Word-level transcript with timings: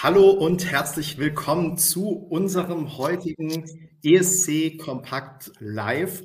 Hallo 0.00 0.30
und 0.30 0.64
herzlich 0.64 1.18
willkommen 1.18 1.76
zu 1.76 2.10
unserem 2.10 2.98
heutigen 2.98 3.64
ESC 4.04 4.78
Kompakt 4.78 5.50
Live, 5.58 6.22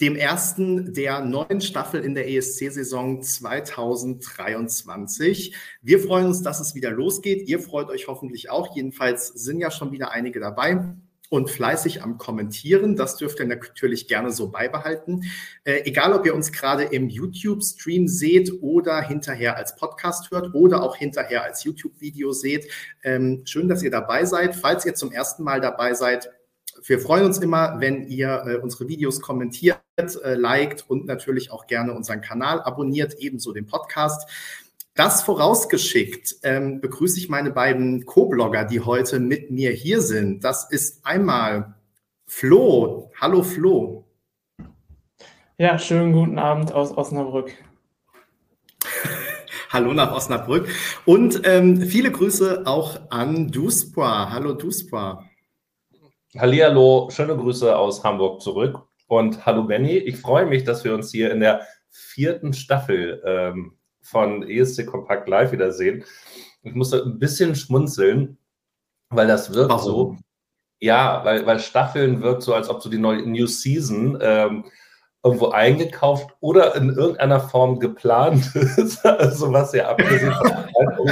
dem 0.00 0.16
ersten 0.16 0.92
der 0.92 1.24
neuen 1.24 1.60
Staffel 1.60 2.04
in 2.04 2.16
der 2.16 2.28
ESC-Saison 2.28 3.22
2023. 3.22 5.54
Wir 5.82 6.00
freuen 6.00 6.26
uns, 6.26 6.42
dass 6.42 6.58
es 6.58 6.74
wieder 6.74 6.90
losgeht. 6.90 7.48
Ihr 7.48 7.60
freut 7.60 7.90
euch 7.90 8.08
hoffentlich 8.08 8.50
auch. 8.50 8.74
Jedenfalls 8.74 9.28
sind 9.28 9.60
ja 9.60 9.70
schon 9.70 9.92
wieder 9.92 10.10
einige 10.10 10.40
dabei 10.40 10.96
und 11.32 11.48
fleißig 11.48 12.02
am 12.02 12.18
Kommentieren. 12.18 12.94
Das 12.94 13.16
dürft 13.16 13.40
ihr 13.40 13.46
natürlich 13.46 14.06
gerne 14.06 14.30
so 14.30 14.50
beibehalten. 14.50 15.24
Äh, 15.64 15.80
egal, 15.86 16.12
ob 16.12 16.26
ihr 16.26 16.34
uns 16.34 16.52
gerade 16.52 16.82
im 16.82 17.08
YouTube-Stream 17.08 18.06
seht 18.06 18.52
oder 18.60 19.00
hinterher 19.00 19.56
als 19.56 19.74
Podcast 19.74 20.30
hört 20.30 20.54
oder 20.54 20.82
auch 20.82 20.94
hinterher 20.94 21.42
als 21.42 21.64
YouTube-Video 21.64 22.32
seht. 22.32 22.70
Ähm, 23.02 23.40
schön, 23.46 23.66
dass 23.66 23.82
ihr 23.82 23.90
dabei 23.90 24.26
seid. 24.26 24.54
Falls 24.54 24.84
ihr 24.84 24.94
zum 24.94 25.10
ersten 25.10 25.42
Mal 25.42 25.62
dabei 25.62 25.94
seid, 25.94 26.28
wir 26.84 26.98
freuen 26.98 27.24
uns 27.24 27.38
immer, 27.38 27.80
wenn 27.80 28.08
ihr 28.08 28.44
äh, 28.46 28.56
unsere 28.56 28.88
Videos 28.88 29.22
kommentiert, 29.22 29.78
äh, 29.96 30.34
liked 30.34 30.84
und 30.90 31.06
natürlich 31.06 31.50
auch 31.50 31.66
gerne 31.66 31.94
unseren 31.94 32.20
Kanal 32.20 32.60
abonniert, 32.60 33.14
ebenso 33.18 33.52
den 33.52 33.64
Podcast. 33.64 34.28
Das 34.94 35.22
vorausgeschickt 35.22 36.36
ähm, 36.42 36.82
begrüße 36.82 37.18
ich 37.18 37.30
meine 37.30 37.50
beiden 37.50 38.04
Co-Blogger, 38.04 38.66
die 38.66 38.80
heute 38.80 39.20
mit 39.20 39.50
mir 39.50 39.70
hier 39.70 40.02
sind. 40.02 40.44
Das 40.44 40.70
ist 40.70 41.06
einmal 41.06 41.74
Flo. 42.26 43.10
Hallo 43.18 43.42
Flo. 43.42 44.04
Ja, 45.56 45.78
schönen 45.78 46.12
guten 46.12 46.38
Abend 46.38 46.72
aus 46.72 46.94
Osnabrück. 46.94 47.52
Hallo 49.70 49.94
nach 49.94 50.12
Osnabrück. 50.12 50.68
Und 51.06 51.40
ähm, 51.44 51.80
viele 51.80 52.10
Grüße 52.10 52.64
auch 52.66 53.00
an 53.08 53.50
Duspra. 53.50 54.28
Hallo 54.30 54.52
Duspra. 54.52 55.24
Hallihallo, 56.36 57.08
schöne 57.10 57.34
Grüße 57.34 57.74
aus 57.74 58.04
Hamburg 58.04 58.42
zurück. 58.42 58.82
Und 59.06 59.46
hallo 59.46 59.64
Benny, 59.64 59.96
ich 59.96 60.18
freue 60.18 60.44
mich, 60.44 60.64
dass 60.64 60.84
wir 60.84 60.92
uns 60.92 61.10
hier 61.10 61.30
in 61.30 61.40
der 61.40 61.66
vierten 61.88 62.52
Staffel 62.52 63.22
ähm, 63.24 63.78
von 64.02 64.48
ESC 64.48 64.86
Kompakt 64.86 65.28
Live 65.28 65.52
wiedersehen. 65.52 66.04
Ich 66.62 66.74
musste 66.74 67.02
ein 67.02 67.18
bisschen 67.18 67.54
schmunzeln, 67.54 68.38
weil 69.08 69.26
das 69.26 69.54
wirkt 69.54 69.70
Warum? 69.70 69.84
so. 69.84 70.16
Ja, 70.80 71.24
weil, 71.24 71.46
weil 71.46 71.60
Staffeln 71.60 72.22
wirkt 72.22 72.42
so, 72.42 72.54
als 72.54 72.68
ob 72.68 72.82
so 72.82 72.90
die 72.90 72.98
neue 72.98 73.22
New 73.22 73.46
Season 73.46 74.18
ähm, 74.20 74.64
irgendwo 75.22 75.50
eingekauft 75.50 76.34
oder 76.40 76.74
in 76.74 76.90
irgendeiner 76.90 77.40
Form 77.40 77.78
geplant 77.78 78.54
ist. 78.54 79.04
also 79.06 79.52
was 79.52 79.72
ja 79.72 79.88
abgesehen 79.88 80.34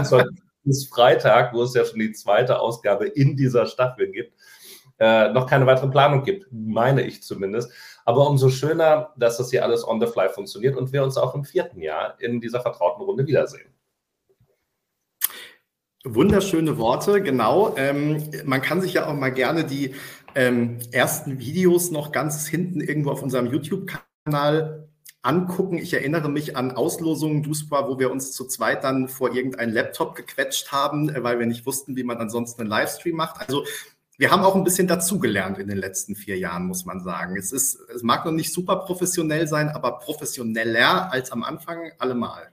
von 0.08 0.24
bis 0.64 0.88
Freitag, 0.88 1.54
wo 1.54 1.62
es 1.62 1.74
ja 1.74 1.84
schon 1.84 2.00
die 2.00 2.12
zweite 2.12 2.60
Ausgabe 2.60 3.06
in 3.06 3.36
dieser 3.36 3.66
Staffel 3.66 4.10
gibt, 4.10 4.34
äh, 4.98 5.32
noch 5.32 5.46
keine 5.48 5.66
weitere 5.66 5.88
Planung 5.88 6.22
gibt, 6.22 6.46
meine 6.50 7.02
ich 7.02 7.22
zumindest. 7.22 7.72
Aber 8.10 8.28
umso 8.28 8.50
schöner, 8.50 9.12
dass 9.16 9.36
das 9.36 9.52
hier 9.52 9.62
alles 9.62 9.86
on 9.86 10.00
the 10.00 10.06
fly 10.08 10.28
funktioniert 10.28 10.76
und 10.76 10.92
wir 10.92 11.04
uns 11.04 11.16
auch 11.16 11.32
im 11.36 11.44
vierten 11.44 11.80
Jahr 11.80 12.20
in 12.20 12.40
dieser 12.40 12.60
vertrauten 12.60 13.04
Runde 13.04 13.24
wiedersehen. 13.28 13.72
Wunderschöne 16.02 16.76
Worte, 16.76 17.22
genau. 17.22 17.76
Ähm, 17.76 18.28
man 18.44 18.62
kann 18.62 18.80
sich 18.80 18.94
ja 18.94 19.06
auch 19.06 19.14
mal 19.14 19.30
gerne 19.30 19.62
die 19.62 19.94
ähm, 20.34 20.78
ersten 20.90 21.38
Videos 21.38 21.92
noch 21.92 22.10
ganz 22.10 22.48
hinten 22.48 22.80
irgendwo 22.80 23.12
auf 23.12 23.22
unserem 23.22 23.46
YouTube-Kanal 23.46 24.88
angucken. 25.22 25.78
Ich 25.78 25.94
erinnere 25.94 26.28
mich 26.28 26.56
an 26.56 26.72
Auslosungen, 26.72 27.44
Duspa, 27.44 27.86
wo 27.86 28.00
wir 28.00 28.10
uns 28.10 28.32
zu 28.32 28.44
zweit 28.44 28.82
dann 28.82 29.06
vor 29.06 29.36
irgendeinen 29.36 29.72
Laptop 29.72 30.16
gequetscht 30.16 30.72
haben, 30.72 31.10
äh, 31.10 31.22
weil 31.22 31.38
wir 31.38 31.46
nicht 31.46 31.64
wussten, 31.64 31.94
wie 31.94 32.02
man 32.02 32.18
ansonsten 32.18 32.62
einen 32.62 32.70
Livestream 32.70 33.14
macht. 33.14 33.40
Also 33.40 33.64
wir 34.20 34.30
haben 34.30 34.42
auch 34.42 34.54
ein 34.54 34.64
bisschen 34.64 34.86
dazugelernt 34.86 35.56
in 35.58 35.66
den 35.66 35.78
letzten 35.78 36.14
vier 36.14 36.36
Jahren, 36.36 36.66
muss 36.66 36.84
man 36.84 37.00
sagen. 37.00 37.38
Es 37.38 37.52
ist, 37.52 37.80
es 37.94 38.02
mag 38.02 38.26
noch 38.26 38.32
nicht 38.32 38.52
super 38.52 38.76
professionell 38.76 39.48
sein, 39.48 39.70
aber 39.70 39.98
professioneller 39.98 41.10
als 41.10 41.32
am 41.32 41.42
Anfang 41.42 41.90
allemal. 41.98 42.50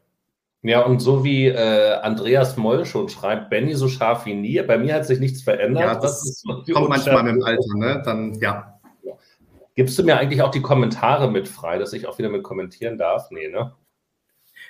Ja, 0.62 0.86
und 0.86 1.02
so 1.02 1.25
wie 1.25 1.47
äh, 1.47 1.96
Andreas 1.96 2.56
Moll 2.56 2.86
schon 2.86 3.09
schreibt, 3.09 3.50
Benny 3.50 3.75
so 3.75 3.90
scharf 3.90 4.25
wie 4.25 4.34
nie. 4.34 4.62
Bei 4.62 4.78
mir 4.78 4.94
hat 4.94 5.06
sich 5.06 5.19
nichts 5.19 5.42
verändert. 5.42 5.84
Ja, 5.84 5.96
das, 5.96 6.42
das 6.46 6.74
kommt 6.74 6.88
manchmal 6.88 7.24
mit 7.24 7.36
dem 7.36 7.44
Alter, 7.44 7.75
ne? 7.75 8.02
Dann, 8.06 8.36
ja. 8.36 8.80
Gibst 9.75 10.00
du 10.00 10.03
mir 10.03 10.18
eigentlich 10.18 10.42
auch 10.42 10.52
die 10.52 10.62
Kommentare 10.62 11.30
mit 11.30 11.50
frei, 11.50 11.80
dass 11.80 11.92
ich 11.92 12.08
auch 12.08 12.18
wieder 12.18 12.30
mit 12.30 12.44
kommentieren 12.44 12.97
darf? 12.97 13.30
Nee, 13.30 13.50
ne? 13.50 13.74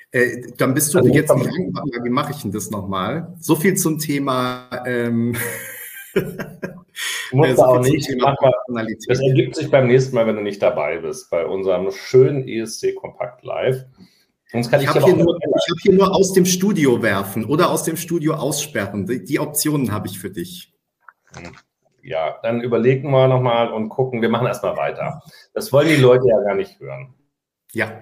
Äh, 0.09 0.51
dann 0.57 0.73
bist 0.73 0.95
du 0.95 0.97
also 0.97 1.13
jetzt 1.13 1.33
nicht 1.35 1.47
Wie 1.47 2.09
mache 2.09 2.31
ich 2.31 2.41
denn 2.41 2.51
das 2.51 2.71
nochmal? 2.71 3.35
So 3.39 3.55
viel 3.55 3.75
zum 3.75 3.99
Thema. 3.99 4.67
Ähm, 4.87 5.35
Muss 7.31 7.47
also 7.49 7.63
auch 7.63 7.79
nicht. 7.79 8.07
das 9.07 9.19
ergibt 9.19 9.55
sich 9.55 9.69
beim 9.69 9.87
nächsten 9.87 10.15
Mal, 10.15 10.27
wenn 10.27 10.35
du 10.35 10.41
nicht 10.41 10.61
dabei 10.61 10.97
bist, 10.97 11.29
bei 11.29 11.45
unserem 11.45 11.91
schönen 11.91 12.47
ESC 12.47 12.95
Kompakt 12.95 13.43
Live. 13.43 13.85
Sonst 14.51 14.71
kann 14.71 14.79
ich, 14.79 14.87
ich 14.87 14.95
habe 14.95 15.05
hier, 15.05 15.17
hab 15.17 15.79
hier, 15.81 15.93
nur 15.93 16.15
aus 16.15 16.33
dem 16.33 16.45
Studio 16.45 17.01
werfen 17.01 17.45
oder 17.45 17.69
aus 17.69 17.83
dem 17.83 17.97
Studio 17.97 18.35
aussperren. 18.35 19.05
Die, 19.05 19.23
die 19.23 19.39
Optionen 19.39 19.91
habe 19.91 20.07
ich 20.07 20.19
für 20.19 20.29
dich. 20.29 20.73
Ja, 22.01 22.39
dann 22.41 22.61
überlegen 22.61 23.11
wir 23.11 23.27
nochmal 23.27 23.73
und 23.73 23.89
gucken. 23.89 24.21
Wir 24.21 24.29
machen 24.29 24.47
erstmal 24.47 24.77
weiter. 24.77 25.21
Das 25.53 25.73
wollen 25.73 25.89
die 25.89 25.95
Leute 25.95 26.27
ja 26.29 26.39
gar 26.41 26.55
nicht 26.55 26.79
hören. 26.79 27.13
Ja. 27.73 28.01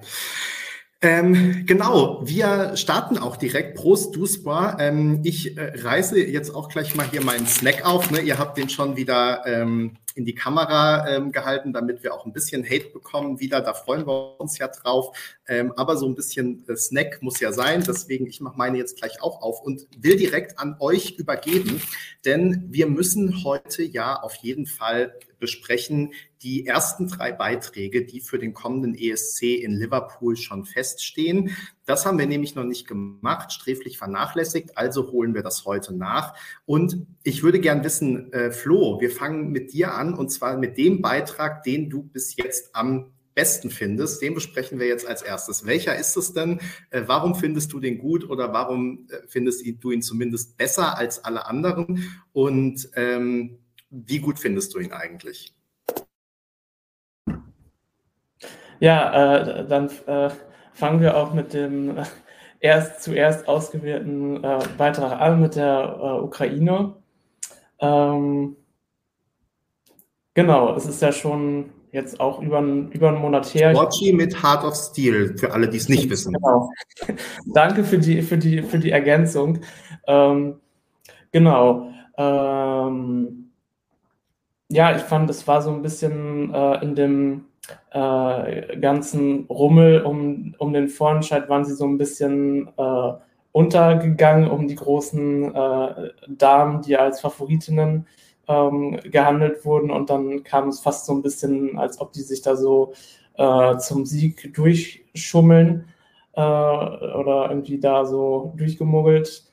Ähm, 1.05 1.67
genau, 1.67 2.21
wir 2.23 2.75
starten 2.75 3.19
auch 3.19 3.35
direkt. 3.35 3.75
Prost, 3.75 4.15
Duspa. 4.15 4.77
Ähm, 4.79 5.19
ich 5.23 5.55
äh, 5.55 5.73
reiße 5.75 6.19
jetzt 6.19 6.49
auch 6.55 6.67
gleich 6.67 6.95
mal 6.95 7.07
hier 7.07 7.23
meinen 7.23 7.45
Snack 7.45 7.85
auf. 7.85 8.09
Ne? 8.09 8.21
Ihr 8.21 8.39
habt 8.39 8.57
den 8.57 8.69
schon 8.69 8.97
wieder 8.97 9.45
ähm, 9.45 9.97
in 10.15 10.25
die 10.25 10.33
Kamera 10.33 11.07
ähm, 11.07 11.31
gehalten, 11.31 11.73
damit 11.73 12.01
wir 12.01 12.13
auch 12.13 12.25
ein 12.25 12.33
bisschen 12.33 12.63
Hate 12.63 12.89
bekommen 12.91 13.39
wieder. 13.39 13.61
Da 13.61 13.73
freuen 13.73 14.07
wir 14.07 14.39
uns 14.39 14.57
ja 14.57 14.69
drauf. 14.69 15.15
Ähm, 15.47 15.73
aber 15.75 15.97
so 15.97 16.07
ein 16.07 16.15
bisschen 16.15 16.67
äh, 16.67 16.75
Snack 16.75 17.21
muss 17.21 17.39
ja 17.41 17.51
sein. 17.51 17.83
Deswegen, 17.85 18.25
ich 18.25 18.39
mache 18.39 18.57
meine 18.57 18.77
jetzt 18.77 18.97
gleich 18.97 19.21
auch 19.21 19.41
auf 19.41 19.61
und 19.61 19.87
will 19.97 20.15
direkt 20.15 20.57
an 20.57 20.77
euch 20.79 21.11
übergeben. 21.17 21.81
Denn 22.23 22.65
wir 22.69 22.87
müssen 22.87 23.43
heute 23.43 23.83
ja 23.83 24.15
auf 24.15 24.35
jeden 24.35 24.65
Fall 24.65 25.13
besprechen 25.39 26.13
die 26.41 26.65
ersten 26.65 27.07
drei 27.07 27.31
Beiträge, 27.31 28.05
die 28.05 28.21
für 28.21 28.39
den 28.39 28.53
kommenden 28.53 28.95
ESC 28.95 29.43
in 29.43 29.77
Liverpool 29.77 30.37
schon 30.37 30.63
feststehen. 30.63 31.55
Das 31.85 32.05
haben 32.05 32.17
wir 32.17 32.25
nämlich 32.25 32.55
noch 32.55 32.63
nicht 32.63 32.87
gemacht, 32.87 33.53
sträflich 33.53 33.97
vernachlässigt, 33.97 34.77
also 34.77 35.11
holen 35.11 35.35
wir 35.35 35.43
das 35.43 35.65
heute 35.65 35.95
nach. 35.95 36.33
Und 36.65 37.05
ich 37.23 37.43
würde 37.43 37.59
gern 37.59 37.83
wissen, 37.83 38.33
äh, 38.33 38.51
Flo, 38.51 38.99
wir 38.99 39.11
fangen 39.11 39.51
mit 39.51 39.71
dir 39.71 39.93
an 39.93 40.15
und 40.15 40.29
zwar 40.29 40.57
mit 40.57 40.77
dem 40.77 41.01
Beitrag, 41.01 41.63
den 41.63 41.89
du 41.89 42.03
bis 42.03 42.35
jetzt 42.35 42.75
am 42.75 43.11
besten 43.35 43.69
findest. 43.69 44.21
Den 44.21 44.33
besprechen 44.33 44.79
wir 44.79 44.87
jetzt 44.87 45.05
als 45.05 45.21
erstes. 45.21 45.65
Welcher 45.65 45.95
ist 45.95 46.17
es 46.17 46.33
denn? 46.33 46.59
Äh, 46.89 47.03
warum 47.05 47.35
findest 47.35 47.71
du 47.73 47.79
den 47.79 47.99
gut 47.99 48.27
oder 48.27 48.51
warum 48.53 49.07
äh, 49.09 49.17
findest 49.27 49.63
du 49.83 49.91
ihn 49.91 50.01
zumindest 50.01 50.57
besser 50.57 50.97
als 50.97 51.23
alle 51.23 51.45
anderen? 51.45 52.17
Und 52.33 52.89
ähm, 52.95 53.59
wie 53.91 54.19
gut 54.19 54.39
findest 54.39 54.73
du 54.73 54.79
ihn 54.79 54.91
eigentlich? 54.91 55.53
Ja, 58.79 59.37
äh, 59.37 59.67
dann 59.67 59.89
äh, 60.05 60.29
fangen 60.75 61.01
wir 61.01 61.17
auch 61.17 61.33
mit 61.33 61.53
dem 61.53 61.97
erst 62.59 63.01
zuerst 63.01 63.47
ausgewählten 63.47 64.43
äh, 64.43 64.59
Beitrag 64.77 65.19
an 65.19 65.41
mit 65.41 65.55
der 65.55 65.97
äh, 65.99 66.23
Ukraine. 66.23 66.93
Ähm, 67.79 68.55
genau, 70.33 70.75
es 70.75 70.85
ist 70.85 71.01
ja 71.01 71.11
schon 71.11 71.71
jetzt 71.91 72.19
auch 72.19 72.41
über, 72.41 72.59
über 72.59 73.07
einen 73.07 73.19
Monat 73.19 73.53
her. 73.53 73.73
Sporty 73.73 74.11
mit 74.11 74.43
Heart 74.43 74.65
of 74.65 74.75
Steel, 74.75 75.37
für 75.37 75.53
alle, 75.53 75.69
die 75.69 75.77
es 75.77 75.87
nicht 75.87 76.09
wissen. 76.09 76.33
Genau. 76.33 76.69
Danke 77.53 77.83
für 77.83 77.97
die, 77.97 78.21
für 78.21 78.37
die, 78.37 78.61
für 78.61 78.79
die 78.79 78.91
Ergänzung. 78.91 79.59
Ähm, 80.07 80.59
genau. 81.31 81.89
Ähm, 82.17 83.51
ja, 84.69 84.95
ich 84.95 85.03
fand, 85.03 85.29
es 85.29 85.47
war 85.47 85.61
so 85.61 85.71
ein 85.71 85.81
bisschen 85.81 86.53
äh, 86.53 86.83
in 86.83 86.95
dem 86.95 87.45
äh, 87.91 88.77
ganzen 88.77 89.45
Rummel 89.45 90.01
um, 90.01 90.55
um 90.57 90.73
den 90.73 90.87
Vorentscheid 90.87 91.49
waren 91.49 91.65
sie 91.65 91.75
so 91.75 91.85
ein 91.85 91.97
bisschen 91.97 92.69
äh, 92.77 93.13
untergegangen 93.51 94.49
um 94.49 94.67
die 94.67 94.75
großen 94.75 95.55
äh, 95.55 96.09
Damen, 96.27 96.81
die 96.81 96.97
als 96.97 97.21
Favoritinnen 97.21 98.05
ähm, 98.47 98.99
gehandelt 99.03 99.65
wurden. 99.65 99.91
Und 99.91 100.09
dann 100.09 100.43
kam 100.43 100.69
es 100.69 100.81
fast 100.81 101.05
so 101.05 101.13
ein 101.13 101.21
bisschen, 101.21 101.77
als 101.77 102.01
ob 102.01 102.11
die 102.11 102.21
sich 102.21 102.41
da 102.41 102.55
so 102.55 102.93
äh, 103.37 103.77
zum 103.77 104.05
Sieg 104.05 104.53
durchschummeln 104.53 105.85
äh, 106.33 106.41
oder 106.41 107.47
irgendwie 107.49 107.79
da 107.79 108.05
so 108.05 108.53
durchgemuggelt 108.57 109.44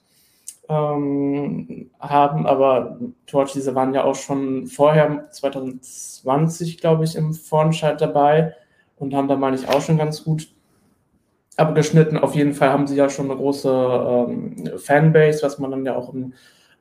ähm, 0.72 1.90
haben, 2.00 2.46
aber 2.46 2.98
Torch, 3.26 3.52
diese 3.52 3.74
waren 3.74 3.92
ja 3.94 4.04
auch 4.04 4.14
schon 4.14 4.66
vorher, 4.66 5.28
2020, 5.30 6.78
glaube 6.78 7.04
ich, 7.04 7.16
im 7.16 7.34
Vorentscheid 7.34 8.00
dabei 8.00 8.54
und 8.96 9.14
haben 9.14 9.28
da, 9.28 9.36
meine 9.36 9.56
ich, 9.56 9.68
auch 9.68 9.82
schon 9.82 9.98
ganz 9.98 10.24
gut 10.24 10.48
abgeschnitten. 11.56 12.16
Auf 12.16 12.34
jeden 12.34 12.54
Fall 12.54 12.70
haben 12.70 12.86
sie 12.86 12.96
ja 12.96 13.10
schon 13.10 13.30
eine 13.30 13.38
große 13.38 13.68
ähm, 13.70 14.70
Fanbase, 14.78 15.42
was 15.42 15.58
man 15.58 15.70
dann 15.70 15.84
ja 15.84 15.94
auch 15.96 16.14
im 16.14 16.32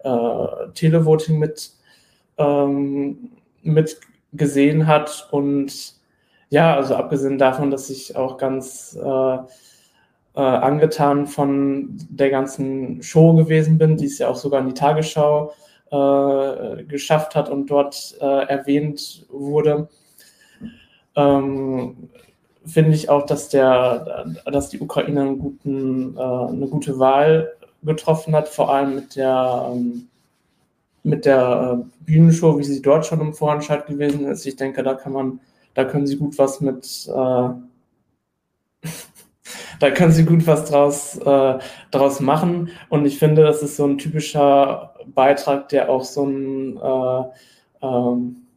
äh, 0.04 0.70
Televoting 0.74 1.38
mit, 1.38 1.72
ähm, 2.38 3.32
mit 3.62 4.00
gesehen 4.32 4.88
hat. 4.88 5.28
Und 5.32 5.96
ja, 6.50 6.76
also 6.76 6.96
abgesehen 6.96 7.38
davon, 7.38 7.72
dass 7.72 7.90
ich 7.90 8.16
auch 8.16 8.38
ganz 8.38 8.98
äh, 9.02 9.38
äh, 10.36 10.42
angetan 10.42 11.28
von 11.28 11.98
der 12.10 12.30
ganzen 12.30 13.04
Show 13.04 13.34
gewesen 13.34 13.78
bin, 13.78 13.98
die 13.98 14.06
es 14.06 14.18
ja 14.18 14.30
auch 14.30 14.36
sogar 14.36 14.62
in 14.62 14.68
die 14.68 14.74
Tagesschau 14.74 15.54
äh, 15.92 16.84
geschafft 16.84 17.36
hat 17.36 17.50
und 17.50 17.70
dort 17.70 18.16
äh, 18.22 18.46
erwähnt 18.46 19.26
wurde. 19.30 19.90
Ähm, 21.16 22.10
finde 22.66 22.92
ich 22.92 23.10
auch, 23.10 23.26
dass, 23.26 23.50
der, 23.50 24.26
dass 24.46 24.70
die 24.70 24.80
Ukraine 24.80 25.22
einen 25.22 25.40
guten, 25.40 26.16
äh, 26.16 26.22
eine 26.22 26.68
gute 26.68 27.00
Wahl 27.00 27.52
getroffen 27.84 28.36
hat, 28.36 28.48
vor 28.48 28.74
allem 28.74 28.96
mit 28.96 29.16
der, 29.16 29.70
ähm, 29.72 30.08
mit 31.04 31.26
der 31.26 31.80
äh, 31.82 32.06
Bühnenshow, 32.06 32.58
wie 32.58 32.64
sie 32.64 32.82
dort 32.82 33.06
schon 33.06 33.20
im 33.20 33.34
Vorentscheid 33.34 33.88
gewesen 33.88 34.26
ist. 34.28 34.46
Ich 34.46 34.56
denke, 34.56 34.84
da 34.84 34.94
kann 34.94 35.14
man, 35.14 35.40
da 35.74 35.84
können 35.84 36.08
sie 36.08 36.18
gut 36.18 36.38
was 36.38 36.62
mit, 36.62 37.10
äh, 37.14 37.50
da 39.82 39.90
können 39.90 40.12
sie 40.12 40.26
gut 40.26 40.46
was 40.46 40.66
draus, 40.66 41.18
äh, 41.18 41.60
draus 41.90 42.20
machen. 42.20 42.70
Und 42.90 43.06
ich 43.06 43.18
finde, 43.18 43.44
das 43.44 43.64
ist 43.64 43.78
so 43.78 43.86
ein 43.86 43.98
typischer 43.98 44.94
Beitrag, 45.08 45.70
der 45.70 45.90
auch 45.90 46.04
so 46.04 46.26
ein 46.26 46.78
äh, 46.78 47.24
ähm, 47.82 48.48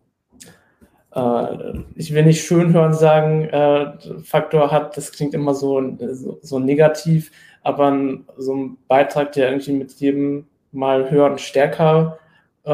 äh, 1.14 1.78
ich 1.94 2.12
will 2.12 2.24
nicht 2.24 2.44
schön 2.44 2.74
hören 2.74 2.92
sagen, 2.92 3.44
äh, 3.44 3.92
Faktor 4.22 4.70
hat, 4.70 4.96
das 4.98 5.12
klingt 5.12 5.32
immer 5.32 5.54
so, 5.54 5.96
so, 6.12 6.38
so 6.42 6.58
negativ, 6.58 7.30
aber 7.62 7.90
ein, 7.90 8.26
so 8.36 8.54
ein 8.54 8.78
Beitrag, 8.86 9.32
der 9.32 9.48
irgendwie 9.48 9.72
mit 9.72 9.92
jedem 9.94 10.46
Mal 10.72 11.10
hören 11.10 11.38
stärker 11.38 12.18
äh, 12.64 12.70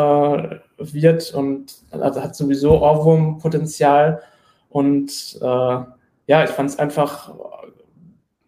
wird 0.79 1.33
und 1.35 1.75
also 1.93 2.23
hat 2.23 2.35
sowieso 2.35 2.81
Ohrwurmpotenzial 2.81 4.23
und 4.71 5.39
äh, 5.41 5.79
ja, 6.31 6.45
ich 6.45 6.51
fand 6.51 6.71
es 6.71 6.79
einfach. 6.79 7.35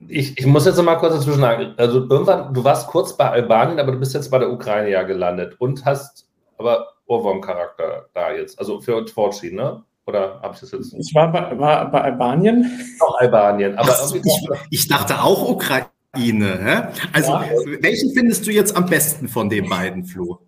Ich, 0.09 0.39
ich 0.39 0.47
muss 0.47 0.67
jetzt 0.67 0.81
mal 0.83 0.97
kurz 0.97 1.15
dazwischen 1.15 1.41
sagen. 1.41 1.75
Also 1.77 2.07
irgendwann, 2.09 2.53
du 2.53 2.65
warst 2.65 2.89
kurz 2.89 3.17
bei 3.17 3.31
Albanien, 3.31 3.79
aber 3.79 3.93
du 3.93 3.99
bist 3.99 4.15
jetzt 4.15 4.31
bei 4.31 4.39
der 4.39 4.51
Ukraine 4.51 4.91
ja 4.91 5.03
gelandet 5.03 5.57
und 5.59 5.85
hast 5.85 6.27
aber 6.59 6.89
Ohrwurm-Charakter 7.07 8.07
da 8.15 8.33
jetzt. 8.33 8.59
Also 8.59 8.81
für 8.81 9.07
Fortschritt, 9.07 9.55
ne? 9.55 9.83
Oder 10.07 10.41
habe 10.43 10.55
ich 10.55 10.61
das 10.61 10.73
jetzt? 10.73 10.95
Ich 10.95 11.15
war 11.15 11.31
bei, 11.31 11.59
war 11.59 11.91
bei 11.91 12.01
Albanien. 12.01 12.81
Auch 13.01 13.21
Albanien. 13.21 13.77
Aber 13.77 13.91
Ach, 13.93 14.15
ich, 14.15 14.23
ich, 14.71 14.89
dachte 14.89 15.23
auch 15.23 15.49
Ukraine. 15.49 15.89
Hä? 16.15 16.83
Also, 17.13 17.33
ja. 17.33 17.45
welchen 17.81 18.13
findest 18.13 18.47
du 18.47 18.51
jetzt 18.51 18.77
am 18.77 18.87
besten 18.87 19.29
von 19.29 19.49
den 19.49 19.69
beiden, 19.69 20.05
Flo? 20.05 20.41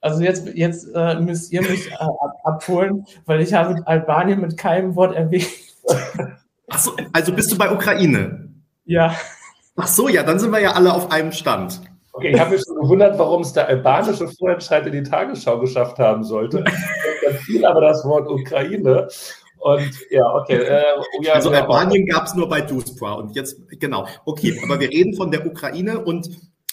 Also 0.00 0.22
jetzt, 0.22 0.46
jetzt 0.54 0.88
äh, 0.94 1.18
müsst 1.18 1.52
ihr 1.52 1.62
mich 1.62 1.90
äh, 1.90 1.96
abholen, 2.44 3.04
weil 3.26 3.40
ich 3.40 3.52
habe 3.52 3.82
Albanien 3.86 4.40
mit 4.40 4.56
keinem 4.56 4.94
Wort 4.94 5.16
erwähnt. 5.16 5.48
Achso, 6.68 6.92
also 7.12 7.32
bist 7.32 7.50
du 7.50 7.58
bei 7.58 7.72
Ukraine? 7.72 8.47
Ja. 8.88 9.14
Ach 9.76 9.86
so, 9.86 10.08
ja, 10.08 10.22
dann 10.22 10.38
sind 10.38 10.50
wir 10.50 10.60
ja 10.60 10.72
alle 10.72 10.92
auf 10.92 11.12
einem 11.12 11.30
Stand. 11.30 11.82
Okay, 12.12 12.32
ich 12.32 12.40
habe 12.40 12.52
mich 12.52 12.62
schon 12.66 12.80
gewundert, 12.80 13.18
warum 13.18 13.42
es 13.42 13.52
der 13.52 13.68
albanische 13.68 14.26
Vorentscheid 14.26 14.86
in 14.86 14.92
die 14.92 15.02
Tagesschau 15.02 15.60
geschafft 15.60 15.98
haben 15.98 16.24
sollte. 16.24 16.64
Dann 17.24 17.34
fiel 17.44 17.64
aber 17.64 17.82
das 17.82 18.04
Wort 18.04 18.28
Ukraine. 18.28 19.06
Und 19.58 19.90
ja, 20.10 20.24
okay. 20.34 20.56
Äh, 20.56 20.82
ja, 21.20 21.34
also. 21.34 21.50
Albanien 21.50 22.06
gab 22.06 22.26
es 22.26 22.34
nur 22.34 22.48
bei 22.48 22.62
Duspra 22.62 23.12
und 23.12 23.36
jetzt, 23.36 23.60
genau. 23.78 24.08
Okay, 24.24 24.58
aber 24.64 24.80
wir 24.80 24.88
reden 24.88 25.14
von 25.14 25.30
der 25.30 25.46
Ukraine 25.46 26.00
und 26.00 26.28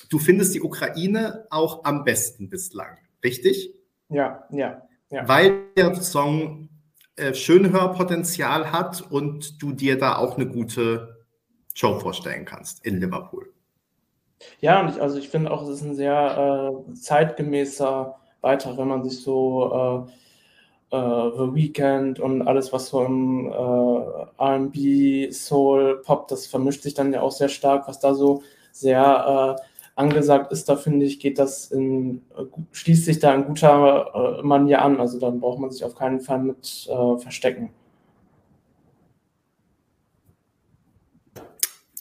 du 0.09 0.17
findest 0.17 0.55
die 0.55 0.61
Ukraine 0.61 1.45
auch 1.49 1.83
am 1.83 2.05
besten 2.05 2.49
bislang, 2.49 2.97
richtig? 3.23 3.71
Ja, 4.09 4.47
ja. 4.51 4.81
ja. 5.11 5.27
Weil 5.27 5.65
der 5.75 5.93
Song 5.95 6.69
äh, 7.17 7.33
Schönhörpotenzial 7.33 8.71
hat 8.71 9.03
und 9.11 9.61
du 9.61 9.73
dir 9.73 9.99
da 9.99 10.17
auch 10.17 10.37
eine 10.37 10.47
gute 10.47 11.14
Show 11.75 11.99
vorstellen 11.99 12.45
kannst 12.45 12.83
in 12.85 12.99
Liverpool. 12.99 13.53
Ja, 14.61 14.81
und 14.81 14.89
ich, 14.89 15.01
also 15.01 15.19
ich 15.19 15.29
finde 15.29 15.51
auch, 15.51 15.61
es 15.63 15.69
ist 15.69 15.81
ein 15.83 15.95
sehr 15.95 16.73
äh, 16.89 16.93
zeitgemäßer 16.93 18.15
Beitrag, 18.41 18.77
wenn 18.77 18.87
man 18.87 19.03
sich 19.03 19.21
so 19.21 20.07
äh, 20.91 20.95
äh, 20.95 21.31
The 21.37 21.53
Weekend 21.53 22.19
und 22.19 22.47
alles, 22.47 22.71
was 22.73 22.87
so 22.87 23.03
im 23.03 23.51
äh, 23.51 24.43
RB, 24.43 25.31
Soul, 25.33 26.01
Pop, 26.03 26.27
das 26.29 26.47
vermischt 26.47 26.83
sich 26.83 26.93
dann 26.93 27.13
ja 27.13 27.21
auch 27.21 27.31
sehr 27.31 27.49
stark, 27.49 27.87
was 27.87 27.99
da 27.99 28.13
so 28.13 28.41
sehr 28.71 29.57
äh, 29.57 29.61
angesagt 29.95 30.51
ist, 30.51 30.67
da 30.69 30.75
finde 30.75 31.05
ich, 31.05 31.19
geht 31.19 31.39
das 31.39 31.71
in, 31.71 32.21
schließt 32.71 33.05
sich 33.05 33.19
da 33.19 33.33
in 33.33 33.45
guter 33.45 34.39
äh, 34.39 34.43
Manier 34.43 34.81
an. 34.81 34.99
Also 34.99 35.19
dann 35.19 35.39
braucht 35.39 35.59
man 35.59 35.71
sich 35.71 35.83
auf 35.85 35.95
keinen 35.95 36.19
Fall 36.19 36.39
mit 36.39 36.89
verstecken. 37.19 37.71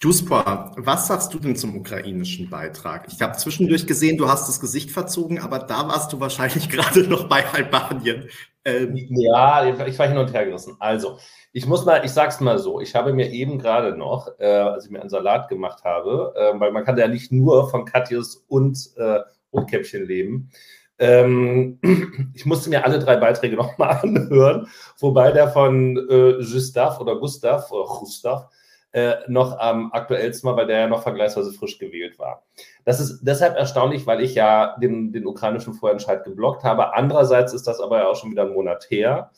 Duspa, 0.05 0.71
was 0.77 1.07
sagst 1.07 1.33
du 1.33 1.39
denn 1.39 1.57
zum 1.57 1.79
ukrainischen 1.79 2.51
Beitrag? 2.51 3.07
Ich 3.11 3.23
habe 3.23 3.39
zwischendurch 3.39 3.87
gesehen, 3.87 4.19
du 4.19 4.29
hast 4.29 4.47
das 4.51 4.61
Gesicht 4.61 4.91
verzogen, 4.91 5.39
aber 5.39 5.59
da 5.61 5.89
warst 5.89 6.13
du 6.13 6.21
wahrscheinlich 6.21 6.69
gerade 6.69 7.05
noch 7.05 7.27
bei 7.27 7.43
Albanien. 7.47 8.29
Ähm 8.67 8.95
ja, 9.09 9.67
ich 9.87 9.99
war 9.99 10.07
hin 10.07 10.19
und 10.19 10.31
her 10.35 10.45
gerissen. 10.45 10.77
Also, 10.79 11.17
ich 11.53 11.65
muss 11.65 11.87
mal, 11.87 12.05
ich 12.05 12.11
sag's 12.11 12.41
mal 12.41 12.59
so, 12.59 12.83
ich 12.83 12.95
habe 12.95 13.15
mir 13.15 13.31
eben 13.31 13.59
gerade 13.59 13.97
noch, 13.97 14.29
äh, 14.39 14.45
als 14.45 14.85
ich 14.85 14.91
mir 14.91 15.01
einen 15.01 15.09
Salat 15.09 15.49
gemacht 15.49 15.85
habe, 15.85 16.35
äh, 16.37 16.61
weil 16.61 16.73
man 16.73 16.85
kann 16.85 16.99
ja 16.99 17.09
nicht 17.09 17.33
nur 17.33 17.71
von 17.71 17.87
Katjes 17.87 18.45
und 18.47 18.91
äh, 18.97 19.21
Rotkäppchen 19.55 20.05
leben. 20.05 20.51
Ähm, 20.99 21.79
ich 22.35 22.45
musste 22.45 22.69
mir 22.69 22.85
alle 22.85 22.99
drei 22.99 23.17
Beiträge 23.17 23.57
nochmal 23.57 24.01
anhören, 24.03 24.69
wobei 24.99 25.33
der 25.33 25.49
von 25.49 25.97
äh, 26.11 26.35
Gustav 26.45 27.01
oder 27.01 27.17
Gustav 27.17 27.73
oder 27.73 27.89
Gustav 27.89 28.51
äh, 28.95 29.17
noch 29.27 29.59
am 29.59 29.91
aktuellsten 29.93 30.49
war, 30.49 30.57
weil 30.57 30.69
der 30.69 30.79
ja 30.79 30.87
noch 30.87 31.03
vergleichsweise 31.03 31.53
frisch 31.53 31.81
gewählt 31.81 32.17
war. 32.21 32.45
Das 32.85 33.01
ist 33.01 33.23
deshalb 33.23 33.57
erstaunlich, 33.57 34.07
weil 34.07 34.23
ich 34.23 34.37
ja 34.37 34.77
den, 34.79 35.13
den 35.13 35.27
ukrainischen 35.27 35.75
Vorentscheid 35.75 36.23
geblockt 36.23 36.63
habe. 36.63 36.95
Andererseits 36.95 37.53
ist 37.53 37.67
das 37.67 37.81
aber 37.81 37.99
ja 37.99 38.07
auch 38.07 38.15
schon 38.15 38.31
wieder 38.31 38.45
ein 38.45 38.53
Monat 38.53 38.87
her. 38.91 39.33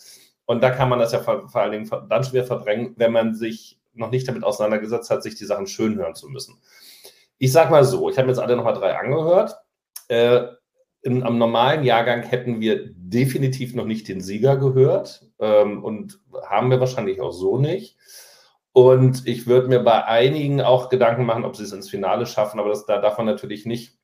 Und 0.44 0.62
da 0.62 0.68
kann 0.68 0.90
man 0.90 0.98
das 0.98 1.12
ja 1.12 1.20
vor, 1.20 1.48
vor 1.48 1.62
allen 1.62 1.72
Dingen 1.72 1.90
dann 2.06 2.22
schwer 2.22 2.44
verdrängen, 2.44 2.96
wenn 2.98 3.12
man 3.12 3.34
sich 3.34 3.80
noch 3.94 4.10
nicht 4.10 4.28
damit 4.28 4.44
auseinandergesetzt 4.44 5.08
hat, 5.08 5.22
sich 5.22 5.36
die 5.36 5.46
Sachen 5.46 5.66
schön 5.66 5.96
hören 5.96 6.14
zu 6.14 6.28
müssen. 6.28 6.60
Ich 7.38 7.50
sag 7.50 7.70
mal 7.70 7.82
so, 7.82 8.10
ich 8.10 8.18
habe 8.18 8.28
jetzt 8.28 8.38
alle 8.38 8.56
nochmal 8.56 8.74
drei 8.74 8.94
angehört. 8.94 9.56
Äh, 10.08 10.48
in, 11.00 11.22
am 11.22 11.38
normalen 11.38 11.82
Jahrgang 11.82 12.24
hätten 12.24 12.60
wir 12.60 12.90
definitiv 12.92 13.74
noch 13.74 13.86
nicht 13.86 14.06
den 14.06 14.20
Sieger 14.20 14.58
gehört 14.58 15.24
ähm, 15.38 15.82
und 15.82 16.20
haben 16.46 16.70
wir 16.70 16.78
wahrscheinlich 16.78 17.22
auch 17.22 17.32
so 17.32 17.56
nicht. 17.56 17.96
Und 18.76 19.26
ich 19.26 19.46
würde 19.46 19.68
mir 19.68 19.80
bei 19.80 20.04
einigen 20.04 20.60
auch 20.60 20.90
Gedanken 20.90 21.24
machen, 21.24 21.46
ob 21.46 21.56
sie 21.56 21.62
es 21.62 21.72
ins 21.72 21.88
Finale 21.88 22.26
schaffen, 22.26 22.60
aber 22.60 22.68
das, 22.68 22.84
da 22.84 23.00
darf 23.00 23.16
man 23.16 23.24
natürlich 23.24 23.64
nicht 23.64 23.96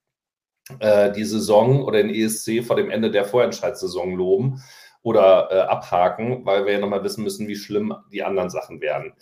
äh, 0.78 1.12
die 1.12 1.24
Saison 1.24 1.84
oder 1.84 2.02
den 2.02 2.08
ESC 2.08 2.64
vor 2.64 2.76
dem 2.76 2.88
Ende 2.88 3.10
der 3.10 3.26
Vorentscheidssaison 3.26 4.14
loben 4.14 4.62
oder 5.02 5.48
äh, 5.50 5.58
abhaken, 5.58 6.46
weil 6.46 6.64
wir 6.64 6.72
ja 6.72 6.78
nochmal 6.78 7.04
wissen 7.04 7.22
müssen, 7.22 7.48
wie 7.48 7.56
schlimm 7.56 7.94
die 8.12 8.22
anderen 8.22 8.48
Sachen 8.48 8.80
werden. 8.80 9.12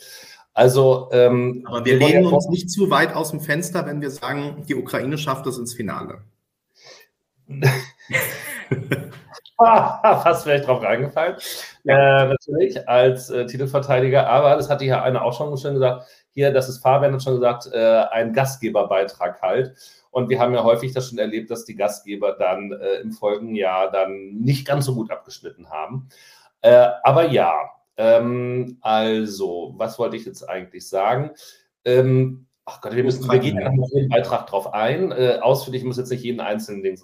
Also, 0.52 1.08
ähm, 1.10 1.64
aber 1.66 1.84
wir 1.84 1.96
lehnen 1.96 2.26
uns 2.26 2.48
nicht 2.48 2.70
zu 2.70 2.88
weit 2.90 3.16
aus 3.16 3.32
dem 3.32 3.40
Fenster, 3.40 3.84
wenn 3.86 4.00
wir 4.00 4.12
sagen, 4.12 4.64
die 4.68 4.76
Ukraine 4.76 5.18
schafft 5.18 5.48
es 5.48 5.58
ins 5.58 5.74
Finale. 5.74 6.22
Fast 9.60 10.46
wäre 10.46 10.58
ich 10.58 10.64
drauf 10.64 10.82
reingefallen. 10.82 11.36
Ja. 11.84 12.24
Äh, 12.24 12.28
natürlich 12.28 12.88
als 12.88 13.30
äh, 13.30 13.46
Titelverteidiger, 13.46 14.26
aber 14.26 14.56
das 14.56 14.70
hatte 14.70 14.84
ja 14.84 15.02
einer 15.02 15.22
auch 15.22 15.36
schon 15.36 15.56
schön 15.58 15.74
gesagt. 15.74 16.06
Hier, 16.32 16.52
das 16.52 16.68
ist 16.68 16.78
Fabian 16.78 17.12
hat 17.12 17.22
schon 17.22 17.34
gesagt, 17.34 17.68
äh, 17.72 18.04
ein 18.10 18.32
Gastgeberbeitrag 18.32 19.42
halt. 19.42 19.74
Und 20.10 20.28
wir 20.28 20.40
haben 20.40 20.54
ja 20.54 20.64
häufig 20.64 20.92
das 20.92 21.08
schon 21.08 21.18
erlebt, 21.18 21.50
dass 21.50 21.64
die 21.64 21.76
Gastgeber 21.76 22.32
dann 22.32 22.72
äh, 22.72 23.00
im 23.00 23.12
folgenden 23.12 23.54
Jahr 23.54 23.90
dann 23.90 24.36
nicht 24.40 24.66
ganz 24.66 24.86
so 24.86 24.94
gut 24.94 25.10
abgeschnitten 25.10 25.70
haben. 25.70 26.08
Äh, 26.62 26.88
aber 27.02 27.28
ja, 27.28 27.52
ähm, 27.96 28.78
also, 28.80 29.74
was 29.76 29.98
wollte 29.98 30.16
ich 30.16 30.24
jetzt 30.24 30.48
eigentlich 30.48 30.88
sagen? 30.88 31.32
Ähm, 31.84 32.46
ach 32.64 32.80
Gott, 32.80 32.94
wir 32.94 33.04
müssen, 33.04 33.30
wir 33.30 33.38
gehen 33.38 33.60
ja 33.60 33.70
noch 33.70 33.88
jeden 33.92 34.08
Beitrag 34.08 34.46
drauf 34.46 34.72
ein. 34.72 35.12
Äh, 35.12 35.38
ausführlich 35.40 35.84
muss 35.84 35.98
jetzt 35.98 36.10
nicht 36.10 36.24
jeden 36.24 36.40
einzelnen 36.40 36.82
Ding. 36.82 36.98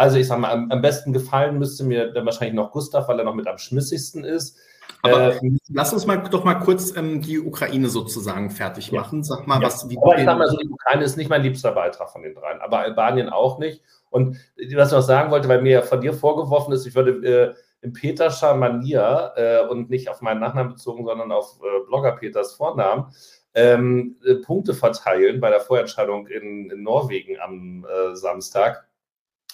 Also 0.00 0.16
ich 0.16 0.28
sage 0.28 0.40
mal, 0.40 0.50
am, 0.50 0.70
am, 0.70 0.80
besten 0.80 1.12
gefallen 1.12 1.58
müsste 1.58 1.84
mir 1.84 2.10
dann 2.10 2.24
wahrscheinlich 2.24 2.54
noch 2.54 2.72
Gustav, 2.72 3.06
weil 3.06 3.18
er 3.18 3.24
noch 3.26 3.34
mit 3.34 3.46
am 3.46 3.58
schmissigsten 3.58 4.24
ist. 4.24 4.58
Aber 5.02 5.34
äh, 5.34 5.50
lass 5.68 5.92
uns 5.92 6.06
mal 6.06 6.22
doch 6.30 6.42
mal 6.42 6.54
kurz 6.54 6.96
ähm, 6.96 7.20
die 7.20 7.38
Ukraine 7.38 7.90
sozusagen 7.90 8.48
fertig 8.48 8.92
machen. 8.92 9.18
Ja. 9.18 9.24
Sag 9.24 9.46
mal, 9.46 9.60
ja. 9.60 9.66
was 9.66 9.90
wie 9.90 9.98
Aber 9.98 10.16
ich 10.16 10.24
sag 10.24 10.38
mal 10.38 10.48
so, 10.48 10.56
die 10.56 10.70
Ukraine 10.70 11.04
ist 11.04 11.18
nicht 11.18 11.28
mein 11.28 11.42
liebster 11.42 11.72
Beitrag 11.72 12.08
von 12.08 12.22
den 12.22 12.34
dreien, 12.34 12.62
aber 12.62 12.78
Albanien 12.78 13.28
auch 13.28 13.58
nicht. 13.58 13.82
Und 14.08 14.38
was 14.56 14.88
ich 14.88 14.94
noch 14.94 15.02
sagen 15.02 15.30
wollte, 15.30 15.50
weil 15.50 15.60
mir 15.60 15.72
ja 15.72 15.82
von 15.82 16.00
dir 16.00 16.14
vorgeworfen 16.14 16.72
ist, 16.72 16.86
ich 16.86 16.94
würde 16.94 17.10
äh, 17.28 17.54
in 17.82 17.92
Peterscher 17.92 18.54
Manier 18.54 19.32
äh, 19.36 19.68
und 19.68 19.90
nicht 19.90 20.08
auf 20.08 20.22
meinen 20.22 20.40
Nachnamen 20.40 20.72
bezogen, 20.72 21.04
sondern 21.04 21.30
auf 21.30 21.60
äh, 21.60 21.86
Blogger 21.86 22.12
Peters 22.12 22.54
Vornamen, 22.54 23.12
ähm, 23.52 24.16
äh, 24.24 24.36
Punkte 24.36 24.72
verteilen 24.72 25.40
bei 25.40 25.50
der 25.50 25.60
Vorentscheidung 25.60 26.26
in, 26.26 26.70
in 26.70 26.82
Norwegen 26.82 27.38
am 27.38 27.84
äh, 27.84 28.16
Samstag. 28.16 28.86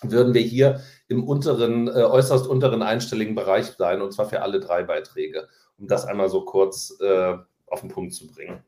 Würden 0.03 0.35
wir 0.35 0.43
hier 0.43 0.81
im 1.09 1.25
unteren, 1.25 1.88
äh, 1.88 2.03
äußerst 2.03 2.47
unteren 2.47 2.83
einstelligen 2.83 3.35
Bereich 3.35 3.67
sein, 3.67 4.03
und 4.03 4.12
zwar 4.12 4.29
für 4.29 4.43
alle 4.43 4.61
drei 4.61 4.83
Beiträge, 4.83 5.49
um 5.79 5.87
das 5.87 6.07
einmal 6.07 6.29
so 6.29 6.45
kurz 6.45 6.99
äh, 7.00 7.35
auf 7.67 7.81
den 7.81 7.91
Punkt 7.91 8.15
zu 8.15 8.26
bringen. 8.26 8.62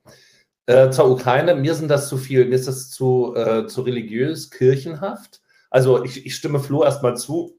Äh, 0.67 0.91
zur 0.91 1.11
Ukraine, 1.11 1.55
mir 1.55 1.75
sind 1.75 1.89
das 1.89 2.09
zu 2.09 2.19
viel, 2.19 2.45
mir 2.45 2.55
ist 2.55 2.69
das 2.69 2.91
zu, 2.91 3.35
äh, 3.35 3.67
zu 3.67 3.83
religiös, 3.83 4.51
kirchenhaft. 4.51 5.41
Also 5.71 6.05
ich, 6.05 6.27
ich 6.27 6.35
stimme 6.35 6.61
Flo 6.61 6.85
erstmal 6.85 7.17
zu. 7.17 7.59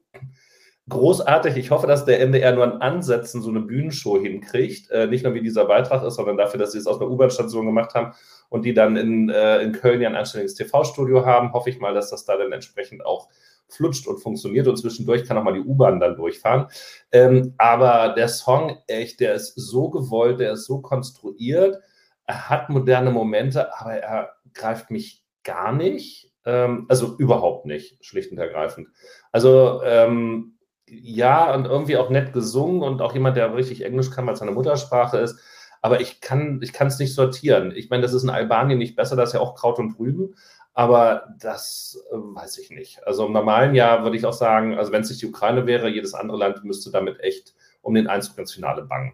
Großartig. 0.88 1.56
Ich 1.56 1.70
hoffe, 1.70 1.86
dass 1.86 2.04
der 2.04 2.20
NDR 2.20 2.52
nur 2.52 2.64
an 2.64 2.80
Ansätzen 2.80 3.42
so 3.42 3.50
eine 3.50 3.60
Bühnenshow 3.60 4.20
hinkriegt. 4.20 4.90
Äh, 4.90 5.06
nicht 5.06 5.24
nur 5.24 5.34
wie 5.34 5.42
dieser 5.42 5.66
Beitrag 5.66 6.02
ist, 6.04 6.14
sondern 6.14 6.36
dafür, 6.36 6.58
dass 6.58 6.72
sie 6.72 6.78
es 6.78 6.86
aus 6.86 7.00
einer 7.00 7.10
U-Bahn-Station 7.10 7.66
gemacht 7.66 7.94
haben 7.94 8.12
und 8.48 8.64
die 8.64 8.74
dann 8.74 8.96
in, 8.96 9.28
äh, 9.28 9.60
in 9.60 9.72
Köln 9.72 10.00
ja 10.00 10.08
ein 10.08 10.16
anständiges 10.16 10.54
TV-Studio 10.54 11.24
haben. 11.24 11.52
Hoffe 11.52 11.70
ich 11.70 11.78
mal, 11.78 11.94
dass 11.94 12.10
das 12.10 12.24
da 12.24 12.36
dann 12.36 12.52
entsprechend 12.52 13.04
auch 13.04 13.28
flutscht 13.72 14.06
und 14.06 14.18
funktioniert 14.18 14.68
und 14.68 14.76
zwischendurch 14.76 15.24
kann 15.24 15.38
auch 15.38 15.44
mal 15.44 15.54
die 15.54 15.60
U-Bahn 15.60 16.00
dann 16.00 16.16
durchfahren. 16.16 16.66
Ähm, 17.12 17.54
aber 17.58 18.14
der 18.14 18.28
Song, 18.28 18.78
echt, 18.86 19.20
der 19.20 19.34
ist 19.34 19.54
so 19.54 19.90
gewollt, 19.90 20.40
der 20.40 20.52
ist 20.52 20.66
so 20.66 20.80
konstruiert, 20.80 21.78
er 22.26 22.48
hat 22.48 22.70
moderne 22.70 23.10
Momente, 23.10 23.76
aber 23.78 23.94
er 23.94 24.30
greift 24.54 24.90
mich 24.90 25.24
gar 25.42 25.72
nicht. 25.72 26.32
Ähm, 26.44 26.86
also 26.88 27.16
überhaupt 27.18 27.66
nicht, 27.66 28.04
schlicht 28.04 28.32
und 28.32 28.38
ergreifend. 28.38 28.88
Also 29.32 29.82
ähm, 29.84 30.56
ja, 30.88 31.54
und 31.54 31.66
irgendwie 31.66 31.96
auch 31.96 32.10
nett 32.10 32.32
gesungen 32.32 32.82
und 32.82 33.00
auch 33.00 33.14
jemand, 33.14 33.36
der 33.36 33.54
richtig 33.54 33.84
Englisch 33.84 34.10
kann, 34.10 34.26
weil 34.26 34.34
es 34.34 34.40
seine 34.40 34.52
Muttersprache 34.52 35.18
ist. 35.18 35.38
Aber 35.82 36.00
ich 36.00 36.20
kann 36.20 36.60
es 36.62 36.98
nicht 36.98 37.14
sortieren. 37.14 37.72
Ich 37.74 37.88
meine, 37.88 38.02
das 38.02 38.12
ist 38.12 38.22
in 38.22 38.30
Albanien 38.30 38.78
nicht 38.78 38.96
besser, 38.96 39.16
das 39.16 39.30
ist 39.30 39.34
ja 39.34 39.40
auch 39.40 39.54
Kraut 39.54 39.78
und 39.78 39.98
Rüben. 39.98 40.34
Aber 40.80 41.34
das 41.38 42.02
äh, 42.10 42.14
weiß 42.16 42.56
ich 42.56 42.70
nicht. 42.70 43.06
Also 43.06 43.26
im 43.26 43.34
normalen 43.34 43.74
Jahr 43.74 44.02
würde 44.02 44.16
ich 44.16 44.24
auch 44.24 44.32
sagen, 44.32 44.78
also 44.78 44.92
wenn 44.92 45.02
es 45.02 45.10
nicht 45.10 45.20
die 45.20 45.26
Ukraine 45.26 45.66
wäre, 45.66 45.90
jedes 45.90 46.14
andere 46.14 46.38
Land 46.38 46.64
müsste 46.64 46.90
damit 46.90 47.20
echt 47.20 47.54
um 47.82 47.92
den 47.92 48.06
Einzug 48.06 48.38
ins 48.38 48.54
Finale 48.54 48.84
bangen. 48.84 49.12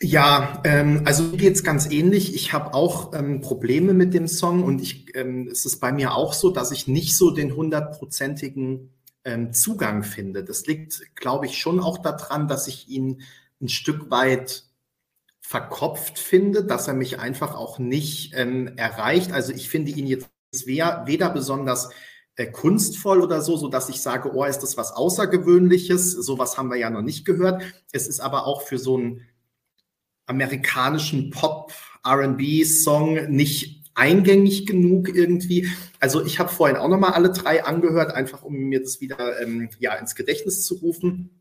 Ja, 0.00 0.60
ähm, 0.64 1.02
also 1.04 1.22
mir 1.22 1.36
geht's 1.36 1.62
ganz 1.62 1.88
ähnlich. 1.88 2.34
Ich 2.34 2.52
habe 2.52 2.74
auch 2.74 3.14
ähm, 3.14 3.40
Probleme 3.40 3.94
mit 3.94 4.12
dem 4.12 4.26
Song 4.26 4.64
und 4.64 4.82
ich, 4.82 5.14
ähm, 5.14 5.46
es 5.46 5.64
ist 5.64 5.78
bei 5.78 5.92
mir 5.92 6.16
auch 6.16 6.32
so, 6.32 6.50
dass 6.50 6.72
ich 6.72 6.88
nicht 6.88 7.16
so 7.16 7.30
den 7.30 7.54
hundertprozentigen 7.54 8.90
ähm, 9.24 9.52
Zugang 9.52 10.02
finde. 10.02 10.42
Das 10.42 10.66
liegt, 10.66 11.14
glaube 11.14 11.46
ich, 11.46 11.58
schon 11.58 11.78
auch 11.78 11.98
daran, 11.98 12.48
dass 12.48 12.66
ich 12.66 12.88
ihn 12.88 13.22
ein 13.60 13.68
Stück 13.68 14.10
weit 14.10 14.64
verkopft 15.48 16.18
finde, 16.18 16.62
dass 16.62 16.88
er 16.88 16.94
mich 16.94 17.20
einfach 17.20 17.54
auch 17.54 17.78
nicht 17.78 18.34
ähm, 18.36 18.70
erreicht. 18.76 19.32
Also 19.32 19.54
ich 19.54 19.70
finde 19.70 19.92
ihn 19.92 20.06
jetzt 20.06 20.28
weder 20.66 21.30
besonders 21.30 21.88
äh, 22.36 22.44
kunstvoll 22.44 23.22
oder 23.22 23.40
so, 23.40 23.56
so 23.56 23.68
dass 23.68 23.88
ich 23.88 24.02
sage, 24.02 24.30
oh, 24.34 24.44
ist 24.44 24.58
das 24.58 24.76
was 24.76 24.92
Außergewöhnliches? 24.92 26.12
Sowas 26.12 26.58
haben 26.58 26.68
wir 26.68 26.76
ja 26.76 26.90
noch 26.90 27.00
nicht 27.00 27.24
gehört. 27.24 27.62
Es 27.92 28.08
ist 28.08 28.20
aber 28.20 28.46
auch 28.46 28.60
für 28.60 28.78
so 28.78 28.98
einen 28.98 29.22
amerikanischen 30.26 31.30
Pop 31.30 31.72
R&B 32.04 32.64
Song 32.64 33.30
nicht 33.30 33.90
eingängig 33.94 34.66
genug 34.66 35.08
irgendwie. 35.08 35.66
Also 35.98 36.22
ich 36.26 36.38
habe 36.38 36.50
vorhin 36.50 36.76
auch 36.76 36.88
noch 36.88 37.00
mal 37.00 37.14
alle 37.14 37.30
drei 37.30 37.64
angehört, 37.64 38.12
einfach 38.12 38.42
um 38.42 38.52
mir 38.52 38.82
das 38.82 39.00
wieder 39.00 39.40
ähm, 39.40 39.70
ja 39.78 39.94
ins 39.94 40.14
Gedächtnis 40.14 40.66
zu 40.66 40.74
rufen. 40.74 41.37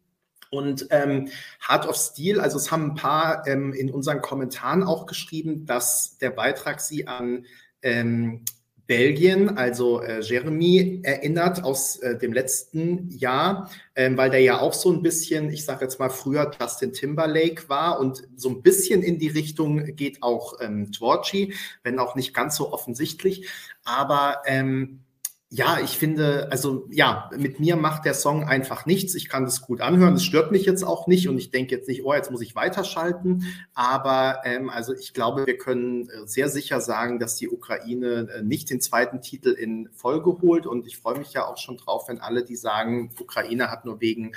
Und 0.49 0.87
ähm, 0.91 1.29
Heart 1.67 1.87
of 1.87 1.95
Steel, 1.95 2.39
also 2.39 2.57
es 2.57 2.71
haben 2.71 2.91
ein 2.91 2.95
paar 2.95 3.45
ähm, 3.47 3.73
in 3.73 3.91
unseren 3.91 4.21
Kommentaren 4.21 4.83
auch 4.83 5.05
geschrieben, 5.05 5.65
dass 5.65 6.17
der 6.17 6.31
Beitrag 6.31 6.81
sie 6.81 7.07
an 7.07 7.45
ähm, 7.81 8.45
Belgien, 8.87 9.57
also 9.57 10.01
äh, 10.01 10.21
Jeremy, 10.21 11.01
erinnert 11.03 11.63
aus 11.63 11.97
äh, 11.97 12.17
dem 12.17 12.31
letzten 12.31 13.09
Jahr, 13.09 13.69
ähm, 13.95 14.15
weil 14.15 14.29
der 14.29 14.39
ja 14.39 14.61
auch 14.61 14.73
so 14.73 14.91
ein 14.91 15.01
bisschen, 15.01 15.51
ich 15.51 15.65
sage 15.65 15.83
jetzt 15.83 15.99
mal 15.99 16.09
früher 16.09 16.51
Justin 16.59 16.93
Timberlake 16.93 17.67
war 17.67 17.99
und 17.99 18.23
so 18.37 18.49
ein 18.49 18.61
bisschen 18.61 19.03
in 19.03 19.19
die 19.19 19.27
Richtung 19.27 19.95
geht 19.97 20.23
auch 20.23 20.53
ähm, 20.61 20.89
Dvorchi, 20.89 21.53
wenn 21.83 21.99
auch 21.99 22.15
nicht 22.15 22.33
ganz 22.33 22.55
so 22.55 22.71
offensichtlich. 22.71 23.49
Aber 23.83 24.41
ähm, 24.45 25.01
ja, 25.49 25.79
ich 25.81 25.97
finde, 25.97 26.49
also 26.51 26.87
ja, 26.91 27.29
mit 27.37 27.61
mir 27.61 27.77
macht 27.77 28.03
der 28.03 28.13
Song 28.13 28.43
einfach 28.43 28.85
nichts. 28.85 29.15
Ich 29.15 29.29
kann 29.29 29.45
das 29.45 29.61
gut 29.61 29.79
anhören. 29.79 30.15
Es 30.15 30.25
stört 30.25 30.51
mich 30.51 30.65
jetzt 30.65 30.83
auch 30.83 31.07
nicht 31.07 31.29
und 31.29 31.37
ich 31.37 31.51
denke 31.51 31.73
jetzt 31.73 31.87
nicht, 31.87 32.03
oh, 32.03 32.13
jetzt 32.13 32.31
muss 32.31 32.41
ich 32.41 32.53
weiterschalten. 32.53 33.45
Aber 33.73 34.41
ähm, 34.43 34.69
also 34.69 34.93
ich 34.93 35.13
glaube, 35.13 35.45
wir 35.45 35.57
können 35.57 36.09
äh, 36.09 36.27
sehr 36.27 36.49
sicher 36.49 36.81
sagen, 36.81 37.17
dass 37.17 37.37
die 37.37 37.47
Ukraine 37.47 38.27
äh, 38.29 38.43
nicht 38.43 38.69
den 38.69 38.81
zweiten 38.81 39.21
Titel 39.21 39.51
in 39.51 39.87
Folge 39.93 40.37
holt. 40.41 40.67
Und 40.67 40.85
ich 40.85 40.97
freue 40.97 41.17
mich 41.17 41.31
ja 41.31 41.47
auch 41.47 41.57
schon 41.57 41.77
drauf, 41.77 42.09
wenn 42.09 42.19
alle, 42.19 42.43
die 42.43 42.57
sagen, 42.57 43.11
Ukraine 43.17 43.71
hat 43.71 43.85
nur 43.85 44.01
wegen 44.01 44.33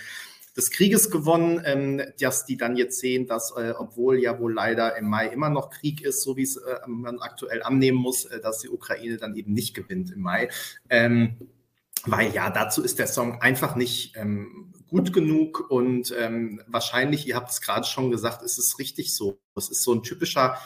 des 0.57 0.71
Krieges 0.71 1.11
gewonnen, 1.11 1.63
ähm, 1.65 2.03
dass 2.19 2.45
die 2.45 2.57
dann 2.57 2.77
jetzt 2.77 2.99
sehen, 2.99 3.27
dass, 3.27 3.53
äh, 3.57 3.73
obwohl 3.79 4.19
ja 4.19 4.39
wohl 4.39 4.53
leider 4.53 4.97
im 4.97 5.09
Mai 5.09 5.29
immer 5.29 5.49
noch 5.49 5.71
Krieg 5.71 6.03
ist, 6.03 6.23
so 6.23 6.37
wie 6.37 6.43
es 6.43 6.57
äh, 6.57 6.79
man 6.87 7.21
aktuell 7.21 7.63
annehmen 7.63 7.99
muss, 7.99 8.25
äh, 8.25 8.41
dass 8.41 8.59
die 8.59 8.69
Ukraine 8.69 9.17
dann 9.17 9.35
eben 9.37 9.53
nicht 9.53 9.75
gewinnt 9.75 10.11
im 10.11 10.21
Mai. 10.21 10.49
Ähm, 10.89 11.37
weil 12.05 12.33
ja, 12.33 12.51
dazu 12.51 12.83
ist 12.83 12.99
der 12.99 13.07
Song 13.07 13.41
einfach 13.41 13.77
nicht 13.77 14.17
ähm, 14.17 14.73
gut 14.89 15.13
genug 15.13 15.71
und 15.71 16.15
ähm, 16.19 16.61
wahrscheinlich, 16.67 17.27
ihr 17.29 17.37
habt 17.37 17.51
es 17.51 17.61
gerade 17.61 17.87
schon 17.87 18.11
gesagt, 18.11 18.43
ist 18.43 18.59
es 18.59 18.79
richtig 18.79 19.15
so. 19.15 19.39
Es 19.55 19.69
ist 19.69 19.83
so 19.83 19.95
ein 19.95 20.03
typischer 20.03 20.57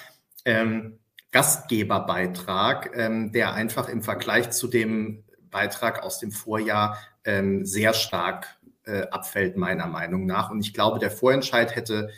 ähm, 0.45 0.99
Gastgeberbeitrag, 1.33 2.93
ähm, 2.95 3.33
der 3.33 3.55
einfach 3.55 3.89
im 3.89 4.03
Vergleich 4.03 4.51
zu 4.51 4.69
dem 4.69 5.25
Beitrag 5.51 6.03
aus 6.03 6.21
dem 6.21 6.31
Vorjahr 6.31 6.99
ähm, 7.25 7.67
sehr 7.67 7.93
stark 7.93 8.57
äh, 8.85 9.03
abfällt, 9.09 9.57
meiner 9.57 9.87
Meinung 9.87 10.27
nach. 10.27 10.51
Und 10.51 10.61
ich 10.61 10.75
glaube, 10.75 10.99
der 10.99 11.11
Vorentscheid 11.11 11.75
hätte 11.75 12.11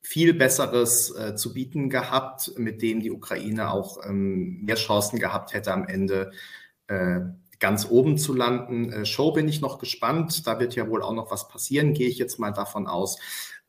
viel 0.00 0.32
Besseres 0.34 1.14
äh, 1.14 1.34
zu 1.34 1.52
bieten 1.52 1.90
gehabt, 1.90 2.52
mit 2.56 2.82
dem 2.82 3.00
die 3.00 3.10
Ukraine 3.10 3.70
auch 3.70 3.98
ähm, 4.06 4.62
mehr 4.64 4.76
Chancen 4.76 5.18
gehabt 5.18 5.52
hätte, 5.52 5.72
am 5.72 5.86
Ende 5.86 6.32
äh, 6.86 7.20
ganz 7.58 7.86
oben 7.90 8.18
zu 8.18 8.34
landen. 8.34 8.92
Äh, 8.92 9.04
Show 9.04 9.32
bin 9.32 9.48
ich 9.48 9.60
noch 9.60 9.78
gespannt. 9.78 10.46
Da 10.46 10.60
wird 10.60 10.74
ja 10.74 10.88
wohl 10.88 11.02
auch 11.02 11.12
noch 11.12 11.30
was 11.30 11.48
passieren, 11.48 11.94
gehe 11.94 12.08
ich 12.08 12.18
jetzt 12.18 12.38
mal 12.38 12.52
davon 12.52 12.86
aus. 12.86 13.18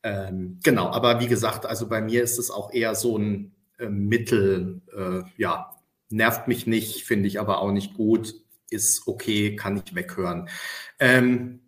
Ähm, 0.02 0.58
genau, 0.62 0.88
aber 0.90 1.20
wie 1.20 1.28
gesagt, 1.28 1.66
also 1.66 1.88
bei 1.88 2.00
mir 2.00 2.22
ist 2.22 2.38
es 2.38 2.50
auch 2.50 2.72
eher 2.72 2.94
so 2.94 3.18
ein 3.18 3.54
äh, 3.78 3.88
Mittel, 3.88 4.80
äh, 4.96 5.28
ja, 5.36 5.74
nervt 6.08 6.48
mich 6.48 6.66
nicht, 6.66 7.04
finde 7.04 7.28
ich 7.28 7.38
aber 7.38 7.60
auch 7.60 7.70
nicht 7.70 7.94
gut, 7.94 8.34
ist 8.70 9.06
okay, 9.06 9.56
kann 9.56 9.82
ich 9.84 9.94
weghören. 9.94 10.48
Ähm, 10.98 11.59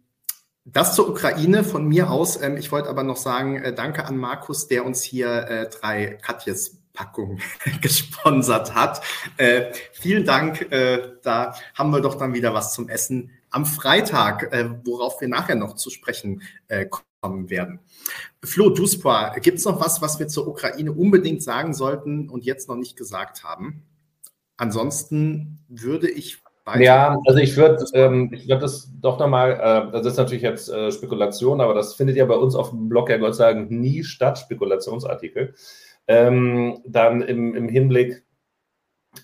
das 0.64 0.95
zur 0.95 1.09
Ukraine 1.09 1.64
von 1.64 1.87
mir 1.87 2.11
aus. 2.11 2.40
Ähm, 2.40 2.57
ich 2.57 2.71
wollte 2.73 2.88
aber 2.88 3.02
noch 3.02 3.16
sagen, 3.16 3.57
äh, 3.62 3.75
danke 3.75 4.04
an 4.04 4.16
Markus, 4.16 4.69
der 4.69 4.85
uns 4.85 5.02
hier 5.02 5.49
äh, 5.49 5.69
drei 5.69 6.19
Katjes 6.23 6.78
Packungen 6.92 7.40
gesponsert 7.81 8.75
hat. 8.75 9.02
Äh, 9.37 9.73
vielen 9.92 10.25
Dank. 10.25 10.71
Äh, 10.73 11.16
da 11.23 11.54
haben 11.75 11.90
wir 11.90 12.00
doch 12.00 12.16
dann 12.16 12.35
wieder 12.35 12.54
was 12.54 12.75
zum 12.75 12.88
Essen 12.88 13.31
am 13.50 13.66
Freitag, 13.66 14.52
äh, 14.52 14.71
worauf 14.85 15.21
wir 15.21 15.28
nachher 15.28 15.57
noch 15.57 15.75
zu 15.75 15.90
sprechen 15.90 16.42
äh, 16.69 16.87
kommen 17.21 17.50
werden. 17.50 17.81
Flo 18.42 18.71
Duspoir, 18.71 19.37
gibt 19.40 19.59
es 19.59 19.64
noch 19.64 19.81
was, 19.81 20.02
was 20.02 20.19
wir 20.19 20.28
zur 20.28 20.49
Ukraine 20.49 20.92
unbedingt 20.92 21.42
sagen 21.42 21.75
sollten 21.75 22.28
und 22.28 22.45
jetzt 22.45 22.69
noch 22.69 22.76
nicht 22.76 22.97
gesagt 22.97 23.45
haben? 23.45 23.85
Ansonsten 24.57 25.64
würde 25.69 26.11
ich 26.11 26.41
weiter. 26.64 26.81
Ja, 26.81 27.19
also 27.26 27.38
ich 27.38 27.57
würde 27.57 27.85
ähm, 27.95 28.31
ich 28.33 28.49
würd 28.49 28.62
das 28.62 28.90
doch 29.00 29.19
nochmal, 29.19 29.52
äh, 29.52 29.92
das 29.92 30.07
ist 30.07 30.16
natürlich 30.16 30.42
jetzt 30.42 30.69
äh, 30.69 30.90
Spekulation, 30.92 31.61
aber 31.61 31.75
das 31.75 31.95
findet 31.95 32.16
ja 32.16 32.25
bei 32.25 32.37
uns 32.37 32.54
auf 32.54 32.71
dem 32.71 32.88
Blog 32.88 33.11
ja 33.11 33.16
Gott 33.16 33.35
sei 33.35 33.52
Dank 33.52 33.71
nie 33.71 34.04
statt, 34.04 34.38
Spekulationsartikel. 34.38 35.54
Ähm, 36.09 36.83
dann 36.87 37.23
im, 37.23 37.54
im 37.54 37.69
Hinblick 37.69 38.25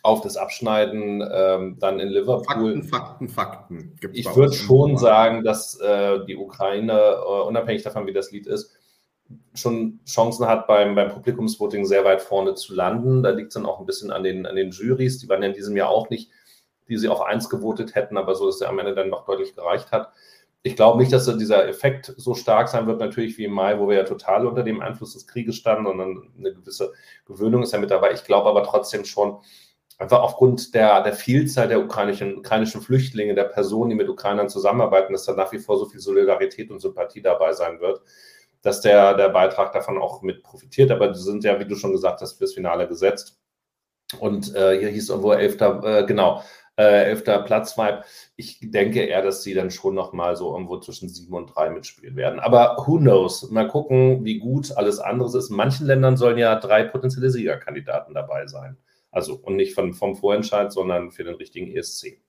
auf 0.02 0.20
das 0.20 0.36
Abschneiden 0.36 1.26
ähm, 1.32 1.76
dann 1.80 1.98
in 1.98 2.08
Liverpool. 2.08 2.82
Fakten, 2.82 2.82
Fakten, 2.82 3.28
Fakten. 3.28 3.96
Gibt's 4.00 4.18
ich 4.18 4.36
würde 4.36 4.52
schon 4.52 4.96
sagen, 4.96 5.44
dass 5.44 5.80
äh, 5.80 6.24
die 6.26 6.36
Ukraine, 6.36 6.92
äh, 6.92 7.42
unabhängig 7.46 7.82
davon, 7.82 8.06
wie 8.06 8.12
das 8.12 8.30
Lied 8.30 8.46
ist, 8.46 8.76
schon 9.54 10.00
Chancen 10.06 10.46
hat, 10.46 10.66
beim, 10.66 10.94
beim 10.94 11.10
Publikumsvoting 11.10 11.84
sehr 11.84 12.04
weit 12.04 12.22
vorne 12.22 12.54
zu 12.54 12.74
landen. 12.74 13.22
Da 13.22 13.30
liegt 13.30 13.48
es 13.48 13.54
dann 13.54 13.66
auch 13.66 13.80
ein 13.80 13.86
bisschen 13.86 14.10
an 14.10 14.22
den, 14.22 14.46
an 14.46 14.56
den 14.56 14.70
Juries. 14.70 15.18
Die 15.18 15.28
waren 15.28 15.42
ja 15.42 15.48
in 15.48 15.54
diesem 15.54 15.76
Jahr 15.76 15.88
auch 15.88 16.10
nicht 16.10 16.30
die 16.88 16.96
sie 16.96 17.08
auf 17.08 17.22
eins 17.22 17.48
gewotet 17.48 17.94
hätten, 17.94 18.16
aber 18.16 18.34
so, 18.34 18.46
dass 18.46 18.60
er 18.60 18.68
am 18.68 18.78
Ende 18.78 18.94
dann 18.94 19.08
noch 19.08 19.24
deutlich 19.24 19.54
gereicht 19.54 19.92
hat. 19.92 20.12
Ich 20.62 20.74
glaube 20.74 20.98
nicht, 20.98 21.12
dass 21.12 21.24
dieser 21.38 21.68
Effekt 21.68 22.12
so 22.16 22.34
stark 22.34 22.68
sein 22.68 22.86
wird, 22.86 22.98
natürlich 23.00 23.38
wie 23.38 23.44
im 23.44 23.52
Mai, 23.52 23.78
wo 23.78 23.88
wir 23.88 23.96
ja 23.96 24.04
total 24.04 24.46
unter 24.46 24.64
dem 24.64 24.80
Einfluss 24.80 25.12
des 25.12 25.26
Krieges 25.26 25.56
standen 25.56 25.98
dann 25.98 26.30
eine 26.36 26.52
gewisse 26.52 26.92
Gewöhnung 27.26 27.62
ist 27.62 27.72
ja 27.72 27.78
mit 27.78 27.90
dabei. 27.90 28.12
Ich 28.12 28.24
glaube 28.24 28.48
aber 28.48 28.64
trotzdem 28.64 29.04
schon, 29.04 29.38
einfach 29.98 30.20
aufgrund 30.20 30.74
der, 30.74 31.02
der 31.02 31.12
Vielzahl 31.12 31.68
der 31.68 31.80
ukrainischen, 31.80 32.38
ukrainischen 32.38 32.80
Flüchtlinge, 32.80 33.34
der 33.34 33.44
Personen, 33.44 33.90
die 33.90 33.96
mit 33.96 34.08
Ukrainern 34.08 34.48
zusammenarbeiten, 34.48 35.12
dass 35.12 35.24
da 35.24 35.34
nach 35.34 35.52
wie 35.52 35.58
vor 35.58 35.76
so 35.76 35.86
viel 35.86 36.00
Solidarität 36.00 36.70
und 36.70 36.80
Sympathie 36.80 37.20
dabei 37.20 37.52
sein 37.52 37.80
wird, 37.80 38.00
dass 38.62 38.80
der, 38.80 39.14
der 39.14 39.28
Beitrag 39.30 39.72
davon 39.72 39.98
auch 39.98 40.22
mit 40.22 40.42
profitiert. 40.42 40.90
Aber 40.90 41.08
die 41.08 41.18
sind 41.18 41.44
ja, 41.44 41.58
wie 41.58 41.66
du 41.66 41.74
schon 41.74 41.92
gesagt 41.92 42.20
hast, 42.20 42.38
fürs 42.38 42.54
Finale 42.54 42.86
gesetzt. 42.86 43.38
Und 44.20 44.54
äh, 44.54 44.78
hier 44.78 44.88
hieß 44.88 45.10
irgendwo 45.10 45.32
Elfter, 45.32 45.82
äh, 45.84 46.06
genau, 46.06 46.42
äh, 46.78 47.06
elfter 47.06 47.40
Platzvibe. 47.40 48.04
Ich 48.36 48.60
denke 48.62 49.02
eher, 49.02 49.20
dass 49.22 49.42
sie 49.42 49.52
dann 49.52 49.70
schon 49.70 49.94
nochmal 49.94 50.36
so 50.36 50.52
irgendwo 50.52 50.78
zwischen 50.78 51.08
sieben 51.08 51.34
und 51.34 51.54
drei 51.54 51.70
mitspielen 51.70 52.16
werden. 52.16 52.38
Aber 52.38 52.76
who 52.86 52.98
knows? 52.98 53.50
Mal 53.50 53.66
gucken, 53.66 54.24
wie 54.24 54.38
gut 54.38 54.72
alles 54.76 55.00
andere 55.00 55.36
ist. 55.36 55.50
In 55.50 55.56
manchen 55.56 55.86
Ländern 55.86 56.16
sollen 56.16 56.38
ja 56.38 56.54
drei 56.54 56.84
potenzielle 56.84 57.30
Siegerkandidaten 57.30 58.14
dabei 58.14 58.46
sein. 58.46 58.76
Also 59.10 59.34
und 59.34 59.56
nicht 59.56 59.74
von, 59.74 59.92
vom 59.92 60.14
Vorentscheid, 60.14 60.72
sondern 60.72 61.10
für 61.10 61.24
den 61.24 61.34
richtigen 61.34 61.74
ESC. 61.74 62.20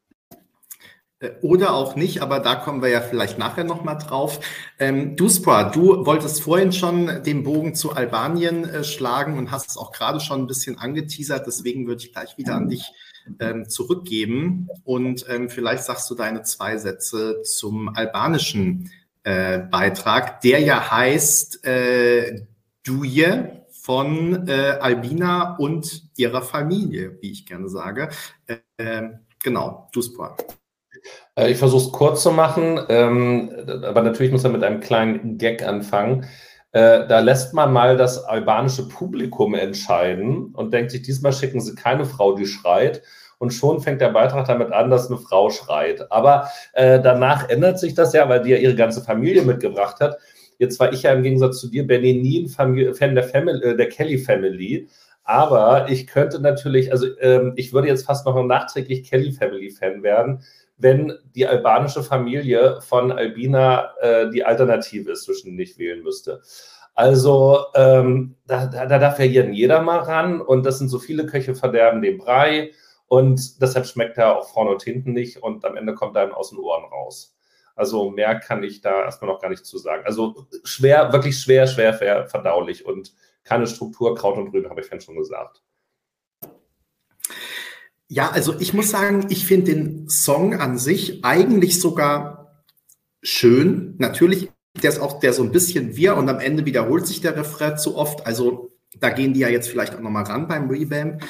Äh, 1.19 1.31
oder 1.41 1.75
auch 1.75 1.95
nicht, 1.95 2.23
aber 2.23 2.39
da 2.39 2.55
kommen 2.55 2.81
wir 2.81 2.89
ja 2.89 3.01
vielleicht 3.01 3.37
nachher 3.37 3.65
nochmal 3.65 3.99
drauf. 3.99 4.39
Ähm, 4.79 5.15
Duspra, 5.15 5.65
du 5.65 6.07
wolltest 6.07 6.41
vorhin 6.41 6.71
schon 6.71 7.21
den 7.23 7.43
Bogen 7.43 7.75
zu 7.75 7.91
Albanien 7.91 8.63
äh, 8.63 8.83
schlagen 8.83 9.37
und 9.37 9.51
hast 9.51 9.69
es 9.69 9.77
auch 9.77 9.91
gerade 9.91 10.19
schon 10.19 10.41
ein 10.41 10.47
bisschen 10.47 10.79
angeteasert, 10.79 11.45
deswegen 11.45 11.85
würde 11.85 12.01
ich 12.01 12.13
gleich 12.13 12.37
wieder 12.37 12.55
an 12.55 12.69
dich 12.69 12.91
ähm, 13.39 13.69
zurückgeben 13.69 14.69
und 14.83 15.25
ähm, 15.29 15.49
vielleicht 15.49 15.83
sagst 15.83 16.09
du 16.09 16.15
deine 16.15 16.43
zwei 16.43 16.77
Sätze 16.77 17.41
zum 17.43 17.89
albanischen 17.89 18.91
äh, 19.23 19.59
Beitrag, 19.59 20.41
der 20.41 20.59
ja 20.59 20.91
heißt 20.91 21.65
äh, 21.65 22.45
Duje 22.85 23.65
von 23.81 24.47
äh, 24.47 24.77
Albina 24.79 25.55
und 25.57 26.03
ihrer 26.17 26.41
Familie, 26.41 27.17
wie 27.21 27.31
ich 27.31 27.45
gerne 27.45 27.69
sage. 27.69 28.09
Äh, 28.77 29.09
genau. 29.43 29.89
Äh, 31.35 31.51
ich 31.51 31.57
versuche 31.57 31.85
es 31.87 31.91
kurz 31.91 32.23
zu 32.23 32.31
machen, 32.31 32.79
ähm, 32.89 33.51
aber 33.83 34.01
natürlich 34.01 34.31
muss 34.31 34.43
er 34.43 34.51
mit 34.51 34.63
einem 34.63 34.79
kleinen 34.79 35.37
Gag 35.37 35.63
anfangen. 35.63 36.25
Äh, 36.71 37.07
da 37.07 37.19
lässt 37.19 37.53
man 37.53 37.73
mal 37.73 37.97
das 37.97 38.23
albanische 38.23 38.87
Publikum 38.87 39.55
entscheiden 39.55 40.53
und 40.53 40.71
denkt 40.71 40.91
sich, 40.91 41.01
diesmal 41.01 41.33
schicken 41.33 41.61
sie 41.61 41.75
keine 41.75 42.05
Frau, 42.05 42.35
die 42.35 42.45
schreit. 42.45 43.01
Und 43.39 43.51
schon 43.51 43.79
fängt 43.79 44.01
der 44.01 44.09
Beitrag 44.09 44.45
damit 44.47 44.71
an, 44.71 44.91
dass 44.91 45.07
eine 45.07 45.17
Frau 45.17 45.49
schreit. 45.49 46.11
Aber 46.11 46.49
äh, 46.73 47.01
danach 47.01 47.49
ändert 47.49 47.79
sich 47.79 47.95
das 47.95 48.13
ja, 48.13 48.27
weil 48.29 48.41
die 48.41 48.51
ja 48.51 48.57
ihre 48.57 48.75
ganze 48.75 49.01
Familie 49.01 49.43
mitgebracht 49.43 49.99
hat. 50.01 50.17
Jetzt 50.57 50.77
war 50.79 50.91
ich 50.91 51.03
ja 51.03 51.13
im 51.13 51.23
Gegensatz 51.23 51.61
zu 51.61 51.69
dir, 51.69 51.87
Benny, 51.87 52.13
nie 52.13 52.43
ein 52.43 52.49
Famili 52.49 52.93
Fan 52.93 53.15
der, 53.15 53.23
Family, 53.23 53.63
äh, 53.63 53.77
der 53.77 53.87
Kelly 53.87 54.17
Family. 54.17 54.89
Aber 55.23 55.89
ich 55.89 56.05
könnte 56.05 56.41
natürlich, 56.41 56.91
also 56.91 57.07
ähm, 57.19 57.53
ich 57.55 57.71
würde 57.71 57.87
jetzt 57.87 58.05
fast 58.05 58.25
noch 58.25 58.43
nachträglich 58.43 59.09
Kelly 59.09 59.31
Family 59.31 59.69
Fan 59.69 60.03
werden, 60.03 60.43
wenn 60.77 61.13
die 61.35 61.47
albanische 61.47 62.03
Familie 62.03 62.79
von 62.81 63.11
Albina 63.11 63.93
äh, 64.01 64.29
die 64.31 64.43
Alternative 64.43 65.11
ist, 65.11 65.23
zwischen 65.23 65.57
ich 65.57 65.77
wählen 65.77 66.03
müsste. 66.03 66.41
Also 66.93 67.63
ähm, 67.75 68.35
da, 68.47 68.65
da, 68.65 68.85
da, 68.85 68.99
darf 68.99 69.19
ja 69.19 69.25
jeder 69.25 69.81
mal 69.81 69.99
ran 69.99 70.41
und 70.41 70.65
das 70.65 70.79
sind 70.79 70.89
so 70.89 70.99
viele 70.99 71.25
Köche 71.25 71.55
verderben 71.55 72.01
den 72.01 72.17
Brei 72.17 72.71
und 73.09 73.61
deshalb 73.61 73.87
schmeckt 73.87 74.17
er 74.17 74.37
auch 74.37 74.53
vorne 74.53 74.71
und 74.71 74.83
hinten 74.83 75.11
nicht 75.13 75.43
und 75.43 75.65
am 75.65 75.75
Ende 75.75 75.95
kommt 75.95 76.15
er 76.15 76.27
dann 76.27 76.33
aus 76.33 76.51
den 76.51 76.59
Ohren 76.59 76.85
raus. 76.85 77.35
Also 77.75 78.11
mehr 78.11 78.39
kann 78.39 78.63
ich 78.63 78.81
da 78.81 79.03
erstmal 79.03 79.31
noch 79.31 79.41
gar 79.41 79.49
nicht 79.49 79.65
zu 79.65 79.77
sagen. 79.77 80.03
Also 80.05 80.47
schwer, 80.63 81.11
wirklich 81.11 81.39
schwer, 81.39 81.65
schwer 81.65 82.27
verdaulich 82.27 82.85
und 82.85 83.13
keine 83.43 83.67
Struktur, 83.67 84.15
Kraut 84.15 84.37
und 84.37 84.53
Rüben, 84.53 84.69
habe 84.69 84.81
ich 84.81 84.87
vorhin 84.87 85.01
schon 85.01 85.15
gesagt. 85.15 85.63
Ja, 88.07 88.29
also 88.29 88.59
ich 88.59 88.73
muss 88.73 88.89
sagen, 88.89 89.27
ich 89.29 89.45
finde 89.45 89.73
den 89.73 90.09
Song 90.09 90.55
an 90.55 90.77
sich 90.77 91.23
eigentlich 91.23 91.79
sogar 91.79 92.63
schön. 93.23 93.95
Natürlich, 93.97 94.51
der 94.81 94.89
ist 94.91 94.99
auch 94.99 95.19
der 95.19 95.33
so 95.33 95.41
ein 95.43 95.51
bisschen 95.51 95.95
wir 95.95 96.15
und 96.15 96.29
am 96.29 96.39
Ende 96.39 96.65
wiederholt 96.65 97.07
sich 97.07 97.21
der 97.21 97.35
Refrain 97.35 97.77
zu 97.77 97.95
oft. 97.95 98.27
Also 98.27 98.71
da 98.99 99.09
gehen 99.09 99.33
die 99.33 99.39
ja 99.39 99.49
jetzt 99.49 99.69
vielleicht 99.69 99.95
auch 99.95 99.99
nochmal 99.99 100.25
ran 100.25 100.47
beim 100.47 100.69
Revamp. 100.69 101.23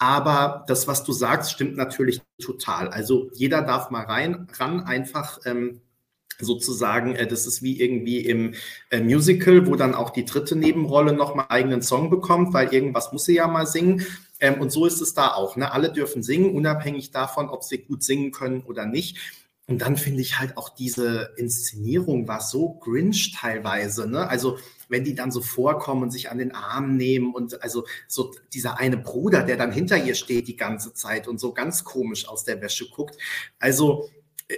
Aber 0.00 0.64
das, 0.66 0.88
was 0.88 1.04
du 1.04 1.12
sagst, 1.12 1.52
stimmt 1.52 1.76
natürlich 1.76 2.22
total. 2.40 2.88
Also 2.88 3.30
jeder 3.34 3.60
darf 3.60 3.90
mal 3.90 4.06
rein, 4.06 4.48
ran, 4.58 4.80
einfach 4.80 5.40
ähm, 5.44 5.82
sozusagen, 6.38 7.14
äh, 7.16 7.26
das 7.26 7.46
ist 7.46 7.62
wie 7.62 7.78
irgendwie 7.78 8.20
im 8.20 8.54
äh, 8.88 9.02
Musical, 9.02 9.66
wo 9.66 9.76
dann 9.76 9.94
auch 9.94 10.08
die 10.08 10.24
dritte 10.24 10.56
Nebenrolle 10.56 11.12
nochmal 11.12 11.46
eigenen 11.50 11.82
Song 11.82 12.08
bekommt, 12.08 12.54
weil 12.54 12.72
irgendwas 12.72 13.12
muss 13.12 13.26
sie 13.26 13.34
ja 13.34 13.46
mal 13.46 13.66
singen. 13.66 14.06
Ähm, 14.40 14.58
und 14.58 14.72
so 14.72 14.86
ist 14.86 15.02
es 15.02 15.12
da 15.12 15.34
auch. 15.34 15.56
Ne? 15.56 15.70
Alle 15.70 15.92
dürfen 15.92 16.22
singen, 16.22 16.54
unabhängig 16.54 17.10
davon, 17.10 17.50
ob 17.50 17.62
sie 17.62 17.76
gut 17.76 18.02
singen 18.02 18.32
können 18.32 18.62
oder 18.62 18.86
nicht. 18.86 19.18
Und 19.70 19.82
dann 19.82 19.96
finde 19.96 20.20
ich 20.20 20.40
halt 20.40 20.56
auch 20.56 20.68
diese 20.70 21.32
Inszenierung 21.36 22.26
war 22.26 22.40
so 22.40 22.70
Grinch 22.80 23.36
teilweise. 23.38 24.10
Ne? 24.10 24.28
Also 24.28 24.58
wenn 24.88 25.04
die 25.04 25.14
dann 25.14 25.30
so 25.30 25.40
vorkommen 25.40 26.02
und 26.02 26.10
sich 26.10 26.28
an 26.28 26.38
den 26.38 26.52
Arm 26.52 26.96
nehmen 26.96 27.32
und 27.32 27.62
also 27.62 27.86
so 28.08 28.34
dieser 28.52 28.80
eine 28.80 28.96
Bruder, 28.96 29.44
der 29.44 29.56
dann 29.56 29.70
hinter 29.70 29.96
ihr 29.96 30.16
steht 30.16 30.48
die 30.48 30.56
ganze 30.56 30.92
Zeit 30.92 31.28
und 31.28 31.38
so 31.38 31.52
ganz 31.54 31.84
komisch 31.84 32.28
aus 32.28 32.42
der 32.42 32.60
Wäsche 32.60 32.90
guckt. 32.90 33.16
Also 33.60 34.10
äh, 34.48 34.56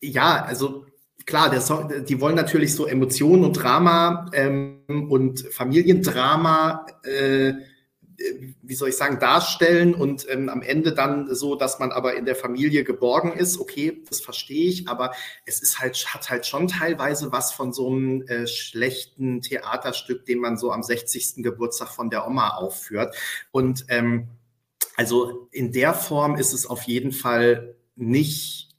ja, 0.00 0.42
also 0.42 0.84
klar, 1.26 1.60
Song, 1.60 2.04
die 2.04 2.20
wollen 2.20 2.34
natürlich 2.34 2.74
so 2.74 2.86
Emotionen 2.86 3.44
und 3.44 3.52
Drama 3.52 4.28
ähm, 4.32 5.06
und 5.08 5.46
Familiendrama 5.52 6.86
äh, 7.04 7.52
wie 8.62 8.74
soll 8.74 8.90
ich 8.90 8.96
sagen, 8.96 9.18
darstellen 9.18 9.94
und 9.94 10.26
ähm, 10.28 10.48
am 10.48 10.62
Ende 10.62 10.92
dann 10.92 11.34
so, 11.34 11.54
dass 11.54 11.78
man 11.78 11.92
aber 11.92 12.16
in 12.16 12.26
der 12.26 12.36
Familie 12.36 12.84
geborgen 12.84 13.32
ist. 13.32 13.58
Okay, 13.58 14.02
das 14.08 14.20
verstehe 14.20 14.68
ich, 14.68 14.88
aber 14.88 15.12
es 15.46 15.60
ist 15.60 15.78
halt, 15.78 15.96
hat 16.14 16.30
halt 16.30 16.46
schon 16.46 16.68
teilweise 16.68 17.32
was 17.32 17.52
von 17.52 17.72
so 17.72 17.88
einem 17.88 18.22
äh, 18.22 18.46
schlechten 18.46 19.40
Theaterstück, 19.40 20.26
den 20.26 20.38
man 20.38 20.58
so 20.58 20.72
am 20.72 20.82
60. 20.82 21.36
Geburtstag 21.36 21.88
von 21.88 22.10
der 22.10 22.26
Oma 22.26 22.50
aufführt. 22.50 23.16
Und 23.52 23.86
ähm, 23.88 24.28
also 24.96 25.48
in 25.50 25.72
der 25.72 25.94
Form 25.94 26.36
ist 26.36 26.52
es 26.52 26.66
auf 26.66 26.82
jeden 26.82 27.12
Fall 27.12 27.74
nicht 27.96 28.76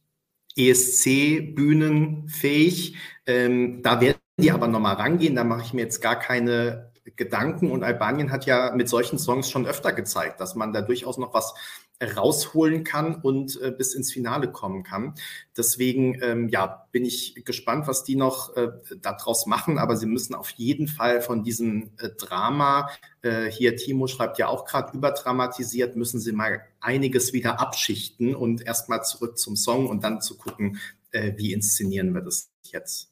ESC-Bühnenfähig. 0.56 2.96
Ähm, 3.26 3.82
da 3.82 4.00
werden 4.02 4.20
die 4.38 4.52
aber 4.52 4.68
nochmal 4.68 4.96
rangehen. 4.96 5.36
Da 5.36 5.44
mache 5.44 5.64
ich 5.64 5.74
mir 5.74 5.82
jetzt 5.82 6.02
gar 6.02 6.20
keine 6.20 6.91
Gedanken 7.16 7.72
und 7.72 7.84
Albanien 7.84 8.32
hat 8.32 8.46
ja 8.46 8.74
mit 8.76 8.90
solchen 8.90 9.20
Songs 9.20 9.50
schon 9.50 9.66
öfter 9.66 9.94
gezeigt, 9.94 10.40
dass 10.40 10.56
man 10.56 10.74
da 10.74 10.82
durchaus 10.82 11.18
noch 11.18 11.34
was 11.34 11.54
rausholen 12.02 12.84
kann 12.84 13.16
und 13.16 13.62
äh, 13.62 13.72
bis 13.72 13.94
ins 13.94 14.12
Finale 14.12 14.52
kommen 14.52 14.84
kann. 14.84 15.14
Deswegen 15.56 16.20
ähm, 16.22 16.50
ja, 16.50 16.88
bin 16.92 17.06
ich 17.06 17.44
gespannt, 17.46 17.88
was 17.88 18.04
die 18.04 18.16
noch 18.16 18.56
äh, 18.56 18.70
daraus 19.02 19.46
machen, 19.46 19.78
aber 19.78 19.96
sie 19.96 20.08
müssen 20.08 20.34
auf 20.34 20.50
jeden 20.52 20.88
Fall 20.88 21.22
von 21.22 21.44
diesem 21.44 21.92
äh, 22.00 22.10
Drama, 22.10 22.90
äh, 23.22 23.46
hier 23.52 23.76
Timo 23.76 24.08
schreibt 24.08 24.38
ja 24.40 24.48
auch 24.48 24.66
gerade 24.66 24.98
überdramatisiert, 24.98 25.96
müssen 25.96 26.20
sie 26.20 26.32
mal 26.32 26.62
einiges 26.80 27.34
wieder 27.34 27.60
abschichten 27.60 28.36
und 28.36 28.66
erstmal 28.66 29.04
zurück 29.04 29.38
zum 29.38 29.56
Song 29.56 29.88
und 29.88 30.04
dann 30.04 30.22
zu 30.22 30.38
gucken, 30.38 30.80
äh, 31.12 31.34
wie 31.38 31.54
inszenieren 31.54 32.14
wir 32.14 32.22
das 32.22 32.50
jetzt. 32.64 33.12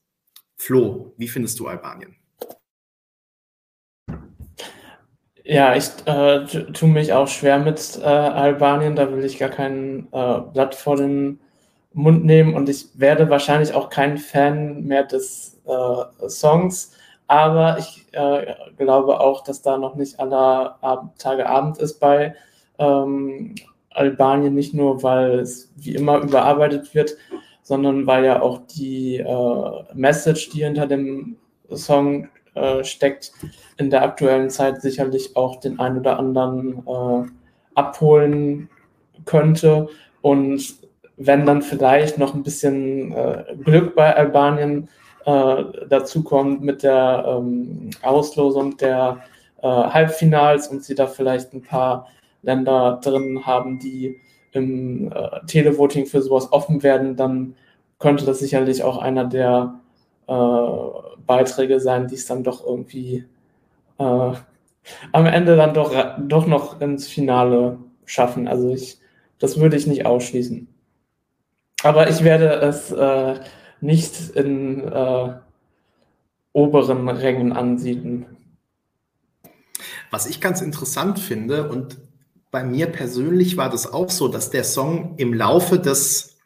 Flo, 0.56 1.14
wie 1.18 1.28
findest 1.28 1.60
du 1.60 1.68
Albanien? 1.68 2.19
Ja, 5.52 5.76
ich 5.76 5.90
äh, 6.06 6.46
tue 6.46 6.90
mich 6.90 7.12
auch 7.12 7.28
schwer 7.28 7.58
mit 7.58 8.00
äh, 8.04 8.06
Albanien. 8.06 8.96
Da 8.96 9.12
will 9.12 9.26
ich 9.26 9.40
gar 9.40 9.50
kein 9.50 10.08
äh, 10.12 10.42
Blatt 10.54 10.76
vor 10.76 10.96
den 10.96 11.40
Mund 11.92 12.24
nehmen 12.24 12.54
und 12.54 12.70
ich 12.70 12.90
werde 13.00 13.32
wahrscheinlich 13.32 13.74
auch 13.74 13.90
kein 13.90 14.20
Fan 14.20 14.84
mehr 14.84 15.06
des 15.06 15.60
äh, 15.66 16.30
Songs. 16.30 16.92
Aber 17.26 17.80
ich 17.80 18.06
äh, 18.12 18.54
glaube 18.78 19.20
auch, 19.20 19.44
dass 19.44 19.64
da 19.64 19.80
noch 19.80 19.96
nicht 19.96 20.20
aller 20.20 20.78
Ab 20.84 21.16
Tage 21.18 21.48
Abend 21.50 21.80
ist 21.80 22.00
bei 22.00 22.36
ähm, 22.78 23.56
Albanien. 23.90 24.54
Nicht 24.54 24.76
nur, 24.76 25.02
weil 25.02 25.40
es 25.40 25.72
wie 25.78 25.96
immer 25.96 26.20
überarbeitet 26.20 26.94
wird, 26.94 27.18
sondern 27.64 28.06
weil 28.06 28.24
ja 28.24 28.44
auch 28.44 28.62
die 28.78 29.18
äh, 29.18 29.84
Message, 29.96 30.52
die 30.52 30.64
hinter 30.64 30.86
dem 30.86 31.38
Song 31.74 32.30
steckt, 32.82 33.32
in 33.80 33.90
der 33.90 34.04
aktuellen 34.04 34.50
Zeit 34.50 34.82
sicherlich 34.82 35.38
auch 35.38 35.56
den 35.62 35.80
einen 35.80 36.00
oder 36.00 36.20
anderen 36.20 36.84
äh, 36.86 37.30
abholen 37.76 38.70
könnte. 39.24 39.88
Und 40.22 40.76
wenn 41.16 41.46
dann 41.46 41.62
vielleicht 41.62 42.18
noch 42.18 42.34
ein 42.34 42.44
bisschen 42.44 43.14
äh, 43.14 43.56
Glück 43.64 43.96
bei 43.96 44.14
Albanien 44.14 44.90
äh, 45.26 45.64
dazu 45.90 46.26
mit 46.60 46.84
der 46.84 47.24
ähm, 47.26 47.90
Auslosung 48.02 48.76
der 48.76 49.22
äh, 49.62 49.68
Halbfinals 49.68 50.68
und 50.68 50.84
sie 50.84 50.96
da 50.96 51.08
vielleicht 51.08 51.54
ein 51.54 51.62
paar 51.62 52.08
Länder 52.42 53.00
drin 53.02 53.46
haben, 53.46 53.80
die 53.80 54.20
im 54.52 55.10
äh, 55.10 55.46
Televoting 55.48 56.06
für 56.06 56.22
sowas 56.22 56.52
offen 56.52 56.84
werden, 56.84 57.16
dann 57.16 57.56
könnte 57.98 58.26
das 58.26 58.40
sicherlich 58.40 58.84
auch 58.84 58.98
einer 58.98 59.24
der 59.24 59.80
äh, 60.28 61.22
Beiträge 61.26 61.80
sein, 61.80 62.08
die 62.08 62.16
es 62.16 62.26
dann 62.26 62.44
doch 62.44 62.66
irgendwie 62.66 63.26
äh, 64.00 64.34
am 65.12 65.26
Ende 65.26 65.56
dann 65.56 65.74
doch, 65.74 65.94
doch 66.20 66.48
noch 66.48 66.82
ins 66.82 67.08
Finale 67.08 67.78
schaffen. 68.06 68.48
Also 68.48 68.74
ich, 68.74 69.00
das 69.38 69.60
würde 69.60 69.78
ich 69.78 69.88
nicht 69.88 70.06
ausschließen. 70.06 70.68
Aber 71.84 72.10
ich 72.10 72.24
werde 72.24 72.50
es 72.56 72.92
äh, 72.92 73.40
nicht 73.82 74.32
in 74.32 74.88
äh, 74.88 75.34
oberen 76.54 77.08
Rängen 77.08 77.54
ansiedeln. 77.54 78.26
Was 80.12 80.26
ich 80.26 80.42
ganz 80.42 80.62
interessant 80.62 81.20
finde, 81.20 81.70
und 81.70 81.98
bei 82.52 82.64
mir 82.64 82.88
persönlich 82.88 83.58
war 83.58 83.70
das 83.70 83.92
auch 83.94 84.10
so, 84.10 84.28
dass 84.28 84.50
der 84.50 84.64
Song 84.64 85.14
im 85.18 85.34
Laufe 85.34 85.80
des 85.80 86.40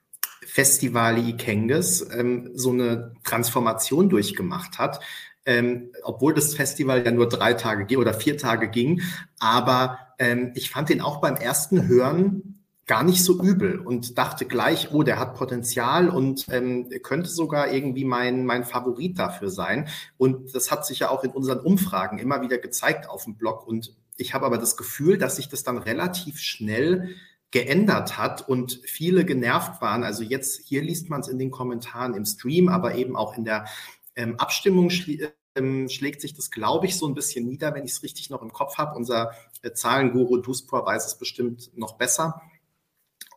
Festival 0.45 1.17
Ikenges 1.17 2.07
ähm, 2.15 2.51
so 2.53 2.71
eine 2.71 3.13
Transformation 3.23 4.09
durchgemacht 4.09 4.77
hat. 4.77 4.99
Ähm, 5.45 5.91
obwohl 6.03 6.33
das 6.33 6.55
Festival 6.55 7.03
ja 7.03 7.11
nur 7.11 7.27
drei 7.27 7.53
Tage 7.53 7.97
oder 7.97 8.13
vier 8.13 8.37
Tage 8.37 8.69
ging. 8.69 9.01
Aber 9.39 9.99
ähm, 10.19 10.51
ich 10.55 10.69
fand 10.69 10.89
den 10.89 11.01
auch 11.01 11.19
beim 11.19 11.35
ersten 11.35 11.87
Hören 11.87 12.53
gar 12.85 13.03
nicht 13.03 13.23
so 13.23 13.41
übel 13.41 13.79
und 13.79 14.17
dachte 14.17 14.45
gleich, 14.45 14.91
oh, 14.91 15.03
der 15.03 15.17
hat 15.17 15.35
Potenzial 15.35 16.09
und 16.09 16.47
ähm, 16.49 16.89
könnte 17.01 17.29
sogar 17.29 17.71
irgendwie 17.71 18.03
mein, 18.03 18.45
mein 18.45 18.65
Favorit 18.65 19.17
dafür 19.17 19.49
sein. 19.49 19.87
Und 20.17 20.53
das 20.53 20.69
hat 20.69 20.85
sich 20.85 20.99
ja 20.99 21.09
auch 21.09 21.23
in 21.23 21.31
unseren 21.31 21.59
Umfragen 21.59 22.19
immer 22.19 22.41
wieder 22.41 22.57
gezeigt 22.57 23.09
auf 23.09 23.23
dem 23.23 23.35
Blog. 23.35 23.65
Und 23.65 23.95
ich 24.17 24.33
habe 24.33 24.45
aber 24.45 24.57
das 24.57 24.75
Gefühl, 24.75 25.17
dass 25.17 25.37
sich 25.37 25.47
das 25.47 25.63
dann 25.63 25.77
relativ 25.77 26.39
schnell 26.39 27.15
geändert 27.51 28.17
hat 28.17 28.47
und 28.47 28.81
viele 28.83 29.23
genervt 29.25 29.81
waren. 29.81 30.03
Also 30.03 30.23
jetzt 30.23 30.61
hier 30.65 30.81
liest 30.81 31.09
man 31.09 31.21
es 31.21 31.27
in 31.27 31.37
den 31.37 31.51
Kommentaren 31.51 32.15
im 32.15 32.25
Stream, 32.25 32.67
aber 32.67 32.95
eben 32.95 33.15
auch 33.15 33.37
in 33.37 33.45
der 33.45 33.65
ähm, 34.15 34.39
Abstimmung 34.39 34.89
schli 34.89 35.27
ähm, 35.55 35.87
schlägt 35.87 36.21
sich 36.21 36.33
das, 36.33 36.49
glaube 36.49 36.87
ich, 36.87 36.97
so 36.97 37.07
ein 37.07 37.13
bisschen 37.13 37.45
nieder, 37.45 37.75
wenn 37.75 37.85
ich 37.85 37.91
es 37.91 38.03
richtig 38.03 38.29
noch 38.29 38.41
im 38.41 38.51
Kopf 38.51 38.77
habe. 38.77 38.95
Unser 38.95 39.33
äh, 39.61 39.71
Zahlenguru 39.71 40.37
Duspor 40.37 40.85
weiß 40.85 41.05
es 41.05 41.17
bestimmt 41.17 41.69
noch 41.77 41.93
besser. 41.93 42.41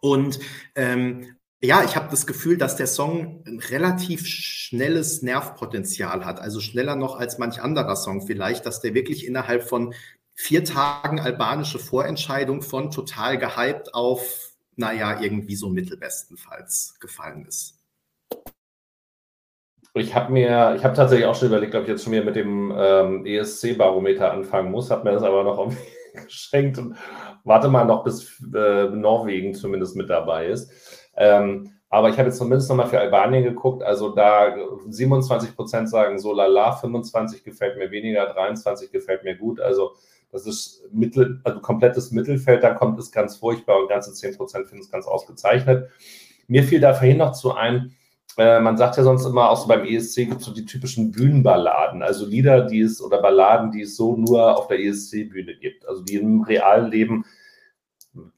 Und 0.00 0.38
ähm, 0.74 1.36
ja, 1.60 1.84
ich 1.84 1.96
habe 1.96 2.10
das 2.10 2.26
Gefühl, 2.26 2.58
dass 2.58 2.76
der 2.76 2.86
Song 2.86 3.42
ein 3.46 3.58
relativ 3.58 4.26
schnelles 4.26 5.22
Nervpotenzial 5.22 6.24
hat, 6.24 6.38
also 6.38 6.60
schneller 6.60 6.96
noch 6.96 7.16
als 7.16 7.38
manch 7.38 7.60
anderer 7.60 7.96
Song 7.96 8.26
vielleicht, 8.26 8.66
dass 8.66 8.80
der 8.80 8.94
wirklich 8.94 9.26
innerhalb 9.26 9.68
von 9.68 9.94
vier 10.34 10.64
Tagen 10.64 11.18
albanische 11.18 11.78
Vorentscheidung 11.78 12.60
von 12.60 12.90
total 12.90 13.38
gehypt 13.38 13.94
auf, 13.94 14.52
naja, 14.76 15.20
irgendwie 15.20 15.56
so 15.56 15.70
mittelbestenfalls 15.70 16.96
gefallen 17.00 17.46
ist. 17.46 17.78
Ich 19.96 20.14
habe 20.14 20.30
mir, 20.30 20.74
ich 20.76 20.84
habe 20.84 20.94
tatsächlich 20.94 21.26
auch 21.26 21.34
schon 21.34 21.48
überlegt, 21.48 21.74
ob 21.74 21.82
ich 21.82 21.88
jetzt 21.88 22.04
schon 22.04 22.12
wieder 22.12 22.24
mit 22.24 22.36
dem 22.36 22.70
ähm, 22.76 23.24
ESC-Barometer 23.24 24.30
anfangen 24.30 24.70
muss, 24.70 24.90
habe 24.90 25.04
mir 25.04 25.12
das 25.12 25.22
aber 25.22 25.42
noch 25.42 25.72
geschenkt 26.26 26.76
und 26.76 26.96
warte 27.44 27.68
mal 27.68 27.84
noch, 27.84 28.04
bis 28.04 28.42
äh, 28.54 28.90
Norwegen 28.90 29.54
zumindest 29.54 29.96
mit 29.96 30.10
dabei 30.10 30.48
ist. 30.48 30.70
Ähm, 31.16 31.72
aber 31.88 32.10
ich 32.10 32.18
habe 32.18 32.28
jetzt 32.28 32.36
zumindest 32.36 32.68
nochmal 32.68 32.88
für 32.88 33.00
Albanien 33.00 33.42
geguckt. 33.42 33.82
Also 33.82 34.10
da 34.10 34.54
27 34.86 35.56
Prozent 35.56 35.88
sagen 35.88 36.18
so 36.18 36.34
lala, 36.34 36.72
25 36.72 37.42
gefällt 37.42 37.78
mir 37.78 37.90
weniger, 37.90 38.26
23 38.26 38.92
gefällt 38.92 39.24
mir 39.24 39.36
gut. 39.36 39.60
Also 39.60 39.92
das 40.30 40.46
ist 40.46 40.82
Mittel, 40.92 41.40
also 41.44 41.60
komplettes 41.60 42.10
Mittelfeld. 42.10 42.62
Da 42.62 42.74
kommt 42.74 42.98
es 42.98 43.12
ganz 43.12 43.36
furchtbar 43.36 43.80
und 43.80 43.88
ganze 43.88 44.12
10 44.12 44.36
Prozent 44.36 44.66
finden 44.66 44.84
es 44.84 44.90
ganz 44.90 45.06
ausgezeichnet. 45.06 45.88
Mir 46.48 46.64
fiel 46.64 46.80
da 46.80 46.92
vorhin 46.92 47.16
noch 47.16 47.32
zu 47.32 47.54
ein, 47.54 47.95
äh, 48.36 48.60
man 48.60 48.76
sagt 48.76 48.96
ja 48.96 49.02
sonst 49.02 49.24
immer, 49.24 49.50
auch 49.50 49.56
so 49.56 49.66
beim 49.66 49.84
ESC 49.84 50.26
gibt 50.26 50.40
es 50.40 50.46
so 50.46 50.52
die 50.52 50.66
typischen 50.66 51.10
Bühnenballaden, 51.10 52.02
also 52.02 52.26
Lieder, 52.26 52.62
die 52.62 52.80
es 52.80 53.02
oder 53.02 53.22
Balladen, 53.22 53.70
die 53.70 53.82
es 53.82 53.96
so 53.96 54.16
nur 54.16 54.58
auf 54.58 54.68
der 54.68 54.78
ESC-Bühne 54.80 55.56
gibt, 55.56 55.88
also 55.88 56.02
die 56.02 56.16
im 56.16 56.42
realen 56.42 56.90
Leben, 56.90 57.24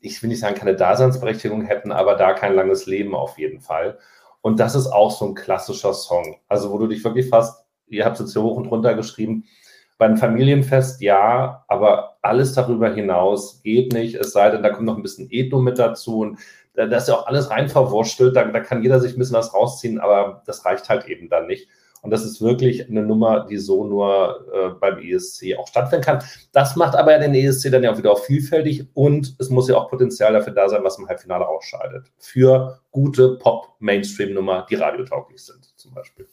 ich 0.00 0.22
will 0.22 0.28
nicht 0.28 0.40
sagen, 0.40 0.54
keine 0.54 0.76
Daseinsberechtigung 0.76 1.62
hätten, 1.62 1.92
aber 1.92 2.14
da 2.14 2.32
kein 2.32 2.54
langes 2.54 2.86
Leben 2.86 3.14
auf 3.14 3.38
jeden 3.38 3.60
Fall. 3.60 3.98
Und 4.40 4.60
das 4.60 4.74
ist 4.74 4.86
auch 4.86 5.10
so 5.10 5.26
ein 5.26 5.34
klassischer 5.34 5.92
Song, 5.94 6.36
also 6.48 6.70
wo 6.70 6.78
du 6.78 6.86
dich 6.86 7.02
wirklich 7.02 7.28
fast, 7.28 7.64
ihr 7.88 8.04
habt 8.04 8.16
es 8.16 8.20
jetzt 8.20 8.32
hier 8.32 8.42
hoch 8.42 8.56
und 8.56 8.66
runter 8.66 8.94
geschrieben, 8.94 9.44
beim 9.98 10.16
Familienfest 10.16 11.00
ja, 11.00 11.64
aber 11.66 12.18
alles 12.22 12.52
darüber 12.52 12.94
hinaus 12.94 13.62
geht 13.62 13.92
nicht, 13.92 14.14
es 14.14 14.32
sei 14.32 14.50
denn, 14.50 14.62
da 14.62 14.70
kommt 14.70 14.86
noch 14.86 14.96
ein 14.96 15.02
bisschen 15.02 15.28
Ethno 15.30 15.60
mit 15.60 15.78
dazu 15.78 16.20
und 16.20 16.38
da 16.86 16.96
ist 16.96 17.08
ja 17.08 17.14
auch 17.14 17.26
alles 17.26 17.50
rein 17.50 17.68
verwurschtelt, 17.68 18.36
da, 18.36 18.44
da 18.44 18.60
kann 18.60 18.82
jeder 18.82 19.00
sich 19.00 19.14
ein 19.14 19.18
bisschen 19.18 19.36
was 19.36 19.54
rausziehen, 19.54 19.98
aber 19.98 20.42
das 20.46 20.64
reicht 20.64 20.88
halt 20.88 21.06
eben 21.06 21.28
dann 21.28 21.46
nicht. 21.46 21.68
Und 22.00 22.10
das 22.12 22.24
ist 22.24 22.40
wirklich 22.40 22.88
eine 22.88 23.02
Nummer, 23.02 23.46
die 23.46 23.56
so 23.56 23.84
nur 23.84 24.46
äh, 24.52 24.68
beim 24.78 24.98
ESC 24.98 25.56
auch 25.58 25.66
stattfinden 25.66 26.04
kann. 26.04 26.22
Das 26.52 26.76
macht 26.76 26.94
aber 26.94 27.12
ja 27.12 27.18
den 27.18 27.34
ESC 27.34 27.70
dann 27.72 27.82
ja 27.82 27.92
auch 27.92 27.98
wieder 27.98 28.12
auch 28.12 28.24
vielfältig 28.24 28.86
und 28.94 29.34
es 29.38 29.50
muss 29.50 29.68
ja 29.68 29.76
auch 29.76 29.90
Potenzial 29.90 30.32
dafür 30.32 30.52
da 30.52 30.68
sein, 30.68 30.84
was 30.84 30.98
im 30.98 31.08
Halbfinale 31.08 31.46
ausscheidet. 31.46 32.12
Für 32.18 32.80
gute 32.92 33.36
Pop-Mainstream-Nummer, 33.38 34.66
die 34.70 34.76
radiotauglich 34.76 35.44
sind, 35.44 35.64
zum 35.76 35.92
Beispiel. 35.92 36.28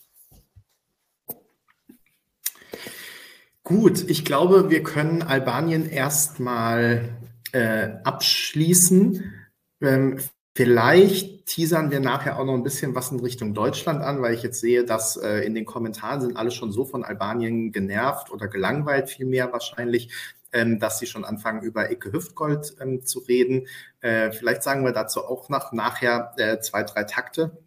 Gut, 3.63 4.07
ich 4.07 4.23
glaube, 4.23 4.69
wir 4.69 4.83
können 4.83 5.23
Albanien 5.23 5.89
erstmal 5.89 7.09
äh, 7.51 7.89
abschließen. 8.03 9.33
Ähm, 9.81 10.19
vielleicht 10.55 11.45
teasern 11.45 11.91
wir 11.91 11.99
nachher 11.99 12.39
auch 12.39 12.45
noch 12.45 12.53
ein 12.53 12.63
bisschen 12.63 12.95
was 12.95 13.11
in 13.11 13.19
Richtung 13.19 13.53
Deutschland 13.53 14.01
an, 14.01 14.21
weil 14.21 14.33
ich 14.33 14.41
jetzt 14.41 14.61
sehe, 14.61 14.85
dass 14.85 15.17
äh, 15.17 15.39
in 15.41 15.53
den 15.53 15.65
Kommentaren 15.65 16.21
sind 16.21 16.37
alle 16.37 16.49
schon 16.49 16.71
so 16.71 16.85
von 16.85 17.03
Albanien 17.03 17.71
genervt 17.71 18.31
oder 18.31 18.47
gelangweilt, 18.47 19.09
vielmehr 19.09 19.51
wahrscheinlich, 19.51 20.09
ähm, 20.53 20.79
dass 20.79 20.97
sie 20.97 21.05
schon 21.05 21.25
anfangen, 21.25 21.61
über 21.61 21.91
Icke 21.91 22.13
Hüftgold 22.13 22.77
ähm, 22.79 23.05
zu 23.05 23.19
reden. 23.19 23.67
Äh, 23.99 24.31
vielleicht 24.31 24.63
sagen 24.63 24.85
wir 24.85 24.93
dazu 24.93 25.25
auch 25.25 25.49
noch 25.49 25.73
nachher 25.73 26.33
äh, 26.37 26.59
zwei, 26.59 26.83
drei 26.83 27.03
Takte. 27.03 27.57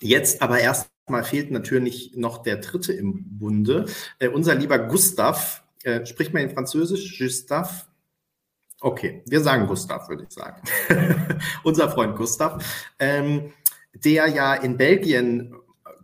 Jetzt 0.00 0.42
aber 0.42 0.60
erstmal 0.60 1.24
fehlt 1.24 1.50
natürlich 1.50 2.12
noch 2.14 2.38
der 2.38 2.56
dritte 2.56 2.92
im 2.92 3.38
Bunde. 3.38 3.86
Äh, 4.20 4.28
unser 4.28 4.54
lieber 4.54 4.78
Gustav, 4.78 5.64
äh, 5.82 6.06
spricht 6.06 6.32
man 6.32 6.44
in 6.44 6.50
Französisch? 6.50 7.18
Gustav? 7.18 7.86
Okay, 8.84 9.22
wir 9.26 9.40
sagen 9.40 9.68
Gustav, 9.68 10.08
würde 10.08 10.24
ich 10.24 10.34
sagen. 10.34 10.60
Unser 11.62 11.88
Freund 11.88 12.16
Gustav, 12.16 12.64
ähm, 12.98 13.52
der 13.94 14.26
ja 14.26 14.54
in 14.54 14.76
Belgien, 14.76 15.54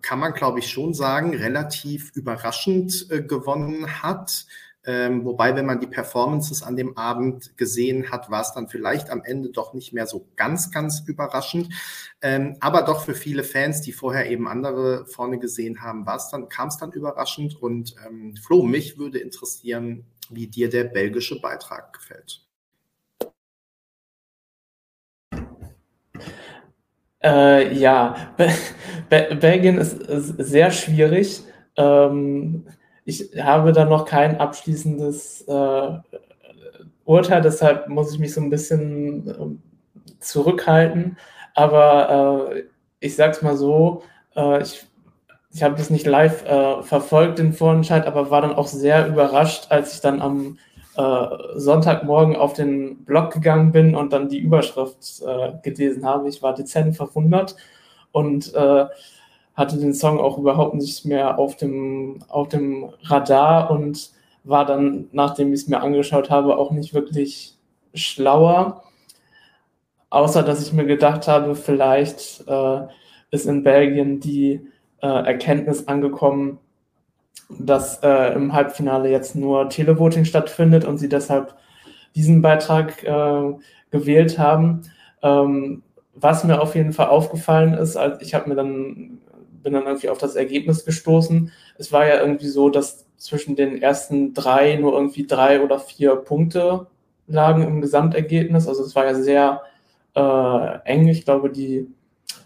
kann 0.00 0.20
man 0.20 0.32
glaube 0.32 0.60
ich 0.60 0.70
schon 0.70 0.94
sagen, 0.94 1.34
relativ 1.34 2.12
überraschend 2.14 3.08
äh, 3.10 3.20
gewonnen 3.20 4.00
hat. 4.04 4.46
Ähm, 4.86 5.24
wobei, 5.24 5.56
wenn 5.56 5.66
man 5.66 5.80
die 5.80 5.88
Performances 5.88 6.62
an 6.62 6.76
dem 6.76 6.96
Abend 6.96 7.56
gesehen 7.56 8.12
hat, 8.12 8.30
war 8.30 8.42
es 8.42 8.52
dann 8.52 8.68
vielleicht 8.68 9.10
am 9.10 9.24
Ende 9.24 9.50
doch 9.50 9.74
nicht 9.74 9.92
mehr 9.92 10.06
so 10.06 10.28
ganz, 10.36 10.70
ganz 10.70 11.02
überraschend. 11.04 11.74
Ähm, 12.22 12.58
aber 12.60 12.82
doch 12.82 13.04
für 13.04 13.14
viele 13.14 13.42
Fans, 13.42 13.80
die 13.80 13.92
vorher 13.92 14.30
eben 14.30 14.46
andere 14.46 15.04
vorne 15.06 15.40
gesehen 15.40 15.82
haben, 15.82 16.06
war 16.06 16.16
es 16.16 16.28
dann, 16.30 16.48
kam 16.48 16.68
es 16.68 16.76
dann 16.76 16.92
überraschend. 16.92 17.60
Und 17.60 17.96
ähm, 18.06 18.36
Flo, 18.36 18.62
mich 18.62 18.98
würde 18.98 19.18
interessieren, 19.18 20.06
wie 20.30 20.46
dir 20.46 20.70
der 20.70 20.84
belgische 20.84 21.40
Beitrag 21.40 21.92
gefällt. 21.92 22.47
Äh, 27.22 27.74
ja, 27.74 28.16
Be 28.36 28.48
Be 29.08 29.36
Belgien 29.40 29.78
ist, 29.78 29.94
ist, 30.02 30.36
sehr 30.38 30.70
schwierig. 30.70 31.42
Ähm, 31.76 32.66
ich 33.04 33.30
habe 33.40 33.72
da 33.72 33.84
noch 33.84 34.04
kein 34.04 34.38
abschließendes 34.38 35.42
äh, 35.48 35.98
Urteil, 37.04 37.40
deshalb 37.42 37.88
muss 37.88 38.12
ich 38.12 38.18
mich 38.18 38.34
so 38.34 38.40
ein 38.40 38.50
bisschen 38.50 39.28
äh, 39.28 40.14
zurückhalten. 40.20 41.16
Aber 41.54 42.52
äh, 42.54 42.62
ich 43.00 43.16
sag's 43.16 43.42
mal 43.42 43.56
so, 43.56 44.02
äh, 44.36 44.62
ich, 44.62 44.86
ich 45.52 45.62
habe 45.62 45.76
das 45.76 45.90
nicht 45.90 46.06
live 46.06 46.44
äh, 46.44 46.82
verfolgt, 46.82 47.38
den 47.38 47.52
Vorentscheid, 47.52 48.06
aber 48.06 48.30
war 48.30 48.42
dann 48.42 48.54
auch 48.54 48.68
sehr 48.68 49.08
überrascht, 49.08 49.66
als 49.70 49.94
ich 49.94 50.00
dann 50.00 50.20
am 50.22 50.58
äh, 50.98 51.28
Sonntagmorgen 51.54 52.34
auf 52.34 52.54
den 52.54 53.04
Blog 53.04 53.32
gegangen 53.32 53.70
bin 53.70 53.94
und 53.94 54.12
dann 54.12 54.28
die 54.28 54.40
Überschrift 54.40 55.22
äh, 55.24 55.52
gelesen 55.62 56.04
habe. 56.04 56.28
Ich 56.28 56.42
war 56.42 56.54
dezent 56.54 56.96
verwundert 56.96 57.54
und 58.10 58.52
äh, 58.52 58.86
hatte 59.54 59.78
den 59.78 59.94
Song 59.94 60.18
auch 60.18 60.38
überhaupt 60.38 60.74
nicht 60.74 61.04
mehr 61.04 61.38
auf 61.38 61.56
dem, 61.56 62.18
auf 62.28 62.48
dem 62.48 62.90
Radar 63.02 63.70
und 63.70 64.10
war 64.42 64.66
dann, 64.66 65.08
nachdem 65.12 65.52
ich 65.52 65.60
es 65.60 65.68
mir 65.68 65.80
angeschaut 65.80 66.30
habe, 66.30 66.56
auch 66.58 66.72
nicht 66.72 66.92
wirklich 66.94 67.56
schlauer. 67.94 68.82
Außer 70.10 70.42
dass 70.42 70.66
ich 70.66 70.72
mir 70.72 70.86
gedacht 70.86 71.28
habe, 71.28 71.54
vielleicht 71.54 72.42
äh, 72.48 72.80
ist 73.30 73.46
in 73.46 73.62
Belgien 73.62 74.18
die 74.18 74.66
äh, 75.00 75.06
Erkenntnis 75.06 75.86
angekommen, 75.86 76.58
dass 77.48 78.02
äh, 78.02 78.34
im 78.34 78.52
Halbfinale 78.52 79.10
jetzt 79.10 79.34
nur 79.34 79.68
Televoting 79.68 80.24
stattfindet 80.24 80.84
und 80.84 80.98
sie 80.98 81.08
deshalb 81.08 81.54
diesen 82.14 82.42
Beitrag 82.42 83.02
äh, 83.04 83.54
gewählt 83.90 84.38
haben. 84.38 84.82
Ähm, 85.22 85.82
was 86.14 86.44
mir 86.44 86.60
auf 86.60 86.74
jeden 86.74 86.92
Fall 86.92 87.08
aufgefallen 87.08 87.74
ist, 87.74 87.96
also 87.96 88.20
ich 88.20 88.34
habe 88.34 88.48
mir 88.48 88.56
dann 88.56 89.20
bin 89.62 89.72
dann 89.72 89.86
irgendwie 89.86 90.08
auf 90.08 90.18
das 90.18 90.36
Ergebnis 90.36 90.84
gestoßen. 90.84 91.52
Es 91.76 91.92
war 91.92 92.06
ja 92.06 92.20
irgendwie 92.20 92.48
so, 92.48 92.70
dass 92.70 93.06
zwischen 93.16 93.56
den 93.56 93.82
ersten 93.82 94.32
drei 94.34 94.76
nur 94.76 94.92
irgendwie 94.94 95.26
drei 95.26 95.62
oder 95.62 95.78
vier 95.78 96.16
Punkte 96.16 96.86
lagen 97.26 97.62
im 97.62 97.80
Gesamtergebnis. 97.80 98.68
Also 98.68 98.82
es 98.84 98.94
war 98.94 99.04
ja 99.04 99.14
sehr 99.14 99.62
äh, 100.14 100.78
eng. 100.84 101.08
Ich 101.08 101.24
glaube, 101.24 101.50
die, 101.50 101.88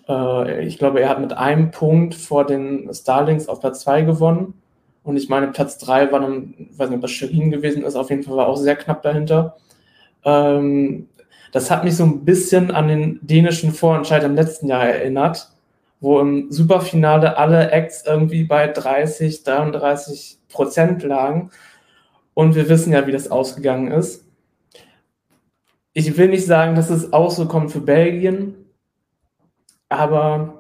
äh, 0.09 0.64
ich 0.64 0.78
glaube, 0.78 1.00
er 1.00 1.11
hat 1.11 1.20
mit 1.20 1.33
einem 1.35 1.70
Punkt 1.70 2.14
vor 2.14 2.46
den 2.46 2.92
Starlings 2.92 3.48
auf 3.48 3.61
Platz 3.61 3.81
zwei 3.81 4.02
gewonnen. 4.02 4.55
Und 5.05 5.17
ich 5.17 5.29
meine, 5.29 5.49
Platz 5.49 5.79
drei 5.79 6.11
war 6.12 6.21
dann, 6.21 6.55
ich 6.57 6.79
weiß 6.79 6.88
nicht, 6.88 6.97
ob 6.97 7.03
das 7.03 7.11
Shirin 7.11 7.51
gewesen 7.51 7.83
ist, 7.83 7.97
auf 7.97 8.11
jeden 8.11 8.23
Fall 8.23 8.37
war 8.37 8.47
auch 8.47 8.57
sehr 8.57 8.77
knapp 8.77 9.03
dahinter. 9.03 9.57
Ähm, 10.25 11.09
das 11.51 11.71
hat 11.71 11.85
mich 11.85 11.97
so 11.97 12.05
ein 12.05 12.25
bisschen 12.25 12.71
an 12.71 12.88
den 12.88 13.19
dänischen 13.23 13.73
Vorentscheid 13.73 14.23
im 14.25 14.35
letzten 14.35 14.69
Jahr 14.69 14.87
erinnert, 14.87 15.51
wo 16.01 16.21
im 16.21 16.51
Superfinale 16.51 17.37
alle 17.37 17.71
Acts 17.71 18.05
irgendwie 18.07 18.45
bei 18.45 18.69
30, 18.69 19.43
33 19.43 20.38
Prozent 20.49 21.03
lagen. 21.03 21.51
Und 22.35 22.55
wir 22.55 22.69
wissen 22.69 22.93
ja, 22.93 23.07
wie 23.07 23.12
das 23.12 23.31
ausgegangen 23.31 23.91
ist. 23.93 24.25
Ich 25.93 26.17
will 26.17 26.29
nicht 26.29 26.47
sagen, 26.47 26.75
dass 26.75 26.88
es 26.88 27.12
auch 27.12 27.31
so 27.31 27.47
kommt 27.47 27.71
für 27.71 27.81
Belgien, 27.81 28.55
aber 29.91 30.59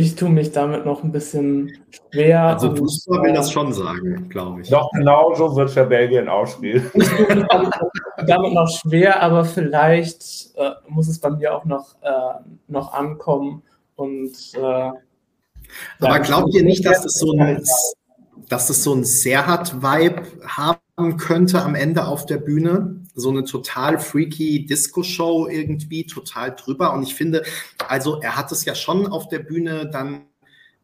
ich 0.00 0.14
tue 0.14 0.30
mich 0.30 0.50
damit 0.50 0.86
noch 0.86 1.04
ein 1.04 1.12
bisschen 1.12 1.70
schwer. 1.90 2.42
Also 2.44 2.68
Duisburg 2.68 3.22
will 3.22 3.34
das 3.34 3.52
schon 3.52 3.70
sagen, 3.72 4.28
glaube 4.30 4.62
ich. 4.62 4.70
Doch 4.70 4.90
genauso 4.92 5.54
wird 5.56 5.70
für 5.70 5.84
Belgien 5.84 6.28
ausspielen. 6.28 6.90
Ich 6.94 7.08
tue 7.08 7.34
mich 7.36 7.44
damit, 7.48 7.74
damit 8.26 8.52
noch 8.54 8.68
schwer, 8.68 9.22
aber 9.22 9.44
vielleicht 9.44 10.54
äh, 10.56 10.70
muss 10.88 11.08
es 11.08 11.18
bei 11.18 11.30
mir 11.30 11.54
auch 11.54 11.66
noch, 11.66 11.96
äh, 12.00 12.40
noch 12.68 12.94
ankommen. 12.94 13.62
Und, 13.96 14.32
äh, 14.54 14.90
aber 16.00 16.18
glaubt 16.20 16.54
ihr 16.54 16.64
nicht, 16.64 16.86
dass 16.86 17.02
das 17.02 17.14
so 17.14 17.32
ein, 17.32 17.62
dass 18.48 18.68
das 18.68 18.82
so 18.82 18.94
ein 18.94 19.04
Serhat-Vibe 19.04 20.22
haben 20.46 21.16
könnte 21.18 21.62
am 21.62 21.74
Ende 21.74 22.06
auf 22.06 22.24
der 22.24 22.38
Bühne? 22.38 22.99
So 23.20 23.30
eine 23.30 23.44
total 23.44 23.98
freaky 23.98 24.66
Disco-Show 24.66 25.48
irgendwie, 25.48 26.06
total 26.06 26.54
drüber. 26.54 26.92
Und 26.92 27.02
ich 27.02 27.14
finde, 27.14 27.44
also 27.88 28.20
er 28.20 28.36
hat 28.36 28.50
es 28.52 28.64
ja 28.64 28.74
schon 28.74 29.06
auf 29.06 29.28
der 29.28 29.38
Bühne 29.40 29.88
dann 29.90 30.22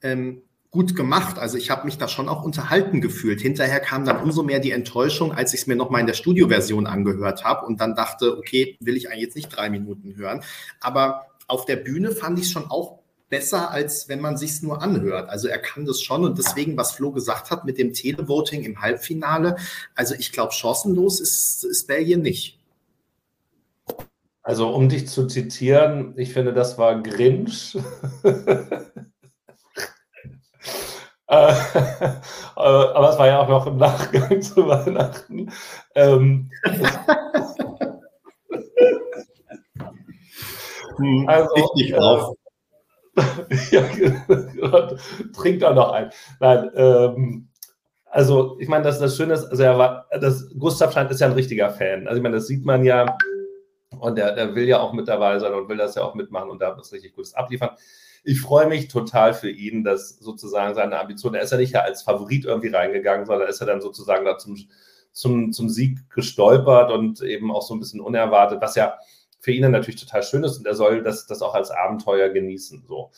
ähm, 0.03 0.43
gut 0.71 0.95
gemacht. 0.95 1.39
Also 1.39 1.57
ich 1.57 1.71
habe 1.71 1.87
mich 1.87 1.97
da 1.97 2.07
schon 2.07 2.29
auch 2.29 2.43
unterhalten 2.43 3.01
gefühlt. 3.01 3.41
Hinterher 3.41 3.81
kam 3.81 4.05
dann 4.05 4.23
umso 4.23 4.43
mehr 4.43 4.61
die 4.61 4.73
Enttäuschung, 4.73 5.33
als 5.33 5.55
ich 5.55 5.61
es 5.61 5.67
mir 5.67 5.77
nochmal 5.77 6.03
in 6.03 6.07
der 6.07 6.15
Studioversion 6.15 6.87
angehört 6.87 7.45
habe 7.45 7.67
und 7.67 7.81
dann 7.81 7.95
dachte, 7.95 8.37
okay, 8.37 8.77
will 8.81 8.97
ich 8.97 9.09
eigentlich 9.09 9.25
jetzt 9.25 9.37
nicht 9.37 9.49
drei 9.49 9.71
Minuten 9.71 10.17
hören. 10.17 10.43
Aber 10.81 11.27
auf 11.49 11.65
der 11.65 11.77
Bühne 11.77 12.13
fand 12.13 12.39
ich 12.39 12.45
es 12.47 12.51
schon 12.51 12.71
auch 12.71 12.99
besser, 13.29 13.71
als 13.71 14.09
wenn 14.09 14.21
man 14.21 14.37
sich 14.37 14.63
nur 14.63 14.83
anhört. 14.83 15.29
Also 15.29 15.49
er 15.49 15.59
kann 15.59 15.85
das 15.85 16.01
schon 16.01 16.25
und 16.25 16.39
deswegen, 16.39 16.77
was 16.77 16.93
Flo 16.93 17.13
gesagt 17.13 17.51
hat 17.51 17.65
mit 17.65 17.79
dem 17.79 17.93
Televoting 17.93 18.63
im 18.63 18.81
Halbfinale, 18.81 19.57
also 19.95 20.15
ich 20.15 20.33
glaube, 20.33 20.53
chancenlos 20.53 21.21
ist, 21.21 21.65
ist 21.65 21.87
Belgien 21.87 22.23
nicht. 22.23 22.59
Also 24.43 24.69
um 24.69 24.89
dich 24.89 25.09
zu 25.09 25.27
zitieren, 25.27 26.15
ich 26.17 26.33
finde, 26.33 26.53
das 26.53 26.79
war 26.79 27.03
Grinch. 27.03 27.77
Äh, 31.29 31.53
aber 32.55 33.11
es 33.11 33.19
war 33.19 33.27
ja 33.27 33.41
auch 33.41 33.49
noch 33.49 33.67
im 33.67 33.79
Nachgang 33.79 34.41
zu 34.43 34.67
Weihnachten. 34.67 35.51
Ähm, 35.95 36.51
hm, 40.97 41.29
also, 41.29 41.55
Richtig 41.55 41.93
äh, 41.93 41.97
auf. 41.97 42.37
ja, 43.71 43.83
trink 45.35 45.61
da 45.61 45.73
noch 45.73 45.93
ein. 45.93 46.11
Nein, 46.41 46.71
ähm, 46.75 47.49
also 48.05 48.57
ich 48.61 48.69
meine, 48.69 48.85
das, 48.85 48.99
das 48.99 49.17
Schöne 49.17 49.35
ist, 49.35 49.45
also 49.45 49.63
er 49.63 49.79
war, 49.79 50.07
das, 50.11 50.49
Gustav 50.59 50.93
Schein 50.93 51.09
ist 51.09 51.21
ja 51.21 51.27
ein 51.27 51.33
richtiger 51.33 51.71
Fan. 51.71 52.07
Also 52.07 52.19
ich 52.19 52.23
meine, 52.23 52.37
das 52.37 52.47
sieht 52.47 52.65
man 52.65 52.85
ja 52.85 53.17
und 53.99 54.17
der, 54.17 54.35
der 54.35 54.55
will 54.55 54.67
ja 54.67 54.81
auch 54.81 54.93
mit 54.93 55.09
dabei 55.09 55.39
sein 55.39 55.55
und 55.55 55.69
will 55.69 55.77
das 55.77 55.95
ja 55.95 56.03
auch 56.03 56.15
mitmachen 56.15 56.51
und 56.51 56.61
da 56.61 56.77
was 56.77 56.93
richtig 56.93 57.15
Gutes 57.15 57.35
abliefern. 57.35 57.71
Ich 58.25 58.41
freue 58.41 58.67
mich 58.67 58.89
total 58.89 59.35
für 59.35 59.51
ihn, 59.51 59.85
dass 59.85 60.19
sozusagen 60.19 60.75
seine 60.75 60.99
Ambition, 60.99 61.35
er 61.35 61.43
ist 61.43 61.53
ja 61.53 61.59
nicht 61.59 61.73
ja 61.73 61.81
als 61.81 62.03
Favorit 62.03 62.45
irgendwie 62.45 62.75
reingegangen, 62.75 63.27
sondern 63.27 63.49
ist 63.49 63.61
er 63.61 63.67
dann 63.67 63.81
sozusagen 63.81 64.25
da 64.25 64.37
zum, 64.37 64.57
zum, 65.13 65.53
zum 65.53 65.69
Sieg 65.69 66.11
gestolpert 66.11 66.91
und 66.91 67.23
eben 67.23 67.53
auch 67.53 67.63
so 67.63 67.75
ein 67.75 67.79
bisschen 67.79 68.01
unerwartet, 68.01 68.61
was 68.61 68.75
ja 68.75 68.99
für 69.47 69.53
ihn 69.53 69.71
natürlich 69.71 70.01
total 70.01 70.25
schön 70.25 70.43
ist 70.43 70.59
und 70.59 70.67
er 70.67 70.75
soll 70.75 71.05
das, 71.05 71.29
das 71.29 71.41
auch 71.41 71.55
als 71.55 71.71
Abenteuer 71.71 72.31
genießen. 72.31 72.83
So. 72.89 73.13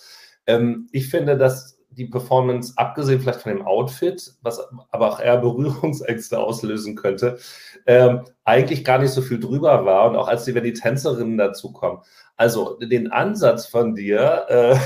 Ähm, 0.46 0.86
ich 0.92 1.08
finde, 1.08 1.38
dass 1.38 1.78
die 1.88 2.04
Performance, 2.04 2.74
abgesehen 2.76 3.18
vielleicht 3.18 3.40
von 3.40 3.56
dem 3.56 3.64
Outfit, 3.64 4.34
was 4.42 4.60
aber 4.90 5.08
auch 5.08 5.20
eher 5.20 5.38
Berührungsängste 5.38 6.38
auslösen 6.38 6.96
könnte, 6.96 7.38
ähm, 7.86 8.26
eigentlich 8.44 8.84
gar 8.84 8.98
nicht 8.98 9.12
so 9.12 9.22
viel 9.22 9.40
drüber 9.40 9.86
war. 9.86 10.10
Und 10.10 10.16
auch 10.16 10.28
als 10.28 10.44
die, 10.44 10.54
wenn 10.54 10.64
die 10.64 10.74
Tänzerinnen 10.74 11.38
dazukommen. 11.38 12.02
Also 12.36 12.78
den 12.78 13.10
Ansatz 13.10 13.64
von 13.64 13.94
dir 13.94 14.44
äh, 14.50 14.76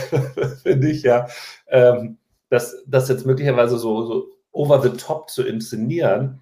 finde 0.63 0.91
ich 0.91 1.03
ja, 1.03 1.27
ähm, 1.67 2.19
dass 2.51 2.85
das 2.87 3.09
jetzt 3.09 3.27
möglicherweise 3.27 3.79
so, 3.79 4.07
so 4.07 4.27
over 4.53 4.81
the 4.81 4.91
top 4.91 5.29
zu 5.29 5.43
inszenieren, 5.43 6.41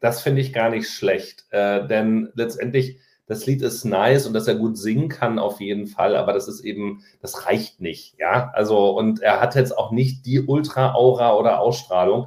das 0.00 0.22
finde 0.22 0.40
ich 0.40 0.52
gar 0.52 0.70
nicht 0.70 0.88
schlecht. 0.90 1.44
Äh, 1.50 1.86
denn 1.86 2.30
letztendlich 2.34 2.98
das 3.30 3.46
Lied 3.46 3.62
ist 3.62 3.84
nice 3.84 4.26
und 4.26 4.32
dass 4.32 4.48
er 4.48 4.56
gut 4.56 4.76
singen 4.76 5.08
kann 5.08 5.38
auf 5.38 5.60
jeden 5.60 5.86
Fall, 5.86 6.16
aber 6.16 6.32
das 6.32 6.48
ist 6.48 6.64
eben, 6.64 7.04
das 7.22 7.46
reicht 7.46 7.80
nicht, 7.80 8.18
ja. 8.18 8.50
Also, 8.54 8.90
und 8.90 9.22
er 9.22 9.40
hat 9.40 9.54
jetzt 9.54 9.78
auch 9.78 9.92
nicht 9.92 10.26
die 10.26 10.40
Ultra-Aura 10.40 11.36
oder 11.36 11.60
Ausstrahlung. 11.60 12.26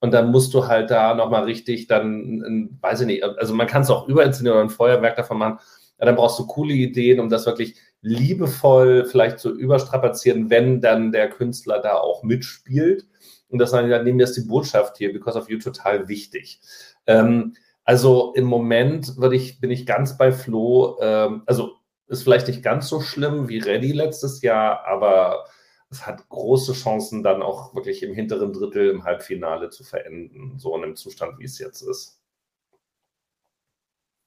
Und 0.00 0.14
dann 0.14 0.30
musst 0.30 0.54
du 0.54 0.66
halt 0.66 0.90
da 0.90 1.14
nochmal 1.14 1.44
richtig 1.44 1.86
dann, 1.86 2.78
weiß 2.80 3.02
ich 3.02 3.06
nicht, 3.06 3.24
also 3.24 3.52
man 3.52 3.66
kann 3.66 3.82
es 3.82 3.90
auch 3.90 4.08
überinszenieren 4.08 4.56
oder 4.56 4.64
ein 4.64 4.70
Feuerwerk 4.70 5.16
davon 5.16 5.36
machen. 5.36 5.58
Ja, 5.98 6.06
dann 6.06 6.16
brauchst 6.16 6.38
du 6.38 6.46
coole 6.46 6.72
Ideen, 6.72 7.20
um 7.20 7.28
das 7.28 7.44
wirklich 7.44 7.76
liebevoll 8.00 9.04
vielleicht 9.04 9.40
zu 9.40 9.54
überstrapazieren, 9.54 10.48
wenn 10.48 10.80
dann 10.80 11.12
der 11.12 11.28
Künstler 11.28 11.80
da 11.80 11.98
auch 11.98 12.22
mitspielt. 12.22 13.06
Und 13.50 13.58
das 13.58 13.72
dann, 13.72 13.90
dann 13.90 14.04
nehmen 14.04 14.18
wir 14.18 14.24
jetzt 14.24 14.38
die 14.38 14.48
Botschaft 14.48 14.96
hier, 14.96 15.12
because 15.12 15.38
of 15.38 15.50
you, 15.50 15.58
total 15.58 16.08
wichtig. 16.08 16.62
Ähm, 17.06 17.52
also 17.88 18.34
im 18.34 18.44
Moment 18.44 19.16
würde 19.16 19.34
ich, 19.34 19.62
bin 19.62 19.70
ich 19.70 19.86
ganz 19.86 20.18
bei 20.18 20.30
Flo. 20.30 20.98
Ähm, 21.00 21.42
also 21.46 21.78
ist 22.06 22.22
vielleicht 22.22 22.46
nicht 22.46 22.62
ganz 22.62 22.86
so 22.86 23.00
schlimm 23.00 23.48
wie 23.48 23.60
Reddy 23.60 23.92
letztes 23.92 24.42
Jahr, 24.42 24.86
aber 24.86 25.46
es 25.88 26.06
hat 26.06 26.28
große 26.28 26.74
Chancen, 26.74 27.22
dann 27.22 27.40
auch 27.40 27.74
wirklich 27.74 28.02
im 28.02 28.12
hinteren 28.12 28.52
Drittel 28.52 28.90
im 28.90 29.04
Halbfinale 29.04 29.70
zu 29.70 29.84
verenden, 29.84 30.58
so 30.58 30.76
in 30.76 30.82
dem 30.82 30.96
Zustand, 30.96 31.38
wie 31.38 31.44
es 31.44 31.58
jetzt 31.58 31.80
ist. 31.80 32.20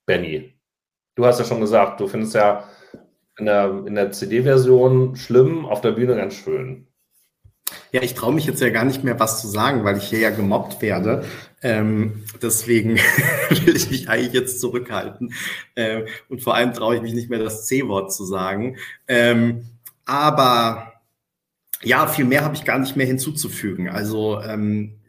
Benny, 0.07 0.55
du 1.13 1.27
hast 1.27 1.37
ja 1.37 1.45
schon 1.45 1.61
gesagt, 1.61 1.99
du 1.99 2.07
findest 2.07 2.33
ja 2.33 2.67
in 3.37 3.45
der, 3.45 3.83
in 3.85 3.93
der 3.93 4.11
CD-Version 4.11 5.15
schlimm, 5.15 5.67
auf 5.67 5.81
der 5.81 5.91
Bühne 5.91 6.15
ganz 6.15 6.33
schön. 6.33 6.87
Ja, 7.91 8.01
ich 8.01 8.15
traue 8.15 8.33
mich 8.33 8.47
jetzt 8.47 8.59
ja 8.59 8.69
gar 8.69 8.85
nicht 8.85 9.03
mehr 9.03 9.19
was 9.19 9.39
zu 9.39 9.47
sagen, 9.47 9.83
weil 9.83 9.97
ich 9.97 10.05
hier 10.05 10.19
ja 10.19 10.31
gemobbt 10.31 10.81
werde. 10.81 11.25
Ähm, 11.63 12.23
deswegen 12.41 12.97
will 13.49 13.75
ich 13.75 13.89
mich 13.89 14.09
eigentlich 14.09 14.33
jetzt 14.33 14.59
zurückhalten. 14.59 15.33
Ähm, 15.75 16.05
und 16.29 16.41
vor 16.41 16.55
allem 16.55 16.73
traue 16.73 16.95
ich 16.95 17.01
mich 17.01 17.13
nicht 17.13 17.29
mehr, 17.29 17.39
das 17.39 17.67
C-Wort 17.67 18.13
zu 18.13 18.25
sagen. 18.25 18.77
Ähm, 19.07 19.65
aber 20.05 20.93
ja, 21.83 22.07
viel 22.07 22.25
mehr 22.25 22.43
habe 22.43 22.55
ich 22.55 22.65
gar 22.65 22.79
nicht 22.79 22.95
mehr 22.95 23.05
hinzuzufügen. 23.05 23.89
Also 23.89 24.41
ähm, 24.41 24.99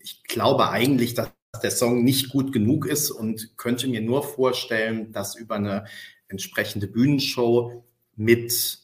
ich 0.00 0.24
glaube 0.24 0.70
eigentlich, 0.70 1.14
dass 1.14 1.30
der 1.62 1.70
Song 1.70 2.02
nicht 2.02 2.30
gut 2.30 2.52
genug 2.52 2.86
ist 2.86 3.10
und 3.10 3.56
könnte 3.56 3.86
mir 3.88 4.00
nur 4.00 4.22
vorstellen, 4.22 5.12
dass 5.12 5.36
über 5.36 5.56
eine 5.56 5.84
entsprechende 6.28 6.88
Bühnenshow 6.88 7.84
mit 8.16 8.78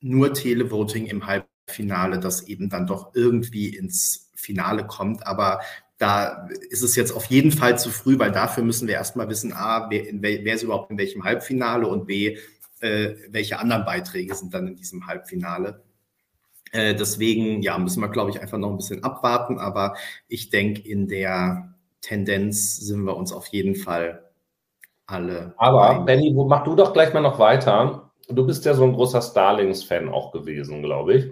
nur 0.00 0.32
Televoting 0.32 1.06
im 1.06 1.26
Halb 1.26 1.46
Finale, 1.68 2.18
das 2.18 2.42
eben 2.42 2.68
dann 2.68 2.86
doch 2.86 3.14
irgendwie 3.14 3.74
ins 3.74 4.30
Finale 4.34 4.86
kommt. 4.86 5.26
Aber 5.26 5.60
da 5.98 6.48
ist 6.70 6.82
es 6.82 6.96
jetzt 6.96 7.12
auf 7.12 7.26
jeden 7.26 7.52
Fall 7.52 7.78
zu 7.78 7.90
früh, 7.90 8.18
weil 8.18 8.32
dafür 8.32 8.64
müssen 8.64 8.88
wir 8.88 8.94
erstmal 8.94 9.28
wissen, 9.28 9.52
A, 9.52 9.88
wer, 9.90 10.04
wer 10.20 10.54
ist 10.54 10.62
überhaupt 10.62 10.90
in 10.90 10.98
welchem 10.98 11.24
Halbfinale 11.24 11.86
und 11.86 12.06
B, 12.06 12.38
äh, 12.80 13.14
welche 13.30 13.58
anderen 13.58 13.84
Beiträge 13.84 14.34
sind 14.34 14.52
dann 14.52 14.66
in 14.66 14.76
diesem 14.76 15.06
Halbfinale. 15.06 15.82
Äh, 16.72 16.94
deswegen, 16.94 17.62
ja, 17.62 17.78
müssen 17.78 18.00
wir, 18.00 18.08
glaube 18.08 18.30
ich, 18.30 18.40
einfach 18.40 18.58
noch 18.58 18.70
ein 18.70 18.78
bisschen 18.78 19.04
abwarten. 19.04 19.58
Aber 19.58 19.94
ich 20.26 20.50
denke, 20.50 20.80
in 20.80 21.06
der 21.06 21.74
Tendenz 22.00 22.78
sind 22.78 23.04
wir 23.04 23.16
uns 23.16 23.32
auf 23.32 23.46
jeden 23.48 23.76
Fall 23.76 24.30
alle. 25.06 25.54
Aber, 25.58 25.90
ein. 25.90 26.04
Benny, 26.04 26.32
mach 26.32 26.64
du 26.64 26.74
doch 26.74 26.92
gleich 26.92 27.12
mal 27.12 27.20
noch 27.20 27.38
weiter. 27.38 28.10
Du 28.28 28.46
bist 28.46 28.64
ja 28.64 28.74
so 28.74 28.84
ein 28.84 28.94
großer 28.94 29.20
Starlings-Fan 29.20 30.08
auch 30.08 30.32
gewesen, 30.32 30.82
glaube 30.82 31.14
ich. 31.14 31.30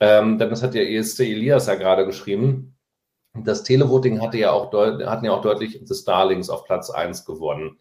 Ähm, 0.00 0.38
denn 0.38 0.50
das 0.50 0.62
hat 0.62 0.74
ja 0.74 0.82
ESC 0.82 1.20
Elias 1.20 1.66
ja 1.66 1.76
gerade 1.76 2.04
geschrieben. 2.04 2.73
Das 3.34 3.64
Televoting 3.64 4.20
hatte 4.20 4.38
ja 4.38 4.52
auch 4.52 4.72
hatten 4.72 5.24
ja 5.24 5.32
auch 5.32 5.42
deutlich 5.42 5.80
The 5.84 5.94
Starlings 5.94 6.50
auf 6.50 6.64
Platz 6.64 6.90
1 6.90 7.24
gewonnen. 7.24 7.78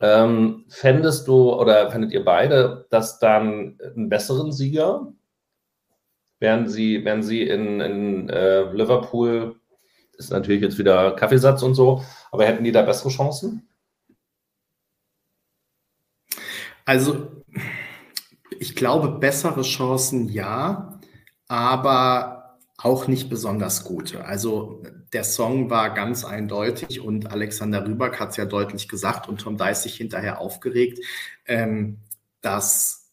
Ähm, 0.00 0.64
fändest 0.68 1.28
du 1.28 1.52
oder 1.52 1.90
fändet 1.90 2.12
ihr 2.12 2.24
beide 2.24 2.86
das 2.90 3.18
dann 3.18 3.78
einen 3.82 4.08
besseren 4.08 4.52
Sieger? 4.52 5.12
Wären 6.38 6.68
sie, 6.68 7.04
wären 7.04 7.22
sie 7.22 7.42
in, 7.42 7.80
in 7.80 8.28
äh, 8.30 8.72
Liverpool, 8.72 9.60
ist 10.16 10.30
natürlich 10.30 10.62
jetzt 10.62 10.78
wieder 10.78 11.12
Kaffeesatz 11.12 11.62
und 11.62 11.74
so, 11.74 12.02
aber 12.30 12.46
hätten 12.46 12.64
die 12.64 12.72
da 12.72 12.82
bessere 12.82 13.10
Chancen? 13.10 13.68
Also, 16.86 17.42
ich 18.58 18.74
glaube, 18.74 19.18
bessere 19.18 19.62
Chancen 19.62 20.28
ja. 20.28 20.98
Aber 21.46 22.39
auch 22.82 23.08
nicht 23.08 23.28
besonders 23.28 23.84
gut. 23.84 24.16
Also 24.16 24.82
der 25.12 25.24
Song 25.24 25.70
war 25.70 25.92
ganz 25.92 26.24
eindeutig 26.24 27.00
und 27.00 27.30
Alexander 27.30 27.86
Rüback 27.86 28.18
hat 28.18 28.30
es 28.30 28.36
ja 28.36 28.46
deutlich 28.46 28.88
gesagt 28.88 29.28
und 29.28 29.40
Tom 29.40 29.58
Dice 29.58 29.82
sich 29.82 29.96
hinterher 29.96 30.40
aufgeregt, 30.40 31.04
ähm, 31.46 31.98
dass 32.40 33.10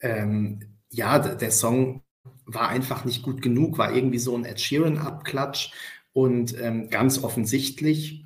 ähm, 0.00 0.78
ja, 0.90 1.18
der 1.18 1.50
Song 1.50 2.02
war 2.44 2.68
einfach 2.68 3.04
nicht 3.04 3.22
gut 3.22 3.40
genug, 3.40 3.78
war 3.78 3.94
irgendwie 3.94 4.18
so 4.18 4.36
ein 4.36 4.44
Ed 4.44 4.60
Sheeran-Abklatsch 4.60 5.72
und 6.12 6.58
ähm, 6.60 6.90
ganz 6.90 7.22
offensichtlich. 7.22 8.24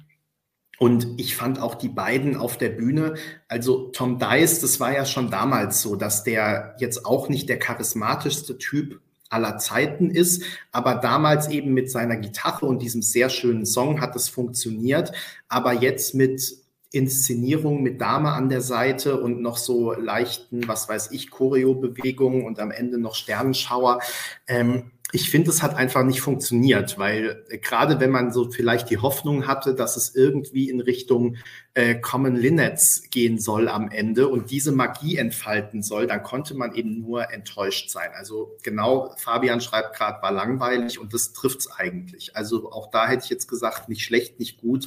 Und 0.79 1.19
ich 1.19 1.37
fand 1.37 1.61
auch 1.61 1.75
die 1.77 1.89
beiden 1.89 2.37
auf 2.37 2.59
der 2.59 2.71
Bühne, 2.71 3.15
also 3.49 3.89
Tom 3.93 4.19
Dice, 4.19 4.61
das 4.61 4.81
war 4.81 4.93
ja 4.93 5.07
schon 5.07 5.31
damals 5.31 5.81
so, 5.81 5.97
dass 5.97 6.25
der 6.25 6.75
jetzt 6.79 7.07
auch 7.07 7.29
nicht 7.29 7.49
der 7.49 7.59
charismatischste 7.59 8.59
Typ 8.59 9.01
aller 9.31 9.59
Zeiten 9.59 10.11
ist, 10.11 10.43
aber 10.73 10.95
damals 10.95 11.49
eben 11.49 11.75
mit 11.75 11.91
seiner 11.91 12.17
Gitarre 12.17 12.67
und 12.67 12.83
diesem 12.83 13.03
sehr 13.03 13.29
schönen 13.29 13.67
Song 13.67 14.01
hat 14.01 14.17
es 14.17 14.29
funktioniert, 14.29 15.13
aber 15.49 15.73
jetzt 15.73 16.15
mit 16.15 16.67
Inszenierung 16.93 17.83
mit 17.83 18.01
Dame 18.01 18.33
an 18.33 18.49
der 18.49 18.63
Seite 18.63 19.21
und 19.21 19.43
noch 19.43 19.57
so 19.59 19.93
leichten, 19.93 20.67
was 20.67 20.89
weiß 20.89 21.11
ich, 21.11 21.31
Choreo-Bewegungen 21.31 22.45
und 22.45 22.59
am 22.59 22.71
Ende 22.71 22.99
noch 22.99 23.15
Sternenschauer. 23.15 24.01
Ähm, 24.47 24.93
ich 25.17 25.31
finde, 25.31 25.49
es 25.49 25.63
hat 25.63 25.75
einfach 25.75 26.05
nicht 26.05 26.21
funktioniert, 26.21 26.99
weil 26.99 27.43
äh, 27.49 27.57
gerade 27.57 28.01
wenn 28.01 28.11
man 28.11 28.33
so 28.33 28.51
vielleicht 28.51 28.91
die 28.91 28.99
Hoffnung 28.99 29.47
hatte, 29.47 29.75
dass 29.75 29.97
es 29.97 30.15
irgendwie 30.15 30.69
in 30.69 30.81
Richtung 30.81 31.37
äh, 31.73 31.95
Common 31.95 32.37
Linnets 32.37 33.09
gehen 33.11 33.39
soll 33.41 33.71
am 33.71 33.91
Ende 33.91 34.29
und 34.29 34.51
diese 34.51 34.73
Magie 34.73 35.17
entfalten 35.17 35.83
soll, 35.83 36.07
dann 36.07 36.23
konnte 36.23 36.55
man 36.55 36.75
eben 36.75 37.01
nur 37.01 37.33
enttäuscht 37.33 37.89
sein. 37.89 38.11
Also 38.15 38.59
genau, 38.63 39.15
Fabian 39.17 39.63
schreibt 39.63 39.97
gerade, 39.97 40.21
war 40.21 40.33
langweilig 40.33 40.99
und 40.99 41.15
das 41.15 41.33
trifft 41.33 41.61
es 41.61 41.73
eigentlich. 41.73 42.37
Also 42.37 42.71
auch 42.71 42.91
da 42.91 43.09
hätte 43.09 43.25
ich 43.25 43.31
jetzt 43.31 43.49
gesagt, 43.49 43.89
nicht 43.89 44.05
schlecht, 44.05 44.39
nicht 44.39 44.61
gut, 44.61 44.87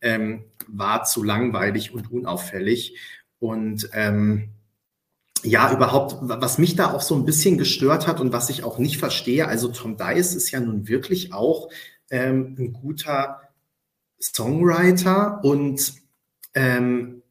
ähm, 0.00 0.44
war 0.68 1.04
zu 1.04 1.22
langweilig 1.22 1.92
und 1.92 2.10
unauffällig. 2.10 2.98
Und 3.38 3.90
ähm, 3.92 4.55
ja, 5.46 5.72
überhaupt, 5.72 6.16
was 6.20 6.58
mich 6.58 6.76
da 6.76 6.92
auch 6.92 7.00
so 7.00 7.14
ein 7.14 7.24
bisschen 7.24 7.58
gestört 7.58 8.06
hat 8.06 8.20
und 8.20 8.32
was 8.32 8.50
ich 8.50 8.64
auch 8.64 8.78
nicht 8.78 8.98
verstehe, 8.98 9.48
also 9.48 9.68
Tom 9.68 9.96
Dice 9.96 10.34
ist 10.34 10.50
ja 10.50 10.60
nun 10.60 10.88
wirklich 10.88 11.32
auch 11.32 11.68
ähm, 12.10 12.56
ein 12.58 12.72
guter 12.72 13.40
Songwriter 14.20 15.44
und 15.44 15.94
ähm, 16.54 17.22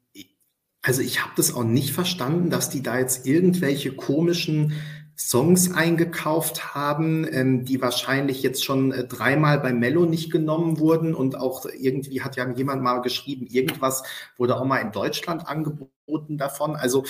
also 0.81 1.01
ich 1.01 1.21
habe 1.21 1.33
das 1.35 1.53
auch 1.53 1.63
nicht 1.63 1.93
verstanden, 1.93 2.49
dass 2.49 2.69
die 2.69 2.83
da 2.83 2.99
jetzt 2.99 3.25
irgendwelche 3.25 3.95
komischen 3.95 4.73
Songs 5.17 5.73
eingekauft 5.73 6.75
haben, 6.75 7.25
ähm, 7.31 7.65
die 7.65 7.81
wahrscheinlich 7.81 8.43
jetzt 8.43 8.65
schon 8.65 8.91
äh, 8.91 9.07
dreimal 9.07 9.59
bei 9.59 9.71
Mello 9.73 10.05
nicht 10.05 10.31
genommen 10.31 10.77
wurden 10.77 11.15
und 11.15 11.37
auch 11.37 11.65
irgendwie 11.65 12.21
hat 12.21 12.35
ja 12.35 12.49
jemand 12.51 12.83
mal 12.83 12.99
geschrieben, 12.99 13.47
irgendwas 13.47 14.03
wurde 14.37 14.57
auch 14.57 14.65
mal 14.65 14.79
in 14.79 14.91
Deutschland 14.91 15.47
angeboten 15.47 16.37
davon. 16.37 16.75
Also 16.75 17.05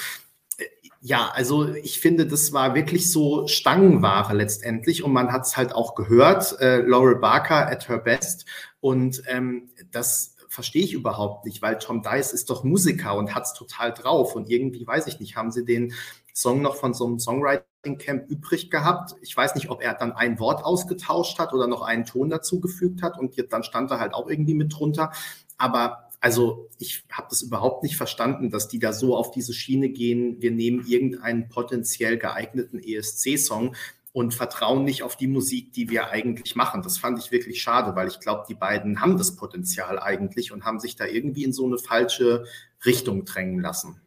ja, 1.06 1.30
also 1.32 1.68
ich 1.68 2.00
finde, 2.00 2.26
das 2.26 2.52
war 2.52 2.74
wirklich 2.74 3.12
so 3.12 3.46
Stangenware 3.46 4.34
letztendlich 4.34 5.04
und 5.04 5.14
man 5.14 5.32
hat 5.32 5.44
es 5.44 5.56
halt 5.56 5.72
auch 5.72 5.94
gehört, 5.94 6.60
äh, 6.60 6.78
Laurel 6.78 7.18
Barker 7.18 7.68
at 7.70 7.88
her 7.88 8.00
best 8.00 8.48
und 8.80 9.22
ähm, 9.28 9.70
das 9.92 10.36
verstehe 10.50 10.84
ich 10.84 10.94
überhaupt 10.94 11.46
nicht, 11.46 11.62
weil 11.62 11.78
Tom 11.78 12.02
Dice 12.02 12.34
ist 12.34 12.50
doch 12.50 12.64
Musiker 12.64 13.16
und 13.16 13.36
hat 13.36 13.44
es 13.44 13.54
total 13.54 13.94
drauf 13.94 14.36
und 14.36 14.50
irgendwie, 14.50 14.88
weiß 14.88 15.06
ich 15.06 15.20
nicht, 15.20 15.36
haben 15.36 15.52
sie 15.52 15.64
den 15.64 15.94
Song 16.34 16.64
noch 16.64 16.76
von 16.76 16.96
so 16.96 17.06
einem 17.06 17.20
Songwriting 17.20 18.00
Camp 18.00 18.28
übrig 18.28 18.72
gehabt. 18.72 19.14
Ich 19.22 19.38
weiß 19.38 19.54
nicht, 19.54 19.70
ob 19.70 19.84
er 19.84 19.94
dann 19.94 20.12
ein 20.12 20.40
Wort 20.40 20.66
ausgetauscht 20.66 21.38
hat 21.38 21.54
oder 21.54 21.68
noch 21.68 21.84
einen 21.84 22.06
Ton 22.06 22.32
dazugefügt 22.32 23.04
hat 23.04 23.20
und 23.20 23.36
dann 23.54 23.64
stand 23.64 23.92
er 23.92 24.00
halt 24.00 24.16
auch 24.16 24.28
irgendwie 24.28 24.56
mit 24.56 24.74
drunter, 24.74 25.12
aber 25.60 26.05
also 26.26 26.70
ich 26.80 27.04
habe 27.12 27.28
das 27.30 27.44
überhaupt 27.44 27.84
nicht 27.84 27.98
verstanden, 27.98 28.50
dass 28.50 28.68
die 28.68 28.80
da 28.80 28.94
so 28.94 29.16
auf 29.16 29.30
diese 29.30 29.54
Schiene 29.54 29.90
gehen. 29.90 30.42
Wir 30.42 30.50
nehmen 30.50 30.84
irgendeinen 30.88 31.50
potenziell 31.50 32.18
geeigneten 32.18 32.80
ESC-Song 32.80 33.76
und 34.12 34.34
vertrauen 34.34 34.84
nicht 34.84 35.04
auf 35.04 35.18
die 35.18 35.28
Musik, 35.28 35.72
die 35.74 35.88
wir 35.88 36.10
eigentlich 36.10 36.56
machen. 36.56 36.82
Das 36.82 36.98
fand 36.98 37.20
ich 37.20 37.32
wirklich 37.32 37.62
schade, 37.62 37.96
weil 37.96 38.08
ich 38.08 38.20
glaube, 38.20 38.46
die 38.50 38.56
beiden 38.56 39.02
haben 39.02 39.20
das 39.20 39.36
Potenzial 39.36 40.00
eigentlich 40.00 40.52
und 40.52 40.66
haben 40.66 40.80
sich 40.80 40.96
da 40.96 41.06
irgendwie 41.06 41.44
in 41.44 41.54
so 41.54 41.68
eine 41.68 41.78
falsche 41.78 42.46
Richtung 42.88 43.26
drängen 43.26 43.60
lassen. 43.60 44.02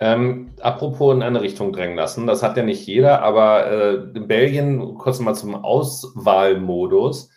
Ähm, 0.00 0.50
apropos 0.58 1.14
in 1.14 1.22
eine 1.22 1.42
Richtung 1.42 1.72
drängen 1.72 1.96
lassen, 1.96 2.26
das 2.26 2.42
hat 2.42 2.56
ja 2.56 2.64
nicht 2.64 2.84
jeder, 2.88 3.22
aber 3.22 3.70
äh, 3.70 3.94
in 4.18 4.26
Belgien, 4.26 4.98
kurz 4.98 5.20
mal 5.20 5.34
zum 5.34 5.54
Auswahlmodus, 5.54 7.30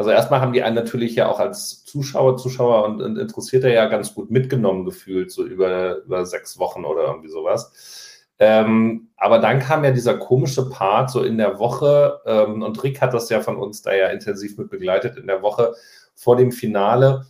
also 0.00 0.12
erstmal 0.12 0.40
haben 0.40 0.54
die 0.54 0.62
einen 0.62 0.76
natürlich 0.76 1.14
ja 1.14 1.28
auch 1.28 1.38
als 1.40 1.84
Zuschauer, 1.84 2.38
Zuschauer 2.38 2.86
und, 2.86 3.02
und 3.02 3.18
Interessierter 3.18 3.68
ja 3.68 3.84
ganz 3.84 4.14
gut 4.14 4.30
mitgenommen 4.30 4.86
gefühlt, 4.86 5.30
so 5.30 5.44
über, 5.44 5.98
über 5.98 6.24
sechs 6.24 6.58
Wochen 6.58 6.86
oder 6.86 7.02
irgendwie 7.02 7.28
sowas. 7.28 8.24
Ähm, 8.38 9.10
aber 9.18 9.40
dann 9.40 9.58
kam 9.58 9.84
ja 9.84 9.90
dieser 9.90 10.16
komische 10.16 10.70
Part 10.70 11.10
so 11.10 11.22
in 11.22 11.36
der 11.36 11.58
Woche, 11.58 12.18
ähm, 12.24 12.62
und 12.62 12.82
Rick 12.82 13.02
hat 13.02 13.12
das 13.12 13.28
ja 13.28 13.42
von 13.42 13.58
uns 13.58 13.82
da 13.82 13.92
ja 13.92 14.06
intensiv 14.06 14.56
mit 14.56 14.70
begleitet, 14.70 15.18
in 15.18 15.26
der 15.26 15.42
Woche 15.42 15.74
vor 16.14 16.34
dem 16.38 16.50
Finale, 16.50 17.26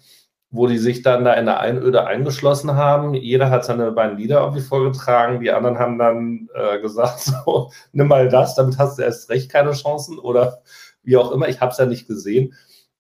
wo 0.53 0.69
die 0.69 0.79
sich 0.79 1.03
dann 1.03 1.25
da 1.25 1.33
in 1.35 1.47
der 1.47 1.59
Einöde 1.59 2.07
eingeschlossen 2.07 2.77
haben. 2.77 3.15
Jeder 3.15 3.51
hat 3.51 3.65
seine 3.65 3.91
beiden 3.91 4.17
Lieder 4.17 4.43
irgendwie 4.43 4.63
vorgetragen. 4.63 5.41
Die 5.41 5.51
anderen 5.51 5.81
haben 5.81 5.99
dann 5.99 6.49
äh, 6.55 6.79
gesagt, 6.81 7.19
so, 7.45 7.73
nimm 7.91 8.07
mal 8.07 8.29
das, 8.29 8.55
damit 8.55 8.79
hast 8.79 9.01
du 9.01 9.03
erst 9.03 9.29
recht 9.29 9.51
keine 9.51 9.73
Chancen. 9.73 10.21
Oder 10.21 10.63
wie 11.03 11.17
auch 11.17 11.33
immer, 11.33 11.49
ich 11.49 11.61
habe 11.61 11.73
es 11.73 11.79
ja 11.79 11.87
nicht 11.87 12.07
gesehen. 12.07 12.55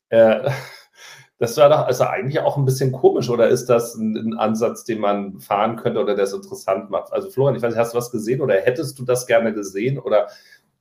Äh, 0.09 0.51
das 1.39 1.57
war 1.57 1.69
doch 1.69 1.87
also 1.87 2.05
eigentlich 2.05 2.41
auch 2.41 2.57
ein 2.57 2.65
bisschen 2.65 2.93
komisch, 2.93 3.31
oder 3.31 3.49
ist 3.49 3.67
das 3.67 3.95
ein, 3.95 4.17
ein, 4.17 4.39
Ansatz, 4.39 4.85
den 4.85 5.01
man 5.01 5.41
fahren 5.41 5.77
könnte 5.77 6.01
oder 6.01 6.15
der 6.15 6.25
es 6.25 6.33
interessant 6.33 6.91
macht? 6.91 7.13
Also 7.13 7.31
Florian, 7.31 7.57
ich 7.57 7.63
weiß 7.63 7.71
nicht, 7.73 7.81
hast 7.81 7.95
du 7.95 7.99
was 7.99 8.11
gesehen 8.11 8.41
oder 8.41 8.55
hättest 8.55 8.99
du 8.99 9.05
das 9.05 9.27
gerne 9.27 9.53
gesehen? 9.53 9.99
Oder 9.99 10.29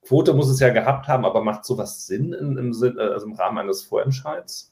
Quote 0.01 0.33
muss 0.33 0.49
es 0.49 0.59
ja 0.59 0.69
gehabt 0.69 1.07
haben, 1.07 1.25
aber 1.25 1.43
macht 1.43 1.65
sowas 1.65 2.07
Sinn 2.07 2.33
in, 2.33 2.57
im, 2.57 2.73
Sinn, 2.73 2.97
äh, 2.97 3.01
also 3.01 3.27
im 3.27 3.33
Rahmen 3.33 3.57
eines 3.59 3.83
Vorentscheids? 3.83 4.71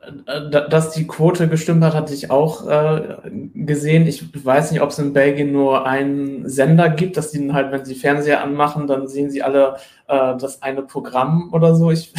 Äh, 0.00 0.50
dass 0.50 0.92
die 0.92 1.06
Quote 1.06 1.48
gestimmt 1.48 1.84
hat, 1.84 1.94
hatte 1.94 2.14
ich 2.14 2.30
auch 2.30 2.66
äh, 2.66 3.18
gesehen. 3.54 4.06
Ich 4.06 4.44
weiß 4.44 4.72
nicht, 4.72 4.80
ob 4.80 4.90
es 4.90 4.98
in 4.98 5.12
Belgien 5.12 5.52
nur 5.52 5.86
einen 5.86 6.48
Sender 6.48 6.88
gibt, 6.88 7.16
dass 7.16 7.30
die 7.30 7.52
halt, 7.52 7.70
wenn 7.70 7.84
sie 7.84 7.94
Fernseher 7.94 8.42
anmachen, 8.42 8.86
dann 8.86 9.08
sehen 9.08 9.30
sie 9.30 9.42
alle 9.42 9.76
äh, 10.08 10.36
das 10.38 10.62
eine 10.62 10.82
Programm 10.82 11.50
oder 11.52 11.74
so. 11.74 11.90
Ich 11.90 12.14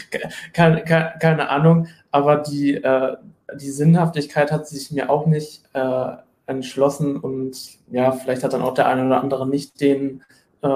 keine, 0.54 0.82
keine, 0.82 1.14
keine, 1.20 1.50
Ahnung, 1.50 1.88
aber 2.10 2.38
die, 2.38 2.74
äh, 2.76 3.16
die 3.54 3.70
Sinnhaftigkeit 3.70 4.50
hat 4.50 4.66
sich 4.66 4.90
mir 4.90 5.10
auch 5.10 5.26
nicht 5.26 5.64
äh, 5.74 6.12
entschlossen 6.46 7.16
und 7.16 7.56
ja, 7.90 8.12
vielleicht 8.12 8.42
hat 8.44 8.54
dann 8.54 8.62
auch 8.62 8.74
der 8.74 8.88
eine 8.88 9.06
oder 9.06 9.20
andere 9.20 9.46
nicht 9.46 9.80
den 9.82 10.22
äh, 10.62 10.66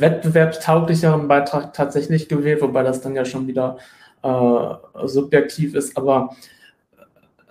wettbewerbstauglicheren 0.00 1.28
Beitrag 1.28 1.72
tatsächlich 1.72 2.28
gewählt, 2.28 2.62
wobei 2.62 2.82
das 2.82 3.00
dann 3.00 3.14
ja 3.14 3.24
schon 3.24 3.46
wieder 3.46 3.78
äh, 4.22 5.06
subjektiv 5.06 5.74
ist, 5.74 5.96
aber 5.96 6.36
äh, 6.96 7.02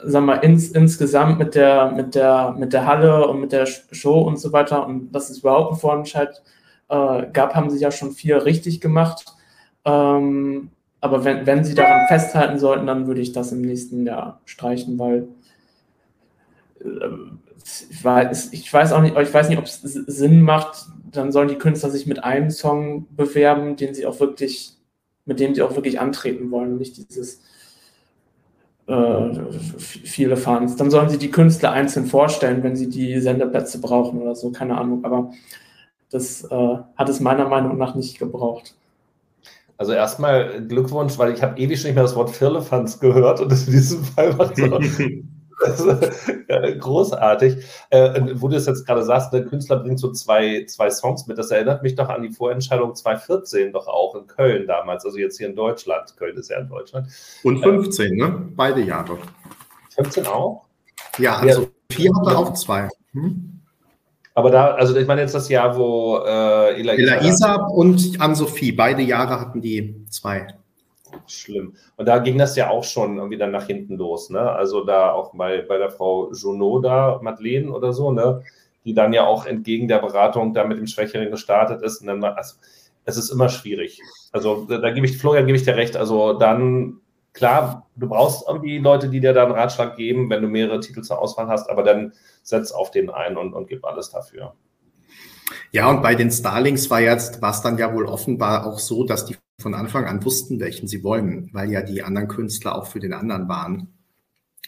sag 0.04 0.24
mal, 0.24 0.36
ins, 0.38 0.70
insgesamt 0.72 1.40
mit 1.40 1.56
der, 1.56 1.92
mit, 1.92 2.16
der, 2.16 2.56
mit 2.58 2.74
der 2.74 2.86
Halle 2.86 3.28
und 3.28 3.40
mit 3.40 3.52
der 3.52 3.66
Show 3.66 4.20
und 4.22 4.40
so 4.40 4.52
weiter 4.54 4.86
und 4.86 5.12
dass 5.12 5.30
es 5.30 5.40
überhaupt 5.40 5.72
einen 5.72 5.80
Vorentscheid 5.80 6.42
äh, 6.90 7.28
gab, 7.32 7.56
haben 7.56 7.70
sie 7.70 7.80
ja 7.80 7.92
schon 7.92 8.12
viel 8.12 8.36
richtig 8.36 8.82
gemacht. 8.82 9.26
Ähm, 9.86 10.70
aber 11.02 11.24
wenn, 11.24 11.46
wenn 11.46 11.64
sie 11.64 11.76
daran 11.76 12.08
festhalten 12.08 12.58
sollten, 12.58 12.88
dann 12.88 13.08
würde 13.08 13.22
ich 13.22 13.32
das 13.32 13.52
im 13.52 13.62
nächsten 13.62 14.06
Jahr 14.06 14.42
streichen, 14.46 14.98
weil 14.98 15.28
äh, 16.80 16.86
ich 17.90 18.04
weiß, 18.04 18.54
ich 18.54 18.72
weiß 18.72 18.92
auch 18.92 19.02
nicht, 19.02 19.18
ich 19.18 19.34
weiß 19.34 19.50
nicht, 19.50 19.58
ob 19.58 19.66
es 19.66 19.82
Sinn 19.82 20.42
macht, 20.42 20.86
dann 21.16 21.32
sollen 21.32 21.48
die 21.48 21.58
Künstler 21.58 21.90
sich 21.90 22.06
mit 22.06 22.24
einem 22.24 22.50
Song 22.50 23.08
bewerben, 23.16 23.76
den 23.76 23.94
sie 23.94 24.06
auch 24.06 24.20
wirklich, 24.20 24.74
mit 25.26 25.40
dem 25.40 25.56
sie 25.56 25.62
auch 25.62 25.76
wirklich 25.76 26.00
antreten 26.00 26.52
wollen 26.52 26.74
und 26.74 26.78
nicht 26.80 26.98
dieses 26.98 27.42
äh, 28.88 29.30
viele 29.80 30.38
Fans. 30.38 30.76
Dann 30.76 30.92
sollen 30.92 31.10
sie 31.10 31.18
die 31.18 31.32
Künstler 31.32 31.72
einzeln 31.72 32.06
vorstellen, 32.06 32.64
wenn 32.64 32.76
sie 32.76 32.90
die 32.90 33.20
Sendeplätze 33.20 33.80
brauchen 33.80 34.22
oder 34.22 34.36
so, 34.36 34.52
keine 34.52 34.78
Ahnung. 34.78 35.04
Aber 35.04 35.32
das 36.12 36.44
äh, 36.44 36.78
hat 36.96 37.10
es 37.10 37.20
meiner 37.20 37.48
Meinung 37.48 37.78
nach 37.78 37.96
nicht 37.96 38.20
gebraucht. 38.20 38.76
Also 39.78 39.92
erstmal 39.92 40.66
Glückwunsch, 40.66 41.18
weil 41.18 41.34
ich 41.34 41.44
habe 41.44 41.60
ewig 41.60 41.80
schon 41.80 41.90
nicht 41.90 41.96
mehr 41.96 42.04
das 42.04 42.16
Wort 42.16 42.30
Firlefanz 42.30 43.00
gehört 43.00 43.42
und 43.42 43.52
in 43.52 43.72
diesem 43.72 44.04
Fall 44.04 44.38
war 44.38 44.52
es 44.52 44.58
großartig. 46.80 47.58
Äh, 47.90 48.22
wo 48.36 48.48
du 48.48 48.56
es 48.56 48.66
jetzt 48.66 48.86
gerade 48.86 49.04
sagst, 49.04 49.34
der 49.34 49.46
Künstler 49.46 49.78
bringt 49.78 50.00
so 50.00 50.12
zwei, 50.12 50.66
zwei 50.68 50.90
Songs 50.90 51.28
mit. 51.28 51.38
Das 51.38 51.52
erinnert 51.52 51.84
mich 51.84 51.96
doch 51.96 52.10
an 52.10 52.22
die 52.22 52.32
Vorentscheidung 52.32 52.96
2014 52.96 53.74
doch 53.74 53.88
auch 53.88 54.16
in 54.16 54.28
Köln 54.28 54.68
damals, 54.68 55.06
also 55.06 55.18
jetzt 55.18 55.38
hier 55.38 55.48
in 55.48 55.56
Deutschland. 55.56 56.16
Köln 56.18 56.38
ist 56.38 56.50
ja 56.50 56.60
in 56.60 56.70
Deutschland. 56.70 57.08
Und 57.44 57.62
15, 57.62 58.14
äh, 58.14 58.16
ne? 58.16 58.50
Beide 58.56 58.82
Jahre. 58.82 59.18
15 59.96 60.28
auch? 60.28 60.66
Ja, 61.18 61.38
also 61.38 61.62
ja. 61.62 61.68
vier 61.92 62.12
hat 62.16 62.28
er 62.28 62.38
auch 62.38 62.54
zwei. 62.54 62.90
Hm? 63.14 63.62
Aber 64.34 64.52
da, 64.52 64.72
also 64.72 64.96
ich 64.98 65.08
meine 65.08 65.22
jetzt 65.22 65.34
das 65.34 65.48
Jahr, 65.48 65.78
wo 65.78 66.18
äh, 66.18 66.82
Ela, 66.82 67.22
Isab 67.22 67.70
und 67.72 68.20
Ann-Sophie, 68.20 68.74
beide 68.74 69.02
Jahre 69.02 69.40
hatten 69.40 69.62
die 69.62 70.06
zwei. 70.10 70.48
Schlimm. 71.28 71.76
Und 71.98 72.08
da 72.08 72.20
ging 72.20 72.38
das 72.38 72.56
ja 72.56 72.70
auch 72.70 72.84
schon 72.84 73.18
irgendwie 73.18 73.38
dann 73.38 73.52
nach 73.52 73.68
hinten 73.68 73.98
los, 73.98 74.30
ne? 74.30 74.40
Also 74.52 74.84
da 74.84 75.12
auch 75.12 75.34
bei, 75.34 75.62
bei 75.62 75.78
der 75.78 75.90
Frau 75.90 76.32
Junot 76.32 76.86
da, 76.86 77.20
Madeleine 77.22 77.72
oder 77.72 77.94
so, 77.94 78.12
ne? 78.12 78.44
Die 78.86 78.94
dann 78.94 79.14
ja 79.14 79.26
auch 79.26 79.46
entgegen 79.46 79.88
der 79.88 80.00
Beratung 80.00 80.54
da 80.54 80.64
mit 80.66 80.78
dem 80.78 80.88
Schwächeren 80.88 81.32
gestartet 81.32 81.82
ist. 81.82 82.02
Und 82.02 82.08
dann 82.08 82.22
war, 82.22 82.38
also, 82.38 82.56
es 83.06 83.18
ist 83.18 83.30
immer 83.30 83.50
schwierig. 83.50 84.02
Also 84.32 84.66
da, 84.66 84.80
da 84.80 84.92
gebe 84.92 85.06
ich, 85.06 85.18
Florian, 85.18 85.46
gebe 85.46 85.58
ich 85.58 85.64
dir 85.64 85.76
recht. 85.76 85.96
Also 85.96 86.34
dann, 86.34 87.00
klar, 87.34 87.88
du 87.96 88.10
brauchst 88.10 88.48
irgendwie 88.48 88.80
Leute, 88.80 89.10
die 89.10 89.20
dir 89.20 89.34
da 89.34 89.44
einen 89.44 89.54
Ratschlag 89.54 89.96
geben, 89.96 90.30
wenn 90.30 90.42
du 90.42 90.48
mehrere 90.48 90.80
Titel 90.80 91.02
zur 91.02 91.20
Auswahl 91.20 91.48
hast, 91.48 91.70
aber 91.70 91.84
dann 91.84 92.14
setz 92.44 92.72
auf 92.72 92.92
den 92.92 93.10
ein 93.10 93.38
und, 93.38 93.54
und 93.54 93.68
gib 93.68 93.86
alles 93.86 94.10
dafür. 94.10 94.54
Ja, 95.72 95.90
und 95.90 96.02
bei 96.02 96.16
den 96.16 96.32
Starlings 96.32 96.90
war 96.90 97.02
jetzt, 97.02 97.42
war 97.42 97.52
es 97.52 97.62
dann 97.62 97.78
ja 97.78 97.94
wohl 97.94 98.06
offenbar 98.06 98.66
auch 98.66 98.80
so, 98.80 99.04
dass 99.04 99.26
die 99.26 99.36
von 99.62 99.74
Anfang 99.74 100.06
an 100.06 100.24
wussten, 100.26 100.60
welchen 100.60 100.88
sie 100.88 101.04
wollen, 101.04 101.50
weil 101.54 101.72
ja 101.72 101.82
die 101.82 102.04
anderen 102.04 102.28
Künstler 102.28 102.76
auch 102.76 102.88
für 102.88 103.00
den 103.00 103.14
anderen 103.14 103.48
waren. 103.48 103.94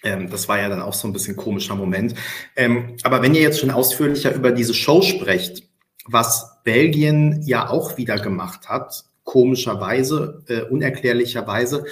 Ähm, 0.03 0.30
das 0.30 0.47
war 0.47 0.59
ja 0.59 0.69
dann 0.69 0.82
auch 0.82 0.93
so 0.93 1.07
ein 1.07 1.13
bisschen 1.13 1.36
komischer 1.36 1.75
Moment. 1.75 2.15
Ähm, 2.55 2.95
aber 3.03 3.21
wenn 3.21 3.36
ihr 3.36 3.41
jetzt 3.41 3.59
schon 3.59 3.71
ausführlicher 3.71 4.34
über 4.34 4.51
diese 4.51 4.73
Show 4.73 5.01
sprecht, 5.01 5.63
was 6.05 6.61
Belgien 6.63 7.41
ja 7.43 7.69
auch 7.69 7.97
wieder 7.97 8.17
gemacht 8.17 8.69
hat, 8.69 9.05
komischerweise, 9.23 10.43
äh, 10.47 10.61
unerklärlicherweise, 10.61 11.86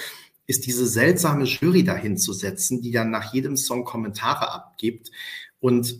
ist 0.48 0.68
diese 0.68 0.86
seltsame 0.86 1.46
Jury 1.46 1.84
dahin 1.84 2.18
zu 2.18 2.32
setzen, 2.32 2.82
die 2.82 2.92
dann 2.92 3.10
nach 3.10 3.34
jedem 3.34 3.58
Song 3.58 3.84
Kommentare 3.84 4.54
abgibt 4.54 5.12
und 5.60 6.00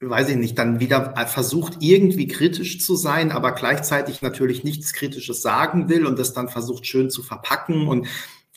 weiß 0.00 0.30
ich 0.30 0.36
nicht, 0.36 0.58
dann 0.58 0.80
wieder 0.80 1.14
versucht, 1.26 1.78
irgendwie 1.80 2.26
kritisch 2.28 2.80
zu 2.80 2.96
sein, 2.96 3.32
aber 3.32 3.52
gleichzeitig 3.52 4.22
natürlich 4.22 4.64
nichts 4.64 4.92
Kritisches 4.92 5.42
sagen 5.42 5.88
will 5.88 6.06
und 6.06 6.18
das 6.18 6.32
dann 6.32 6.48
versucht 6.48 6.86
schön 6.86 7.10
zu 7.10 7.22
verpacken. 7.22 7.88
Und 7.88 8.06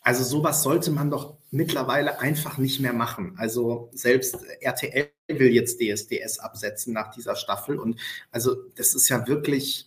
also 0.01 0.23
sowas 0.23 0.63
sollte 0.63 0.91
man 0.91 1.09
doch 1.11 1.38
mittlerweile 1.51 2.19
einfach 2.19 2.57
nicht 2.57 2.79
mehr 2.79 2.93
machen. 2.93 3.35
Also 3.38 3.89
selbst 3.93 4.38
RTL 4.61 5.09
will 5.27 5.53
jetzt 5.53 5.79
DSDS 5.79 6.39
absetzen 6.39 6.93
nach 6.93 7.11
dieser 7.13 7.35
Staffel. 7.35 7.77
Und 7.79 7.99
also 8.31 8.55
das 8.75 8.95
ist 8.95 9.09
ja 9.09 9.27
wirklich 9.27 9.86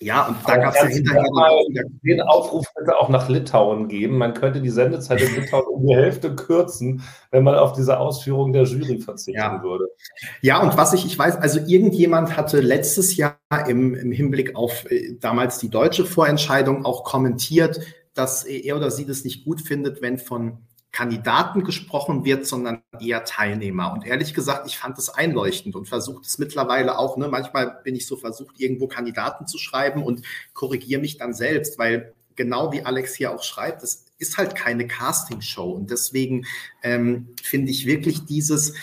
ja, 0.00 0.26
und 0.26 0.36
da 0.46 0.56
gab 0.56 0.74
es 0.74 0.82
ja 0.82 0.88
hinterher 0.88 1.24
den 2.02 2.20
Aufruf 2.22 2.66
bitte 2.76 2.96
auch 2.98 3.08
nach 3.08 3.28
Litauen 3.28 3.88
geben. 3.88 4.18
Man 4.18 4.34
könnte 4.34 4.60
die 4.60 4.70
Sendezeit 4.70 5.20
in 5.22 5.34
Litauen 5.34 5.66
um 5.66 5.86
die 5.86 5.94
Hälfte 5.94 6.34
kürzen, 6.34 7.02
wenn 7.30 7.44
man 7.44 7.54
auf 7.54 7.72
diese 7.72 7.98
Ausführung 7.98 8.52
der 8.52 8.64
Jury 8.64 9.00
verzichten 9.00 9.40
ja. 9.40 9.62
würde. 9.62 9.86
Ja, 10.40 10.60
und 10.60 10.76
was 10.76 10.92
ich, 10.92 11.06
ich 11.06 11.18
weiß, 11.18 11.36
also 11.36 11.60
irgendjemand 11.66 12.36
hatte 12.36 12.60
letztes 12.60 13.16
Jahr 13.16 13.38
im, 13.68 13.94
im 13.94 14.12
Hinblick 14.12 14.56
auf 14.56 14.90
äh, 14.90 15.16
damals 15.20 15.58
die 15.58 15.70
deutsche 15.70 16.04
Vorentscheidung 16.04 16.84
auch 16.84 17.04
kommentiert, 17.04 17.80
dass 18.14 18.44
er 18.44 18.76
oder 18.76 18.90
sie 18.90 19.06
das 19.06 19.24
nicht 19.24 19.44
gut 19.44 19.60
findet, 19.60 20.02
wenn 20.02 20.18
von 20.18 20.58
Kandidaten 20.94 21.64
gesprochen 21.64 22.24
wird, 22.24 22.46
sondern 22.46 22.82
eher 23.00 23.24
Teilnehmer. 23.24 23.92
Und 23.92 24.06
ehrlich 24.06 24.32
gesagt, 24.32 24.68
ich 24.68 24.78
fand 24.78 24.96
es 24.96 25.08
einleuchtend 25.08 25.74
und 25.74 25.88
versuche 25.88 26.22
es 26.22 26.38
mittlerweile 26.38 26.98
auch. 26.98 27.16
Ne, 27.16 27.26
manchmal 27.26 27.80
bin 27.82 27.96
ich 27.96 28.06
so 28.06 28.16
versucht, 28.16 28.60
irgendwo 28.60 28.86
Kandidaten 28.86 29.48
zu 29.48 29.58
schreiben 29.58 30.04
und 30.04 30.24
korrigiere 30.52 31.00
mich 31.00 31.16
dann 31.16 31.34
selbst, 31.34 31.80
weil 31.80 32.14
genau 32.36 32.70
wie 32.70 32.84
Alex 32.84 33.12
hier 33.16 33.34
auch 33.34 33.42
schreibt, 33.42 33.82
es 33.82 34.06
ist 34.18 34.38
halt 34.38 34.54
keine 34.54 34.86
Castingshow. 34.86 35.72
Und 35.72 35.90
deswegen 35.90 36.46
ähm, 36.84 37.34
finde 37.42 37.72
ich 37.72 37.86
wirklich 37.86 38.24
dieses, 38.24 38.74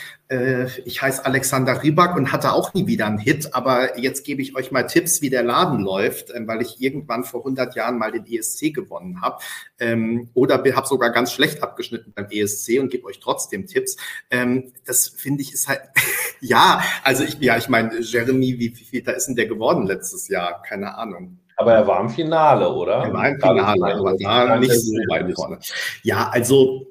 ich 0.86 1.02
heiße 1.02 1.26
Alexander 1.26 1.84
Rybak 1.84 2.16
und 2.16 2.32
hatte 2.32 2.54
auch 2.54 2.74
nie 2.74 2.88
wieder 2.88 3.06
einen 3.06 3.18
Hit, 3.18 3.54
aber 3.54 4.00
jetzt 4.00 4.24
gebe 4.24 4.42
ich 4.42 4.56
euch 4.56 4.72
mal 4.72 4.84
Tipps, 4.84 5.22
wie 5.22 5.30
der 5.30 5.44
Laden 5.44 5.82
läuft, 5.82 6.32
äh, 6.32 6.48
weil 6.48 6.62
ich 6.62 6.82
irgendwann 6.82 7.24
vor 7.24 7.42
100 7.42 7.76
Jahren 7.76 7.98
mal 7.98 8.12
den 8.12 8.26
ESC 8.26 8.74
gewonnen 8.74 9.22
habe 9.22 9.42
ähm, 9.80 10.30
oder 10.34 10.56
habe 10.56 10.88
sogar 10.88 11.10
ganz 11.10 11.34
schlecht 11.34 11.62
abgeschnitten 11.62 12.14
beim 12.16 12.28
ESC 12.30 12.80
und 12.80 12.90
gebe 12.90 13.06
euch 13.06 13.20
trotzdem 13.20 13.68
Tipps. 13.68 13.98
Ähm, 14.30 14.72
das 14.86 15.10
finde 15.10 15.42
ich 15.42 15.54
ist 15.54 15.68
halt, 15.68 15.82
ja, 16.40 16.82
also 17.04 17.24
ich, 17.24 17.38
ja, 17.40 17.58
ich 17.58 17.68
meine, 17.68 18.00
Jeremy, 18.00 18.58
wie, 18.58 18.76
wie 18.78 18.84
viel 18.86 19.02
da 19.04 19.12
ist 19.12 19.28
denn 19.28 19.36
der 19.36 19.48
geworden 19.48 19.86
letztes 19.86 20.28
Jahr? 20.30 20.62
Keine 20.62 20.98
Ahnung. 20.98 21.40
Aber 21.58 21.74
er 21.74 21.86
war 21.86 22.00
im 22.02 22.10
Finale, 22.10 22.74
oder? 22.74 23.04
Er 23.04 23.14
war 23.14 23.28
im 23.28 23.40
Finale, 23.40 23.96
aber 23.96 24.16
da 24.18 24.58
nicht 24.58 24.72
so 24.72 24.94
weit 25.10 25.32
vorne. 25.36 25.60
Ja, 26.04 26.30
also 26.30 26.91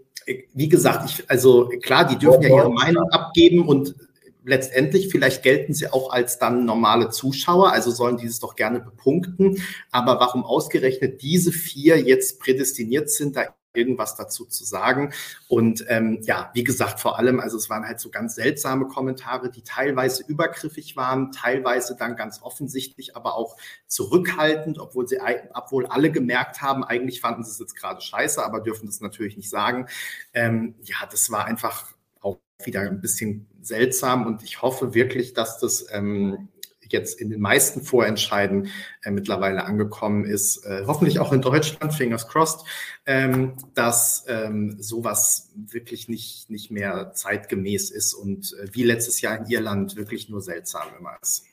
wie 0.55 0.69
gesagt, 0.69 1.11
ich, 1.11 1.31
also 1.31 1.69
klar, 1.83 2.07
die 2.07 2.19
dürfen 2.19 2.43
ja 2.43 2.49
ihre 2.49 2.71
Meinung 2.71 3.09
abgeben 3.11 3.67
und 3.67 3.95
letztendlich 4.45 5.09
vielleicht 5.09 5.43
gelten 5.43 5.75
sie 5.75 5.93
auch 5.93 6.11
als 6.11 6.39
dann 6.39 6.65
normale 6.65 7.11
Zuschauer, 7.11 7.73
also 7.73 7.91
sollen 7.91 8.17
dieses 8.17 8.41
doch 8.41 8.57
gerne 8.57 8.81
bepunkten. 8.81 9.63
Aber 9.91 10.19
warum 10.21 10.45
ausgerechnet 10.45 11.23
diese 11.23 11.53
vier 11.53 12.01
jetzt 12.01 12.41
prädestiniert 12.41 13.11
sind, 13.11 13.37
da 13.37 13.55
irgendwas 13.73 14.17
dazu 14.17 14.45
zu 14.45 14.65
sagen. 14.65 15.13
Und 15.49 15.85
ähm, 15.89 16.19
ja, 16.23 16.51
wie 16.55 16.65
gesagt, 16.65 17.01
vor 17.01 17.19
allem, 17.19 17.41
also 17.41 17.57
es 17.57 17.71
waren 17.71 17.87
halt 17.87 18.01
so 18.01 18.11
ganz 18.11 18.35
seltsame 18.35 18.87
Kommentare, 18.87 19.51
die 19.51 19.63
teilweise 19.63 20.25
übergriffig 20.27 20.97
waren, 20.97 21.33
teilweise 21.33 21.97
dann 21.97 22.17
ganz 22.17 22.43
offensichtlich, 22.43 23.17
aber 23.17 23.37
auch 23.37 23.57
zurückhaltend, 23.87 24.79
obwohl 24.79 25.07
sie, 25.07 25.19
obwohl 25.55 25.87
alle 25.87 26.11
gemerkt 26.11 26.63
haben, 26.63 26.85
eigentlich 26.85 27.21
fanden 27.21 27.45
sie 27.45 27.53
es 27.53 27.59
jetzt 27.59 27.77
gerade 27.77 28.01
scheiße, 28.01 28.45
aber 28.45 28.61
dürfen 28.61 28.87
das 28.87 29.01
natürlich 29.01 29.37
nicht 29.37 29.51
sagen. 29.51 29.87
Ähm, 30.35 30.75
ja, 30.83 30.97
das 31.11 31.31
war 31.31 31.45
einfach 31.45 31.93
auch 32.21 32.39
wieder 32.65 32.81
ein 32.81 33.01
bisschen 33.01 33.47
seltsam 33.63 34.27
und 34.27 34.43
ich 34.43 34.63
hoffe 34.63 34.95
wirklich, 34.95 35.35
dass 35.35 35.59
das 35.59 35.87
ähm, 35.93 36.49
jetzt 36.93 37.21
in 37.21 37.31
den 37.31 37.41
meisten 37.41 37.83
Vorentscheiden 37.83 38.69
äh, 39.03 39.11
mittlerweile 39.11 39.65
angekommen 39.65 40.25
ist, 40.25 40.65
äh, 40.65 40.85
hoffentlich 40.87 41.19
auch 41.19 41.33
in 41.33 41.43
Deutschland, 41.43 41.95
fingers 41.95 42.29
crossed, 42.29 42.65
ähm, 43.07 43.55
dass 43.75 44.25
ähm, 44.29 44.77
sowas 44.81 45.51
wirklich 45.55 46.09
nicht, 46.09 46.51
nicht 46.51 46.71
mehr 46.71 47.13
zeitgemäß 47.13 47.91
ist 47.91 48.15
und 48.15 48.55
äh, 48.61 48.69
wie 48.73 48.85
letztes 48.85 49.21
Jahr 49.21 49.39
in 49.39 49.47
Irland 49.47 49.97
wirklich 49.97 50.29
nur 50.29 50.41
seltsam 50.41 50.89
immer 50.99 51.17
ist. 51.21 51.45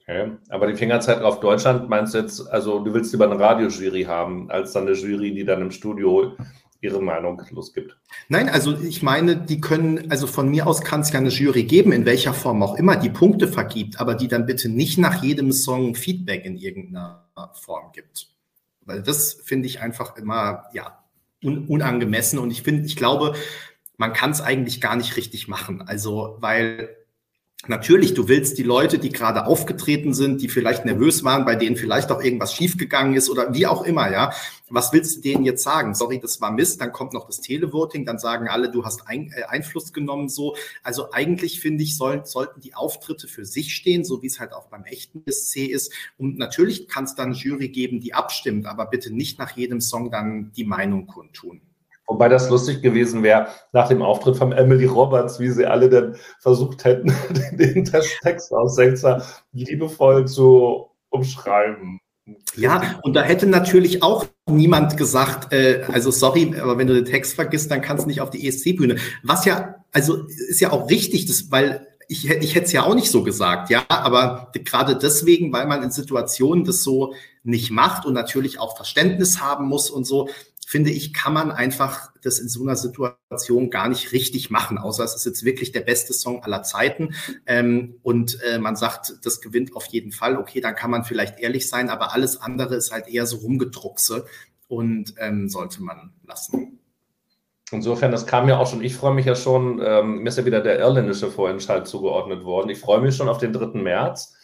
Okay, 0.00 0.32
aber 0.48 0.66
die 0.66 0.74
Fingerzeit 0.74 1.20
auf 1.22 1.40
Deutschland 1.40 1.88
meinst 1.88 2.14
du 2.14 2.18
jetzt, 2.18 2.48
also 2.48 2.82
du 2.82 2.94
willst 2.94 3.12
lieber 3.12 3.30
eine 3.30 3.38
Radiojury 3.38 4.04
haben, 4.04 4.50
als 4.50 4.72
dann 4.72 4.86
eine 4.86 4.96
Jury, 4.96 5.34
die 5.34 5.44
dann 5.44 5.60
im 5.60 5.70
Studio 5.70 6.34
ihre 6.80 7.02
Meinung 7.02 7.42
losgibt. 7.50 7.96
Nein, 8.28 8.48
also 8.48 8.78
ich 8.78 9.02
meine, 9.02 9.36
die 9.36 9.60
können, 9.60 10.10
also 10.10 10.26
von 10.26 10.48
mir 10.48 10.66
aus 10.66 10.82
kann 10.82 11.00
es 11.00 11.12
ja 11.12 11.18
eine 11.18 11.30
Jury 11.30 11.64
geben, 11.64 11.92
in 11.92 12.04
welcher 12.04 12.34
Form 12.34 12.62
auch 12.62 12.76
immer, 12.76 12.96
die 12.96 13.10
Punkte 13.10 13.48
vergibt, 13.48 14.00
aber 14.00 14.14
die 14.14 14.28
dann 14.28 14.46
bitte 14.46 14.68
nicht 14.68 14.98
nach 14.98 15.22
jedem 15.22 15.52
Song 15.52 15.94
Feedback 15.94 16.44
in 16.44 16.56
irgendeiner 16.56 17.28
Form 17.54 17.92
gibt. 17.92 18.28
Weil 18.84 19.02
das 19.02 19.34
finde 19.34 19.66
ich 19.66 19.80
einfach 19.80 20.16
immer, 20.16 20.64
ja, 20.72 21.04
un 21.42 21.66
unangemessen 21.68 22.38
und 22.38 22.50
ich 22.50 22.62
finde, 22.62 22.86
ich 22.86 22.96
glaube, 22.96 23.34
man 23.96 24.12
kann 24.12 24.30
es 24.30 24.40
eigentlich 24.40 24.80
gar 24.80 24.96
nicht 24.96 25.16
richtig 25.16 25.48
machen. 25.48 25.82
Also, 25.82 26.36
weil 26.40 26.96
Natürlich, 27.66 28.14
du 28.14 28.28
willst 28.28 28.56
die 28.56 28.62
Leute, 28.62 29.00
die 29.00 29.10
gerade 29.10 29.46
aufgetreten 29.46 30.14
sind, 30.14 30.40
die 30.40 30.48
vielleicht 30.48 30.84
nervös 30.84 31.24
waren, 31.24 31.44
bei 31.44 31.56
denen 31.56 31.76
vielleicht 31.76 32.12
auch 32.12 32.22
irgendwas 32.22 32.54
schiefgegangen 32.54 33.16
ist 33.16 33.28
oder 33.28 33.52
wie 33.52 33.66
auch 33.66 33.82
immer, 33.82 34.10
ja. 34.12 34.32
Was 34.70 34.92
willst 34.92 35.16
du 35.16 35.20
denen 35.22 35.44
jetzt 35.44 35.64
sagen? 35.64 35.94
Sorry, 35.94 36.20
das 36.20 36.40
war 36.40 36.52
Mist, 36.52 36.80
dann 36.80 36.92
kommt 36.92 37.14
noch 37.14 37.26
das 37.26 37.40
Televoting, 37.40 38.06
dann 38.06 38.20
sagen 38.20 38.46
alle, 38.48 38.70
du 38.70 38.84
hast 38.84 39.08
ein, 39.08 39.32
äh, 39.32 39.42
Einfluss 39.42 39.92
genommen, 39.92 40.28
so. 40.28 40.54
Also 40.84 41.10
eigentlich 41.10 41.60
finde 41.60 41.82
ich, 41.82 41.96
soll, 41.96 42.24
sollten 42.24 42.60
die 42.60 42.74
Auftritte 42.74 43.26
für 43.26 43.44
sich 43.44 43.74
stehen, 43.74 44.04
so 44.04 44.22
wie 44.22 44.28
es 44.28 44.38
halt 44.38 44.52
auch 44.52 44.68
beim 44.68 44.84
echten 44.84 45.24
SC 45.28 45.66
ist. 45.66 45.92
Und 46.16 46.38
natürlich 46.38 46.86
kann 46.86 47.04
es 47.04 47.16
dann 47.16 47.32
Jury 47.32 47.70
geben, 47.70 48.00
die 48.00 48.14
abstimmt, 48.14 48.66
aber 48.66 48.86
bitte 48.86 49.12
nicht 49.12 49.38
nach 49.40 49.56
jedem 49.56 49.80
Song 49.80 50.12
dann 50.12 50.52
die 50.56 50.64
Meinung 50.64 51.08
kundtun. 51.08 51.60
Wobei 52.08 52.30
das 52.30 52.48
lustig 52.48 52.80
gewesen 52.80 53.22
wäre, 53.22 53.48
nach 53.72 53.88
dem 53.88 54.00
Auftritt 54.00 54.36
von 54.36 54.52
Emily 54.52 54.86
Roberts, 54.86 55.38
wie 55.40 55.50
sie 55.50 55.66
alle 55.66 55.90
dann 55.90 56.16
versucht 56.40 56.84
hätten, 56.84 57.12
den 57.52 57.84
Text 57.84 58.52
aus 58.52 58.76
Sechser 58.76 59.22
liebevoll 59.52 60.26
zu 60.26 60.86
umschreiben. 61.10 62.00
Ja, 62.56 62.98
und 63.02 63.14
da 63.14 63.22
hätte 63.22 63.46
natürlich 63.46 64.02
auch 64.02 64.26
niemand 64.46 64.96
gesagt, 64.96 65.52
äh, 65.52 65.82
also 65.92 66.10
sorry, 66.10 66.54
aber 66.60 66.78
wenn 66.78 66.86
du 66.86 66.94
den 66.94 67.04
Text 67.04 67.34
vergisst, 67.34 67.70
dann 67.70 67.82
kannst 67.82 68.04
du 68.04 68.08
nicht 68.08 68.22
auf 68.22 68.30
die 68.30 68.46
ESC-Bühne. 68.46 68.96
Was 69.22 69.44
ja, 69.44 69.76
also 69.92 70.26
ist 70.26 70.60
ja 70.60 70.72
auch 70.72 70.90
richtig, 70.90 71.26
das, 71.26 71.50
weil 71.50 71.86
ich, 72.08 72.28
ich 72.28 72.54
hätte 72.54 72.66
es 72.66 72.72
ja 72.72 72.84
auch 72.84 72.94
nicht 72.94 73.10
so 73.10 73.22
gesagt, 73.22 73.68
ja, 73.68 73.84
aber 73.88 74.50
gerade 74.64 74.96
deswegen, 74.96 75.52
weil 75.52 75.66
man 75.66 75.82
in 75.82 75.90
Situationen 75.90 76.64
das 76.64 76.82
so 76.82 77.12
nicht 77.44 77.70
macht 77.70 78.06
und 78.06 78.14
natürlich 78.14 78.58
auch 78.58 78.76
Verständnis 78.76 79.40
haben 79.40 79.66
muss 79.66 79.90
und 79.90 80.04
so, 80.04 80.28
finde 80.68 80.90
ich, 80.90 81.14
kann 81.14 81.32
man 81.32 81.50
einfach 81.50 82.12
das 82.22 82.38
in 82.40 82.48
so 82.48 82.62
einer 82.62 82.76
Situation 82.76 83.70
gar 83.70 83.88
nicht 83.88 84.12
richtig 84.12 84.50
machen, 84.50 84.76
außer 84.76 85.02
es 85.02 85.14
ist 85.14 85.24
jetzt 85.24 85.42
wirklich 85.42 85.72
der 85.72 85.80
beste 85.80 86.12
Song 86.12 86.42
aller 86.42 86.62
Zeiten 86.62 87.14
ähm, 87.46 87.94
und 88.02 88.38
äh, 88.42 88.58
man 88.58 88.76
sagt, 88.76 89.14
das 89.24 89.40
gewinnt 89.40 89.74
auf 89.74 89.86
jeden 89.86 90.12
Fall. 90.12 90.36
Okay, 90.36 90.60
dann 90.60 90.74
kann 90.74 90.90
man 90.90 91.04
vielleicht 91.04 91.40
ehrlich 91.40 91.70
sein, 91.70 91.88
aber 91.88 92.12
alles 92.12 92.38
andere 92.42 92.74
ist 92.74 92.92
halt 92.92 93.08
eher 93.08 93.24
so 93.24 93.38
rumgedruckse 93.38 94.26
und 94.68 95.14
ähm, 95.16 95.48
sollte 95.48 95.82
man 95.82 96.12
lassen. 96.26 96.78
insofern, 97.72 98.12
das 98.12 98.26
kam 98.26 98.46
ja 98.46 98.58
auch 98.58 98.70
schon, 98.70 98.84
ich 98.84 98.94
freue 98.94 99.14
mich 99.14 99.24
ja 99.24 99.36
schon, 99.36 99.80
ähm, 99.82 100.18
mir 100.18 100.28
ist 100.28 100.36
ja 100.36 100.44
wieder 100.44 100.60
der 100.60 100.78
irländische 100.80 101.30
Vorentscheid 101.30 101.88
zugeordnet 101.88 102.44
worden. 102.44 102.68
Ich 102.68 102.78
freue 102.78 103.00
mich 103.00 103.16
schon 103.16 103.30
auf 103.30 103.38
den 103.38 103.54
3. 103.54 103.80
März. 103.80 104.34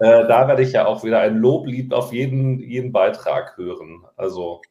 Äh, 0.00 0.26
da 0.26 0.48
werde 0.48 0.64
ich 0.64 0.72
ja 0.72 0.86
auch 0.86 1.04
wieder 1.04 1.20
ein 1.20 1.36
Loblied 1.36 1.94
auf 1.94 2.12
jeden, 2.12 2.58
jeden 2.58 2.90
Beitrag 2.90 3.56
hören. 3.56 4.04
Also. 4.16 4.62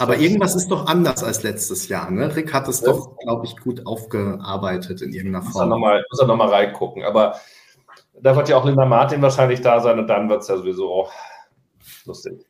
Aber 0.00 0.18
irgendwas 0.18 0.54
ist 0.54 0.70
doch 0.70 0.86
anders 0.86 1.22
als 1.22 1.42
letztes 1.42 1.88
Jahr, 1.88 2.10
ne? 2.10 2.34
Rick 2.34 2.52
hat 2.52 2.68
es 2.68 2.80
ja. 2.80 2.92
doch, 2.92 3.16
glaube 3.18 3.46
ich, 3.46 3.56
gut 3.56 3.86
aufgearbeitet 3.86 5.02
in 5.02 5.12
irgendeiner 5.12 5.42
Form. 5.42 5.52
Muss 5.80 6.20
er 6.20 6.26
nochmal 6.26 6.46
noch 6.46 6.52
reingucken. 6.52 7.04
Aber 7.04 7.36
da 8.20 8.36
wird 8.36 8.48
ja 8.48 8.56
auch 8.56 8.64
Linda 8.64 8.86
Martin 8.86 9.22
wahrscheinlich 9.22 9.60
da 9.60 9.80
sein 9.80 9.98
und 9.98 10.06
dann 10.06 10.28
wird 10.28 10.42
es 10.42 10.48
ja 10.48 10.56
sowieso 10.56 11.08
lustig. 12.04 12.46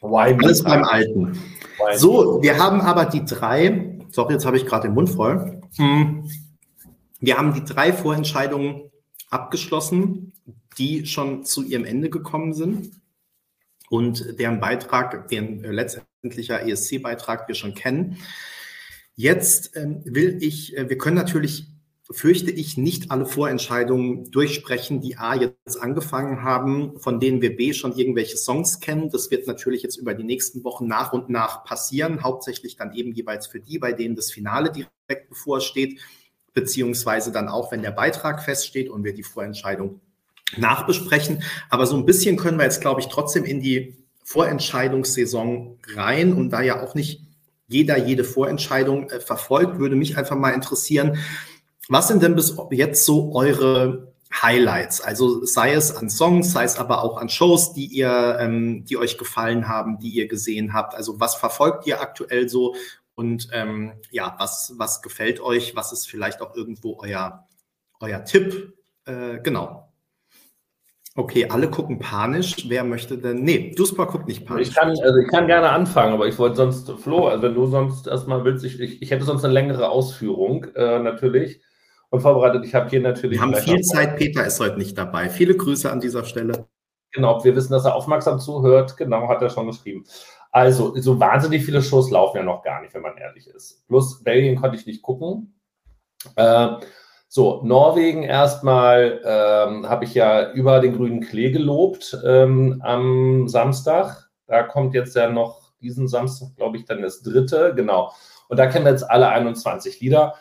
Why 0.00 0.36
Alles 0.42 0.62
beim 0.62 0.84
Alten. 0.84 1.32
Why 1.32 1.96
so, 1.96 2.42
wir 2.42 2.58
haben 2.58 2.80
aber 2.80 3.06
die 3.06 3.24
drei, 3.24 3.98
sorry, 4.10 4.34
jetzt 4.34 4.44
habe 4.44 4.56
ich 4.56 4.66
gerade 4.66 4.88
den 4.88 4.94
Mund 4.94 5.10
voll. 5.10 5.60
Hm. 5.76 6.28
Wir 7.20 7.38
haben 7.38 7.54
die 7.54 7.64
drei 7.64 7.92
Vorentscheidungen 7.92 8.90
abgeschlossen, 9.30 10.32
die 10.76 11.06
schon 11.06 11.44
zu 11.44 11.62
ihrem 11.62 11.84
Ende 11.84 12.10
gekommen 12.10 12.52
sind 12.52 12.90
und 13.90 14.38
deren 14.38 14.60
Beitrag, 14.60 15.28
deren 15.28 15.64
äh, 15.64 15.70
letztendlicher 15.70 16.66
ESC-Beitrag 16.66 17.48
wir 17.48 17.54
schon 17.54 17.74
kennen. 17.74 18.18
Jetzt 19.14 19.76
ähm, 19.76 20.02
will 20.04 20.38
ich, 20.40 20.76
äh, 20.76 20.88
wir 20.88 20.98
können 20.98 21.16
natürlich 21.16 21.68
fürchte 22.10 22.50
ich, 22.50 22.76
nicht 22.76 23.10
alle 23.10 23.24
Vorentscheidungen 23.24 24.30
durchsprechen, 24.30 25.00
die 25.00 25.16
A 25.16 25.34
jetzt 25.34 25.80
angefangen 25.80 26.42
haben, 26.42 26.98
von 27.00 27.18
denen 27.18 27.40
wir 27.40 27.56
B 27.56 27.72
schon 27.72 27.96
irgendwelche 27.96 28.36
Songs 28.36 28.80
kennen. 28.80 29.08
Das 29.08 29.30
wird 29.30 29.46
natürlich 29.46 29.82
jetzt 29.82 29.96
über 29.96 30.12
die 30.12 30.24
nächsten 30.24 30.64
Wochen 30.64 30.86
nach 30.86 31.12
und 31.12 31.30
nach 31.30 31.64
passieren, 31.64 32.22
hauptsächlich 32.22 32.76
dann 32.76 32.92
eben 32.92 33.12
jeweils 33.12 33.46
für 33.46 33.58
die, 33.58 33.78
bei 33.78 33.92
denen 33.92 34.16
das 34.16 34.30
Finale 34.30 34.70
direkt 34.70 35.30
bevorsteht, 35.30 36.00
beziehungsweise 36.52 37.32
dann 37.32 37.48
auch, 37.48 37.72
wenn 37.72 37.82
der 37.82 37.90
Beitrag 37.90 38.42
feststeht 38.42 38.90
und 38.90 39.02
wir 39.02 39.14
die 39.14 39.22
Vorentscheidung 39.22 40.00
nachbesprechen. 40.56 41.42
Aber 41.70 41.86
so 41.86 41.96
ein 41.96 42.06
bisschen 42.06 42.36
können 42.36 42.58
wir 42.58 42.64
jetzt, 42.64 42.80
glaube 42.80 43.00
ich, 43.00 43.08
trotzdem 43.08 43.44
in 43.44 43.60
die 43.60 43.96
Vorentscheidungssaison 44.24 45.78
rein 45.94 46.32
und 46.32 46.50
da 46.50 46.62
ja 46.62 46.82
auch 46.82 46.94
nicht 46.94 47.20
jeder 47.66 47.96
jede 47.96 48.24
Vorentscheidung 48.24 49.10
äh, 49.10 49.20
verfolgt, 49.20 49.78
würde 49.78 49.96
mich 49.96 50.16
einfach 50.16 50.36
mal 50.36 50.50
interessieren, 50.50 51.18
was 51.88 52.08
sind 52.08 52.22
denn 52.22 52.34
bis 52.34 52.56
jetzt 52.70 53.04
so 53.04 53.34
eure 53.34 54.12
Highlights? 54.42 55.00
Also 55.00 55.44
sei 55.44 55.74
es 55.74 55.94
an 55.94 56.08
Songs, 56.08 56.52
sei 56.52 56.64
es 56.64 56.78
aber 56.78 57.02
auch 57.02 57.18
an 57.18 57.28
Shows, 57.28 57.72
die 57.72 57.86
ihr, 57.86 58.38
ähm, 58.40 58.84
die 58.84 58.96
euch 58.96 59.18
gefallen 59.18 59.68
haben, 59.68 59.98
die 59.98 60.08
ihr 60.08 60.28
gesehen 60.28 60.72
habt. 60.72 60.94
Also 60.94 61.20
was 61.20 61.34
verfolgt 61.34 61.86
ihr 61.86 62.00
aktuell 62.00 62.48
so? 62.48 62.74
Und 63.14 63.48
ähm, 63.52 63.92
ja, 64.10 64.34
was, 64.38 64.74
was 64.76 65.02
gefällt 65.02 65.40
euch? 65.40 65.76
Was 65.76 65.92
ist 65.92 66.08
vielleicht 66.08 66.40
auch 66.40 66.54
irgendwo 66.54 66.98
euer, 67.00 67.46
euer 68.00 68.24
Tipp? 68.24 68.74
Äh, 69.04 69.38
genau. 69.40 69.83
Okay, 71.16 71.46
alle 71.48 71.70
gucken 71.70 72.00
panisch. 72.00 72.68
Wer 72.68 72.82
möchte 72.82 73.16
denn? 73.16 73.44
Nee, 73.44 73.72
Duspa 73.76 74.04
guckt 74.04 74.26
nicht 74.26 74.44
panisch. 74.44 74.68
Ich 74.68 74.74
kann, 74.74 74.88
also 74.88 75.16
ich 75.16 75.28
kann 75.28 75.46
gerne 75.46 75.70
anfangen, 75.70 76.12
aber 76.12 76.26
ich 76.26 76.36
wollte 76.38 76.56
sonst, 76.56 76.90
Flo, 76.90 77.28
also 77.28 77.42
wenn 77.44 77.54
du 77.54 77.66
sonst 77.66 78.08
erstmal 78.08 78.44
willst, 78.44 78.64
ich, 78.64 78.80
ich, 78.80 79.00
ich 79.00 79.10
hätte 79.12 79.24
sonst 79.24 79.44
eine 79.44 79.54
längere 79.54 79.90
Ausführung 79.90 80.64
äh, 80.74 80.98
natürlich 80.98 81.60
und 82.10 82.20
vorbereitet. 82.20 82.64
Ich 82.64 82.74
habe 82.74 82.90
hier 82.90 83.00
natürlich. 83.00 83.38
Wir 83.38 83.42
haben 83.42 83.54
viel 83.54 83.80
Zeit. 83.82 84.16
Peter 84.16 84.44
ist 84.44 84.58
heute 84.58 84.76
nicht 84.76 84.98
dabei. 84.98 85.28
Viele 85.28 85.56
Grüße 85.56 85.90
an 85.90 86.00
dieser 86.00 86.24
Stelle. 86.24 86.66
Genau, 87.12 87.44
wir 87.44 87.54
wissen, 87.54 87.72
dass 87.72 87.84
er 87.84 87.94
aufmerksam 87.94 88.40
zuhört. 88.40 88.96
Genau, 88.96 89.28
hat 89.28 89.40
er 89.40 89.50
schon 89.50 89.68
geschrieben. 89.68 90.04
Also, 90.50 90.96
so 90.96 91.18
wahnsinnig 91.20 91.64
viele 91.64 91.80
Shows 91.80 92.10
laufen 92.10 92.38
ja 92.38 92.42
noch 92.42 92.62
gar 92.62 92.80
nicht, 92.80 92.92
wenn 92.92 93.02
man 93.02 93.16
ehrlich 93.16 93.46
ist. 93.46 93.86
Plus, 93.86 94.22
Belgien 94.24 94.60
konnte 94.60 94.76
ich 94.76 94.86
nicht 94.86 95.02
gucken. 95.02 95.60
Äh, 96.34 96.68
so, 97.34 97.62
Norwegen 97.64 98.22
erstmal 98.22 99.20
ähm, 99.24 99.88
habe 99.88 100.04
ich 100.04 100.14
ja 100.14 100.52
über 100.52 100.78
den 100.78 100.94
grünen 100.94 101.20
Klee 101.20 101.50
gelobt 101.50 102.16
ähm, 102.24 102.80
am 102.84 103.48
Samstag. 103.48 104.28
Da 104.46 104.62
kommt 104.62 104.94
jetzt 104.94 105.16
ja 105.16 105.28
noch 105.28 105.72
diesen 105.80 106.06
Samstag, 106.06 106.54
glaube 106.56 106.76
ich, 106.76 106.84
dann 106.84 107.02
das 107.02 107.22
dritte, 107.22 107.72
genau. 107.74 108.12
Und 108.48 108.58
da 108.58 108.66
kennen 108.66 108.84
wir 108.84 108.92
jetzt 108.92 109.10
alle 109.10 109.30
21 109.30 109.98
Lieder 110.00 110.34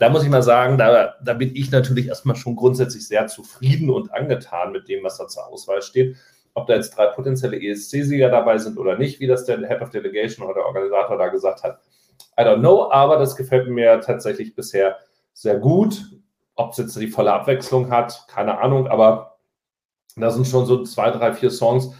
da 0.00 0.08
muss 0.08 0.22
ich 0.22 0.30
mal 0.30 0.42
sagen, 0.42 0.78
da, 0.78 1.14
da 1.22 1.34
bin 1.34 1.54
ich 1.54 1.70
natürlich 1.70 2.08
erstmal 2.08 2.34
schon 2.34 2.56
grundsätzlich 2.56 3.06
sehr 3.06 3.26
zufrieden 3.26 3.90
und 3.90 4.12
angetan 4.14 4.72
mit 4.72 4.88
dem, 4.88 5.04
was 5.04 5.18
da 5.18 5.28
zur 5.28 5.46
Auswahl 5.46 5.82
steht. 5.82 6.16
Ob 6.54 6.66
da 6.66 6.74
jetzt 6.74 6.96
drei 6.96 7.06
potenzielle 7.06 7.60
ESC-Sieger 7.60 8.30
dabei 8.30 8.56
sind 8.56 8.78
oder 8.78 8.96
nicht, 8.96 9.20
wie 9.20 9.26
das 9.26 9.44
der 9.44 9.58
Head 9.58 9.82
of 9.82 9.90
Delegation 9.90 10.46
oder 10.46 10.54
der 10.54 10.64
Organisator 10.64 11.18
da 11.18 11.28
gesagt 11.28 11.62
hat, 11.62 11.80
I 12.38 12.42
don't 12.42 12.60
know, 12.60 12.90
aber 12.90 13.18
das 13.18 13.36
gefällt 13.36 13.68
mir 13.68 14.00
tatsächlich 14.00 14.54
bisher 14.54 14.96
sehr 15.34 15.58
gut. 15.58 16.00
Ob 16.60 16.72
es 16.72 16.76
jetzt 16.76 16.96
die 17.00 17.08
volle 17.08 17.32
Abwechslung 17.32 17.90
hat, 17.90 18.26
keine 18.28 18.58
Ahnung, 18.58 18.86
aber 18.86 19.38
da 20.14 20.30
sind 20.30 20.46
schon 20.46 20.66
so 20.66 20.82
zwei, 20.84 21.10
drei, 21.10 21.32
vier 21.32 21.50
Songs, 21.50 21.92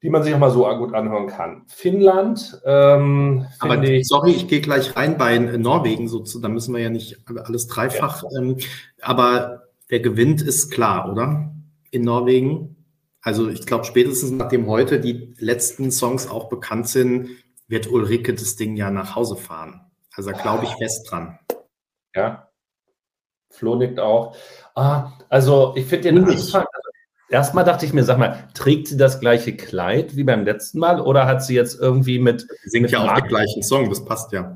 die 0.00 0.08
man 0.08 0.22
sich 0.22 0.34
auch 0.34 0.38
mal 0.38 0.50
so 0.50 0.64
gut 0.78 0.94
anhören 0.94 1.26
kann. 1.26 1.64
Finnland, 1.68 2.58
ähm, 2.64 3.46
aber 3.58 3.82
ich, 3.82 4.08
sorry, 4.08 4.30
ich 4.30 4.48
gehe 4.48 4.62
gleich 4.62 4.96
rein 4.96 5.18
bei 5.18 5.38
Norwegen, 5.38 6.08
so, 6.08 6.24
da 6.40 6.48
müssen 6.48 6.74
wir 6.74 6.80
ja 6.80 6.88
nicht 6.88 7.18
alles 7.28 7.66
dreifach, 7.66 8.22
ja. 8.22 8.40
ähm, 8.40 8.56
aber 9.02 9.64
der 9.90 10.00
Gewinn 10.00 10.36
ist 10.36 10.70
klar, 10.70 11.12
oder? 11.12 11.52
In 11.90 12.02
Norwegen. 12.02 12.76
Also 13.20 13.50
ich 13.50 13.66
glaube, 13.66 13.84
spätestens 13.84 14.30
nachdem 14.30 14.66
heute 14.66 14.98
die 15.00 15.34
letzten 15.36 15.90
Songs 15.92 16.28
auch 16.28 16.48
bekannt 16.48 16.88
sind, 16.88 17.28
wird 17.68 17.90
Ulrike 17.90 18.32
das 18.32 18.56
Ding 18.56 18.74
ja 18.74 18.90
nach 18.90 19.14
Hause 19.14 19.36
fahren. 19.36 19.82
Also 20.14 20.30
da 20.30 20.40
glaube 20.40 20.64
ich 20.64 20.70
fest 20.76 21.10
dran. 21.10 21.38
Ja. 22.14 22.48
Flo 23.52 23.76
nickt 23.76 24.00
auch. 24.00 24.34
Ah, 24.74 25.12
also 25.28 25.72
ich 25.76 25.86
finde 25.86 26.12
den 26.12 26.24
Anfang, 26.24 26.64
Erstmal 27.32 27.64
dachte 27.64 27.86
ich 27.86 27.94
mir, 27.94 28.04
sag 28.04 28.18
mal, 28.18 28.46
trägt 28.52 28.88
sie 28.88 28.98
das 28.98 29.18
gleiche 29.18 29.56
Kleid 29.56 30.16
wie 30.16 30.22
beim 30.22 30.44
letzten 30.44 30.78
Mal 30.78 31.00
oder 31.00 31.24
hat 31.24 31.42
sie 31.42 31.54
jetzt 31.54 31.80
irgendwie 31.80 32.18
mit. 32.18 32.46
Sie 32.62 32.68
singt 32.68 32.82
mit 32.82 32.90
ja 32.90 33.00
auch 33.00 33.14
den 33.14 33.26
gleichen 33.26 33.62
Song, 33.62 33.88
das 33.88 34.04
passt 34.04 34.32
ja. 34.32 34.54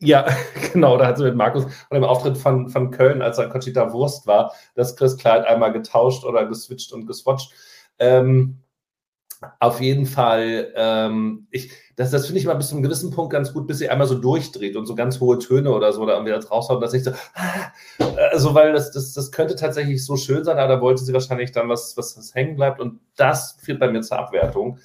Ja, 0.00 0.26
genau, 0.72 0.96
da 0.96 1.08
hat 1.08 1.18
sie 1.18 1.24
mit 1.24 1.36
Markus 1.36 1.66
bei 1.90 1.96
dem 1.96 2.04
Auftritt 2.04 2.38
von, 2.38 2.70
von 2.70 2.90
Köln, 2.90 3.20
als 3.20 3.36
er 3.36 3.50
Conchita 3.50 3.92
Wurst 3.92 4.26
war, 4.26 4.54
das 4.74 4.96
Chris 4.96 5.18
Kleid 5.18 5.44
einmal 5.46 5.74
getauscht 5.74 6.24
oder 6.24 6.46
geswitcht 6.46 6.90
und 6.94 7.06
geswatcht. 7.06 7.52
Ähm, 7.98 8.63
auf 9.60 9.80
jeden 9.80 10.06
Fall, 10.06 10.72
ähm, 10.76 11.46
ich, 11.50 11.70
das, 11.96 12.10
das 12.10 12.26
finde 12.26 12.38
ich 12.38 12.44
immer 12.44 12.54
bis 12.54 12.68
zu 12.68 12.74
einem 12.74 12.82
gewissen 12.82 13.10
Punkt 13.10 13.32
ganz 13.32 13.52
gut, 13.52 13.66
bis 13.66 13.78
sie 13.78 13.88
einmal 13.88 14.06
so 14.06 14.16
durchdreht 14.16 14.76
und 14.76 14.86
so 14.86 14.94
ganz 14.94 15.20
hohe 15.20 15.38
Töne 15.38 15.72
oder 15.72 15.92
so 15.92 16.04
da 16.06 16.14
irgendwie 16.14 16.32
raushaut, 16.32 16.82
dass 16.82 16.94
ich 16.94 17.04
so, 17.04 17.12
also 18.32 18.54
weil 18.54 18.72
das, 18.72 18.90
das, 18.92 19.12
das 19.12 19.32
könnte 19.32 19.56
tatsächlich 19.56 20.04
so 20.04 20.16
schön 20.16 20.44
sein, 20.44 20.58
aber 20.58 20.74
da 20.74 20.80
wollte 20.80 21.04
sie 21.04 21.12
wahrscheinlich 21.12 21.52
dann 21.52 21.68
was, 21.68 21.96
was, 21.96 22.16
was 22.16 22.34
hängen 22.34 22.56
bleibt 22.56 22.80
und 22.80 23.00
das 23.16 23.56
führt 23.62 23.80
bei 23.80 23.90
mir 23.90 24.02
zur 24.02 24.18
Abwertung. 24.18 24.78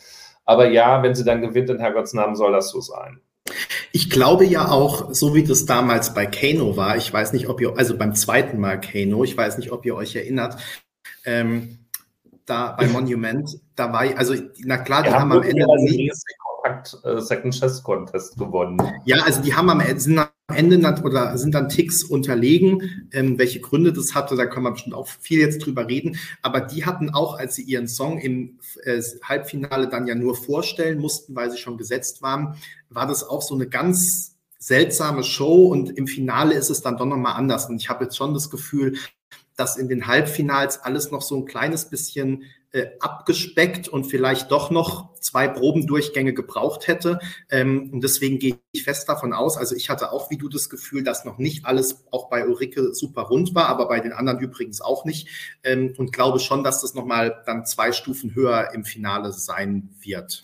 Aber 0.45 0.69
ja, 0.69 1.03
wenn 1.03 1.15
sie 1.15 1.23
dann 1.23 1.41
gewinnt 1.41 1.69
in 1.69 1.79
Herrgotts 1.79 2.13
Namen, 2.13 2.35
soll 2.35 2.51
das 2.51 2.69
so 2.69 2.81
sein. 2.81 3.19
Ich 3.91 4.09
glaube 4.09 4.45
ja 4.45 4.69
auch, 4.69 5.13
so 5.13 5.33
wie 5.33 5.43
das 5.43 5.65
damals 5.65 6.13
bei 6.13 6.25
Kano 6.25 6.77
war, 6.77 6.97
ich 6.97 7.11
weiß 7.11 7.33
nicht, 7.33 7.49
ob 7.49 7.61
ihr, 7.61 7.77
also 7.77 7.97
beim 7.97 8.13
zweiten 8.13 8.59
Mal 8.59 8.79
Kano, 8.79 9.23
ich 9.23 9.35
weiß 9.35 9.57
nicht, 9.57 9.71
ob 9.71 9.85
ihr 9.85 9.95
euch 9.95 10.15
erinnert, 10.15 10.57
ähm, 11.25 11.78
da 12.49 12.75
bei 12.77 12.87
Monument, 12.89 13.59
da 13.75 13.91
war, 13.93 14.01
also 14.17 14.35
na 14.63 14.77
klar, 14.77 15.03
die 15.03 15.09
haben, 15.09 15.31
haben 15.31 15.31
am 15.33 15.43
Ende 15.43 15.65
nie, 15.83 16.11
Kompakt 16.61 16.97
äh, 17.03 17.21
Second 17.21 17.53
Chess 17.53 17.83
Contest 17.83 18.37
gewonnen. 18.37 18.77
Ja, 19.05 19.23
also 19.23 19.41
die 19.41 19.53
haben 19.53 19.69
am 19.69 19.79
Ende, 19.79 19.99
sind 19.99 20.19
am 20.19 20.29
Ende 20.53 21.01
oder 21.03 21.37
sind 21.37 21.55
dann 21.55 21.69
Ticks 21.69 22.03
unterlegen. 22.03 23.07
Ähm, 23.11 23.37
welche 23.37 23.59
Gründe 23.59 23.93
das 23.93 24.15
hatte, 24.15 24.35
da 24.35 24.45
kann 24.45 24.63
man 24.63 24.73
bestimmt 24.73 24.95
auch 24.95 25.07
viel 25.07 25.39
jetzt 25.39 25.65
drüber 25.65 25.87
reden. 25.87 26.17
Aber 26.41 26.61
die 26.61 26.85
hatten 26.85 27.09
auch, 27.09 27.37
als 27.37 27.55
sie 27.55 27.63
ihren 27.63 27.87
Song 27.87 28.19
im 28.19 28.59
äh, 28.83 29.01
Halbfinale 29.23 29.87
dann 29.87 30.07
ja 30.07 30.15
nur 30.15 30.35
vorstellen 30.35 30.99
mussten, 30.99 31.35
weil 31.35 31.51
sie 31.51 31.57
schon 31.57 31.77
gesetzt 31.77 32.21
waren, 32.21 32.55
war 32.89 33.07
das 33.07 33.27
auch 33.27 33.41
so 33.41 33.55
eine 33.55 33.67
ganz 33.67 34.35
seltsame 34.57 35.23
Show 35.23 35.67
und 35.67 35.97
im 35.97 36.05
Finale 36.05 36.53
ist 36.53 36.69
es 36.69 36.81
dann 36.81 36.97
doch 36.97 37.05
nochmal 37.05 37.35
anders. 37.35 37.69
Und 37.69 37.77
ich 37.77 37.89
habe 37.89 38.05
jetzt 38.05 38.17
schon 38.17 38.33
das 38.33 38.49
Gefühl, 38.49 38.97
dass 39.59 39.77
in 39.77 39.89
den 39.89 40.07
Halbfinals 40.07 40.81
alles 40.83 41.11
noch 41.11 41.21
so 41.21 41.35
ein 41.35 41.45
kleines 41.45 41.89
bisschen 41.89 42.45
äh, 42.71 42.87
abgespeckt 42.99 43.87
und 43.87 44.05
vielleicht 44.05 44.51
doch 44.51 44.71
noch 44.71 45.13
zwei 45.15 45.47
Probendurchgänge 45.47 46.33
gebraucht 46.33 46.87
hätte. 46.87 47.19
Ähm, 47.49 47.89
und 47.91 48.03
deswegen 48.03 48.39
gehe 48.39 48.59
ich 48.71 48.83
fest 48.83 49.09
davon 49.09 49.33
aus, 49.33 49.57
also 49.57 49.75
ich 49.75 49.89
hatte 49.89 50.11
auch 50.11 50.29
wie 50.29 50.37
du 50.37 50.49
das 50.49 50.69
Gefühl, 50.69 51.03
dass 51.03 51.25
noch 51.25 51.39
nicht 51.39 51.65
alles 51.65 52.05
auch 52.11 52.29
bei 52.29 52.47
Ulrike 52.47 52.93
super 52.93 53.23
rund 53.23 53.55
war, 53.55 53.67
aber 53.67 53.87
bei 53.87 53.99
den 53.99 54.13
anderen 54.13 54.39
übrigens 54.39 54.81
auch 54.81 55.03
nicht. 55.03 55.27
Ähm, 55.63 55.93
und 55.97 56.13
glaube 56.13 56.39
schon, 56.39 56.63
dass 56.63 56.81
das 56.81 56.93
nochmal 56.93 57.43
dann 57.45 57.65
zwei 57.65 57.91
Stufen 57.91 58.35
höher 58.35 58.71
im 58.73 58.85
Finale 58.85 59.33
sein 59.33 59.89
wird. 59.99 60.43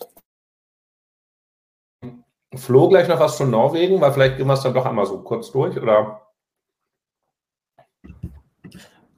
Flo, 2.54 2.88
gleich 2.88 3.08
noch 3.08 3.20
was 3.20 3.36
von 3.36 3.50
Norwegen, 3.50 4.00
weil 4.00 4.12
vielleicht 4.12 4.36
gehen 4.36 4.46
wir 4.46 4.54
es 4.54 4.62
dann 4.62 4.74
doch 4.74 4.86
einmal 4.86 5.06
so 5.06 5.18
kurz 5.22 5.50
durch, 5.52 5.76
oder? 5.76 6.25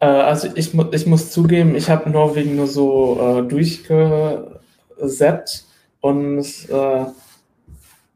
Äh, 0.01 0.07
also 0.07 0.49
ich, 0.55 0.75
ich 0.75 1.07
muss 1.07 1.31
zugeben, 1.31 1.75
ich 1.75 1.91
habe 1.91 2.11
Norwegen 2.11 2.57
nur 2.57 2.67
so 2.67 3.19
äh, 3.21 3.43
durchgesetzt 3.49 5.69
und 6.01 6.45
äh, 6.71 7.05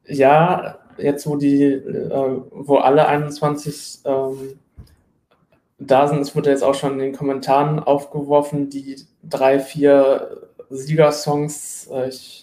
ja, 0.06 0.78
jetzt 0.98 1.26
wo 1.26 1.36
die, 1.36 1.64
äh, 1.64 2.42
wo 2.50 2.76
alle 2.76 3.06
21 3.06 4.00
ähm, 4.04 4.58
da 5.78 6.06
sind, 6.06 6.20
es 6.20 6.36
wurde 6.36 6.50
jetzt 6.50 6.62
auch 6.62 6.74
schon 6.74 6.92
in 6.94 6.98
den 7.00 7.12
Kommentaren 7.12 7.80
aufgeworfen, 7.80 8.70
die 8.70 8.96
drei, 9.22 9.58
vier 9.58 10.48
Siegersongs. 10.70 11.88
Äh, 11.92 12.08
ich, 12.08 12.41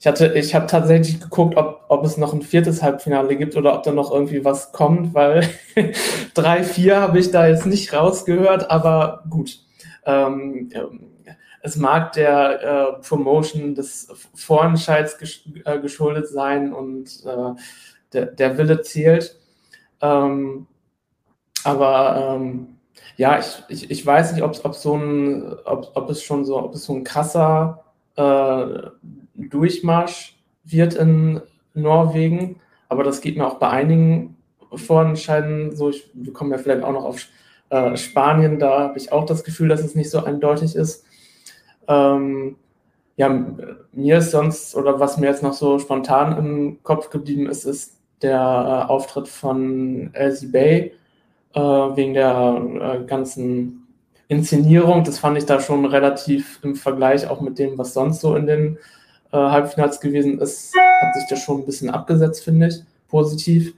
ich 0.00 0.06
hatte, 0.06 0.32
ich 0.32 0.54
habe 0.54 0.66
tatsächlich 0.66 1.20
geguckt, 1.20 1.58
ob, 1.58 1.84
ob 1.88 2.04
es 2.06 2.16
noch 2.16 2.32
ein 2.32 2.40
viertes 2.40 2.82
Halbfinale 2.82 3.36
gibt 3.36 3.54
oder 3.54 3.74
ob 3.74 3.82
da 3.82 3.92
noch 3.92 4.10
irgendwie 4.10 4.46
was 4.46 4.72
kommt, 4.72 5.12
weil 5.12 5.46
drei, 6.34 6.64
vier 6.64 7.02
habe 7.02 7.18
ich 7.18 7.30
da 7.30 7.46
jetzt 7.46 7.66
nicht 7.66 7.92
rausgehört, 7.92 8.70
aber 8.70 9.24
gut. 9.28 9.60
Ähm, 10.06 10.70
es 11.60 11.76
mag 11.76 12.14
der 12.14 12.62
äh, 12.62 13.06
Promotion 13.06 13.74
des 13.74 14.08
Vorentscheids 14.34 15.18
gesch 15.18 15.42
äh, 15.66 15.78
geschuldet 15.78 16.28
sein 16.28 16.72
und 16.72 17.22
äh, 17.26 17.60
der, 18.14 18.26
der 18.26 18.56
Wille 18.56 18.80
zählt. 18.80 19.38
Ähm, 20.00 20.66
aber 21.62 22.36
ähm, 22.36 22.78
ja, 23.18 23.38
ich, 23.38 23.62
ich, 23.68 23.90
ich 23.90 24.06
weiß 24.06 24.32
nicht, 24.32 24.42
ob, 24.42 24.58
ob, 24.64 24.74
so 24.74 24.96
ein, 24.96 25.58
ob, 25.66 25.90
ob 25.94 26.08
es 26.08 26.22
schon 26.22 26.46
so, 26.46 26.56
ob 26.56 26.74
es 26.74 26.84
so 26.84 26.94
ein 26.94 27.04
krasser 27.04 27.84
äh, 28.16 28.88
Durchmarsch 29.48 30.36
wird 30.64 30.94
in 30.94 31.40
Norwegen. 31.74 32.60
Aber 32.88 33.04
das 33.04 33.20
geht 33.20 33.36
mir 33.36 33.46
auch 33.46 33.58
bei 33.58 33.70
einigen 33.70 34.36
Vorentscheiden 34.74 35.74
so. 35.74 35.90
Ich, 35.90 36.10
wir 36.14 36.32
kommen 36.32 36.50
ja 36.50 36.58
vielleicht 36.58 36.82
auch 36.82 36.92
noch 36.92 37.04
auf 37.04 37.26
äh, 37.70 37.96
Spanien, 37.96 38.58
da 38.58 38.80
habe 38.80 38.98
ich 38.98 39.12
auch 39.12 39.24
das 39.24 39.44
Gefühl, 39.44 39.68
dass 39.68 39.82
es 39.84 39.94
nicht 39.94 40.10
so 40.10 40.24
eindeutig 40.24 40.74
ist. 40.74 41.04
Ähm, 41.88 42.56
ja, 43.16 43.46
mir 43.92 44.18
ist 44.18 44.30
sonst, 44.30 44.74
oder 44.74 44.98
was 44.98 45.18
mir 45.18 45.26
jetzt 45.26 45.42
noch 45.42 45.52
so 45.52 45.78
spontan 45.78 46.36
im 46.38 46.82
Kopf 46.82 47.10
geblieben 47.10 47.48
ist, 47.48 47.64
ist 47.64 47.98
der 48.22 48.38
äh, 48.38 48.90
Auftritt 48.90 49.28
von 49.28 50.10
Elsie 50.14 50.46
Bay 50.46 50.92
äh, 51.54 51.60
wegen 51.60 52.14
der 52.14 52.62
äh, 52.80 53.04
ganzen 53.06 53.86
Inszenierung. 54.28 55.04
Das 55.04 55.18
fand 55.18 55.38
ich 55.38 55.46
da 55.46 55.60
schon 55.60 55.84
relativ 55.84 56.60
im 56.62 56.74
Vergleich 56.74 57.28
auch 57.28 57.40
mit 57.40 57.58
dem, 57.58 57.78
was 57.78 57.94
sonst 57.94 58.20
so 58.20 58.36
in 58.36 58.46
den 58.46 58.78
äh, 59.32 59.36
Halbfinals 59.36 60.00
gewesen 60.00 60.38
ist, 60.38 60.74
hat 61.02 61.14
sich 61.14 61.24
das 61.28 61.40
schon 61.40 61.60
ein 61.60 61.66
bisschen 61.66 61.90
abgesetzt, 61.90 62.44
finde 62.44 62.68
ich, 62.68 62.76
positiv. 63.08 63.74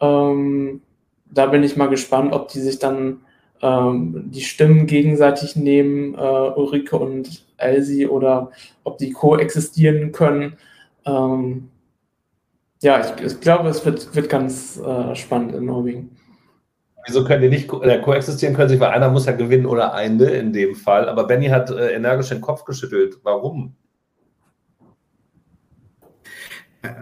Ähm, 0.00 0.80
da 1.30 1.46
bin 1.46 1.62
ich 1.62 1.76
mal 1.76 1.88
gespannt, 1.88 2.32
ob 2.32 2.48
die 2.48 2.60
sich 2.60 2.78
dann 2.78 3.20
ähm, 3.62 4.30
die 4.30 4.42
Stimmen 4.42 4.86
gegenseitig 4.86 5.56
nehmen, 5.56 6.14
äh, 6.14 6.18
Ulrike 6.18 6.96
und 6.96 7.44
Elsie, 7.56 8.06
oder 8.06 8.50
ob 8.84 8.98
die 8.98 9.10
koexistieren 9.10 10.12
können. 10.12 10.56
Ähm, 11.06 11.70
ja, 12.82 13.00
ich, 13.00 13.24
ich, 13.24 13.40
glaube, 13.40 13.68
es 13.68 13.84
wird, 13.86 14.14
wird 14.14 14.28
ganz 14.28 14.78
äh, 14.78 15.14
spannend 15.14 15.54
in 15.54 15.64
Norwegen. 15.64 16.16
Wieso 17.06 17.24
können 17.24 17.42
die 17.42 17.48
nicht 17.48 17.68
ko 17.68 17.82
äh, 17.82 18.00
koexistieren 18.00 18.54
können 18.54 18.68
sich, 18.68 18.80
weil 18.80 18.90
einer 18.90 19.10
muss 19.10 19.26
ja 19.26 19.32
gewinnen 19.32 19.66
oder 19.66 19.94
eine 19.94 20.24
in 20.30 20.52
dem 20.52 20.74
Fall. 20.74 21.08
Aber 21.08 21.26
Benny 21.26 21.46
hat 21.46 21.70
äh, 21.70 21.92
energisch 21.92 22.30
den 22.30 22.40
Kopf 22.40 22.64
geschüttelt. 22.64 23.18
Warum? 23.22 23.74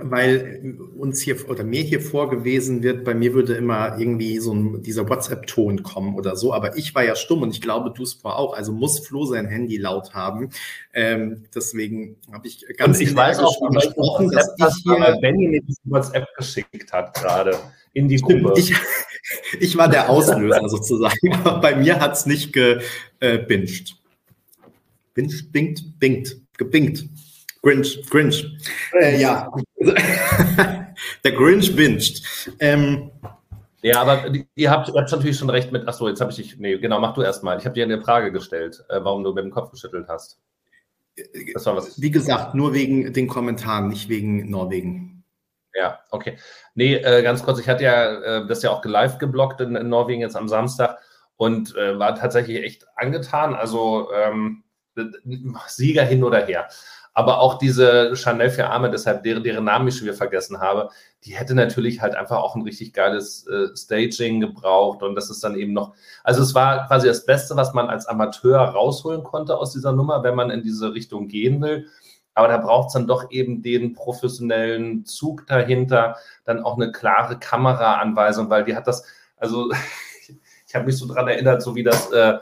Weil 0.01 0.77
uns 0.97 1.21
hier 1.21 1.49
oder 1.49 1.65
mir 1.65 1.83
hier 1.83 2.01
vorgewesen 2.01 2.83
wird, 2.83 3.05
bei 3.05 3.15
mir 3.15 3.35
würde 3.35 3.55
immer 3.55 3.99
irgendwie 3.99 4.39
so 4.39 4.53
ein, 4.53 4.83
dieser 4.83 5.09
WhatsApp-Ton 5.09 5.83
kommen 5.83 6.15
oder 6.15 6.37
so, 6.37 6.53
aber 6.53 6.77
ich 6.77 6.95
war 6.95 7.05
ja 7.05 7.17
stumm 7.17 7.43
und 7.43 7.51
ich 7.51 7.61
glaube, 7.61 7.91
du 7.91 8.03
es 8.03 8.19
auch, 8.23 8.55
also 8.55 8.73
muss 8.73 9.01
Flo 9.01 9.25
sein 9.25 9.47
Handy 9.47 9.77
laut 9.77 10.15
haben. 10.15 10.51
Ähm, 10.93 11.45
deswegen 11.55 12.17
habe 12.33 12.47
ich 12.47 12.65
ganz 12.77 12.99
und 12.99 13.03
ich 13.03 13.15
weiß 13.15 13.41
auch, 13.41 13.71
gesprochen, 13.71 14.31
dass 14.31 14.55
ich 14.57 14.83
hier 14.85 15.19
Benny 15.21 15.49
mir 15.49 15.63
diesen 15.63 15.91
WhatsApp 15.91 16.27
geschickt 16.37 16.93
hat 16.93 17.15
gerade 17.15 17.59
in 17.93 18.09
die 18.09 18.17
Gruppe. 18.17 18.55
Ich, 18.57 18.75
ich 19.61 19.77
war 19.77 19.89
der 19.89 20.09
Auslöser 20.09 20.69
sozusagen, 20.69 21.35
aber 21.45 21.61
bei 21.61 21.77
mir 21.77 22.01
hat 22.01 22.15
es 22.15 22.27
nicht 22.27 22.53
gebinged. 22.53 22.81
Äh, 23.21 23.39
Bingt, 25.15 25.53
bingt, 25.53 25.99
bingt, 25.99 26.37
gebingt. 26.57 27.07
Grinch, 27.63 28.03
Grinch. 28.11 28.45
Äh, 29.01 29.21
ja. 29.21 29.49
Der 31.25 31.33
Grinch 31.33 31.75
binscht. 31.75 32.49
Ähm, 32.59 33.11
ja, 33.83 34.01
aber 34.01 34.33
ihr 34.55 34.71
habt, 34.71 34.89
ihr 34.89 34.95
habt 34.95 35.11
natürlich 35.11 35.37
schon 35.37 35.51
recht 35.51 35.73
mit. 35.73 35.89
Achso, 35.89 36.09
jetzt 36.09 36.21
habe 36.21 36.31
ich 36.31 36.37
dich. 36.37 36.59
Nee, 36.59 36.79
genau, 36.79 37.01
mach 37.01 37.15
du 37.15 37.23
erstmal. 37.23 37.59
Ich 37.59 37.65
habe 37.65 37.75
dir 37.75 37.85
eine 37.85 38.01
Frage 38.01 38.31
gestellt, 38.31 38.85
äh, 38.89 39.01
warum 39.03 39.25
du 39.25 39.33
mit 39.33 39.45
dem 39.45 39.51
Kopf 39.51 39.71
geschüttelt 39.71 40.07
hast. 40.09 40.41
Das 41.53 41.67
war 41.67 41.77
was. 41.77 42.01
Wie 42.01 42.11
gesagt, 42.11 42.55
nur 42.55 42.75
wegen 42.75 43.13
den 43.13 43.27
Kommentaren, 43.27 43.89
nicht 43.89 44.09
wegen 44.09 44.49
Norwegen. 44.51 45.25
Ja, 45.75 46.01
okay. 46.11 46.39
Nee, 46.75 46.95
äh, 46.95 47.23
ganz 47.23 47.43
kurz, 47.43 47.59
ich 47.59 47.69
hatte 47.69 47.85
ja 47.85 48.43
äh, 48.43 48.47
das 48.47 48.63
ja 48.63 48.71
auch 48.71 48.85
live 48.85 49.19
geblockt 49.19 49.61
in, 49.61 49.75
in, 49.75 49.89
Norwegen 49.89 50.21
jetzt 50.21 50.37
am 50.37 50.49
Samstag 50.49 50.99
und 51.37 51.75
war 51.75 52.15
tatsächlich 52.15 52.63
echt 52.63 52.87
angetan. 52.95 53.55
Also 53.55 54.11
ähm, 54.13 54.63
Sieger 55.67 56.05
hin 56.05 56.23
oder 56.23 56.47
her 56.47 56.69
aber 57.15 57.41
auch 57.41 57.59
diese 57.59 58.17
Chanel 58.17 58.51
für 58.51 58.69
Arme, 58.69 58.91
deshalb 58.91 59.23
deren, 59.23 59.43
deren 59.43 59.65
Namen 59.65 59.89
ich 59.89 59.97
schon 59.97 60.07
wieder 60.07 60.17
vergessen 60.17 60.61
habe, 60.61 60.89
die 61.25 61.37
hätte 61.37 61.55
natürlich 61.55 62.01
halt 62.01 62.15
einfach 62.15 62.39
auch 62.39 62.57
ein 62.57 62.63
richtig 62.63 62.95
geiles 62.95 63.47
äh, 63.47 63.77
Staging 63.77 64.41
gebraucht 64.41 65.03
und 65.03 65.15
das 65.15 65.29
ist 65.29 65.45
dann 65.45 65.55
eben 65.55 65.73
noch, 65.73 65.95
also 66.25 66.43
es 66.43 66.55
war 66.55 66.87
quasi 66.87 67.09
das 67.09 67.27
Beste, 67.27 67.55
was 67.57 67.75
man 67.75 67.89
als 67.89 68.07
Amateur 68.07 68.61
rausholen 68.61 69.23
konnte 69.23 69.59
aus 69.59 69.73
dieser 69.73 69.93
Nummer, 69.93 70.23
wenn 70.23 70.35
man 70.35 70.51
in 70.51 70.63
diese 70.63 70.95
Richtung 70.95 71.29
gehen 71.29 71.61
will. 71.61 71.87
Aber 72.35 72.49
da 72.49 72.57
braucht 72.57 72.89
es 72.89 72.95
dann 72.95 73.07
doch 73.07 73.31
eben 73.31 73.63
den 73.63 73.93
professionellen 73.93 75.05
Zug 75.05 75.47
dahinter, 75.47 76.17
dann 76.45 76.65
auch 76.65 76.77
eine 76.77 76.91
klare 76.91 77.39
Kameraanweisung, 77.39 78.49
weil 78.49 78.65
die 78.65 78.75
hat 78.75 78.87
das, 78.87 79.05
also 79.37 79.71
ich 80.67 80.75
habe 80.75 80.87
mich 80.87 80.97
so 80.97 81.07
dran 81.07 81.29
erinnert, 81.29 81.63
so 81.63 81.75
wie 81.75 81.83
das 81.83 82.11
äh, 82.11 82.39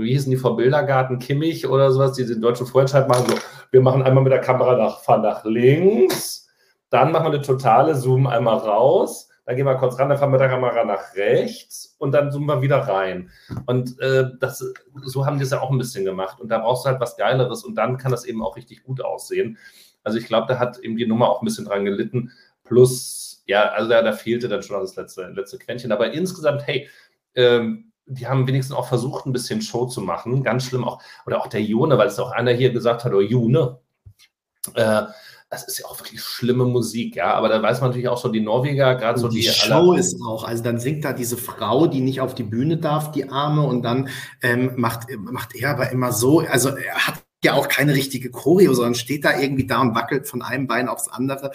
wie 0.00 0.12
hießen 0.12 0.30
die 0.30 0.36
vor 0.36 0.56
Bildergarten, 0.56 1.18
Kimmich 1.18 1.66
oder 1.66 1.90
sowas, 1.90 2.12
die 2.12 2.26
den 2.26 2.40
deutschen 2.40 2.66
Vorentscheid 2.66 3.08
machen, 3.08 3.26
so, 3.28 3.34
wir 3.70 3.80
machen 3.80 4.02
einmal 4.02 4.22
mit 4.22 4.32
der 4.32 4.40
Kamera 4.40 4.76
nach, 4.76 5.00
fahren 5.00 5.22
nach 5.22 5.44
links, 5.44 6.48
dann 6.90 7.12
machen 7.12 7.26
wir 7.26 7.34
eine 7.34 7.42
totale 7.42 7.94
Zoom 7.94 8.26
einmal 8.26 8.56
raus, 8.56 9.28
dann 9.44 9.56
gehen 9.56 9.66
wir 9.66 9.74
kurz 9.76 9.98
ran, 9.98 10.08
dann 10.08 10.18
fahren 10.18 10.30
wir 10.30 10.38
mit 10.38 10.40
der 10.40 10.48
Kamera 10.48 10.84
nach 10.84 11.14
rechts 11.16 11.96
und 11.98 12.12
dann 12.12 12.30
zoomen 12.30 12.48
wir 12.48 12.62
wieder 12.62 12.78
rein. 12.78 13.30
Und 13.66 13.98
äh, 14.00 14.30
das, 14.38 14.64
so 15.02 15.26
haben 15.26 15.38
die 15.38 15.44
es 15.44 15.50
ja 15.50 15.60
auch 15.60 15.70
ein 15.70 15.78
bisschen 15.78 16.04
gemacht. 16.04 16.40
Und 16.40 16.50
da 16.50 16.58
brauchst 16.58 16.84
du 16.84 16.90
halt 16.90 17.00
was 17.00 17.16
Geileres 17.16 17.64
und 17.64 17.74
dann 17.74 17.96
kann 17.96 18.12
das 18.12 18.24
eben 18.24 18.44
auch 18.44 18.56
richtig 18.56 18.84
gut 18.84 19.00
aussehen. 19.00 19.58
Also 20.04 20.18
ich 20.18 20.26
glaube, 20.26 20.46
da 20.46 20.58
hat 20.58 20.78
eben 20.78 20.96
die 20.96 21.06
Nummer 21.06 21.28
auch 21.30 21.42
ein 21.42 21.44
bisschen 21.44 21.64
dran 21.64 21.84
gelitten. 21.84 22.30
Plus, 22.64 23.42
ja, 23.46 23.70
also 23.70 23.88
da, 23.88 24.02
da 24.02 24.12
fehlte 24.12 24.48
dann 24.48 24.62
schon 24.62 24.80
das 24.80 24.94
letzte, 24.94 25.28
letzte 25.30 25.58
Quäntchen. 25.58 25.90
Aber 25.90 26.12
insgesamt, 26.12 26.66
hey, 26.66 26.88
ähm, 27.34 27.89
die 28.10 28.26
haben 28.26 28.46
wenigstens 28.46 28.76
auch 28.76 28.88
versucht, 28.88 29.26
ein 29.26 29.32
bisschen 29.32 29.62
Show 29.62 29.86
zu 29.86 30.00
machen. 30.00 30.42
Ganz 30.42 30.64
schlimm 30.64 30.84
auch, 30.84 31.00
oder 31.26 31.40
auch 31.40 31.46
der 31.46 31.62
June, 31.62 31.96
weil 31.96 32.08
es 32.08 32.18
auch 32.18 32.32
einer 32.32 32.52
hier 32.52 32.72
gesagt 32.72 33.04
hat, 33.04 33.12
oder 33.12 33.24
oh, 33.24 33.28
June. 33.28 33.78
Äh, 34.74 35.02
das 35.48 35.64
ist 35.64 35.78
ja 35.78 35.86
auch 35.86 35.98
wirklich 35.98 36.22
schlimme 36.22 36.64
Musik, 36.64 37.16
ja. 37.16 37.34
Aber 37.34 37.48
da 37.48 37.60
weiß 37.60 37.80
man 37.80 37.90
natürlich 37.90 38.08
auch 38.08 38.20
schon, 38.20 38.32
die 38.32 38.40
Norweger, 38.40 38.94
gerade 38.94 39.18
so 39.18 39.28
die. 39.28 39.40
Die 39.40 39.48
Show 39.48 39.94
ist 39.94 40.20
auch, 40.24 40.44
also 40.44 40.62
dann 40.62 40.78
singt 40.78 41.04
da 41.04 41.12
diese 41.12 41.36
Frau, 41.36 41.86
die 41.86 42.00
nicht 42.00 42.20
auf 42.20 42.34
die 42.34 42.44
Bühne 42.44 42.76
darf, 42.76 43.10
die 43.10 43.28
Arme, 43.28 43.62
und 43.62 43.82
dann 43.82 44.08
ähm, 44.42 44.72
macht, 44.76 45.08
macht 45.18 45.54
er 45.56 45.70
aber 45.70 45.90
immer 45.90 46.12
so, 46.12 46.40
also 46.40 46.70
er 46.70 47.06
hat 47.06 47.22
ja 47.42 47.54
auch 47.54 47.68
keine 47.68 47.94
richtige 47.94 48.30
Choreo, 48.30 48.74
sondern 48.74 48.94
steht 48.94 49.24
da 49.24 49.38
irgendwie 49.38 49.66
da 49.66 49.80
und 49.80 49.94
wackelt 49.94 50.28
von 50.28 50.42
einem 50.42 50.66
Bein 50.66 50.88
aufs 50.88 51.08
andere. 51.08 51.52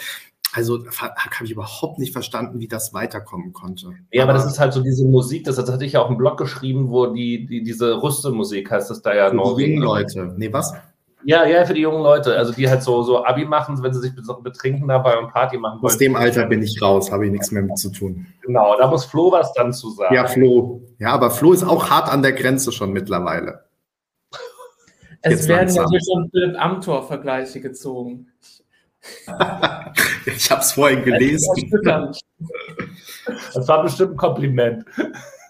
Also 0.56 0.80
habe 0.88 1.44
ich 1.44 1.52
überhaupt 1.52 2.00
nicht 2.00 2.14
verstanden, 2.14 2.62
wie 2.62 2.70
das 2.70 2.94
weiterkommen 2.94 3.52
konnte. 3.52 3.92
Ja, 4.10 4.24
aber, 4.24 4.32
aber 4.32 4.40
das 4.40 4.54
ist 4.54 4.58
halt 4.58 4.72
so 4.72 4.82
diese 4.82 5.04
Musik, 5.04 5.44
das, 5.44 5.58
das 5.58 5.70
hatte 5.70 5.84
ich 5.84 5.94
ja 5.94 6.02
auch 6.02 6.10
im 6.10 6.16
Blog 6.16 6.38
geschrieben, 6.38 6.92
wo 6.92 7.08
die, 7.08 7.46
die 7.46 7.62
diese 7.62 8.02
Rüstemusik 8.02 8.72
heißt 8.72 8.90
das 8.90 9.02
da 9.02 9.14
ja 9.14 9.34
noch. 9.34 9.58
Die 9.58 9.66
jungen 9.66 9.84
Leute. 9.84 10.34
Nee, 10.38 10.54
was? 10.54 10.74
Ja, 11.26 11.46
ja, 11.46 11.66
für 11.66 11.74
die 11.74 11.82
jungen 11.82 12.02
Leute. 12.02 12.38
Also 12.38 12.54
die 12.54 12.70
halt 12.70 12.84
so, 12.84 13.04
so 13.04 13.26
Abi 13.26 13.44
machen, 13.44 13.84
wenn 13.84 13.94
sie 13.94 14.00
sich 14.00 14.14
betrinken 14.16 14.88
dabei 14.88 15.18
und 15.18 15.30
Party 15.30 15.58
machen 15.58 15.82
wollen. 15.82 15.92
Aus 15.92 15.98
dem 15.98 16.16
Alter 16.16 16.46
bin 16.46 16.62
ich 16.62 16.82
raus, 16.82 17.12
habe 17.12 17.26
ich 17.26 17.34
nichts 17.34 17.52
mehr 17.52 17.64
mit 17.64 17.78
zu 17.78 17.90
tun. 17.90 18.26
Genau, 18.42 18.78
da 18.78 18.88
muss 18.88 19.04
Flo 19.04 19.34
was 19.34 19.52
dann 19.54 19.74
zu 19.74 19.90
sagen. 19.90 20.16
Ja, 20.16 20.26
Flo. 20.26 20.84
Ja, 21.00 21.12
aber 21.12 21.32
Flo 21.32 21.52
ist 21.52 21.64
auch 21.64 21.90
hart 21.90 22.08
an 22.08 22.22
der 22.22 22.32
Grenze 22.32 22.72
schon 22.72 22.94
mittlerweile. 22.94 23.66
Es 25.22 25.32
Jetzt 25.32 25.48
werden 25.50 25.74
ja 25.74 25.84
schon 25.84 26.30
Philipp 26.30 26.56
Amthor-Vergleiche 26.58 27.60
gezogen. 27.60 28.28
ich 28.42 28.64
habe 30.50 30.62
es 30.62 30.72
vorhin 30.72 31.04
gelesen. 31.04 31.72
Das 33.54 33.68
war 33.68 33.84
bestimmt 33.84 34.14
ein 34.14 34.18
Kompliment. 34.18 34.86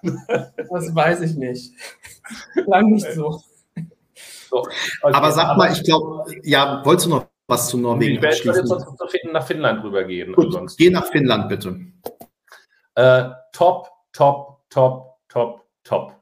Das 0.01 0.93
weiß 0.93 1.21
ich 1.21 1.35
nicht. 1.35 1.73
Lang 2.65 2.91
nicht 2.91 3.11
so. 3.13 3.41
so 4.49 4.59
okay. 4.61 4.75
Aber 5.13 5.31
sag 5.31 5.57
mal, 5.57 5.71
ich 5.71 5.83
glaube, 5.83 6.25
ja, 6.43 6.81
wolltest 6.85 7.07
du 7.07 7.11
noch 7.11 7.27
was 7.47 7.69
zu 7.69 7.77
Norwegen 7.77 8.23
ich 8.23 8.25
abschließen? 8.25 8.65
Ich 8.65 9.13
jetzt 9.13 9.33
nach 9.33 9.45
Finnland 9.45 9.83
rübergehen. 9.83 10.33
Gut, 10.33 10.55
geh 10.77 10.89
nach 10.89 11.05
Finnland, 11.07 11.49
bitte. 11.49 11.79
Äh, 12.95 13.29
top, 13.51 13.89
top, 14.13 14.61
top, 14.69 15.17
top, 15.27 15.65
top. 15.83 16.15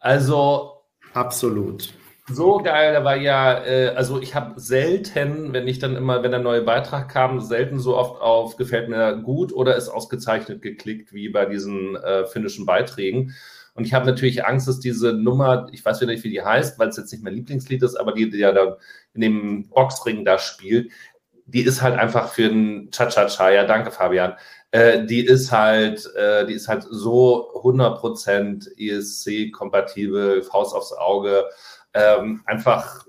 Also. 0.00 0.84
Absolut. 1.14 1.92
So 2.34 2.58
geil. 2.58 2.92
Da 2.92 3.04
war 3.04 3.16
ja, 3.16 3.64
äh, 3.64 3.88
also 3.96 4.20
ich 4.20 4.34
habe 4.34 4.60
selten, 4.60 5.52
wenn 5.52 5.68
ich 5.68 5.78
dann 5.78 5.96
immer, 5.96 6.22
wenn 6.22 6.30
der 6.30 6.40
neue 6.40 6.62
Beitrag 6.62 7.08
kam, 7.08 7.40
selten 7.40 7.78
so 7.78 7.96
oft 7.96 8.20
auf 8.20 8.56
gefällt 8.56 8.88
mir 8.88 9.16
gut 9.16 9.52
oder 9.52 9.76
ist 9.76 9.88
ausgezeichnet 9.88 10.62
geklickt 10.62 11.12
wie 11.12 11.28
bei 11.28 11.46
diesen 11.46 11.96
äh, 11.96 12.26
finnischen 12.26 12.66
Beiträgen. 12.66 13.34
Und 13.74 13.86
ich 13.86 13.94
habe 13.94 14.06
natürlich 14.06 14.44
Angst, 14.44 14.68
dass 14.68 14.80
diese 14.80 15.12
Nummer, 15.12 15.68
ich 15.72 15.84
weiß 15.84 16.00
wieder 16.00 16.12
nicht, 16.12 16.24
wie 16.24 16.30
die 16.30 16.42
heißt, 16.42 16.78
weil 16.78 16.88
es 16.88 16.96
jetzt 16.96 17.12
nicht 17.12 17.24
mein 17.24 17.34
Lieblingslied 17.34 17.82
ist, 17.82 17.96
aber 17.96 18.12
die, 18.12 18.28
die 18.28 18.38
ja 18.38 18.52
dann 18.52 18.74
in 19.14 19.20
dem 19.22 19.68
Boxring 19.68 20.24
da 20.24 20.38
spielt, 20.38 20.90
die 21.46 21.62
ist 21.62 21.82
halt 21.82 21.98
einfach 21.98 22.28
für 22.32 22.48
den 22.48 22.90
Cha-Cha-Cha, 22.90 23.50
ja, 23.50 23.64
danke 23.64 23.90
Fabian, 23.90 24.34
äh, 24.72 25.04
die 25.04 25.24
ist 25.24 25.52
halt, 25.52 26.06
äh, 26.16 26.46
die 26.46 26.54
ist 26.54 26.68
halt 26.68 26.86
so 26.88 27.50
100% 27.62 28.68
ESC-kompatibel, 28.78 30.42
Faust 30.42 30.74
aufs 30.74 30.92
Auge, 30.92 31.44
ähm, 31.94 32.42
einfach, 32.46 33.06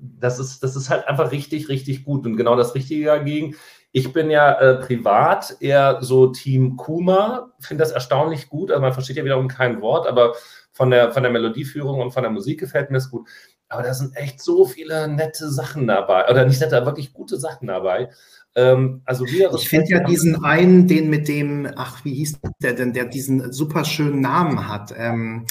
das 0.00 0.38
ist, 0.38 0.62
das 0.62 0.76
ist 0.76 0.90
halt 0.90 1.06
einfach 1.08 1.32
richtig, 1.32 1.68
richtig 1.68 2.04
gut 2.04 2.26
und 2.26 2.36
genau 2.36 2.56
das 2.56 2.74
Richtige 2.74 3.06
dagegen. 3.06 3.56
Ich 3.92 4.12
bin 4.12 4.30
ja 4.30 4.52
äh, 4.60 4.76
privat 4.76 5.56
eher 5.60 5.98
so 6.00 6.28
Team 6.28 6.76
Kuma, 6.76 7.52
finde 7.58 7.82
das 7.82 7.92
erstaunlich 7.92 8.48
gut. 8.48 8.70
Also 8.70 8.80
man 8.80 8.92
versteht 8.92 9.16
ja 9.16 9.24
wiederum 9.24 9.48
kein 9.48 9.80
Wort, 9.80 10.06
aber 10.06 10.34
von 10.72 10.90
der, 10.90 11.10
von 11.12 11.22
der 11.22 11.32
Melodieführung 11.32 12.00
und 12.00 12.12
von 12.12 12.22
der 12.22 12.30
Musik 12.30 12.60
gefällt 12.60 12.90
mir 12.90 12.98
es 12.98 13.10
gut. 13.10 13.28
Aber 13.68 13.82
da 13.82 13.94
sind 13.94 14.16
echt 14.16 14.42
so 14.42 14.64
viele 14.64 15.08
nette 15.08 15.48
Sachen 15.50 15.86
dabei. 15.86 16.28
Oder 16.28 16.44
nicht 16.44 16.60
nette, 16.60 16.84
wirklich 16.86 17.12
gute 17.12 17.38
Sachen 17.38 17.68
dabei. 17.68 18.10
Ähm, 18.56 19.02
also 19.04 19.26
wieder 19.26 19.54
ich 19.54 19.68
finde 19.68 19.90
ja 19.90 20.00
diesen 20.00 20.44
einen, 20.44 20.88
den 20.88 21.08
mit 21.08 21.28
dem, 21.28 21.68
ach, 21.76 22.04
wie 22.04 22.14
hieß 22.14 22.40
der 22.60 22.72
denn, 22.72 22.92
der 22.92 23.04
diesen 23.04 23.52
super 23.52 23.84
schönen 23.84 24.20
Namen 24.20 24.68
hat. 24.68 24.92
Ähm, 24.96 25.46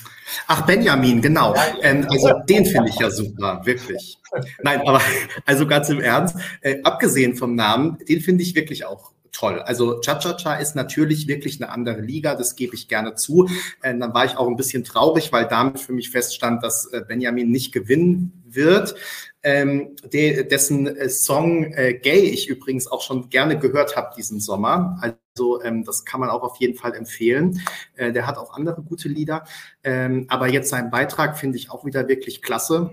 ach, 0.47 0.65
Benjamin, 0.65 1.21
genau. 1.21 1.55
Ähm, 1.81 2.05
also 2.09 2.33
den 2.49 2.65
finde 2.65 2.89
ich 2.89 2.99
ja 2.99 3.09
super, 3.09 3.61
wirklich. 3.63 4.19
Nein, 4.63 4.81
aber 4.85 5.01
also 5.45 5.65
ganz 5.65 5.89
im 5.89 6.01
Ernst, 6.01 6.35
äh, 6.61 6.81
abgesehen 6.83 7.35
vom 7.35 7.55
Namen, 7.55 7.97
den 8.07 8.19
finde 8.19 8.43
ich 8.43 8.53
wirklich 8.55 8.85
auch 8.85 9.13
toll. 9.31 9.61
Also 9.61 10.01
Cha-Cha-Cha 10.01 10.55
ist 10.55 10.75
natürlich 10.75 11.27
wirklich 11.27 11.61
eine 11.61 11.71
andere 11.71 12.01
Liga, 12.01 12.35
das 12.35 12.55
gebe 12.55 12.75
ich 12.75 12.89
gerne 12.89 13.15
zu. 13.15 13.47
Äh, 13.81 13.97
dann 13.97 14.13
war 14.13 14.25
ich 14.25 14.35
auch 14.35 14.47
ein 14.47 14.57
bisschen 14.57 14.83
traurig, 14.83 15.31
weil 15.31 15.47
damit 15.47 15.79
für 15.79 15.93
mich 15.93 16.09
feststand, 16.09 16.63
dass 16.63 16.87
äh, 16.87 17.01
Benjamin 17.07 17.49
nicht 17.49 17.71
gewinnen 17.71 18.43
wird 18.45 18.95
ähm, 19.43 19.95
de, 20.03 20.47
dessen 20.47 20.87
äh, 20.87 21.09
Song 21.09 21.71
äh, 21.73 21.93
Gay 21.93 22.21
ich 22.21 22.49
übrigens 22.49 22.87
auch 22.87 23.01
schon 23.01 23.29
gerne 23.29 23.57
gehört 23.57 23.95
habe 23.95 24.13
diesen 24.15 24.39
Sommer. 24.39 24.99
Also 25.01 25.61
ähm, 25.63 25.85
das 25.85 26.05
kann 26.05 26.19
man 26.19 26.29
auch 26.29 26.43
auf 26.43 26.57
jeden 26.57 26.77
Fall 26.77 26.93
empfehlen. 26.93 27.61
Äh, 27.95 28.11
der 28.11 28.27
hat 28.27 28.37
auch 28.37 28.53
andere 28.53 28.81
gute 28.81 29.07
Lieder. 29.07 29.45
Ähm, 29.83 30.25
aber 30.27 30.47
jetzt 30.47 30.69
seinen 30.69 30.91
Beitrag 30.91 31.37
finde 31.37 31.57
ich 31.57 31.71
auch 31.71 31.85
wieder 31.85 32.07
wirklich 32.07 32.41
klasse. 32.41 32.91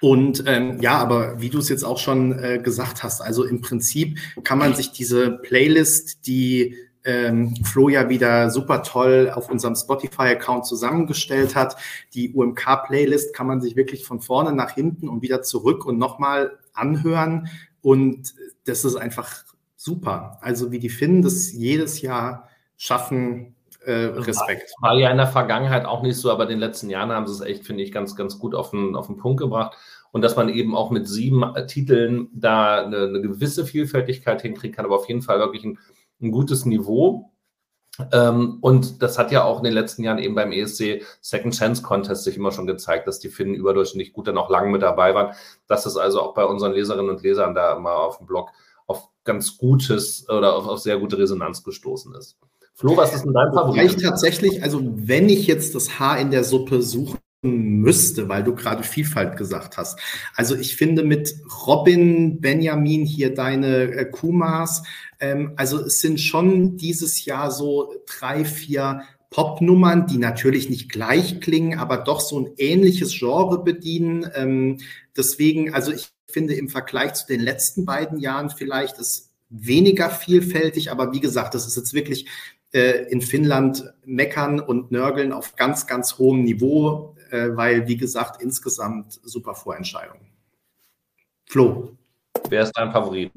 Und 0.00 0.44
ähm, 0.46 0.80
ja, 0.80 0.98
aber 0.98 1.40
wie 1.40 1.50
du 1.50 1.58
es 1.58 1.68
jetzt 1.68 1.84
auch 1.84 1.98
schon 1.98 2.38
äh, 2.38 2.58
gesagt 2.58 3.02
hast, 3.02 3.20
also 3.20 3.44
im 3.44 3.60
Prinzip 3.60 4.18
kann 4.44 4.58
man 4.58 4.74
sich 4.74 4.92
diese 4.92 5.32
Playlist, 5.32 6.26
die 6.26 6.76
ähm, 7.04 7.54
Flo 7.64 7.88
ja 7.88 8.08
wieder 8.08 8.50
super 8.50 8.82
toll 8.82 9.30
auf 9.34 9.50
unserem 9.50 9.74
Spotify-Account 9.74 10.66
zusammengestellt 10.66 11.54
hat. 11.54 11.76
Die 12.14 12.32
UMK-Playlist 12.32 13.34
kann 13.34 13.46
man 13.46 13.60
sich 13.60 13.76
wirklich 13.76 14.04
von 14.04 14.20
vorne 14.20 14.52
nach 14.52 14.72
hinten 14.72 15.08
und 15.08 15.22
wieder 15.22 15.42
zurück 15.42 15.86
und 15.86 15.98
nochmal 15.98 16.58
anhören. 16.74 17.48
Und 17.80 18.34
das 18.66 18.84
ist 18.84 18.96
einfach 18.96 19.44
super. 19.76 20.38
Also 20.42 20.72
wie 20.72 20.78
die 20.78 20.90
Finnen 20.90 21.22
das 21.22 21.52
jedes 21.52 22.02
Jahr 22.02 22.48
schaffen, 22.76 23.54
äh, 23.84 23.92
Respekt. 23.92 24.72
War 24.80 24.94
ja 24.94 25.10
in 25.10 25.16
der 25.16 25.26
Vergangenheit 25.26 25.86
auch 25.86 26.02
nicht 26.02 26.16
so, 26.16 26.30
aber 26.30 26.44
in 26.44 26.50
den 26.50 26.58
letzten 26.58 26.90
Jahren 26.90 27.10
haben 27.10 27.26
sie 27.26 27.32
es 27.32 27.40
echt, 27.40 27.66
finde 27.66 27.82
ich, 27.82 27.92
ganz, 27.92 28.14
ganz 28.14 28.38
gut 28.38 28.54
auf 28.54 28.70
den, 28.70 28.94
auf 28.94 29.06
den 29.06 29.16
Punkt 29.16 29.40
gebracht. 29.40 29.76
Und 30.12 30.22
dass 30.22 30.36
man 30.36 30.48
eben 30.48 30.74
auch 30.74 30.90
mit 30.90 31.08
sieben 31.08 31.44
Titeln 31.66 32.28
da 32.34 32.84
eine, 32.84 33.04
eine 33.04 33.20
gewisse 33.20 33.64
Vielfältigkeit 33.64 34.42
hinkriegen 34.42 34.74
kann, 34.74 34.84
aber 34.84 34.96
auf 34.96 35.08
jeden 35.08 35.22
Fall 35.22 35.38
wirklich 35.38 35.64
ein 35.64 35.78
ein 36.22 36.30
gutes 36.30 36.64
Niveau. 36.64 37.32
Ähm, 38.12 38.58
und 38.60 39.02
das 39.02 39.18
hat 39.18 39.32
ja 39.32 39.44
auch 39.44 39.58
in 39.58 39.64
den 39.64 39.72
letzten 39.72 40.04
Jahren 40.04 40.18
eben 40.18 40.34
beim 40.34 40.52
ESC 40.52 41.02
Second 41.20 41.54
Chance 41.54 41.82
Contest 41.82 42.24
sich 42.24 42.36
immer 42.36 42.52
schon 42.52 42.66
gezeigt, 42.66 43.06
dass 43.06 43.18
die 43.18 43.28
Finnen 43.28 43.54
überdurchschnittlich 43.54 44.12
gut 44.12 44.28
dann 44.28 44.38
auch 44.38 44.48
lange 44.48 44.70
mit 44.70 44.82
dabei 44.82 45.14
waren. 45.14 45.34
Dass 45.66 45.86
es 45.86 45.96
also 45.96 46.20
auch 46.22 46.34
bei 46.34 46.44
unseren 46.44 46.72
Leserinnen 46.72 47.10
und 47.10 47.22
Lesern 47.22 47.54
da 47.54 47.76
immer 47.76 47.96
auf 47.96 48.18
dem 48.18 48.26
Blog 48.26 48.50
auf 48.86 49.08
ganz 49.24 49.58
gutes 49.58 50.28
oder 50.28 50.56
auf, 50.56 50.66
auf 50.66 50.78
sehr 50.78 50.98
gute 50.98 51.18
Resonanz 51.18 51.62
gestoßen 51.62 52.14
ist. 52.14 52.38
Flo, 52.74 52.96
was 52.96 53.14
ist 53.14 53.24
denn 53.24 53.34
dein 53.34 53.52
Favorit? 53.52 53.84
Ich 53.84 54.02
tatsächlich, 54.02 54.62
also 54.62 54.80
wenn 54.82 55.28
ich 55.28 55.46
jetzt 55.46 55.74
das 55.74 55.98
Haar 55.98 56.18
in 56.18 56.30
der 56.30 56.44
Suppe 56.44 56.82
suche, 56.82 57.18
müsste, 57.42 58.28
weil 58.28 58.44
du 58.44 58.54
gerade 58.54 58.82
Vielfalt 58.82 59.36
gesagt 59.36 59.78
hast. 59.78 59.98
Also 60.34 60.56
ich 60.56 60.76
finde 60.76 61.02
mit 61.02 61.34
Robin, 61.66 62.40
Benjamin 62.40 63.04
hier 63.04 63.34
deine 63.34 63.92
äh, 63.92 64.04
Kumas, 64.04 64.82
ähm, 65.20 65.52
also 65.56 65.80
es 65.80 66.00
sind 66.00 66.20
schon 66.20 66.76
dieses 66.76 67.24
Jahr 67.24 67.50
so 67.50 67.94
drei, 68.06 68.44
vier 68.44 69.02
Popnummern, 69.30 70.06
die 70.06 70.18
natürlich 70.18 70.68
nicht 70.68 70.90
gleich 70.90 71.40
klingen, 71.40 71.78
aber 71.78 71.98
doch 71.98 72.20
so 72.20 72.40
ein 72.40 72.50
ähnliches 72.58 73.16
Genre 73.16 73.62
bedienen. 73.62 74.28
Ähm, 74.34 74.78
deswegen, 75.16 75.72
also 75.72 75.92
ich 75.92 76.10
finde 76.28 76.54
im 76.54 76.68
Vergleich 76.68 77.14
zu 77.14 77.26
den 77.26 77.40
letzten 77.40 77.84
beiden 77.84 78.18
Jahren 78.18 78.50
vielleicht 78.50 78.98
ist 78.98 79.30
weniger 79.48 80.10
vielfältig, 80.10 80.90
aber 80.90 81.12
wie 81.12 81.20
gesagt, 81.20 81.54
das 81.54 81.66
ist 81.66 81.76
jetzt 81.76 81.94
wirklich 81.94 82.26
äh, 82.72 83.10
in 83.10 83.20
Finnland 83.20 83.84
meckern 84.04 84.60
und 84.60 84.92
nörgeln 84.92 85.32
auf 85.32 85.56
ganz, 85.56 85.86
ganz 85.86 86.18
hohem 86.18 86.44
Niveau 86.44 87.16
äh, 87.30 87.56
weil, 87.56 87.86
wie 87.86 87.96
gesagt, 87.96 88.42
insgesamt 88.42 89.20
super 89.22 89.54
Vorentscheidung. 89.54 90.20
Flo. 91.46 91.96
Wer 92.48 92.62
ist 92.62 92.72
dein 92.76 92.92
Favorit? 92.92 93.32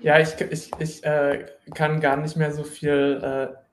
Ja, 0.00 0.18
ich, 0.18 0.34
ich, 0.50 0.70
ich 0.78 1.04
äh, 1.04 1.46
kann 1.74 2.00
gar 2.00 2.16
nicht 2.16 2.36
mehr 2.36 2.52
so 2.52 2.64
viel 2.64 3.20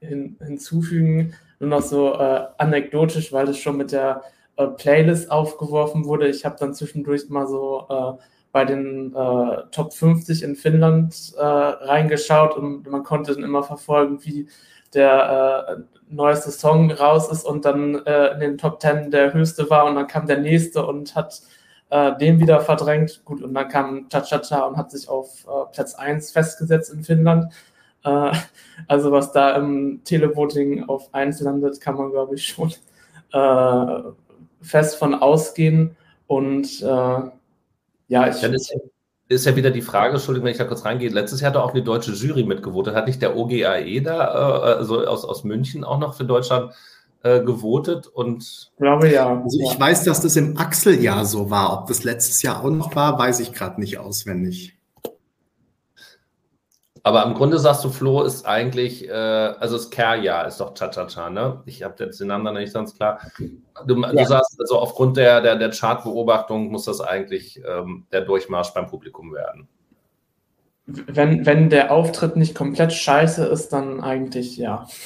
äh, 0.02 0.06
hin, 0.06 0.38
hinzufügen, 0.40 1.34
nur 1.60 1.70
noch 1.70 1.82
so 1.82 2.14
äh, 2.14 2.48
anekdotisch, 2.58 3.34
weil 3.34 3.50
es 3.50 3.58
schon 3.58 3.78
mit 3.78 3.92
der 3.92 4.24
äh, 4.56 4.68
Playlist 4.68 5.32
aufgeworfen 5.32 6.06
wurde. 6.06 6.28
Ich 6.28 6.46
habe 6.46 6.56
dann 6.60 6.76
zwischendurch 6.76 7.30
mal 7.30 7.48
so 7.48 7.88
äh, 7.90 8.24
bei 8.52 8.66
den 8.66 9.16
äh, 9.16 9.64
Top 9.72 9.94
50 9.94 10.44
in 10.44 10.56
Finnland 10.56 11.34
reingeschaut 11.38 12.56
und 12.58 12.88
man 12.88 13.04
konnte 13.04 13.34
dann 13.34 13.44
immer 13.44 13.64
verfolgen, 13.64 14.24
wie 14.24 14.50
der 14.94 15.84
neueste 16.10 16.52
Song 16.52 16.92
raus 16.92 17.30
ist 17.32 17.46
und 17.46 17.66
dann 17.66 18.04
äh, 18.06 18.34
in 18.34 18.40
den 18.40 18.58
Top 18.58 18.80
Ten 18.80 19.12
der 19.12 19.34
höchste 19.34 19.70
war 19.70 19.86
und 19.86 19.96
dann 19.96 20.08
kam 20.08 20.28
der 20.28 20.40
nächste 20.40 20.86
und 20.86 21.16
hat 21.16 21.42
äh, 21.90 22.18
den 22.18 22.40
wieder 22.40 22.62
verdrängt. 22.62 23.22
Gut, 23.26 23.42
und 23.42 23.54
dann 23.54 23.68
kam 23.68 24.10
Cha-Cha-Cha 24.10 24.62
und 24.62 24.78
hat 24.78 24.92
sich 24.92 25.08
auf 25.08 25.46
äh, 25.46 25.72
Platz 25.72 25.96
1 25.96 26.32
festgesetzt 26.32 26.92
in 26.94 27.04
Finnland. 27.04 27.54
Äh, 28.04 28.32
also 28.88 29.12
was 29.12 29.32
da 29.32 29.56
im 29.56 30.02
Televoting 30.04 30.86
auf 30.86 31.14
1 31.14 31.42
landet, 31.42 31.80
kann 31.80 31.96
man, 31.96 32.12
glaube 32.12 32.36
ich, 32.36 32.48
schon 32.48 32.74
äh, 33.34 34.02
fest 34.62 34.96
von 34.96 35.14
ausgehen. 35.14 35.96
Und 36.28 36.82
äh, 36.82 36.86
ja, 38.08 38.28
ich... 38.28 38.42
Dann 38.42 38.56
ist 39.30 39.46
ja 39.46 39.56
wieder 39.56 39.70
die 39.70 39.84
Frage, 39.84 40.16
Entschuldigung, 40.16 40.46
wenn 40.46 40.54
ich 40.54 40.58
da 40.58 40.66
kurz 40.66 40.84
reingehe. 40.86 41.10
Letztes 41.10 41.40
Jahr 41.40 41.52
hat 41.54 41.62
auch 41.62 41.74
eine 41.74 41.84
deutsche 41.84 42.14
Jury 42.14 42.44
mitgevotet. 42.44 42.96
Hat 42.96 43.06
nicht 43.06 43.22
der 43.22 43.38
OGAE 43.38 44.02
da, 44.02 44.28
äh, 44.28 44.78
also 44.78 45.06
aus, 45.06 45.24
aus 45.24 45.44
München, 45.44 45.84
auch 45.84 46.00
noch 46.00 46.16
für 46.16 46.26
Deutschland 46.26 46.74
äh, 47.22 47.40
gewotet? 47.40 48.08
Und 48.08 48.42
ich 48.42 48.72
glaube 48.78 49.12
ja. 49.12 49.42
Also 49.44 49.60
ich 49.62 49.74
ja. 49.74 49.80
weiß, 49.80 50.04
dass 50.04 50.22
das 50.22 50.36
im 50.36 50.58
Achseljahr 50.58 51.26
so 51.26 51.52
war. 51.52 51.74
Ob 51.74 51.88
das 51.88 52.04
letztes 52.04 52.42
Jahr 52.42 52.64
auch 52.64 52.72
noch 52.72 52.96
war, 52.96 53.20
weiß 53.20 53.40
ich 53.42 53.54
gerade 53.54 53.80
nicht 53.80 54.00
auswendig. 54.00 54.79
Aber 57.10 57.26
im 57.26 57.34
Grunde 57.34 57.58
sagst 57.58 57.84
du, 57.84 57.90
Flo 57.90 58.22
ist 58.22 58.46
eigentlich, 58.46 59.10
äh, 59.10 59.12
also 59.12 59.78
das 59.78 59.90
Care-Jahr 59.90 60.46
ist 60.46 60.60
doch 60.60 60.76
Cha-Cha-Cha, 60.76 61.32
ne? 61.32 61.64
Ich 61.66 61.82
habe 61.82 61.96
jetzt 62.04 62.20
den 62.20 62.28
Namen 62.28 62.46
dann 62.46 62.54
nicht 62.54 62.72
ganz 62.72 62.94
klar. 62.94 63.20
Du, 63.88 64.00
ja. 64.00 64.12
du 64.12 64.26
sagst, 64.26 64.56
also 64.60 64.78
aufgrund 64.78 65.18
der, 65.18 65.42
der, 65.42 65.56
der 65.56 65.72
Chart-Beobachtung 65.72 66.70
muss 66.70 66.86
das 66.86 67.02
eigentlich 67.02 67.64
ähm, 67.68 68.06
der 68.12 68.22
Durchmarsch 68.22 68.76
beim 68.76 68.86
Publikum 68.86 69.34
werden. 69.34 69.68
Wenn, 70.86 71.48
wenn 71.48 71.72
der 71.72 71.92
Auftritt 71.92 72.36
nicht 72.36 72.54
komplett 72.54 72.94
scheiße 72.94 73.44
ist, 73.44 73.70
dann 73.70 74.02
eigentlich 74.02 74.58
ja. 74.58 74.88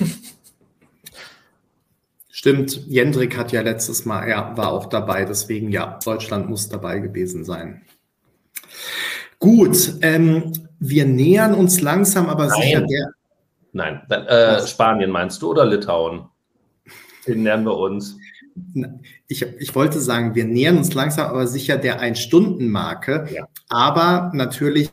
Stimmt, 2.27 2.85
Jendrik 2.87 3.37
hat 3.37 3.53
ja 3.53 3.61
letztes 3.61 4.03
Mal, 4.03 4.27
ja, 4.27 4.57
war 4.57 4.73
auch 4.73 4.87
dabei, 4.87 5.23
deswegen 5.23 5.71
ja, 5.71 5.99
Deutschland 6.03 6.49
muss 6.49 6.67
dabei 6.67 6.99
gewesen 6.99 7.45
sein. 7.45 7.83
Gut, 9.39 9.93
ähm, 10.01 10.51
wir 10.79 11.05
nähern 11.05 11.53
uns 11.53 11.81
langsam, 11.81 12.29
aber 12.29 12.47
Nein. 12.47 12.61
sicher 12.61 12.81
der. 12.81 13.11
Nein, 13.73 14.01
äh, 14.09 14.65
Spanien 14.67 15.09
meinst 15.09 15.41
du 15.41 15.49
oder 15.49 15.65
Litauen? 15.65 16.25
Den 17.27 17.43
nähern 17.43 17.63
wir 17.63 17.77
uns. 17.77 18.17
Ich, 19.27 19.41
ich 19.41 19.73
wollte 19.73 19.99
sagen, 19.99 20.35
wir 20.35 20.45
nähern 20.45 20.77
uns 20.77 20.93
langsam, 20.93 21.27
aber 21.27 21.47
sicher 21.47 21.77
der 21.77 21.99
Ein-Stunden-Marke. 21.99 23.27
Ja. 23.33 23.47
Aber 23.69 24.31
natürlich 24.35 24.91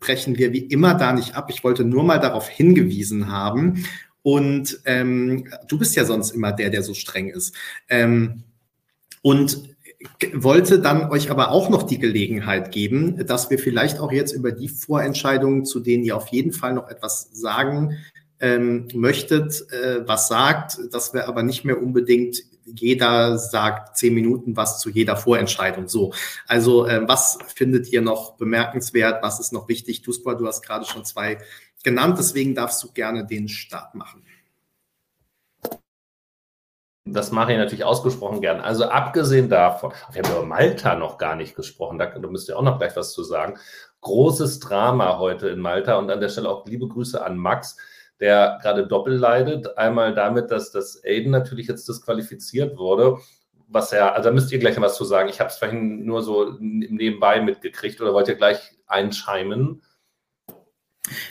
brechen 0.00 0.36
wir 0.36 0.52
wie 0.52 0.66
immer 0.66 0.94
da 0.94 1.12
nicht 1.12 1.34
ab. 1.34 1.48
Ich 1.48 1.64
wollte 1.64 1.84
nur 1.84 2.04
mal 2.04 2.18
darauf 2.18 2.48
hingewiesen 2.48 3.30
haben. 3.32 3.86
Und 4.22 4.80
ähm, 4.84 5.48
du 5.68 5.78
bist 5.78 5.96
ja 5.96 6.04
sonst 6.04 6.32
immer 6.32 6.52
der, 6.52 6.70
der 6.70 6.82
so 6.82 6.94
streng 6.94 7.28
ist. 7.28 7.54
Ähm, 7.88 8.44
und 9.22 9.71
wollte 10.34 10.78
dann 10.78 11.10
euch 11.10 11.30
aber 11.30 11.50
auch 11.50 11.68
noch 11.68 11.82
die 11.82 11.98
Gelegenheit 11.98 12.70
geben, 12.72 13.26
dass 13.26 13.50
wir 13.50 13.58
vielleicht 13.58 13.98
auch 13.98 14.12
jetzt 14.12 14.32
über 14.32 14.52
die 14.52 14.68
Vorentscheidungen, 14.68 15.64
zu 15.64 15.80
denen 15.80 16.04
ihr 16.04 16.16
auf 16.16 16.28
jeden 16.28 16.52
Fall 16.52 16.72
noch 16.74 16.88
etwas 16.88 17.28
sagen 17.32 17.98
ähm, 18.40 18.88
möchtet, 18.94 19.64
äh, 19.72 20.06
was 20.06 20.28
sagt, 20.28 20.78
dass 20.90 21.14
wir 21.14 21.28
aber 21.28 21.42
nicht 21.42 21.64
mehr 21.64 21.80
unbedingt 21.80 22.42
jeder 22.64 23.38
sagt 23.38 23.96
zehn 23.96 24.14
Minuten 24.14 24.56
was 24.56 24.80
zu 24.80 24.90
jeder 24.90 25.16
Vorentscheidung. 25.16 25.88
So, 25.88 26.12
also 26.46 26.86
äh, 26.86 27.06
was 27.06 27.38
findet 27.54 27.92
ihr 27.92 28.02
noch 28.02 28.36
bemerkenswert? 28.36 29.22
Was 29.22 29.40
ist 29.40 29.52
noch 29.52 29.68
wichtig? 29.68 30.02
Duspor, 30.02 30.36
du 30.36 30.46
hast 30.46 30.62
gerade 30.62 30.84
schon 30.84 31.04
zwei 31.04 31.38
genannt, 31.82 32.16
deswegen 32.18 32.54
darfst 32.54 32.82
du 32.82 32.92
gerne 32.92 33.26
den 33.26 33.48
Start 33.48 33.94
machen. 33.94 34.22
Das 37.04 37.32
mache 37.32 37.52
ich 37.52 37.58
natürlich 37.58 37.84
ausgesprochen 37.84 38.40
gern. 38.40 38.60
Also 38.60 38.84
abgesehen 38.84 39.48
davon, 39.48 39.92
wir 40.12 40.22
haben 40.22 40.32
über 40.32 40.46
Malta 40.46 40.94
noch 40.94 41.18
gar 41.18 41.34
nicht 41.34 41.56
gesprochen, 41.56 41.98
da, 41.98 42.06
da 42.06 42.28
müsst 42.28 42.48
ihr 42.48 42.56
auch 42.56 42.62
noch 42.62 42.78
gleich 42.78 42.94
was 42.94 43.12
zu 43.12 43.24
sagen. 43.24 43.58
Großes 44.02 44.60
Drama 44.60 45.18
heute 45.18 45.48
in 45.48 45.58
Malta 45.58 45.96
und 45.98 46.10
an 46.10 46.20
der 46.20 46.28
Stelle 46.28 46.48
auch 46.48 46.64
liebe 46.66 46.86
Grüße 46.86 47.24
an 47.24 47.36
Max, 47.36 47.76
der 48.20 48.58
gerade 48.62 48.86
doppelt 48.86 49.20
leidet. 49.20 49.76
Einmal 49.76 50.14
damit, 50.14 50.52
dass 50.52 50.70
das 50.70 51.02
Aiden 51.04 51.32
natürlich 51.32 51.66
jetzt 51.66 51.88
disqualifiziert 51.88 52.78
wurde, 52.78 53.18
was 53.66 53.90
ja, 53.90 54.12
also 54.12 54.28
da 54.28 54.34
müsst 54.34 54.52
ihr 54.52 54.60
gleich 54.60 54.76
noch 54.76 54.84
was 54.84 54.96
zu 54.96 55.04
sagen. 55.04 55.28
Ich 55.28 55.40
habe 55.40 55.50
es 55.50 55.56
vorhin 55.56 56.04
nur 56.04 56.22
so 56.22 56.56
nebenbei 56.60 57.40
mitgekriegt 57.40 58.00
oder 58.00 58.14
wollt 58.14 58.28
ihr 58.28 58.36
gleich 58.36 58.76
einscheimen? 58.86 59.82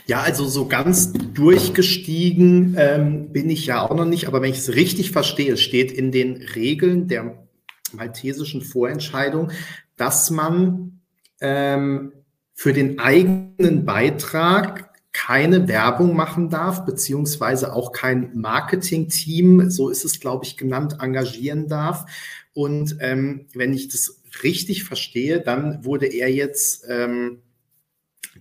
Ja, 0.05 0.21
also 0.21 0.45
so 0.47 0.67
ganz 0.67 1.13
durchgestiegen 1.33 2.75
ähm, 2.77 3.31
bin 3.31 3.49
ich 3.49 3.65
ja 3.65 3.81
auch 3.81 3.95
noch 3.95 4.05
nicht, 4.05 4.27
aber 4.27 4.41
wenn 4.41 4.51
ich 4.51 4.59
es 4.59 4.75
richtig 4.75 5.11
verstehe, 5.11 5.57
steht 5.57 5.91
in 5.91 6.11
den 6.11 6.37
Regeln 6.55 7.07
der 7.07 7.47
maltesischen 7.93 8.61
Vorentscheidung, 8.61 9.51
dass 9.97 10.29
man 10.29 11.01
ähm, 11.41 12.13
für 12.53 12.73
den 12.73 12.99
eigenen 12.99 13.85
Beitrag 13.85 14.91
keine 15.13 15.67
Werbung 15.67 16.15
machen 16.15 16.49
darf, 16.49 16.85
beziehungsweise 16.85 17.73
auch 17.73 17.91
kein 17.91 18.31
Marketing-Team, 18.33 19.69
so 19.69 19.89
ist 19.89 20.05
es, 20.05 20.19
glaube 20.19 20.45
ich, 20.45 20.57
genannt, 20.57 20.97
engagieren 21.01 21.67
darf. 21.67 22.05
Und 22.53 22.97
ähm, 22.99 23.47
wenn 23.53 23.73
ich 23.73 23.89
das 23.89 24.21
richtig 24.43 24.83
verstehe, 24.83 25.41
dann 25.41 25.83
wurde 25.83 26.07
er 26.07 26.31
jetzt 26.31 26.85
ähm, 26.87 27.41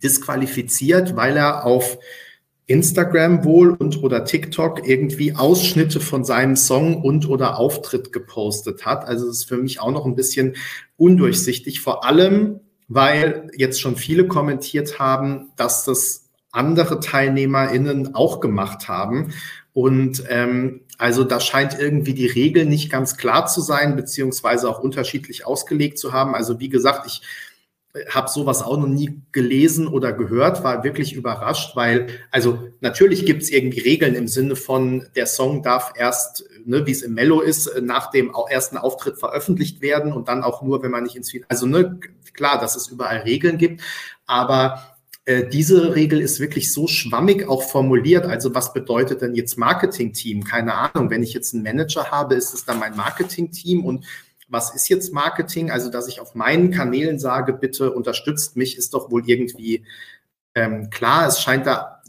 disqualifiziert, 0.02 1.16
weil 1.16 1.36
er 1.36 1.64
auf 1.64 1.98
Instagram 2.66 3.44
wohl 3.44 3.70
und 3.70 4.02
oder 4.02 4.24
TikTok 4.24 4.86
irgendwie 4.86 5.34
Ausschnitte 5.34 5.98
von 5.98 6.24
seinem 6.24 6.54
Song 6.54 7.02
und 7.02 7.28
oder 7.28 7.58
Auftritt 7.58 8.12
gepostet 8.12 8.86
hat. 8.86 9.04
Also 9.06 9.26
das 9.26 9.38
ist 9.38 9.48
für 9.48 9.56
mich 9.56 9.80
auch 9.80 9.90
noch 9.90 10.06
ein 10.06 10.14
bisschen 10.14 10.56
undurchsichtig, 10.96 11.80
vor 11.80 12.04
allem 12.04 12.60
weil 12.90 13.48
jetzt 13.56 13.80
schon 13.80 13.94
viele 13.94 14.26
kommentiert 14.26 14.98
haben, 14.98 15.52
dass 15.56 15.84
das 15.84 16.28
andere 16.50 16.98
TeilnehmerInnen 16.98 18.16
auch 18.16 18.40
gemacht 18.40 18.88
haben. 18.88 19.32
Und 19.72 20.24
ähm, 20.28 20.80
also 20.98 21.22
da 21.22 21.38
scheint 21.38 21.78
irgendwie 21.78 22.14
die 22.14 22.26
Regel 22.26 22.66
nicht 22.66 22.90
ganz 22.90 23.16
klar 23.16 23.46
zu 23.46 23.60
sein, 23.60 23.94
beziehungsweise 23.94 24.68
auch 24.68 24.80
unterschiedlich 24.80 25.46
ausgelegt 25.46 26.00
zu 26.00 26.12
haben. 26.12 26.34
Also 26.34 26.58
wie 26.58 26.68
gesagt, 26.68 27.06
ich 27.06 27.22
habe 28.08 28.28
sowas 28.28 28.62
auch 28.62 28.76
noch 28.76 28.86
nie 28.86 29.20
gelesen 29.32 29.88
oder 29.88 30.12
gehört, 30.12 30.62
war 30.62 30.84
wirklich 30.84 31.12
überrascht, 31.12 31.74
weil, 31.74 32.06
also 32.30 32.68
natürlich 32.80 33.26
gibt 33.26 33.42
es 33.42 33.50
irgendwie 33.50 33.80
Regeln 33.80 34.14
im 34.14 34.28
Sinne 34.28 34.54
von, 34.54 35.06
der 35.16 35.26
Song 35.26 35.62
darf 35.62 35.92
erst, 35.96 36.44
ne, 36.64 36.86
wie 36.86 36.92
es 36.92 37.02
im 37.02 37.14
Mello 37.14 37.40
ist, 37.40 37.80
nach 37.82 38.10
dem 38.12 38.32
ersten 38.48 38.76
Auftritt 38.76 39.18
veröffentlicht 39.18 39.80
werden 39.80 40.12
und 40.12 40.28
dann 40.28 40.44
auch 40.44 40.62
nur, 40.62 40.82
wenn 40.84 40.92
man 40.92 41.02
nicht 41.02 41.16
ins 41.16 41.30
Finale, 41.30 41.50
also 41.50 41.66
ne, 41.66 41.98
klar, 42.32 42.60
dass 42.60 42.76
es 42.76 42.86
überall 42.88 43.18
Regeln 43.18 43.58
gibt, 43.58 43.82
aber 44.24 44.96
äh, 45.24 45.48
diese 45.48 45.96
Regel 45.96 46.20
ist 46.20 46.38
wirklich 46.38 46.72
so 46.72 46.86
schwammig 46.86 47.48
auch 47.48 47.62
formuliert. 47.62 48.24
Also 48.24 48.54
was 48.54 48.72
bedeutet 48.72 49.20
denn 49.20 49.34
jetzt 49.34 49.58
Marketing-Team? 49.58 50.44
Keine 50.44 50.74
Ahnung. 50.74 51.10
Wenn 51.10 51.22
ich 51.22 51.34
jetzt 51.34 51.54
einen 51.54 51.62
Manager 51.62 52.10
habe, 52.10 52.36
ist 52.36 52.54
es 52.54 52.64
dann 52.64 52.78
mein 52.78 52.96
Marketing-Team 52.96 53.84
und 53.84 54.06
was 54.50 54.74
ist 54.74 54.88
jetzt 54.88 55.12
Marketing? 55.12 55.70
Also, 55.70 55.90
dass 55.90 56.08
ich 56.08 56.20
auf 56.20 56.34
meinen 56.34 56.70
Kanälen 56.70 57.18
sage, 57.18 57.52
bitte 57.52 57.92
unterstützt 57.92 58.56
mich, 58.56 58.76
ist 58.76 58.94
doch 58.94 59.10
wohl 59.10 59.28
irgendwie 59.28 59.84
ähm, 60.54 60.90
klar. 60.90 61.26
Es 61.26 61.40
scheint 61.40 61.66
da 61.66 62.02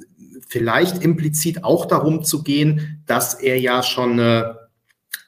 vielleicht 0.48 1.04
implizit 1.04 1.64
auch 1.64 1.86
darum 1.86 2.24
zu 2.24 2.44
gehen, 2.44 3.04
dass 3.06 3.36
er 3.36 3.60
ja 3.60 3.84
schon 3.84 4.14
eine 4.14 4.70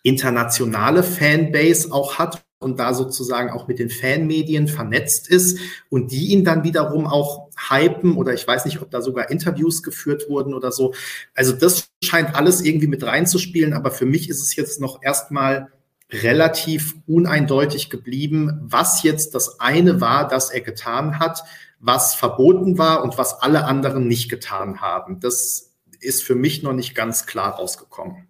internationale 0.03 1.03
Fanbase 1.03 1.91
auch 1.91 2.19
hat 2.19 2.43
und 2.59 2.79
da 2.79 2.93
sozusagen 2.93 3.49
auch 3.49 3.67
mit 3.67 3.79
den 3.79 3.89
Fanmedien 3.89 4.67
vernetzt 4.67 5.29
ist 5.29 5.59
und 5.89 6.11
die 6.11 6.27
ihn 6.27 6.43
dann 6.43 6.63
wiederum 6.63 7.05
auch 7.05 7.49
hypen 7.69 8.15
oder 8.17 8.33
ich 8.33 8.47
weiß 8.47 8.65
nicht, 8.65 8.81
ob 8.81 8.89
da 8.89 9.01
sogar 9.01 9.29
Interviews 9.29 9.83
geführt 9.83 10.29
wurden 10.29 10.53
oder 10.53 10.71
so. 10.71 10.93
Also 11.33 11.53
das 11.53 11.89
scheint 12.03 12.35
alles 12.35 12.61
irgendwie 12.61 12.87
mit 12.87 13.03
reinzuspielen, 13.03 13.73
aber 13.73 13.91
für 13.91 14.05
mich 14.05 14.29
ist 14.29 14.41
es 14.41 14.55
jetzt 14.55 14.81
noch 14.81 15.01
erstmal 15.03 15.71
relativ 16.11 16.95
uneindeutig 17.07 17.89
geblieben, 17.89 18.59
was 18.63 19.03
jetzt 19.03 19.35
das 19.35 19.59
eine 19.59 20.01
war, 20.01 20.27
das 20.27 20.51
er 20.51 20.61
getan 20.61 21.19
hat, 21.19 21.43
was 21.79 22.15
verboten 22.15 22.77
war 22.77 23.03
und 23.03 23.17
was 23.17 23.41
alle 23.41 23.65
anderen 23.65 24.07
nicht 24.07 24.29
getan 24.29 24.81
haben. 24.81 25.19
Das 25.19 25.73
ist 25.99 26.23
für 26.23 26.35
mich 26.35 26.63
noch 26.63 26.73
nicht 26.73 26.95
ganz 26.95 27.25
klar 27.25 27.55
rausgekommen. 27.55 28.27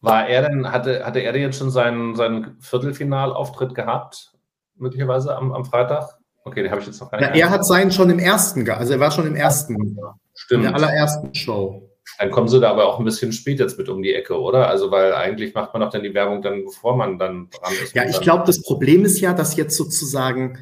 War 0.00 0.28
er 0.28 0.48
denn, 0.48 0.70
hatte, 0.70 1.04
hatte 1.04 1.20
er 1.20 1.32
denn 1.32 1.42
jetzt 1.42 1.58
schon 1.58 1.70
seinen, 1.70 2.14
seinen 2.14 2.60
Viertelfinalauftritt 2.60 3.74
gehabt, 3.74 4.32
möglicherweise 4.76 5.36
am, 5.36 5.52
am 5.52 5.64
Freitag? 5.64 6.18
Okay, 6.44 6.62
den 6.62 6.70
habe 6.70 6.80
ich 6.80 6.86
jetzt 6.86 7.00
noch 7.00 7.10
gar 7.10 7.18
nicht. 7.18 7.30
Ja, 7.30 7.46
er 7.46 7.50
hat 7.50 7.66
seinen 7.66 7.90
schon 7.90 8.08
im 8.08 8.20
ersten, 8.20 8.68
also 8.70 8.92
er 8.92 9.00
war 9.00 9.10
schon 9.10 9.26
im 9.26 9.34
ersten, 9.34 9.98
Stimmt. 10.34 10.64
in 10.64 10.70
der 10.70 10.74
allerersten 10.74 11.34
Show. 11.34 11.90
Dann 12.18 12.30
kommen 12.30 12.48
sie 12.48 12.60
da 12.60 12.70
aber 12.70 12.86
auch 12.86 12.98
ein 12.98 13.04
bisschen 13.04 13.32
spät 13.32 13.58
jetzt 13.58 13.78
mit 13.78 13.88
um 13.88 14.02
die 14.02 14.14
Ecke, 14.14 14.40
oder? 14.40 14.68
Also, 14.68 14.90
weil 14.90 15.12
eigentlich 15.12 15.54
macht 15.54 15.72
man 15.72 15.82
doch 15.82 15.90
dann 15.90 16.02
die 16.02 16.14
Werbung 16.14 16.42
dann, 16.42 16.64
bevor 16.64 16.96
man 16.96 17.18
dann 17.18 17.50
dran 17.50 17.72
ist. 17.82 17.94
Ja, 17.94 18.04
ich 18.04 18.20
glaube, 18.20 18.44
das 18.46 18.62
Problem 18.62 19.04
ist 19.04 19.20
ja, 19.20 19.34
dass 19.34 19.56
jetzt 19.56 19.76
sozusagen 19.76 20.58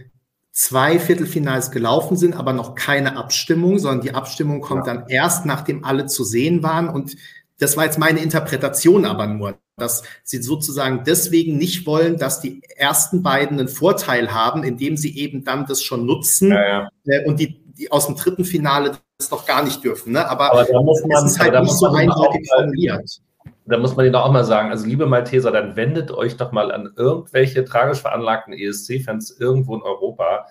zwei 0.54 0.98
Viertelfinals 0.98 1.70
gelaufen 1.70 2.16
sind, 2.16 2.34
aber 2.34 2.52
noch 2.52 2.74
keine 2.74 3.16
Abstimmung, 3.16 3.78
sondern 3.78 4.00
die 4.00 4.14
Abstimmung 4.14 4.60
kommt 4.60 4.86
ja. 4.86 4.94
dann 4.94 5.08
erst, 5.08 5.46
nachdem 5.46 5.84
alle 5.84 6.06
zu 6.06 6.24
sehen 6.24 6.62
waren. 6.62 6.88
Und 6.88 7.16
das 7.58 7.76
war 7.76 7.84
jetzt 7.84 7.98
meine 7.98 8.20
Interpretation 8.20 9.04
aber 9.04 9.26
nur, 9.26 9.58
dass 9.76 10.04
sie 10.22 10.42
sozusagen 10.42 11.02
deswegen 11.04 11.58
nicht 11.58 11.86
wollen, 11.86 12.18
dass 12.18 12.40
die 12.40 12.62
ersten 12.76 13.22
beiden 13.22 13.58
einen 13.58 13.68
Vorteil 13.68 14.32
haben, 14.32 14.62
indem 14.62 14.96
sie 14.96 15.18
eben 15.18 15.44
dann 15.44 15.66
das 15.66 15.82
schon 15.82 16.06
nutzen 16.06 16.50
ja, 16.50 16.62
ja. 16.62 16.88
Äh, 17.06 17.26
und 17.26 17.40
die, 17.40 17.63
die 17.78 17.90
aus 17.90 18.06
dem 18.06 18.16
dritten 18.16 18.44
Finale 18.44 18.92
das 19.18 19.28
doch 19.28 19.46
gar 19.46 19.62
nicht 19.62 19.82
dürfen. 19.84 20.12
Ne? 20.12 20.28
Aber, 20.28 20.52
aber 20.52 20.64
da 20.64 20.82
muss 20.82 21.02
man, 21.04 21.24
es 21.24 21.32
ist 21.32 21.40
halt 21.40 21.60
nicht 21.60 21.72
so 21.72 21.86
eindeutig 21.86 22.48
formuliert. 22.48 23.20
Da 23.66 23.78
muss 23.78 23.96
man 23.96 24.06
ihnen 24.06 24.14
auch 24.14 24.30
mal 24.30 24.44
sagen, 24.44 24.70
also 24.70 24.86
liebe 24.86 25.06
Malteser, 25.06 25.50
dann 25.50 25.76
wendet 25.76 26.10
euch 26.10 26.36
doch 26.36 26.52
mal 26.52 26.70
an 26.70 26.92
irgendwelche 26.96 27.64
tragisch 27.64 28.00
veranlagten 28.00 28.52
ESC-Fans 28.52 29.38
irgendwo 29.38 29.74
in 29.74 29.82
Europa 29.82 30.46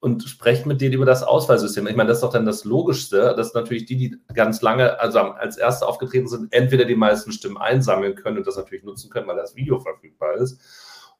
und 0.00 0.24
sprecht 0.24 0.66
mit 0.66 0.80
denen 0.80 0.94
über 0.94 1.04
das 1.04 1.22
Auswahlsystem. 1.22 1.86
Ich 1.88 1.96
meine, 1.96 2.08
das 2.08 2.18
ist 2.18 2.22
doch 2.22 2.32
dann 2.32 2.46
das 2.46 2.64
Logischste, 2.64 3.34
dass 3.36 3.54
natürlich 3.54 3.86
die, 3.86 3.96
die 3.96 4.18
ganz 4.32 4.62
lange, 4.62 5.00
also 5.00 5.18
als 5.18 5.56
Erste 5.56 5.86
aufgetreten 5.86 6.28
sind, 6.28 6.52
entweder 6.52 6.84
die 6.84 6.94
meisten 6.94 7.32
Stimmen 7.32 7.58
einsammeln 7.58 8.14
können 8.14 8.38
und 8.38 8.46
das 8.46 8.56
natürlich 8.56 8.84
nutzen 8.84 9.10
können, 9.10 9.26
weil 9.26 9.36
das 9.36 9.56
Video 9.56 9.80
verfügbar 9.80 10.34
ist, 10.34 10.60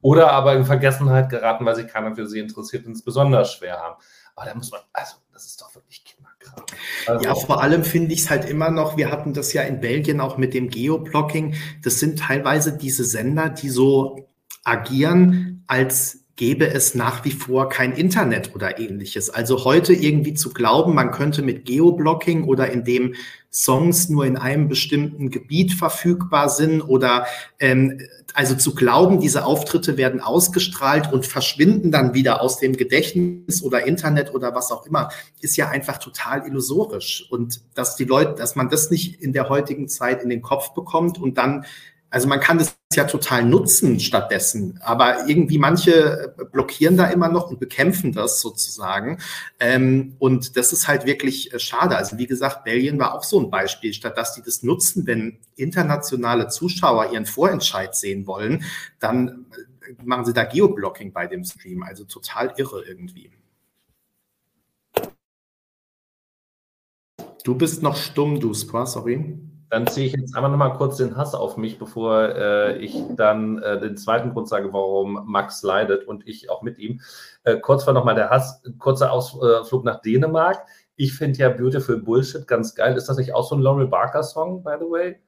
oder 0.01 0.31
aber 0.31 0.55
in 0.55 0.65
Vergessenheit 0.65 1.29
geraten, 1.29 1.67
weil 1.67 1.75
sich 1.75 1.89
keiner 1.89 2.15
für 2.15 2.29
sie 2.29 2.39
interessiert 2.39 2.87
und 2.87 2.93
es 2.93 3.03
besonders 3.03 3.53
schwer 3.53 3.79
haben. 3.79 3.97
Aber 4.37 4.47
da 4.47 4.55
muss 4.55 4.71
man, 4.71 4.81
also 4.93 5.17
das 5.39 5.47
ist 5.47 5.61
doch 5.61 5.73
wirklich 5.77 6.03
Kinderkram. 6.05 6.65
Also, 7.07 7.25
ja, 7.25 7.35
vor 7.37 7.63
allem 7.63 7.85
finde 7.85 8.13
ich 8.13 8.23
es 8.23 8.31
halt 8.31 8.45
immer 8.45 8.71
noch, 8.71 8.97
wir 8.97 9.13
hatten 9.13 9.35
das 9.35 9.53
ja 9.53 9.63
in 9.63 9.81
Belgien 9.81 10.21
auch 10.21 10.37
mit 10.37 10.53
dem 10.53 10.69
Geoblocking, 10.69 11.55
das 11.85 12.01
sind 12.01 12.19
teilweise 12.19 12.77
diese 12.77 13.05
Sender, 13.05 13.49
die 13.49 13.69
so 13.69 14.29
agieren, 14.65 15.63
als 15.69 16.25
gäbe 16.39 16.73
es 16.73 16.95
nach 16.95 17.25
wie 17.25 17.33
vor 17.33 17.69
kein 17.69 17.93
Internet 17.93 18.55
oder 18.55 18.79
ähnliches. 18.79 19.29
Also 19.29 19.65
heute 19.65 19.93
irgendwie 19.93 20.35
zu 20.35 20.53
glauben, 20.53 20.95
man 20.95 21.11
könnte 21.11 21.43
mit 21.43 21.65
Geoblocking 21.65 22.45
oder 22.45 22.71
indem 22.71 23.15
Songs 23.51 24.09
nur 24.09 24.25
in 24.25 24.37
einem 24.37 24.69
bestimmten 24.69 25.31
Gebiet 25.31 25.73
verfügbar 25.73 26.49
sind 26.49 26.81
oder 26.83 27.27
ähm, 27.59 28.01
also 28.35 28.55
zu 28.55 28.75
glauben, 28.77 29.21
diese 29.21 29.47
Auftritte 29.47 29.97
werden 29.97 30.21
ausgestrahlt 30.21 31.13
und 31.13 31.27
verschwinden 31.27 31.91
dann 31.91 32.15
wieder 32.15 32.41
aus 32.41 32.59
dem 32.59 32.77
Gedächtnis 32.77 33.63
oder 33.65 33.85
Internet 33.87 34.33
oder 34.33 34.55
was 34.55 34.71
auch 34.71 34.87
immer, 34.87 35.09
ist 35.41 35.57
ja 35.57 35.71
einfach 35.71 35.99
total 35.99 36.47
illusorisch. 36.47 37.27
Und 37.31 37.63
dass 37.75 37.97
die 37.97 38.05
Leute, 38.05 38.35
dass 38.37 38.55
man 38.55 38.69
das 38.69 38.93
nicht 38.93 39.21
in 39.21 39.33
der 39.33 39.49
heutigen 39.49 39.89
Zeit 39.89 40.23
in 40.23 40.29
den 40.29 40.43
Kopf 40.43 40.73
bekommt 40.73 41.19
und 41.19 41.37
dann 41.37 41.65
also 42.11 42.27
man 42.27 42.41
kann 42.41 42.59
das 42.59 42.79
ja 42.95 43.05
total 43.05 43.45
nutzen 43.45 44.01
stattdessen, 44.01 44.79
aber 44.83 45.29
irgendwie 45.29 45.59
manche 45.59 46.35
blockieren 46.53 46.97
da 46.97 47.07
immer 47.09 47.29
noch 47.29 47.51
und 47.51 47.61
bekämpfen 47.61 48.13
das 48.13 48.41
sozusagen. 48.41 49.19
Ähm, 49.61 50.15
und 50.19 50.57
das 50.57 50.73
ist 50.73 50.89
halt 50.89 51.05
wirklich 51.05 51.53
äh, 51.53 51.59
schade. 51.59 51.97
Also 51.97 52.17
wie 52.19 52.27
gesagt, 52.27 52.65
Belgien 52.65 52.99
war 52.99 53.15
auch 53.15 53.25
so 53.25 53.41
ein 53.41 53.51
Beispiel, 53.51 53.93
statt 53.93 54.17
dass 54.17 54.35
die 54.35 54.43
das 54.43 54.63
nutzen, 54.63 55.07
wenn 55.07 55.39
internationale 55.57 56.49
Zuschauer 56.49 57.13
ihren 57.13 57.27
Vorentscheid 57.27 57.95
sehen 57.95 58.27
wollen, 58.27 58.65
dann 59.01 59.47
machen 60.03 60.25
sie 60.25 60.33
da 60.33 60.45
Geoblocking 60.45 61.13
bei 61.13 61.27
dem 61.27 61.45
Stream. 61.45 61.83
Also 61.83 62.05
total 62.05 62.55
irre 62.57 62.85
irgendwie. 62.85 63.31
Du 67.45 67.55
bist 67.55 67.83
noch 67.83 67.97
stumm, 67.97 68.41
du 68.41 68.53
Spa, 68.55 68.87
sorry. 68.87 69.39
Dann 69.71 69.87
ziehe 69.87 70.07
ich 70.07 70.15
jetzt 70.15 70.35
einmal 70.35 70.51
nochmal 70.51 70.73
kurz 70.75 70.97
den 70.97 71.17
Hass 71.17 71.35
auf 71.35 71.57
mich, 71.59 71.79
bevor 71.79 72.35
äh, 72.35 72.79
ich 72.79 72.97
dann 73.11 73.63
äh, 73.63 73.79
den 73.79 73.97
zweiten 73.97 74.33
Grund 74.33 74.49
sage, 74.49 74.73
warum 74.73 75.23
Max 75.27 75.63
leidet 75.63 76.07
und 76.09 76.27
ich 76.27 76.49
auch 76.49 76.63
mit 76.63 76.79
ihm. 76.79 77.01
Äh, 77.45 77.59
kurz 77.59 77.87
war 77.87 77.93
nochmal 77.93 78.15
der 78.15 78.31
Hass, 78.31 78.63
kurzer 78.79 79.13
Ausflug 79.13 79.85
nach 79.85 80.01
Dänemark. 80.01 80.65
Ich 80.97 81.15
finde 81.15 81.39
ja 81.39 81.51
Beautiful 81.51 81.99
Bullshit 81.99 82.47
ganz 82.47 82.75
geil. 82.75 82.97
Ist 82.97 83.09
das 83.09 83.19
nicht 83.19 83.35
auch 83.35 83.47
so 83.47 83.57
ein 83.57 83.63
Laurel 83.63 83.89
Barker-Song, 83.89 84.63
by 84.63 84.77
the 84.81 84.87
way? 84.87 85.21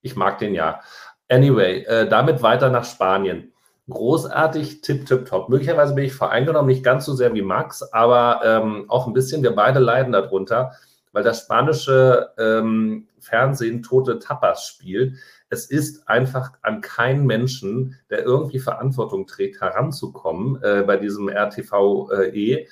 Ich 0.00 0.14
mag 0.14 0.38
den 0.38 0.54
ja. 0.54 0.80
Anyway, 1.28 1.82
äh, 1.82 2.08
damit 2.08 2.42
weiter 2.42 2.70
nach 2.70 2.84
Spanien. 2.84 3.52
Großartig, 3.90 4.80
tipp, 4.80 5.06
tipp, 5.06 5.26
top. 5.26 5.48
Möglicherweise 5.48 5.94
bin 5.94 6.04
ich 6.04 6.14
voreingenommen, 6.14 6.68
nicht 6.68 6.84
ganz 6.84 7.04
so 7.04 7.14
sehr 7.14 7.34
wie 7.34 7.42
Max, 7.42 7.82
aber 7.92 8.40
ähm, 8.44 8.84
auch 8.88 9.08
ein 9.08 9.12
bisschen. 9.12 9.42
Wir 9.42 9.54
beide 9.54 9.80
leiden 9.80 10.12
darunter 10.12 10.72
weil 11.16 11.22
das 11.22 11.44
spanische 11.44 12.28
ähm, 12.36 13.08
Fernsehen 13.26 13.82
tote 13.82 14.18
Tapas 14.18 14.66
spielt. 14.66 15.16
Es 15.48 15.66
ist 15.66 16.08
einfach 16.08 16.52
an 16.62 16.80
keinen 16.80 17.26
Menschen, 17.26 17.96
der 18.10 18.24
irgendwie 18.24 18.58
Verantwortung 18.58 19.26
trägt, 19.26 19.60
heranzukommen 19.60 20.62
äh, 20.62 20.84
bei 20.86 20.96
diesem 20.96 21.28
RTVE, 21.28 22.66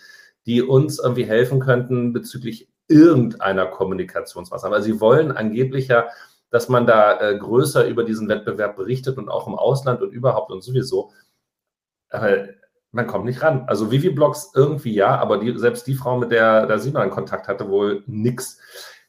die 0.46 0.62
uns 0.62 0.98
irgendwie 0.98 1.24
helfen 1.24 1.60
könnten 1.60 2.12
bezüglich 2.12 2.68
irgendeiner 2.88 3.66
Kommunikationsmaßnahme. 3.66 4.76
Also 4.76 4.92
sie 4.92 5.00
wollen 5.00 5.32
angeblich 5.32 5.88
ja, 5.88 6.08
dass 6.50 6.68
man 6.68 6.86
da 6.86 7.20
äh, 7.20 7.36
größer 7.38 7.86
über 7.88 8.04
diesen 8.04 8.28
Wettbewerb 8.28 8.76
berichtet 8.76 9.18
und 9.18 9.28
auch 9.28 9.46
im 9.46 9.54
Ausland 9.54 10.02
und 10.02 10.12
überhaupt 10.12 10.50
und 10.50 10.62
sowieso. 10.62 11.12
Aber 12.10 12.48
man 12.92 13.08
kommt 13.08 13.24
nicht 13.24 13.42
ran. 13.42 13.64
Also 13.66 13.90
Vivi-Blogs 13.90 14.52
irgendwie 14.54 14.94
ja, 14.94 15.16
aber 15.16 15.38
die, 15.38 15.58
selbst 15.58 15.86
die 15.86 15.94
Frau, 15.94 16.16
mit 16.16 16.30
der 16.30 16.66
der 16.66 16.78
Simon 16.78 17.10
Kontakt 17.10 17.48
hatte, 17.48 17.68
wohl 17.68 18.04
nix. 18.06 18.60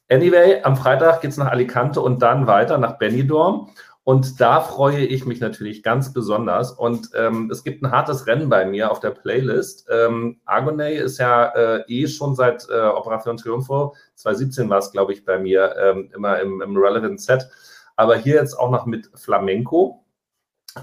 Anyway, 0.09 0.61
am 0.63 0.77
Freitag 0.77 1.21
geht 1.21 1.31
es 1.31 1.37
nach 1.37 1.51
Alicante 1.51 2.01
und 2.01 2.21
dann 2.21 2.47
weiter 2.47 2.77
nach 2.77 2.97
Benidorm. 2.97 3.69
Und 4.03 4.39
da 4.39 4.61
freue 4.61 5.03
ich 5.03 5.25
mich 5.25 5.39
natürlich 5.39 5.81
ganz 5.81 6.13
besonders. 6.13 6.71
Und 6.71 7.09
ähm, 7.15 7.49
es 7.51 7.63
gibt 7.63 7.81
ein 7.81 7.89
hartes 7.89 8.27
Rennen 8.27 8.49
bei 8.49 8.63
mir 8.63 8.91
auf 8.91 8.99
der 8.99 9.09
Playlist. 9.09 9.87
Ähm, 9.89 10.39
Argonay 10.45 10.95
ist 10.95 11.17
ja 11.17 11.47
äh, 11.55 11.83
eh 11.87 12.07
schon 12.07 12.35
seit 12.35 12.67
äh, 12.69 12.81
Operation 12.81 13.37
Triunfo, 13.37 13.95
2017 14.13 14.69
war 14.69 14.77
es, 14.77 14.91
glaube 14.91 15.11
ich, 15.11 15.25
bei 15.25 15.39
mir, 15.39 15.75
ähm, 15.77 16.11
immer 16.15 16.39
im, 16.39 16.61
im 16.61 16.77
Relevant 16.77 17.19
Set. 17.19 17.49
Aber 17.95 18.15
hier 18.15 18.35
jetzt 18.35 18.53
auch 18.53 18.69
noch 18.69 18.85
mit 18.85 19.09
Flamenco. 19.15 20.05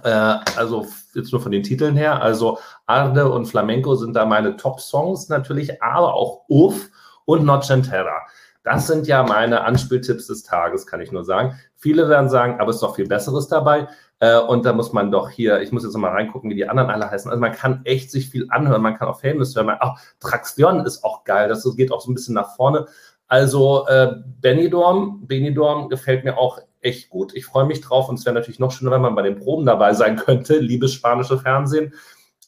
Äh, 0.03 0.09
also 0.57 0.89
jetzt 1.15 1.31
nur 1.31 1.41
von 1.41 1.53
den 1.53 1.63
Titeln 1.63 1.97
her. 1.97 2.21
Also 2.21 2.59
Arde 2.87 3.31
und 3.31 3.47
Flamenco 3.47 3.95
sind 3.95 4.15
da 4.15 4.25
meine 4.25 4.57
Top-Songs 4.57 5.29
natürlich, 5.29 5.81
aber 5.81 6.15
auch 6.15 6.43
Uff 6.49 6.91
und 7.25 7.45
Nocentera. 7.45 8.23
Das 8.65 8.87
sind 8.87 9.07
ja 9.07 9.23
meine 9.25 9.65
Anspieltipps 9.65 10.29
des 10.29 10.45
Tages, 10.45 10.87
kann 10.87 11.01
ich 11.01 11.11
nur 11.11 11.25
sagen. 11.25 11.59
Viele 11.77 12.09
werden 12.09 12.29
sagen, 12.29 12.61
aber 12.61 12.71
es 12.71 12.77
ist 12.77 12.83
doch 12.83 12.95
viel 12.95 13.09
Besseres 13.09 13.49
dabei. 13.49 13.89
Äh, 14.21 14.39
und 14.39 14.65
da 14.65 14.73
muss 14.73 14.93
man 14.93 15.11
doch 15.11 15.31
hier, 15.31 15.61
ich 15.63 15.73
muss 15.73 15.83
jetzt 15.83 15.97
mal 15.97 16.13
reingucken, 16.13 16.49
wie 16.49 16.55
die 16.55 16.69
anderen 16.69 16.91
alle 16.91 17.11
heißen. 17.11 17.31
Also 17.31 17.41
man 17.41 17.53
kann 17.53 17.81
echt 17.85 18.13
sich 18.13 18.31
viel 18.31 18.47
anhören. 18.51 18.81
Man 18.81 18.97
kann 18.97 19.09
auch 19.09 19.21
Famous 19.21 19.57
hören. 19.57 19.71
Auch 19.81 19.99
Traxion 20.21 20.87
ist 20.87 21.03
auch 21.03 21.25
geil. 21.25 21.49
Das 21.49 21.67
geht 21.77 21.91
auch 21.91 22.01
so 22.01 22.11
ein 22.11 22.15
bisschen 22.15 22.35
nach 22.35 22.55
vorne. 22.55 22.87
Also 23.27 23.87
äh, 23.89 24.15
Benidorm, 24.41 25.27
Benidorm 25.27 25.89
gefällt 25.89 26.23
mir 26.23 26.39
auch 26.39 26.61
echt 26.83 27.11
gut. 27.11 27.35
Ich 27.35 27.47
freue 27.47 27.65
mich 27.65 27.81
drauf 27.81 28.09
und 28.09 28.19
es 28.19 28.27
wäre 28.27 28.35
natürlich 28.35 28.61
noch 28.61 28.71
schöner, 28.71 28.91
wenn 28.93 29.03
man 29.03 29.15
bei 29.15 29.23
den 29.23 29.39
Proben 29.39 29.65
dabei 29.67 29.95
sein 29.95 30.17
könnte, 30.17 30.59
liebes 30.59 30.93
spanische 30.93 31.39
Fernsehen. 31.39 31.95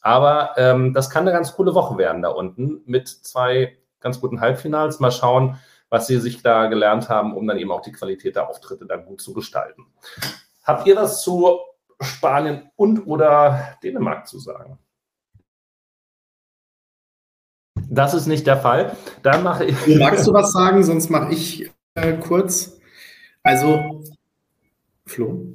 Aber 0.01 0.51
ähm, 0.57 0.93
das 0.93 1.09
kann 1.09 1.23
eine 1.23 1.31
ganz 1.31 1.53
coole 1.53 1.73
Woche 1.73 1.97
werden 1.97 2.21
da 2.21 2.29
unten 2.29 2.83
mit 2.85 3.07
zwei 3.07 3.75
ganz 3.99 4.21
guten 4.21 4.39
Halbfinals. 4.39 4.99
Mal 4.99 5.11
schauen, 5.11 5.57
was 5.89 6.07
sie 6.07 6.19
sich 6.19 6.41
da 6.41 6.67
gelernt 6.67 7.09
haben, 7.09 7.35
um 7.35 7.47
dann 7.47 7.57
eben 7.57 7.71
auch 7.71 7.81
die 7.81 7.91
Qualität 7.91 8.35
der 8.35 8.49
Auftritte 8.49 8.85
dann 8.85 9.05
gut 9.05 9.21
zu 9.21 9.33
gestalten. 9.33 9.85
Habt 10.63 10.87
ihr 10.87 10.95
was 10.95 11.21
zu 11.21 11.59
Spanien 12.01 12.69
und 12.75 13.07
oder 13.07 13.77
Dänemark 13.83 14.27
zu 14.27 14.39
sagen? 14.39 14.79
Das 17.89 18.13
ist 18.13 18.25
nicht 18.25 18.47
der 18.47 18.57
Fall. 18.57 18.95
Dann 19.21 19.43
mache 19.43 19.65
ich. 19.65 19.75
Magst 19.99 20.27
du 20.27 20.33
was 20.33 20.51
sagen? 20.51 20.83
Sonst 20.83 21.09
mache 21.09 21.33
ich 21.33 21.71
äh, 21.93 22.13
kurz. 22.13 22.79
Also 23.43 24.03
Flo? 25.05 25.45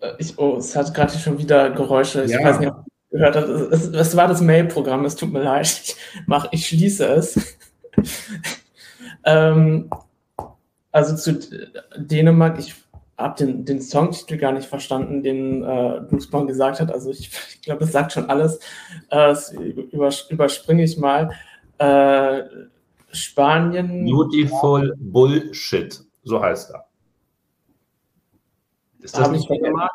Äh, 0.00 0.14
ich, 0.18 0.38
oh, 0.38 0.56
es 0.56 0.74
hat 0.74 0.92
gerade 0.94 1.16
schon 1.16 1.38
wieder 1.38 1.70
Geräusche. 1.70 2.24
Ich 2.24 2.32
ja. 2.32 2.42
weiß 2.42 2.58
nicht, 2.58 2.70
ob 2.70 2.84
ihr 3.12 3.18
gehört 3.18 3.36
habt. 3.36 3.48
Es, 3.48 3.86
es 3.86 4.16
war 4.16 4.28
das 4.28 4.40
Mail-Programm, 4.40 5.04
es 5.04 5.16
tut 5.16 5.32
mir 5.32 5.42
leid. 5.42 5.66
Ich, 5.66 5.96
mach, 6.26 6.48
ich 6.50 6.66
schließe 6.66 7.06
es. 7.06 7.56
Ähm, 9.24 9.90
also 10.90 11.16
zu 11.16 11.38
Dänemark, 11.96 12.58
ich 12.58 12.74
habe 13.16 13.44
den, 13.44 13.64
den 13.64 13.80
Songtitel 13.80 14.36
gar 14.36 14.52
nicht 14.52 14.68
verstanden, 14.68 15.22
den 15.22 15.62
äh, 15.62 16.00
Bluesborn 16.08 16.46
gesagt 16.46 16.80
hat. 16.80 16.92
Also 16.92 17.10
ich, 17.10 17.30
ich 17.54 17.62
glaube, 17.62 17.80
das 17.80 17.92
sagt 17.92 18.12
schon 18.12 18.28
alles. 18.28 18.56
Äh, 19.10 19.28
das 19.28 19.52
übers 19.52 20.28
überspringe 20.30 20.84
ich 20.84 20.98
mal. 20.98 21.30
Äh, 21.78 22.42
Spanien. 23.12 24.06
Beautiful 24.06 24.94
Bullshit, 24.98 26.02
so 26.24 26.42
heißt 26.42 26.70
er. 26.70 26.86
Ist 29.00 29.18
das 29.18 29.30
nicht 29.30 29.48
Dänemark? 29.50 29.90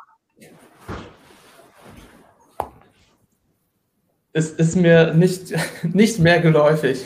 Es 4.33 4.51
ist 4.51 4.75
mir 4.75 5.15
nicht, 5.15 5.53
nicht 5.83 6.19
mehr 6.19 6.39
geläufig. 6.39 7.03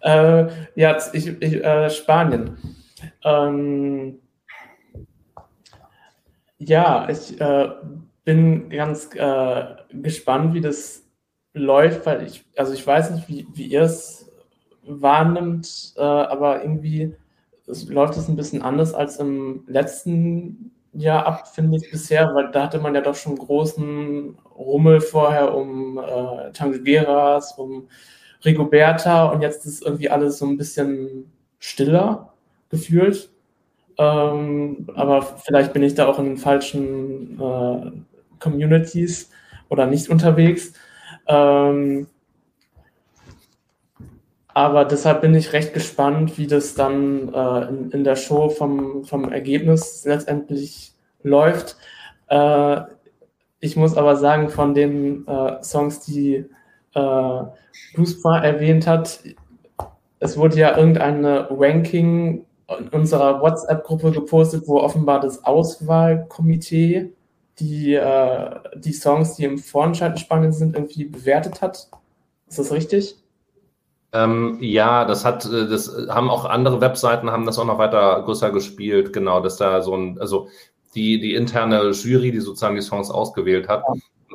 Äh, 0.00 0.46
ja, 0.74 0.98
ich, 1.12 1.26
ich, 1.26 1.64
äh, 1.64 1.90
Spanien. 1.90 2.56
Ähm, 3.24 4.18
ja, 6.58 7.08
ich 7.08 7.40
äh, 7.40 7.68
bin 8.24 8.68
ganz 8.70 9.10
äh, 9.14 9.64
gespannt, 9.90 10.54
wie 10.54 10.60
das 10.60 11.04
läuft, 11.54 12.06
weil 12.06 12.26
ich, 12.26 12.44
also 12.56 12.72
ich 12.72 12.86
weiß 12.86 13.10
nicht, 13.10 13.28
wie, 13.28 13.46
wie 13.54 13.66
ihr 13.66 13.82
es 13.82 14.30
wahrnimmt, 14.82 15.94
äh, 15.96 16.00
aber 16.00 16.62
irgendwie 16.62 17.14
es 17.66 17.88
läuft 17.88 18.16
es 18.16 18.28
ein 18.28 18.36
bisschen 18.36 18.62
anders 18.62 18.94
als 18.94 19.18
im 19.18 19.64
letzten 19.66 20.72
Jahr 20.92 21.26
ab, 21.26 21.48
finde 21.48 21.76
ich 21.76 21.90
bisher, 21.90 22.34
weil 22.34 22.50
da 22.50 22.64
hatte 22.64 22.78
man 22.80 22.94
ja 22.94 23.00
doch 23.00 23.14
schon 23.14 23.36
großen 23.36 24.38
Rummel 24.56 25.00
vorher 25.00 25.54
um 25.54 25.98
äh, 25.98 26.50
Tangeras, 26.52 27.52
um 27.58 27.88
Rigoberta 28.44 29.26
und 29.26 29.42
jetzt 29.42 29.66
ist 29.66 29.82
irgendwie 29.82 30.10
alles 30.10 30.38
so 30.38 30.46
ein 30.46 30.56
bisschen 30.56 31.30
stiller 31.58 32.32
gefühlt. 32.70 33.30
Ähm, 33.98 34.86
aber 34.94 35.22
vielleicht 35.22 35.72
bin 35.72 35.82
ich 35.82 35.94
da 35.94 36.06
auch 36.06 36.18
in 36.18 36.26
den 36.26 36.36
falschen 36.36 37.40
äh, 37.40 37.90
Communities 38.38 39.30
oder 39.68 39.86
nicht 39.86 40.08
unterwegs. 40.08 40.72
Ähm, 41.26 42.06
aber 44.54 44.84
deshalb 44.84 45.20
bin 45.20 45.34
ich 45.34 45.52
recht 45.52 45.74
gespannt, 45.74 46.38
wie 46.38 46.46
das 46.46 46.74
dann 46.74 47.32
äh, 47.32 47.68
in, 47.68 47.90
in, 47.90 48.04
der 48.04 48.16
Show 48.16 48.48
vom, 48.48 49.04
vom 49.04 49.30
Ergebnis 49.30 50.04
letztendlich 50.04 50.92
läuft. 51.22 51.76
Äh, 52.28 52.80
ich 53.60 53.76
muss 53.76 53.96
aber 53.96 54.16
sagen, 54.16 54.48
von 54.48 54.74
den 54.74 55.26
äh, 55.26 55.62
Songs, 55.62 56.00
die 56.00 56.46
äh, 56.94 57.42
Luspa 57.94 58.38
erwähnt 58.38 58.86
hat, 58.86 59.20
es 60.20 60.36
wurde 60.36 60.56
ja 60.56 60.76
irgendeine 60.76 61.48
Ranking 61.50 62.44
in 62.78 62.88
unserer 62.88 63.40
WhatsApp-Gruppe 63.40 64.10
gepostet, 64.10 64.64
wo 64.66 64.78
offenbar 64.80 65.20
das 65.20 65.44
Auswahlkomitee 65.44 67.12
die, 67.58 67.94
äh, 67.94 68.50
die 68.76 68.92
Songs, 68.92 69.34
die 69.34 69.44
im 69.44 69.58
Vorentscheid 69.58 70.18
spannend 70.18 70.54
sind, 70.54 70.76
irgendwie 70.76 71.04
bewertet 71.04 71.62
hat. 71.62 71.88
Ist 72.46 72.58
das 72.58 72.72
richtig? 72.72 73.16
Ähm, 74.12 74.58
ja, 74.60 75.04
das 75.04 75.24
hat, 75.24 75.44
äh, 75.46 75.68
das 75.68 75.94
haben 76.08 76.30
auch 76.30 76.44
andere 76.44 76.80
Webseiten 76.80 77.30
haben 77.30 77.46
das 77.46 77.58
auch 77.58 77.66
noch 77.66 77.78
weiter 77.78 78.22
größer 78.22 78.50
gespielt, 78.50 79.12
genau, 79.12 79.40
dass 79.40 79.56
da 79.56 79.82
so 79.82 79.94
ein, 79.94 80.18
also 80.18 80.48
die, 80.94 81.20
die 81.20 81.34
interne 81.34 81.90
Jury, 81.90 82.32
die 82.32 82.40
sozusagen 82.40 82.76
die 82.76 82.82
Songs 82.82 83.10
ausgewählt 83.10 83.68
hat. 83.68 83.82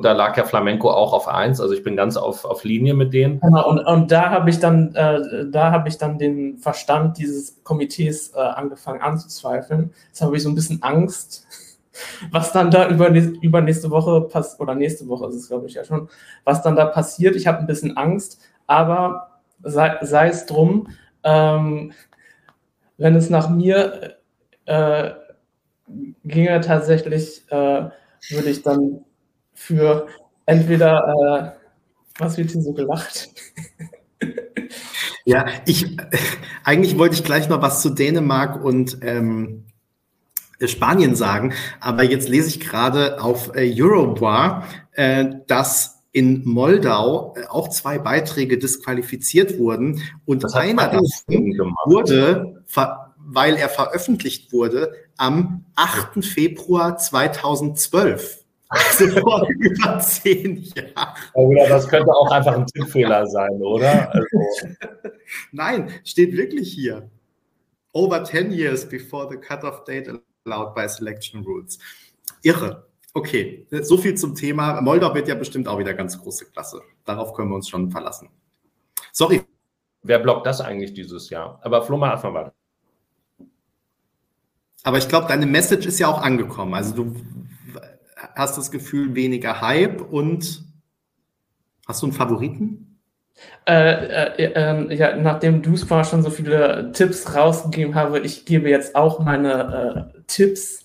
Da 0.02 0.12
lag 0.12 0.36
ja 0.36 0.44
Flamenco 0.44 0.90
auch 0.90 1.12
auf 1.12 1.28
eins, 1.28 1.60
also 1.60 1.72
ich 1.72 1.84
bin 1.84 1.94
ganz 1.96 2.16
auf, 2.16 2.44
auf 2.44 2.64
Linie 2.64 2.94
mit 2.94 3.12
denen. 3.12 3.38
Genau, 3.40 3.68
und, 3.68 3.78
und 3.78 4.10
da 4.10 4.30
habe 4.30 4.50
ich 4.50 4.58
dann, 4.58 4.92
äh, 4.96 5.46
da 5.48 5.70
habe 5.70 5.88
ich 5.88 5.98
dann 5.98 6.18
den 6.18 6.58
Verstand 6.58 7.18
dieses 7.18 7.62
Komitees 7.62 8.34
äh, 8.34 8.40
angefangen 8.40 9.00
anzuzweifeln. 9.00 9.92
Jetzt 10.08 10.20
habe 10.20 10.36
ich 10.36 10.42
so 10.42 10.48
ein 10.48 10.56
bisschen 10.56 10.82
Angst, 10.82 11.46
was 12.32 12.50
dann 12.52 12.72
da 12.72 12.88
über, 12.88 13.08
übernächste 13.08 13.90
Woche 13.90 14.22
passiert, 14.22 14.60
oder 14.60 14.74
nächste 14.74 15.06
Woche 15.06 15.28
ist 15.28 15.36
es, 15.36 15.48
glaube 15.48 15.66
ich, 15.66 15.74
ja 15.74 15.84
schon, 15.84 16.08
was 16.42 16.62
dann 16.62 16.74
da 16.74 16.86
passiert. 16.86 17.36
Ich 17.36 17.46
habe 17.46 17.58
ein 17.58 17.68
bisschen 17.68 17.96
Angst, 17.96 18.40
aber 18.66 19.40
sei, 19.62 19.96
sei 20.02 20.28
es 20.28 20.46
drum, 20.46 20.88
ähm, 21.22 21.92
wenn 22.96 23.14
es 23.14 23.30
nach 23.30 23.48
mir 23.48 24.16
äh, 24.66 25.10
ginge 26.24 26.60
tatsächlich, 26.60 27.44
äh, 27.50 27.88
würde 28.30 28.50
ich 28.50 28.62
dann 28.62 29.04
für 29.54 30.08
entweder, 30.46 31.56
äh, 31.58 32.20
was 32.22 32.36
wird 32.36 32.50
hier 32.50 32.62
so 32.62 32.72
gelacht? 32.72 33.30
ja, 35.24 35.46
ich, 35.66 35.96
eigentlich 36.64 36.98
wollte 36.98 37.14
ich 37.14 37.24
gleich 37.24 37.48
noch 37.48 37.62
was 37.62 37.82
zu 37.82 37.90
Dänemark 37.90 38.62
und 38.62 38.98
ähm, 39.02 39.64
Spanien 40.64 41.14
sagen, 41.14 41.52
aber 41.80 42.04
jetzt 42.04 42.28
lese 42.28 42.48
ich 42.48 42.60
gerade 42.60 43.20
auf 43.20 43.54
äh, 43.54 43.72
Eurobar, 43.76 44.66
äh, 44.92 45.26
dass 45.46 46.02
in 46.12 46.42
Moldau 46.44 47.34
äh, 47.36 47.46
auch 47.46 47.68
zwei 47.68 47.98
Beiträge 47.98 48.56
disqualifiziert 48.56 49.58
wurden 49.58 50.00
und 50.24 50.54
einer 50.54 50.88
davon 50.88 51.58
wurde, 51.86 52.62
weil 53.18 53.56
er 53.56 53.68
veröffentlicht 53.68 54.52
wurde, 54.52 54.92
am 55.16 55.64
8. 55.74 56.24
Februar 56.24 56.96
2012. 56.96 58.43
Also 58.68 59.08
vor 59.20 59.46
über 59.48 59.98
zehn 60.00 60.62
Jahren. 60.62 61.14
Oder 61.34 61.68
das 61.68 61.88
könnte 61.88 62.10
auch 62.10 62.30
einfach 62.30 62.54
ein 62.54 62.66
Tippfehler 62.66 63.26
sein, 63.26 63.60
oder? 63.62 64.12
Also. 64.12 64.26
Nein, 65.52 65.90
steht 66.04 66.36
wirklich 66.36 66.72
hier. 66.72 67.10
Over 67.92 68.24
10 68.24 68.50
years 68.50 68.88
before 68.88 69.28
the 69.30 69.36
cut-off 69.36 69.84
date 69.84 70.08
allowed 70.44 70.74
by 70.74 70.88
selection 70.88 71.44
rules. 71.44 71.78
Irre. 72.42 72.86
Okay, 73.16 73.68
so 73.82 73.96
viel 73.96 74.16
zum 74.16 74.34
Thema. 74.34 74.80
Moldau 74.80 75.14
wird 75.14 75.28
ja 75.28 75.36
bestimmt 75.36 75.68
auch 75.68 75.78
wieder 75.78 75.94
ganz 75.94 76.20
große 76.20 76.46
Klasse. 76.46 76.82
Darauf 77.04 77.32
können 77.32 77.50
wir 77.50 77.54
uns 77.54 77.68
schon 77.68 77.90
verlassen. 77.90 78.28
Sorry. 79.12 79.42
Wer 80.02 80.18
blockt 80.18 80.44
das 80.46 80.60
eigentlich 80.60 80.92
dieses 80.92 81.30
Jahr? 81.30 81.60
Aber 81.62 81.82
Flo, 81.82 81.96
mal 81.96 82.10
erstmal 82.10 82.34
weiter. 82.34 82.54
Aber 84.82 84.98
ich 84.98 85.08
glaube, 85.08 85.28
deine 85.28 85.46
Message 85.46 85.86
ist 85.86 85.98
ja 85.98 86.08
auch 86.08 86.20
angekommen. 86.20 86.74
Also 86.74 86.94
du 86.94 87.14
hast 88.34 88.58
das 88.58 88.70
Gefühl, 88.70 89.14
weniger 89.14 89.60
Hype 89.60 90.00
und 90.00 90.64
hast 91.86 92.02
du 92.02 92.06
einen 92.06 92.12
Favoriten? 92.12 93.00
Äh, 93.66 94.34
äh, 94.36 94.52
äh, 94.52 94.94
ja, 94.94 95.16
nachdem 95.16 95.62
du 95.62 95.74
zwar 95.74 96.04
schon 96.04 96.22
so 96.22 96.30
viele 96.30 96.92
Tipps 96.92 97.34
rausgegeben 97.34 97.94
habe, 97.94 98.20
ich 98.20 98.44
gebe 98.44 98.68
jetzt 98.68 98.94
auch 98.94 99.20
meine 99.20 100.12
äh, 100.14 100.20
Tipps 100.26 100.84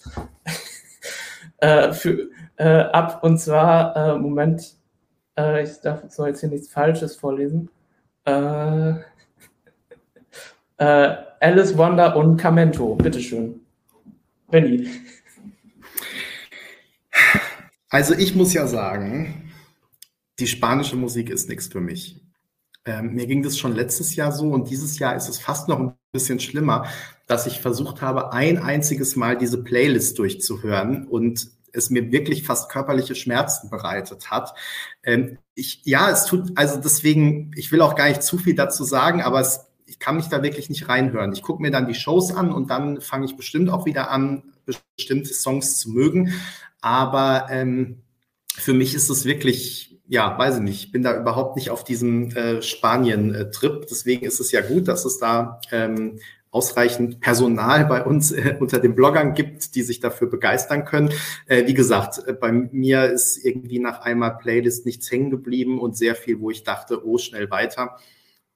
äh, 1.57 1.91
für, 1.93 2.29
äh, 2.55 2.67
ab. 2.67 3.23
Und 3.23 3.37
zwar, 3.37 4.17
Moment, 4.17 4.75
ich 5.63 5.79
darf, 5.81 6.03
soll 6.09 6.29
jetzt 6.29 6.39
hier 6.41 6.49
nichts 6.49 6.69
Falsches 6.69 7.15
vorlesen. 7.15 7.69
Alice 8.25 9.05
Wonder 11.77 12.17
und 12.17 12.37
Camento, 12.37 12.95
bitteschön. 12.95 13.61
Benny. 14.51 14.89
Also 17.89 18.13
ich 18.13 18.35
muss 18.35 18.53
ja 18.53 18.67
sagen, 18.67 19.51
die 20.39 20.47
spanische 20.47 20.95
Musik 20.95 21.29
ist 21.29 21.49
nichts 21.49 21.67
für 21.67 21.81
mich. 21.81 22.21
Ähm, 22.85 23.13
mir 23.13 23.27
ging 23.27 23.43
das 23.43 23.57
schon 23.57 23.75
letztes 23.75 24.15
Jahr 24.15 24.31
so 24.31 24.51
und 24.51 24.69
dieses 24.69 24.99
Jahr 24.99 25.15
ist 25.15 25.27
es 25.27 25.39
fast 25.39 25.67
noch 25.67 25.79
ein 25.79 25.93
bisschen 26.11 26.39
schlimmer, 26.39 26.85
dass 27.27 27.45
ich 27.45 27.59
versucht 27.59 28.01
habe, 28.01 28.31
ein 28.31 28.57
einziges 28.57 29.15
Mal 29.15 29.37
diese 29.37 29.63
Playlist 29.63 30.17
durchzuhören 30.17 31.07
und 31.07 31.49
es 31.73 31.89
mir 31.89 32.11
wirklich 32.11 32.43
fast 32.43 32.71
körperliche 32.71 33.15
Schmerzen 33.15 33.69
bereitet 33.69 34.31
hat. 34.31 34.53
Ähm, 35.03 35.37
ich, 35.55 35.81
ja, 35.85 36.09
es 36.09 36.25
tut, 36.25 36.51
also 36.55 36.79
deswegen, 36.79 37.51
ich 37.55 37.71
will 37.71 37.81
auch 37.81 37.95
gar 37.95 38.07
nicht 38.07 38.23
zu 38.23 38.37
viel 38.37 38.55
dazu 38.55 38.83
sagen, 38.83 39.21
aber 39.21 39.41
es, 39.41 39.67
ich 39.89 39.99
kann 39.99 40.15
mich 40.15 40.27
da 40.27 40.43
wirklich 40.43 40.69
nicht 40.69 40.87
reinhören. 40.87 41.33
Ich 41.33 41.41
gucke 41.41 41.61
mir 41.61 41.71
dann 41.71 41.87
die 41.87 41.95
Shows 41.95 42.33
an 42.33 42.51
und 42.51 42.69
dann 42.69 43.01
fange 43.01 43.25
ich 43.25 43.35
bestimmt 43.35 43.69
auch 43.69 43.85
wieder 43.85 44.11
an, 44.11 44.43
bestimmte 44.65 45.33
Songs 45.33 45.77
zu 45.77 45.89
mögen. 45.89 46.33
Aber 46.81 47.47
ähm, 47.49 48.03
für 48.55 48.73
mich 48.73 48.95
ist 48.95 49.09
es 49.09 49.25
wirklich, 49.25 49.99
ja, 50.07 50.37
weiß 50.37 50.57
ich 50.57 50.61
nicht, 50.61 50.83
ich 50.85 50.91
bin 50.91 51.03
da 51.03 51.19
überhaupt 51.19 51.55
nicht 51.55 51.69
auf 51.69 51.83
diesem 51.83 52.31
äh, 52.35 52.61
Spanien-Trip. 52.61 53.87
Deswegen 53.89 54.25
ist 54.25 54.39
es 54.39 54.51
ja 54.51 54.61
gut, 54.61 54.87
dass 54.87 55.05
es 55.05 55.17
da 55.17 55.59
ähm, 55.71 56.19
ausreichend 56.51 57.19
Personal 57.19 57.85
bei 57.85 58.03
uns 58.03 58.31
äh, 58.31 58.55
unter 58.59 58.79
den 58.79 58.95
Bloggern 58.95 59.33
gibt, 59.33 59.75
die 59.75 59.81
sich 59.81 59.99
dafür 59.99 60.29
begeistern 60.29 60.85
können. 60.85 61.11
Äh, 61.47 61.67
wie 61.67 61.73
gesagt, 61.73 62.23
äh, 62.25 62.33
bei 62.33 62.51
mir 62.51 63.05
ist 63.05 63.43
irgendwie 63.43 63.79
nach 63.79 64.01
einmal 64.01 64.37
Playlist 64.37 64.85
nichts 64.85 65.11
hängen 65.11 65.29
geblieben 65.29 65.79
und 65.79 65.95
sehr 65.95 66.15
viel, 66.15 66.39
wo 66.39 66.49
ich 66.49 66.63
dachte, 66.63 67.05
oh, 67.05 67.17
schnell 67.17 67.51
weiter. 67.51 67.97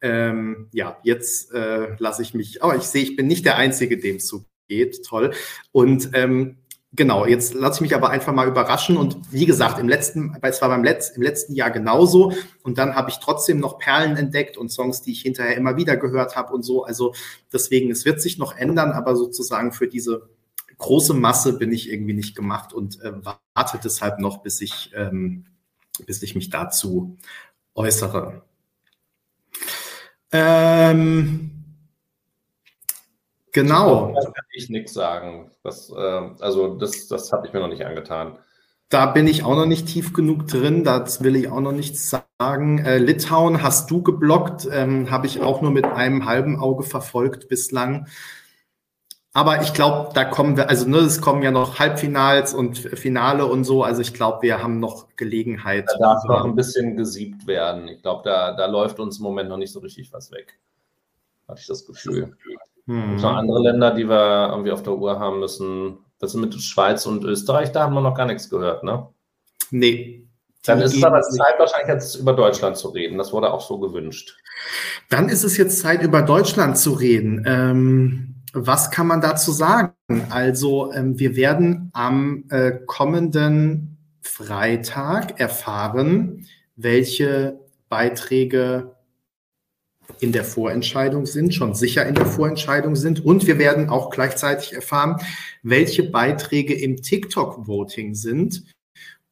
Ähm, 0.03 0.67
ja, 0.71 0.97
jetzt 1.01 1.51
äh, 1.53 1.95
lasse 1.97 2.21
ich 2.21 2.35
mich, 2.35 2.61
aber 2.61 2.75
ich 2.75 2.83
sehe, 2.83 3.01
ich 3.01 3.15
bin 3.15 3.25
nicht 3.25 3.45
der 3.45 3.55
Einzige, 3.55 3.97
dem 3.97 4.17
es 4.17 4.27
so 4.27 4.45
geht. 4.67 5.03
Toll. 5.05 5.33
Und 5.71 6.11
ähm, 6.13 6.57
Genau, 6.95 7.25
jetzt 7.25 7.55
lasse 7.55 7.77
ich 7.77 7.81
mich 7.81 7.95
aber 7.95 8.11
einfach 8.11 8.33
mal 8.33 8.47
überraschen. 8.47 8.97
Und 8.97 9.17
wie 9.31 9.47
gesagt, 9.47 9.79
im 9.79 9.89
letzten, 9.89 10.37
es 10.43 10.61
war 10.61 10.69
beim 10.69 10.83
Letz-, 10.83 11.15
im 11.15 11.23
letzten 11.23 11.55
Jahr 11.55 11.71
genauso. 11.71 12.33
Und 12.61 12.77
dann 12.77 12.93
habe 12.93 13.09
ich 13.09 13.17
trotzdem 13.17 13.59
noch 13.59 13.79
Perlen 13.79 14.15
entdeckt 14.15 14.57
und 14.57 14.69
Songs, 14.69 15.01
die 15.01 15.11
ich 15.11 15.21
hinterher 15.21 15.57
immer 15.57 15.75
wieder 15.75 15.97
gehört 15.97 16.35
habe 16.35 16.53
und 16.53 16.61
so. 16.61 16.83
Also 16.83 17.15
deswegen, 17.51 17.89
es 17.89 18.05
wird 18.05 18.21
sich 18.21 18.37
noch 18.37 18.55
ändern, 18.55 18.91
aber 18.91 19.15
sozusagen 19.15 19.71
für 19.71 19.87
diese 19.87 20.29
große 20.77 21.15
Masse 21.15 21.57
bin 21.57 21.71
ich 21.71 21.91
irgendwie 21.91 22.13
nicht 22.13 22.35
gemacht 22.35 22.73
und 22.73 23.01
äh, 23.01 23.11
warte 23.23 23.79
deshalb 23.83 24.19
noch, 24.19 24.43
bis 24.43 24.61
ich, 24.61 24.91
ähm, 24.95 25.47
bis 26.05 26.21
ich 26.21 26.35
mich 26.35 26.51
dazu 26.51 27.17
äußere. 27.73 28.43
Ähm, 30.33 31.53
Genau. 33.53 34.13
Da 34.15 34.21
kann 34.21 34.45
ich 34.51 34.69
nichts 34.69 34.93
sagen. 34.93 35.51
Das, 35.63 35.89
äh, 35.89 36.21
also 36.39 36.75
das, 36.75 37.07
das 37.07 37.31
habe 37.31 37.47
ich 37.47 37.53
mir 37.53 37.59
noch 37.59 37.69
nicht 37.69 37.85
angetan. 37.85 38.37
Da 38.89 39.05
bin 39.05 39.27
ich 39.27 39.43
auch 39.43 39.55
noch 39.55 39.65
nicht 39.65 39.87
tief 39.87 40.13
genug 40.13 40.47
drin, 40.47 40.83
das 40.83 41.23
will 41.23 41.35
ich 41.35 41.47
auch 41.49 41.61
noch 41.61 41.71
nichts 41.71 42.15
sagen. 42.39 42.79
Äh, 42.79 42.97
Litauen 42.97 43.63
hast 43.63 43.89
du 43.89 44.03
geblockt, 44.03 44.67
ähm, 44.71 45.09
habe 45.09 45.25
ich 45.25 45.41
auch 45.41 45.61
nur 45.61 45.71
mit 45.71 45.85
einem 45.85 46.25
halben 46.25 46.59
Auge 46.59 46.83
verfolgt 46.83 47.47
bislang. 47.47 48.07
Aber 49.35 49.61
ich 49.63 49.73
glaube, 49.73 50.11
da 50.13 50.25
kommen 50.25 50.57
wir, 50.57 50.69
also 50.69 50.87
ne, 50.87 50.99
es 50.99 51.19
kommen 51.19 51.41
ja 51.41 51.49
noch 51.49 51.79
Halbfinals 51.79 52.53
und 52.53 52.77
Finale 52.77 53.47
und 53.47 53.63
so. 53.63 53.83
Also 53.83 54.01
ich 54.01 54.13
glaube, 54.13 54.43
wir 54.43 54.61
haben 54.61 54.79
noch 54.79 55.07
Gelegenheit. 55.15 55.85
Da 55.89 55.97
darf 55.97 56.23
noch 56.25 56.45
ein 56.45 56.55
bisschen 56.55 56.95
gesiebt 56.95 57.47
werden. 57.47 57.87
Ich 57.87 58.03
glaube, 58.03 58.21
da, 58.23 58.55
da 58.55 58.67
läuft 58.67 58.99
uns 58.99 59.17
im 59.17 59.23
Moment 59.23 59.49
noch 59.49 59.57
nicht 59.57 59.71
so 59.71 59.79
richtig 59.79 60.13
was 60.13 60.31
weg. 60.31 60.59
Hatte 61.47 61.61
ich 61.61 61.67
das 61.67 61.85
Gefühl. 61.85 62.37
Hm. 62.85 63.15
Noch 63.15 63.33
andere 63.33 63.59
Länder, 63.59 63.91
die 63.91 64.07
wir 64.07 64.49
irgendwie 64.51 64.71
auf 64.71 64.83
der 64.83 64.93
Uhr 64.93 65.19
haben 65.19 65.39
müssen. 65.39 65.97
Das 66.19 66.33
sind 66.33 66.41
mit 66.41 66.53
Schweiz 66.53 67.07
und 67.07 67.23
Österreich, 67.23 67.71
da 67.71 67.83
haben 67.83 67.95
wir 67.95 68.01
noch 68.01 68.15
gar 68.15 68.27
nichts 68.27 68.49
gehört, 68.49 68.83
ne? 68.83 69.07
Nee. 69.71 70.27
Dann 70.65 70.79
ist 70.79 70.95
es 70.95 71.03
aber 71.03 71.21
Zeit, 71.21 71.55
wahrscheinlich 71.57 71.89
jetzt 71.89 72.15
über 72.15 72.33
Deutschland 72.33 72.77
zu 72.77 72.89
reden. 72.89 73.17
Das 73.17 73.33
wurde 73.33 73.51
auch 73.51 73.59
so 73.59 73.79
gewünscht. 73.79 74.37
Dann 75.09 75.27
ist 75.27 75.43
es 75.43 75.57
jetzt 75.57 75.79
Zeit, 75.79 76.01
über 76.03 76.21
Deutschland 76.21 76.77
zu 76.77 76.93
reden. 76.93 77.43
Ähm, 77.45 78.32
was 78.53 78.91
kann 78.91 79.07
man 79.07 79.19
dazu 79.19 79.51
sagen? 79.51 79.93
Also, 80.29 80.93
ähm, 80.93 81.19
wir 81.19 81.35
werden 81.35 81.89
am 81.93 82.45
äh, 82.49 82.71
kommenden 82.85 83.97
Freitag 84.21 85.39
erfahren, 85.39 86.47
welche 86.75 87.59
Beiträge 87.89 88.95
in 90.19 90.31
der 90.31 90.43
Vorentscheidung 90.43 91.25
sind, 91.25 91.53
schon 91.53 91.73
sicher 91.73 92.05
in 92.05 92.15
der 92.15 92.25
Vorentscheidung 92.25 92.95
sind. 92.95 93.25
Und 93.25 93.47
wir 93.47 93.57
werden 93.57 93.89
auch 93.89 94.09
gleichzeitig 94.09 94.73
erfahren, 94.73 95.17
welche 95.63 96.03
Beiträge 96.03 96.73
im 96.73 96.97
TikTok-Voting 97.01 98.13
sind 98.13 98.63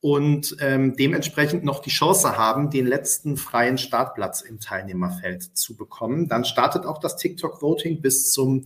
und 0.02 0.57
ähm, 0.60 0.95
dementsprechend 0.95 1.64
noch 1.64 1.80
die 1.80 1.91
Chance 1.91 2.38
haben, 2.38 2.72
den 2.72 2.88
letzten 2.88 3.38
freien 3.38 3.77
Startplatz 3.77 4.41
im 4.41 4.60
Teilnehmerfeld 4.60 5.43
zu 5.43 5.76
bekommen. 5.76 6.27
Dann 6.27 6.43
startet 6.43 6.85
auch 6.85 6.98
das 6.98 7.18
TikTok-Voting 7.18 8.02
bis 8.02 8.31
zum 8.31 8.65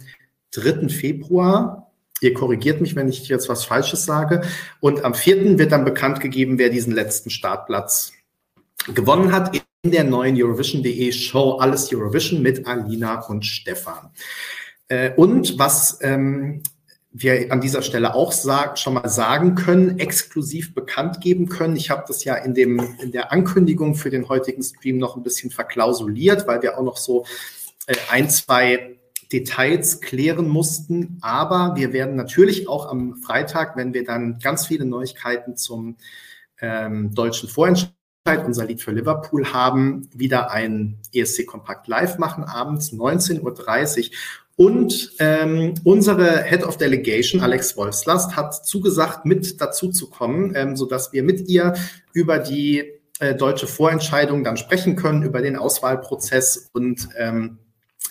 3. 0.52 0.90
Februar. 0.90 1.92
Ihr 2.22 2.34
korrigiert 2.34 2.82
mich, 2.82 2.96
wenn 2.96 3.10
ich 3.10 3.28
jetzt 3.28 3.50
was 3.50 3.66
Falsches 3.66 4.06
sage. 4.06 4.42
Und 4.80 5.04
am 5.04 5.14
4. 5.14 5.58
wird 5.60 5.72
dann 5.72 5.86
bekannt 5.86 6.22
gegeben, 6.22 6.58
wer 6.58 6.70
diesen 6.70 6.94
letzten 6.94 7.30
Startplatz 7.30 8.14
gewonnen 8.94 9.32
hat 9.32 9.56
in 9.82 9.92
der 9.92 10.04
neuen 10.04 10.42
Eurovision.de 10.42 11.12
Show 11.12 11.58
Alles 11.60 11.94
Eurovision 11.94 12.42
mit 12.42 12.66
Alina 12.66 13.22
und 13.22 13.46
Stefan. 13.46 14.12
Äh, 14.88 15.14
und 15.16 15.60
was 15.60 16.00
ähm, 16.02 16.64
wir 17.12 17.52
an 17.52 17.62
dieser 17.62 17.82
Stelle 17.82 18.14
auch 18.14 18.34
schon 18.76 18.96
mal 18.96 19.08
sagen 19.08 19.56
können, 19.56 20.00
exklusiv 20.00 20.74
bekannt 20.74 21.22
geben 21.22 21.48
können. 21.48 21.78
Ich 21.78 21.90
habe 21.90 22.04
das 22.08 22.26
ja 22.26 22.36
in, 22.36 22.54
dem, 22.54 22.98
in 23.02 23.12
der 23.12 23.32
Ankündigung 23.32 23.96
für 23.96 24.10
den 24.10 24.28
heutigen 24.28 24.62
Stream 24.62 24.98
noch 24.98 25.16
ein 25.16 25.24
bisschen 25.24 25.50
verklausuliert, 25.50 26.46
weil 26.46 26.62
wir 26.62 26.78
auch 26.78 26.84
noch 26.84 26.98
so 26.98 27.26
äh, 27.88 27.96
ein, 28.10 28.30
zwei 28.30 28.98
Details 29.32 30.02
klären 30.02 30.48
mussten. 30.48 31.18
Aber 31.22 31.76
wir 31.76 31.94
werden 31.94 32.16
natürlich 32.16 32.68
auch 32.68 32.88
am 32.88 33.16
Freitag, 33.18 33.76
wenn 33.76 33.94
wir 33.94 34.04
dann 34.04 34.40
ganz 34.40 34.68
viele 34.68 34.86
Neuigkeiten 34.86 35.56
zum 35.56 35.98
ähm, 36.62 37.14
deutschen 37.14 37.50
Vorentscheid 37.50 37.94
unser 38.46 38.66
Lied 38.66 38.82
für 38.82 38.92
Liverpool 38.92 39.54
haben, 39.54 40.10
wieder 40.14 40.52
ein 40.52 40.98
ESC 41.14 41.46
Kompakt 41.46 41.88
Live 41.88 42.18
machen, 42.18 42.44
abends 42.44 42.92
19.30 42.92 44.10
Uhr. 44.10 44.16
Und 44.58 45.12
ähm, 45.20 45.74
unsere 45.84 46.44
Head 46.44 46.64
of 46.64 46.78
Delegation, 46.78 47.42
Alex 47.42 47.76
Wolfslast, 47.76 48.36
hat 48.38 48.66
zugesagt, 48.66 49.26
mit 49.26 49.60
dazu 49.60 49.90
zu 49.90 50.10
kommen, 50.10 50.54
ähm, 50.56 50.78
sodass 50.78 51.12
wir 51.12 51.24
mit 51.24 51.50
ihr 51.50 51.74
über 52.14 52.40
die 52.40 52.86
äh, 53.20 53.36
deutsche 53.36 53.68
Vorentscheidung 53.68 54.44
dann 54.44 54.56
sprechen 54.56 54.96
können, 54.96 55.24
über 55.24 55.42
den 55.42 55.58
Auswahlprozess 55.58 56.70
und 56.72 57.10
ähm, 57.18 57.60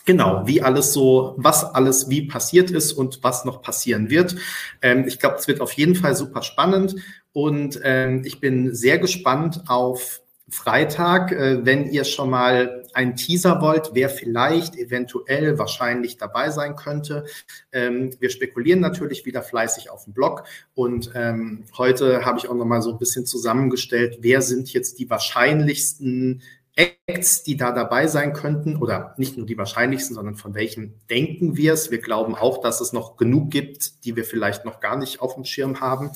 Genau, 0.07 0.47
wie 0.47 0.61
alles 0.61 0.93
so, 0.93 1.35
was 1.39 1.65
alles 1.65 2.11
wie 2.11 2.27
passiert 2.27 2.71
ist 2.71 2.93
und 2.93 3.21
was 3.23 3.45
noch 3.47 3.63
passieren 3.63 4.11
wird. 4.11 4.37
Ähm, 4.83 5.05
ich 5.07 5.19
glaube, 5.19 5.37
es 5.37 5.49
wird 5.49 5.61
auf 5.61 5.73
jeden 5.73 5.95
Fall 5.95 6.15
super 6.15 6.43
spannend 6.43 6.97
und 7.33 7.81
ähm, 7.83 8.23
ich 8.25 8.39
bin 8.39 8.75
sehr 8.75 8.99
gespannt 8.99 9.63
auf 9.67 10.21
Freitag, 10.51 11.33
äh, 11.33 11.65
wenn 11.65 11.89
ihr 11.91 12.05
schon 12.05 12.29
mal 12.29 12.85
einen 12.93 13.17
Teaser 13.17 13.63
wollt, 13.63 13.91
wer 13.95 14.11
vielleicht 14.11 14.77
eventuell 14.77 15.59
wahrscheinlich 15.59 16.19
dabei 16.19 16.51
sein 16.51 16.77
könnte. 16.77 17.25
Ähm, 17.73 18.11
wir 18.21 18.29
spekulieren 18.29 18.81
natürlich 18.81 19.25
wieder 19.25 19.43
fleißig 19.43 19.91
auf 19.91 20.05
dem 20.05 20.13
Blog 20.13 20.45
und 20.75 21.13
ähm, 21.15 21.65
heute 21.79 22.27
habe 22.27 22.39
ich 22.39 22.49
auch 22.49 22.55
noch 22.55 22.67
mal 22.67 22.83
so 22.83 22.93
ein 22.93 22.99
bisschen 22.99 23.25
zusammengestellt, 23.25 24.19
wer 24.21 24.43
sind 24.43 24.71
jetzt 24.73 24.99
die 24.99 25.09
wahrscheinlichsten 25.09 26.43
Acts, 26.77 27.43
die 27.45 27.57
da 27.57 27.71
dabei 27.73 28.07
sein 28.07 28.33
könnten 28.33 28.77
oder 28.77 29.15
nicht 29.17 29.37
nur 29.37 29.47
die 29.47 29.57
wahrscheinlichsten, 29.57 30.15
sondern 30.15 30.35
von 30.35 30.55
welchen 30.55 31.01
denken 31.09 31.57
wir 31.57 31.73
es. 31.73 31.91
Wir 31.91 32.01
glauben 32.01 32.35
auch, 32.35 32.61
dass 32.61 32.81
es 32.81 32.93
noch 32.93 33.17
genug 33.17 33.51
gibt, 33.51 34.05
die 34.05 34.17
wir 34.17 34.25
vielleicht 34.25 34.65
noch 34.65 34.81
gar 34.81 34.97
nicht 34.97 35.21
auf 35.21 35.35
dem 35.35 35.45
Schirm 35.45 35.81
haben. 35.81 36.11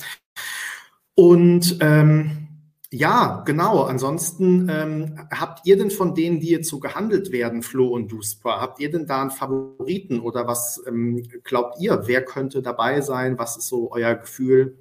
Und 1.15 1.77
ähm, 1.81 2.47
ja, 2.91 3.43
genau. 3.45 3.83
Ansonsten 3.83 4.67
ähm, 4.69 5.27
habt 5.31 5.65
ihr 5.65 5.77
denn 5.77 5.91
von 5.91 6.15
denen, 6.15 6.39
die 6.39 6.49
jetzt 6.49 6.69
so 6.69 6.79
gehandelt 6.79 7.31
werden, 7.31 7.61
Flo 7.61 7.89
und 7.89 8.11
Duspa, 8.11 8.59
habt 8.59 8.79
ihr 8.79 8.89
denn 8.89 9.05
da 9.05 9.21
einen 9.21 9.31
Favoriten 9.31 10.19
oder 10.19 10.47
was 10.47 10.81
ähm, 10.87 11.23
glaubt 11.43 11.79
ihr? 11.79 12.07
Wer 12.07 12.25
könnte 12.25 12.61
dabei 12.61 13.01
sein? 13.01 13.37
Was 13.37 13.57
ist 13.57 13.67
so 13.67 13.91
euer 13.91 14.15
Gefühl? 14.15 14.77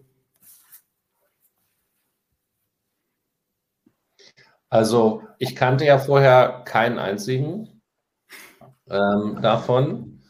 Also 4.70 5.22
ich 5.38 5.56
kannte 5.56 5.84
ja 5.84 5.98
vorher 5.98 6.62
keinen 6.64 6.98
einzigen 6.98 7.80
ähm, 8.90 9.38
davon, 9.40 10.20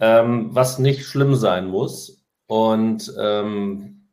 ähm, 0.00 0.48
was 0.52 0.78
nicht 0.78 1.06
schlimm 1.06 1.34
sein 1.34 1.66
muss. 1.66 2.24
Und 2.46 3.12
ähm, 3.18 4.08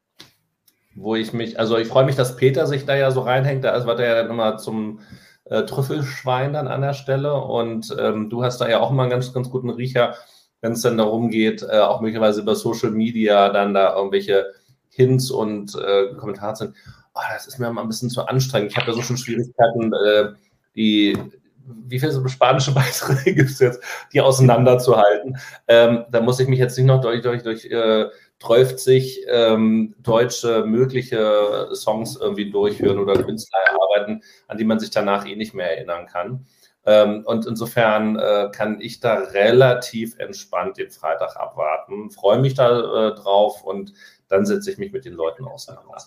wo 0.96 1.16
ich 1.16 1.34
mich, 1.34 1.60
also 1.60 1.78
ich 1.78 1.88
freue 1.88 2.06
mich, 2.06 2.16
dass 2.16 2.36
Peter 2.36 2.68
sich 2.68 2.86
da 2.86 2.96
ja 2.96 3.12
so 3.12 3.22
reinhängt, 3.22 3.64
da 3.64 3.86
wird 3.86 4.00
er 4.00 4.08
ja 4.08 4.16
dann 4.22 4.32
immer 4.32 4.58
zum 4.58 5.00
äh, 5.46 5.64
Trüffelschwein 5.64 6.54
dann 6.54 6.68
an 6.68 6.82
der 6.82 6.94
Stelle. 6.94 7.36
Und 7.36 7.96
ähm, 8.00 8.30
du 8.30 8.44
hast 8.44 8.60
da 8.60 8.70
ja 8.70 8.80
auch 8.80 8.92
immer 8.92 9.04
einen 9.04 9.12
ganz, 9.12 9.34
ganz 9.34 9.50
guten 9.50 9.70
Riecher, 9.70 10.16
wenn 10.62 10.74
es 10.74 10.82
dann 10.82 10.98
darum 10.98 11.30
geht, 11.30 11.64
äh, 11.64 11.80
auch 11.80 12.02
möglicherweise 12.02 12.42
über 12.42 12.56
Social 12.56 12.92
Media 12.92 13.50
dann 13.50 13.74
da 13.74 13.96
irgendwelche 13.96 14.54
Hints 14.90 15.32
und 15.32 15.76
äh, 15.76 16.14
Kommentare 16.16 16.56
sind 16.56 16.76
oh, 17.14 17.22
das 17.34 17.48
ist 17.48 17.60
mir 17.60 17.72
mal 17.72 17.82
ein 17.82 17.88
bisschen 17.88 18.10
zu 18.10 18.26
anstrengend. 18.26 18.72
Ich 18.72 18.78
habe 18.78 18.88
ja 18.88 18.94
so 18.94 19.02
schon 19.02 19.18
Schwierigkeiten, 19.18 19.94
äh, 19.94 20.34
die, 20.76 21.18
wie 21.66 22.00
viele 22.00 22.12
so 22.12 22.28
spanische 22.28 22.72
Beiträge 22.74 23.36
gibt 23.36 23.50
es 23.50 23.60
jetzt, 23.60 23.84
die 24.14 24.22
auseinanderzuhalten. 24.22 25.38
Ähm, 25.68 26.06
da 26.12 26.22
muss 26.22 26.40
ich 26.40 26.48
mich 26.48 26.60
jetzt 26.60 26.78
nicht 26.78 26.88
noch 26.88 27.02
durch, 27.02 27.22
durch, 27.22 27.44
durch 27.44 27.66
äh, 27.66 28.06
30 28.40 29.26
ähm, 29.28 29.96
deutsche 30.00 30.66
mögliche 30.66 31.70
Songs 31.74 32.16
irgendwie 32.16 32.50
durchhören 32.50 33.00
oder 33.00 33.22
Künstler 33.22 33.60
erarbeiten, 33.66 34.24
an 34.48 34.58
die 34.58 34.64
man 34.64 34.80
sich 34.80 34.90
danach 34.90 35.28
eh 35.28 35.36
nicht 35.36 35.54
mehr 35.54 35.78
erinnern 35.78 36.08
kann. 36.08 36.48
Ähm, 36.84 37.24
und 37.26 37.46
insofern 37.46 38.18
äh, 38.18 38.50
kann 38.52 38.82
ich 38.82 39.00
da 39.00 39.16
relativ 39.16 40.18
entspannt 40.18 40.78
den 40.78 40.90
Freitag 40.90 41.36
abwarten, 41.38 42.10
freue 42.10 42.40
mich 42.40 42.56
da 42.56 43.10
äh, 43.10 43.16
drauf 43.16 43.64
und 43.64 43.94
dann 44.28 44.48
setze 44.48 44.72
ich 44.72 44.80
mich 44.80 44.92
mit 44.92 45.06
den 45.06 45.14
Leuten 45.14 45.46
auseinander. 45.46 45.98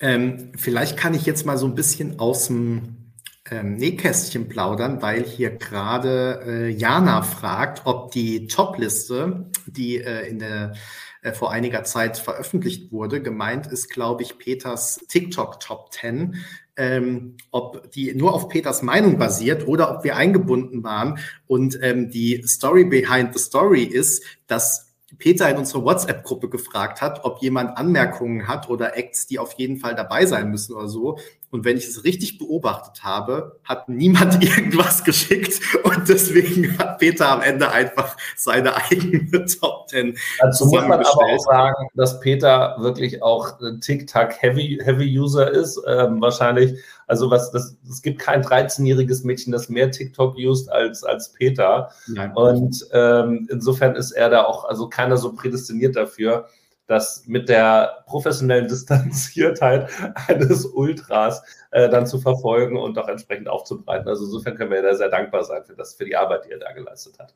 Ähm, 0.00 0.52
vielleicht 0.56 0.96
kann 0.96 1.14
ich 1.14 1.26
jetzt 1.26 1.46
mal 1.46 1.56
so 1.56 1.66
ein 1.66 1.74
bisschen 1.74 2.18
aus 2.18 2.48
dem 2.48 3.12
ähm, 3.50 3.76
Nähkästchen 3.76 4.48
plaudern, 4.48 5.02
weil 5.02 5.22
hier 5.22 5.50
gerade 5.50 6.42
äh, 6.46 6.68
Jana 6.68 7.22
fragt, 7.22 7.82
ob 7.84 8.10
die 8.10 8.46
Topliste, 8.46 9.50
die 9.66 9.98
äh, 9.98 10.28
in 10.28 10.38
der 10.38 10.74
äh, 11.22 11.32
vor 11.32 11.50
einiger 11.50 11.84
Zeit 11.84 12.18
veröffentlicht 12.18 12.92
wurde, 12.92 13.22
gemeint 13.22 13.66
ist, 13.66 13.88
glaube 13.88 14.22
ich, 14.22 14.38
Peters 14.38 15.00
TikTok 15.08 15.60
Top 15.60 15.92
10, 15.92 16.36
ähm, 16.76 17.36
ob 17.50 17.90
die 17.92 18.14
nur 18.14 18.34
auf 18.34 18.48
Peters 18.48 18.82
Meinung 18.82 19.18
basiert 19.18 19.66
oder 19.66 19.96
ob 19.96 20.04
wir 20.04 20.16
eingebunden 20.16 20.82
waren. 20.84 21.18
Und 21.46 21.78
ähm, 21.82 22.10
die 22.10 22.42
Story 22.46 22.84
behind 22.84 23.32
the 23.32 23.42
Story 23.42 23.84
ist, 23.84 24.22
dass 24.46 24.93
Peter 25.18 25.48
in 25.48 25.56
unserer 25.56 25.84
WhatsApp-Gruppe 25.84 26.48
gefragt 26.48 27.00
hat, 27.00 27.24
ob 27.24 27.40
jemand 27.42 27.76
Anmerkungen 27.76 28.48
hat 28.48 28.68
oder 28.68 28.96
Acts, 28.96 29.26
die 29.26 29.38
auf 29.38 29.52
jeden 29.54 29.76
Fall 29.78 29.94
dabei 29.94 30.26
sein 30.26 30.50
müssen 30.50 30.74
oder 30.74 30.88
so. 30.88 31.18
Und 31.54 31.64
wenn 31.64 31.76
ich 31.76 31.86
es 31.86 32.02
richtig 32.02 32.38
beobachtet 32.38 33.04
habe, 33.04 33.60
hat 33.62 33.88
niemand 33.88 34.42
irgendwas 34.42 35.04
geschickt 35.04 35.60
und 35.84 36.08
deswegen 36.08 36.76
hat 36.78 36.98
Peter 36.98 37.28
am 37.28 37.42
Ende 37.42 37.70
einfach 37.70 38.16
seine 38.34 38.74
eigene 38.74 39.44
Top 39.60 39.86
Ten. 39.86 40.16
Dazu 40.40 40.64
muss 40.66 40.82
man 40.82 40.98
aber 40.98 41.08
auch 41.08 41.38
sagen, 41.38 41.86
dass 41.94 42.18
Peter 42.18 42.74
wirklich 42.80 43.22
auch 43.22 43.56
TikTok 43.80 44.32
Heavy, 44.42 44.80
Heavy 44.82 45.16
User 45.16 45.48
ist. 45.48 45.80
Ähm, 45.86 46.20
wahrscheinlich, 46.20 46.76
also 47.06 47.30
was, 47.30 47.52
das, 47.52 47.76
es 47.88 48.02
gibt 48.02 48.18
kein 48.18 48.42
13-jähriges 48.42 49.24
Mädchen, 49.24 49.52
das 49.52 49.68
mehr 49.68 49.92
TikTok 49.92 50.36
used 50.36 50.68
als, 50.72 51.04
als 51.04 51.34
Peter. 51.34 51.92
Nein. 52.08 52.32
Und 52.32 52.84
ähm, 52.90 53.46
insofern 53.48 53.94
ist 53.94 54.10
er 54.10 54.28
da 54.28 54.42
auch, 54.42 54.64
also 54.64 54.88
keiner 54.88 55.18
so 55.18 55.32
prädestiniert 55.32 55.94
dafür 55.94 56.48
das 56.86 57.24
mit 57.26 57.48
der 57.48 58.04
professionellen 58.06 58.68
Distanziertheit 58.68 59.88
eines 60.28 60.66
Ultras 60.66 61.42
äh, 61.70 61.88
dann 61.88 62.06
zu 62.06 62.18
verfolgen 62.18 62.76
und 62.76 62.98
auch 62.98 63.08
entsprechend 63.08 63.48
aufzubreiten. 63.48 64.08
Also 64.08 64.24
insofern 64.24 64.56
können 64.56 64.70
wir 64.70 64.82
da 64.82 64.94
sehr 64.94 65.08
dankbar 65.08 65.44
sein 65.44 65.64
für, 65.64 65.74
das, 65.74 65.94
für 65.94 66.04
die 66.04 66.16
Arbeit, 66.16 66.44
die 66.46 66.52
er 66.52 66.58
da 66.58 66.72
geleistet 66.72 67.18
hat. 67.18 67.34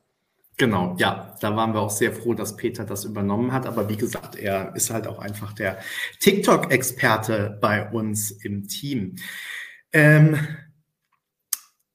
Genau, 0.57 0.93
ja, 0.97 1.37
da 1.39 1.55
waren 1.55 1.73
wir 1.73 1.79
auch 1.79 1.89
sehr 1.89 2.11
froh, 2.11 2.33
dass 2.33 2.57
Peter 2.57 2.83
das 2.83 3.05
übernommen 3.05 3.53
hat. 3.53 3.65
Aber 3.65 3.87
wie 3.87 3.95
gesagt, 3.95 4.35
er 4.35 4.75
ist 4.75 4.89
halt 4.89 5.07
auch 5.07 5.19
einfach 5.19 5.53
der 5.53 5.77
TikTok-Experte 6.19 7.57
bei 7.61 7.89
uns 7.89 8.31
im 8.31 8.67
Team. 8.67 9.15
Ähm, 9.93 10.37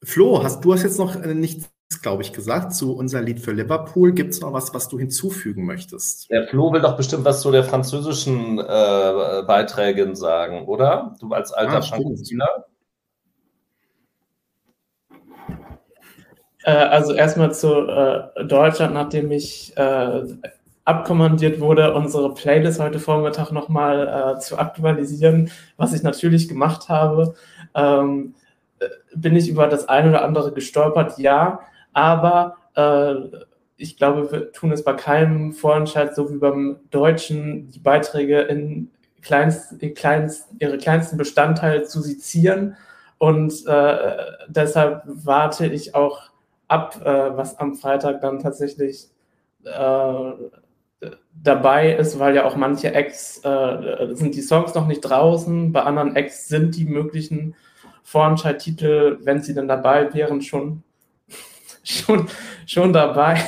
Flo, 0.02 0.42
hast 0.42 0.64
du 0.64 0.72
hast 0.72 0.82
jetzt 0.82 0.98
noch 0.98 1.14
äh, 1.14 1.34
nicht 1.34 1.68
glaube 2.02 2.22
ich, 2.22 2.32
gesagt, 2.32 2.74
zu 2.74 2.96
unser 2.96 3.22
Lied 3.22 3.40
für 3.40 3.52
Liverpool. 3.52 4.12
Gibt 4.12 4.32
es 4.34 4.40
noch 4.40 4.52
was, 4.52 4.72
was 4.74 4.88
du 4.88 4.98
hinzufügen 4.98 5.64
möchtest? 5.64 6.30
Der 6.30 6.46
Flo 6.48 6.72
will 6.72 6.80
doch 6.80 6.96
bestimmt 6.96 7.24
was 7.24 7.40
zu 7.40 7.50
der 7.50 7.64
französischen 7.64 8.58
äh, 8.58 9.42
Beiträgen 9.46 10.14
sagen, 10.14 10.66
oder? 10.66 11.14
Du 11.20 11.32
als 11.32 11.52
alter 11.52 11.78
ah, 11.78 11.82
Französiner. 11.82 12.48
Äh, 16.64 16.72
also 16.72 17.12
erstmal 17.12 17.54
zu 17.54 17.86
äh, 17.86 18.44
Deutschland, 18.44 18.94
nachdem 18.94 19.30
ich 19.30 19.76
äh, 19.76 20.22
abkommandiert 20.84 21.60
wurde, 21.60 21.94
unsere 21.94 22.34
Playlist 22.34 22.80
heute 22.80 22.98
Vormittag 22.98 23.52
nochmal 23.52 24.36
äh, 24.36 24.38
zu 24.40 24.58
aktualisieren, 24.58 25.50
was 25.76 25.94
ich 25.94 26.02
natürlich 26.02 26.48
gemacht 26.48 26.88
habe. 26.88 27.34
Ähm, 27.74 28.34
äh, 28.80 28.86
bin 29.14 29.36
ich 29.36 29.48
über 29.48 29.66
das 29.66 29.88
eine 29.88 30.10
oder 30.10 30.24
andere 30.24 30.52
gestolpert? 30.52 31.18
Ja, 31.18 31.60
aber 31.94 32.56
äh, 32.74 33.14
ich 33.76 33.96
glaube, 33.96 34.30
wir 34.30 34.52
tun 34.52 34.72
es 34.72 34.84
bei 34.84 34.92
keinem 34.92 35.52
Vorentscheid 35.52 36.14
so 36.14 36.30
wie 36.32 36.38
beim 36.38 36.80
Deutschen, 36.90 37.70
die 37.70 37.80
Beiträge 37.80 38.40
in, 38.42 38.90
kleinst, 39.22 39.72
in 39.82 39.94
kleinst, 39.94 40.48
ihre 40.58 40.78
kleinsten 40.78 41.16
Bestandteile 41.16 41.84
zu 41.84 42.00
sezieren. 42.00 42.76
Und 43.18 43.66
äh, 43.66 44.16
deshalb 44.48 45.02
warte 45.06 45.66
ich 45.66 45.94
auch 45.94 46.30
ab, 46.68 47.00
äh, 47.04 47.36
was 47.36 47.58
am 47.58 47.74
Freitag 47.74 48.20
dann 48.20 48.40
tatsächlich 48.40 49.08
äh, 49.64 50.32
dabei 51.42 51.94
ist, 51.94 52.18
weil 52.18 52.34
ja 52.34 52.44
auch 52.44 52.56
manche 52.56 52.94
Acts 52.94 53.40
äh, 53.44 54.14
sind 54.14 54.34
die 54.34 54.42
Songs 54.42 54.74
noch 54.74 54.86
nicht 54.86 55.00
draußen, 55.00 55.72
bei 55.72 55.82
anderen 55.82 56.16
Acts 56.16 56.48
sind 56.48 56.76
die 56.76 56.84
möglichen 56.84 57.54
Vorentscheidtitel, 58.02 59.18
wenn 59.22 59.42
sie 59.42 59.54
denn 59.54 59.68
dabei 59.68 60.12
wären, 60.14 60.40
schon 60.40 60.82
schon, 61.84 62.28
schon 62.66 62.92
dabei. 62.92 63.40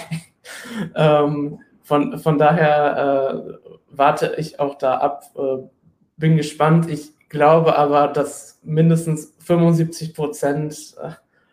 ähm, 0.94 1.58
von, 1.82 2.18
von 2.18 2.38
daher 2.38 3.52
äh, 3.52 3.70
warte 3.90 4.34
ich 4.38 4.60
auch 4.60 4.76
da 4.76 4.98
ab, 4.98 5.30
äh, 5.36 5.68
bin 6.16 6.36
gespannt. 6.36 6.88
Ich 6.90 7.12
glaube 7.28 7.76
aber, 7.76 8.08
dass 8.08 8.60
mindestens 8.62 9.34
75 9.40 10.14
Prozent 10.14 10.94
äh, 11.02 11.10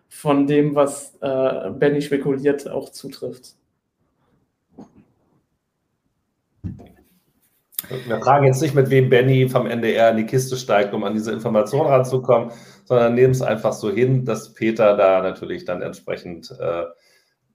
von 0.09 0.47
dem, 0.47 0.75
was 0.75 1.15
äh, 1.21 1.69
Benny 1.71 2.01
spekuliert, 2.01 2.69
auch 2.69 2.89
zutrifft. 2.89 3.55
Wir 8.07 8.19
fragen 8.19 8.45
jetzt 8.45 8.61
nicht, 8.61 8.75
mit 8.75 8.89
wem 8.89 9.09
Benny 9.09 9.49
vom 9.49 9.67
NDR 9.67 10.11
in 10.11 10.17
die 10.17 10.25
Kiste 10.25 10.55
steigt, 10.55 10.93
um 10.93 11.03
an 11.03 11.13
diese 11.13 11.31
Information 11.31 11.85
ranzukommen, 11.85 12.51
sondern 12.85 13.15
nehmen 13.15 13.31
es 13.31 13.41
einfach 13.41 13.73
so 13.73 13.91
hin, 13.91 14.25
dass 14.25 14.53
Peter 14.53 14.95
da 14.97 15.21
natürlich 15.21 15.65
dann 15.65 15.81
entsprechend 15.81 16.51
äh, 16.59 16.85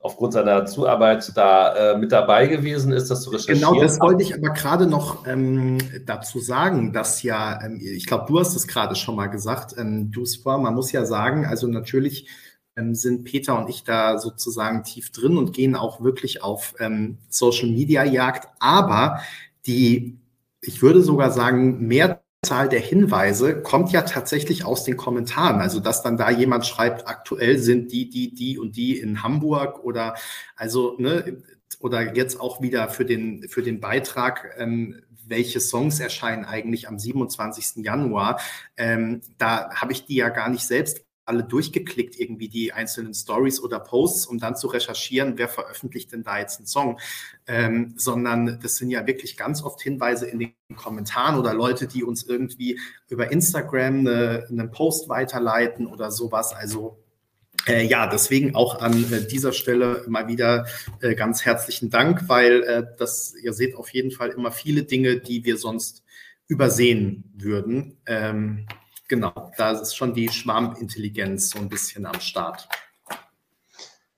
aufgrund 0.00 0.32
seiner 0.32 0.64
Zuarbeit 0.66 1.32
da 1.36 1.92
äh, 1.92 1.98
mit 1.98 2.12
dabei 2.12 2.46
gewesen 2.46 2.92
ist, 2.92 3.10
das 3.10 3.22
zu 3.22 3.30
recherchieren. 3.30 3.60
Genau, 3.60 3.82
das 3.82 4.00
wollte 4.00 4.22
ich 4.22 4.34
aber 4.34 4.50
gerade 4.50 4.86
noch 4.86 5.26
ähm, 5.26 5.78
dazu 6.06 6.38
sagen, 6.38 6.92
dass 6.92 7.22
ja, 7.22 7.60
ähm, 7.64 7.80
ich 7.80 8.06
glaube, 8.06 8.26
du 8.28 8.38
hast 8.38 8.55
es 8.55 8.68
gerade 8.68 8.94
schon 8.94 9.16
mal 9.16 9.26
gesagt, 9.26 9.74
ähm, 9.76 10.10
du 10.10 10.24
Spor, 10.24 10.59
man 10.59 10.74
muss 10.74 10.92
ja 10.92 11.05
sagen, 11.05 11.46
also 11.46 11.66
natürlich 11.66 12.28
ähm, 12.76 12.94
sind 12.94 13.24
Peter 13.24 13.59
und 13.59 13.68
ich 13.68 13.82
da 13.82 14.18
sozusagen 14.18 14.84
tief 14.84 15.10
drin 15.10 15.36
und 15.36 15.52
gehen 15.52 15.74
auch 15.74 16.00
wirklich 16.00 16.42
auf 16.44 16.74
ähm, 16.78 17.18
Social 17.28 17.68
Media 17.68 18.05
Jagd, 18.05 18.48
aber 18.60 19.20
die, 19.66 20.16
ich 20.60 20.80
würde 20.80 21.02
sogar 21.02 21.32
sagen, 21.32 21.86
mehr 21.86 22.22
Zahl 22.44 22.69
der 22.69 22.81
Hinweise 22.81 23.62
kommt 23.62 23.90
ja 23.90 24.02
tatsächlich 24.02 24.65
aus 24.65 24.85
den 24.85 24.97
Kommentaren. 24.97 25.60
Also, 25.60 25.81
dass 25.81 26.02
dann 26.02 26.16
da 26.16 26.31
jemand 26.31 26.66
schreibt, 26.66 27.09
aktuell 27.09 27.59
sind 27.59 27.90
die, 27.90 28.09
die, 28.09 28.32
die 28.32 28.59
und 28.59 28.77
die 28.77 28.98
in 28.98 29.23
Hamburg 29.23 29.85
oder 29.85 30.15
also, 30.56 30.97
ne, 30.98 31.43
oder 31.81 32.15
jetzt 32.15 32.40
auch 32.40 32.62
wieder 32.62 32.89
für 32.89 33.05
den, 33.05 33.48
für 33.48 33.62
den 33.62 33.81
Beitrag, 33.81 34.55
ähm, 34.59 35.02
welche 35.27 35.60
Songs 35.60 36.01
erscheinen 36.01 36.44
eigentlich 36.44 36.89
am 36.89 36.98
27. 36.98 37.85
Januar. 37.85 38.40
Ähm, 38.77 39.20
da 39.36 39.70
habe 39.74 39.93
ich 39.93 40.06
die 40.06 40.16
ja 40.16 40.28
gar 40.31 40.48
nicht 40.48 40.66
selbst 40.66 41.05
alle 41.28 41.44
durchgeklickt, 41.44 42.18
irgendwie 42.18 42.48
die 42.48 42.72
einzelnen 42.72 43.14
Stories 43.14 43.60
oder 43.60 43.78
Posts, 43.78 44.26
um 44.26 44.38
dann 44.38 44.56
zu 44.56 44.66
recherchieren, 44.68 45.36
wer 45.36 45.48
veröffentlicht 45.48 46.12
denn 46.12 46.22
da 46.22 46.38
jetzt 46.38 46.59
einen 46.59 46.66
Song, 46.66 46.98
ähm, 47.46 47.94
sondern 47.96 48.59
das 48.60 48.76
sind 48.76 48.90
ja 48.90 49.06
wirklich 49.06 49.36
ganz 49.36 49.62
oft 49.62 49.80
Hinweise 49.80 50.26
in 50.26 50.38
den 50.38 50.55
Kommentaren 50.76 51.38
oder 51.38 51.55
Leute, 51.55 51.86
die 51.86 52.02
uns 52.02 52.24
irgendwie 52.24 52.80
über 53.09 53.30
Instagram 53.30 54.00
eine, 54.00 54.46
einen 54.48 54.70
Post 54.70 55.09
weiterleiten 55.09 55.86
oder 55.86 56.10
sowas. 56.10 56.52
Also 56.52 56.98
äh, 57.66 57.84
ja, 57.84 58.06
deswegen 58.06 58.55
auch 58.55 58.80
an 58.80 59.12
äh, 59.12 59.26
dieser 59.26 59.52
Stelle 59.52 60.05
mal 60.09 60.28
wieder 60.28 60.66
äh, 61.00 61.14
ganz 61.14 61.44
herzlichen 61.44 61.90
Dank, 61.90 62.28
weil 62.28 62.62
äh, 62.62 62.86
das, 62.98 63.34
ihr 63.34 63.52
seht 63.52 63.76
auf 63.76 63.90
jeden 63.90 64.10
Fall 64.10 64.30
immer 64.30 64.52
viele 64.52 64.84
Dinge, 64.84 65.20
die 65.20 65.44
wir 65.44 65.59
sonst 65.59 66.02
übersehen 66.46 67.24
würden. 67.36 67.98
Ähm, 68.06 68.66
genau, 69.09 69.51
da 69.56 69.72
ist 69.72 69.97
schon 69.97 70.14
die 70.14 70.28
Schwarmintelligenz 70.28 71.51
so 71.51 71.59
ein 71.59 71.68
bisschen 71.68 72.06
am 72.06 72.20
Start. 72.20 72.68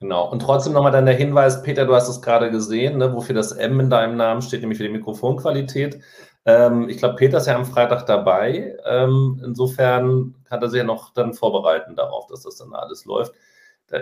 Genau. 0.01 0.31
Und 0.31 0.41
trotzdem 0.41 0.73
nochmal 0.73 0.93
dann 0.93 1.05
der 1.05 1.15
Hinweis, 1.15 1.62
Peter, 1.62 1.85
du 1.85 1.95
hast 1.95 2.09
es 2.09 2.23
gerade 2.23 2.51
gesehen, 2.51 2.99
ne, 2.99 3.12
wofür 3.12 3.35
das 3.35 3.53
M 3.53 3.79
in 3.81 3.91
deinem 3.91 4.17
Namen 4.17 4.41
steht, 4.41 4.61
nämlich 4.62 4.79
für 4.79 4.85
die 4.85 4.93
Mikrofonqualität. 4.93 6.01
Ähm, 6.47 6.89
ich 6.89 6.97
glaube, 6.97 7.17
Peter 7.17 7.37
ist 7.37 7.47
ja 7.47 7.55
am 7.55 7.67
Freitag 7.67 8.07
dabei. 8.07 8.77
Ähm, 8.87 9.43
insofern 9.45 10.37
kann 10.49 10.62
er 10.62 10.71
sich 10.71 10.79
ja 10.79 10.85
noch 10.85 11.12
dann 11.12 11.35
vorbereiten 11.35 11.97
darauf, 11.97 12.27
dass 12.29 12.43
das 12.43 12.57
dann 12.57 12.73
alles 12.75 13.05
läuft. 13.05 13.35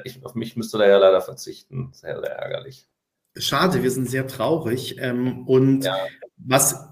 Ich, 0.04 0.24
auf 0.24 0.34
mich 0.34 0.54
müsste 0.56 0.80
er 0.82 0.88
ja 0.88 0.98
leider 0.98 1.20
verzichten. 1.20 1.90
Sehr, 1.92 2.20
sehr 2.20 2.30
ärgerlich. 2.30 2.86
Schade, 3.36 3.82
wir 3.82 3.90
sind 3.90 4.08
sehr 4.08 4.26
traurig. 4.28 4.98
Ähm, 5.00 5.48
und 5.48 5.84
ja. 5.84 5.96
was 6.36 6.88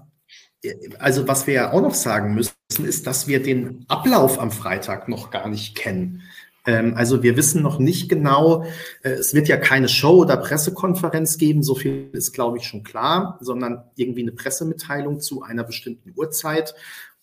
also 0.99 1.27
was 1.27 1.47
wir 1.47 1.53
ja 1.53 1.73
auch 1.73 1.81
noch 1.81 1.93
sagen 1.93 2.33
müssen, 2.33 2.53
ist, 2.85 3.07
dass 3.07 3.27
wir 3.27 3.41
den 3.41 3.85
Ablauf 3.87 4.39
am 4.39 4.51
Freitag 4.51 5.07
noch 5.07 5.31
gar 5.31 5.47
nicht 5.47 5.75
kennen. 5.75 6.23
Ähm, 6.65 6.93
also 6.95 7.23
wir 7.23 7.37
wissen 7.37 7.63
noch 7.63 7.79
nicht 7.79 8.09
genau, 8.09 8.63
äh, 9.01 9.11
es 9.11 9.33
wird 9.33 9.47
ja 9.47 9.57
keine 9.57 9.89
Show 9.89 10.21
oder 10.21 10.37
Pressekonferenz 10.37 11.37
geben, 11.37 11.63
so 11.63 11.75
viel 11.75 12.09
ist, 12.11 12.33
glaube 12.33 12.57
ich, 12.57 12.65
schon 12.65 12.83
klar, 12.83 13.37
sondern 13.41 13.83
irgendwie 13.95 14.21
eine 14.21 14.33
Pressemitteilung 14.33 15.21
zu 15.21 15.41
einer 15.41 15.63
bestimmten 15.63 16.13
Uhrzeit. 16.15 16.75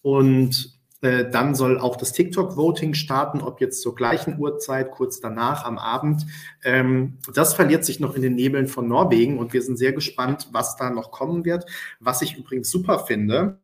Und 0.03 0.79
dann 1.05 1.55
soll 1.55 1.79
auch 1.79 1.97
das 1.97 2.13
TikTok-Voting 2.13 2.95
starten, 2.95 3.41
ob 3.41 3.61
jetzt 3.61 3.83
zur 3.83 3.95
gleichen 3.95 4.39
Uhrzeit, 4.39 4.91
kurz 4.91 5.21
danach 5.21 5.65
am 5.65 5.79
Abend. 5.79 6.27
Ähm, 6.63 7.19
das 7.35 7.55
verliert 7.55 7.85
sich 7.85 8.01
noch 8.01 8.15
in 8.15 8.23
den 8.23 8.35
Nebeln 8.35 8.67
von 8.67 8.89
Norwegen 8.89 9.39
und 9.39 9.53
wir 9.53 9.63
sind 9.63 9.77
sehr 9.77 9.93
gespannt, 9.93 10.49
was 10.53 10.77
da 10.77 10.91
noch 10.91 11.11
kommen 11.11 11.45
wird. 11.45 11.67
Was 12.01 12.23
ich 12.23 12.39
übrigens 12.39 12.71
super 12.71 13.01
finde, 13.01 13.59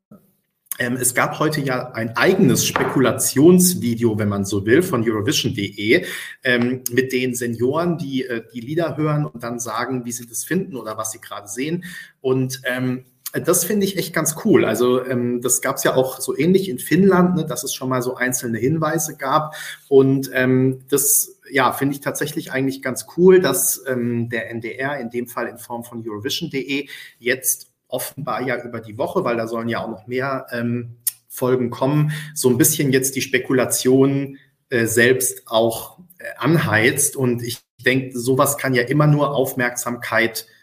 ähm, 0.80 0.96
es 0.98 1.14
gab 1.14 1.38
heute 1.38 1.60
ja 1.60 1.92
ein 1.92 2.16
eigenes 2.16 2.66
Spekulationsvideo, 2.66 4.18
wenn 4.18 4.30
man 4.30 4.46
so 4.46 4.64
will, 4.64 4.82
von 4.82 5.06
Eurovision.de 5.06 6.06
ähm, 6.42 6.82
mit 6.90 7.12
den 7.12 7.34
Senioren, 7.34 7.98
die 7.98 8.24
äh, 8.24 8.42
die 8.54 8.60
Lieder 8.60 8.96
hören 8.96 9.26
und 9.26 9.42
dann 9.42 9.58
sagen, 9.58 10.06
wie 10.06 10.12
sie 10.12 10.26
das 10.26 10.42
finden 10.42 10.76
oder 10.76 10.96
was 10.96 11.12
sie 11.12 11.20
gerade 11.20 11.48
sehen. 11.48 11.84
Und 12.22 12.62
ähm, 12.64 13.04
das 13.32 13.64
finde 13.64 13.86
ich 13.86 13.96
echt 13.96 14.12
ganz 14.12 14.36
cool. 14.44 14.64
Also 14.64 15.04
ähm, 15.04 15.40
das 15.40 15.60
gab 15.60 15.76
es 15.76 15.84
ja 15.84 15.94
auch 15.94 16.20
so 16.20 16.36
ähnlich 16.36 16.68
in 16.68 16.78
Finnland, 16.78 17.36
ne, 17.36 17.44
dass 17.46 17.62
es 17.62 17.72
schon 17.72 17.88
mal 17.88 18.02
so 18.02 18.16
einzelne 18.16 18.58
Hinweise 18.58 19.16
gab. 19.16 19.54
Und 19.88 20.30
ähm, 20.34 20.80
das 20.88 21.38
ja, 21.50 21.72
finde 21.72 21.94
ich 21.94 22.00
tatsächlich 22.00 22.52
eigentlich 22.52 22.82
ganz 22.82 23.06
cool, 23.16 23.40
dass 23.40 23.84
ähm, 23.86 24.28
der 24.28 24.50
NDR 24.50 24.98
in 24.98 25.10
dem 25.10 25.26
Fall 25.26 25.46
in 25.46 25.58
Form 25.58 25.84
von 25.84 26.04
Eurovision.de 26.06 26.88
jetzt 27.18 27.68
offenbar 27.86 28.42
ja 28.42 28.62
über 28.62 28.80
die 28.80 28.98
Woche, 28.98 29.24
weil 29.24 29.36
da 29.36 29.46
sollen 29.46 29.68
ja 29.68 29.84
auch 29.84 29.90
noch 29.90 30.06
mehr 30.06 30.46
ähm, 30.50 30.96
Folgen 31.28 31.70
kommen, 31.70 32.12
so 32.34 32.48
ein 32.48 32.58
bisschen 32.58 32.92
jetzt 32.92 33.14
die 33.14 33.22
Spekulation 33.22 34.38
äh, 34.70 34.86
selbst 34.86 35.42
auch 35.46 35.98
äh, 36.18 36.24
anheizt. 36.36 37.16
Und 37.16 37.42
ich 37.42 37.60
denke, 37.84 38.18
sowas 38.18 38.58
kann 38.58 38.74
ja 38.74 38.82
immer 38.82 39.06
nur 39.06 39.34
Aufmerksamkeit 39.34 40.46
äh, 40.48 40.59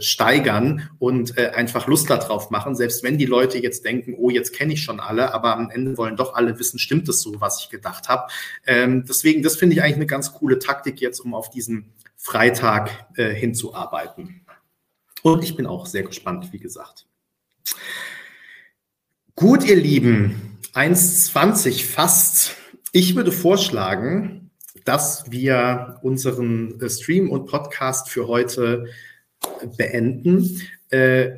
steigern 0.00 0.88
und 0.98 1.36
äh, 1.38 1.50
einfach 1.50 1.86
Lust 1.86 2.10
darauf 2.10 2.50
machen, 2.50 2.74
selbst 2.74 3.02
wenn 3.02 3.18
die 3.18 3.26
Leute 3.26 3.58
jetzt 3.58 3.84
denken, 3.84 4.14
oh, 4.16 4.30
jetzt 4.30 4.52
kenne 4.54 4.72
ich 4.72 4.82
schon 4.82 5.00
alle, 5.00 5.34
aber 5.34 5.56
am 5.56 5.70
Ende 5.70 5.96
wollen 5.96 6.16
doch 6.16 6.34
alle 6.34 6.58
wissen, 6.58 6.78
stimmt 6.78 7.08
es 7.08 7.20
so, 7.20 7.40
was 7.40 7.62
ich 7.62 7.70
gedacht 7.70 8.08
habe. 8.08 8.30
Ähm, 8.66 9.04
deswegen, 9.06 9.42
das 9.42 9.56
finde 9.56 9.76
ich 9.76 9.82
eigentlich 9.82 9.96
eine 9.96 10.06
ganz 10.06 10.32
coole 10.32 10.58
Taktik 10.58 11.00
jetzt, 11.00 11.20
um 11.20 11.34
auf 11.34 11.50
diesen 11.50 11.92
Freitag 12.16 12.90
äh, 13.16 13.32
hinzuarbeiten. 13.32 14.42
Und 15.22 15.44
ich 15.44 15.56
bin 15.56 15.66
auch 15.66 15.86
sehr 15.86 16.02
gespannt, 16.02 16.52
wie 16.52 16.58
gesagt. 16.58 17.06
Gut, 19.34 19.64
ihr 19.64 19.76
Lieben, 19.76 20.58
1,20 20.74 21.84
fast. 21.84 22.56
Ich 22.92 23.16
würde 23.16 23.32
vorschlagen, 23.32 24.50
dass 24.84 25.30
wir 25.30 25.98
unseren 26.02 26.80
äh, 26.80 26.88
Stream 26.88 27.30
und 27.30 27.46
Podcast 27.46 28.08
für 28.08 28.28
heute 28.28 28.86
beenden. 29.76 30.60
Äh, 30.90 31.30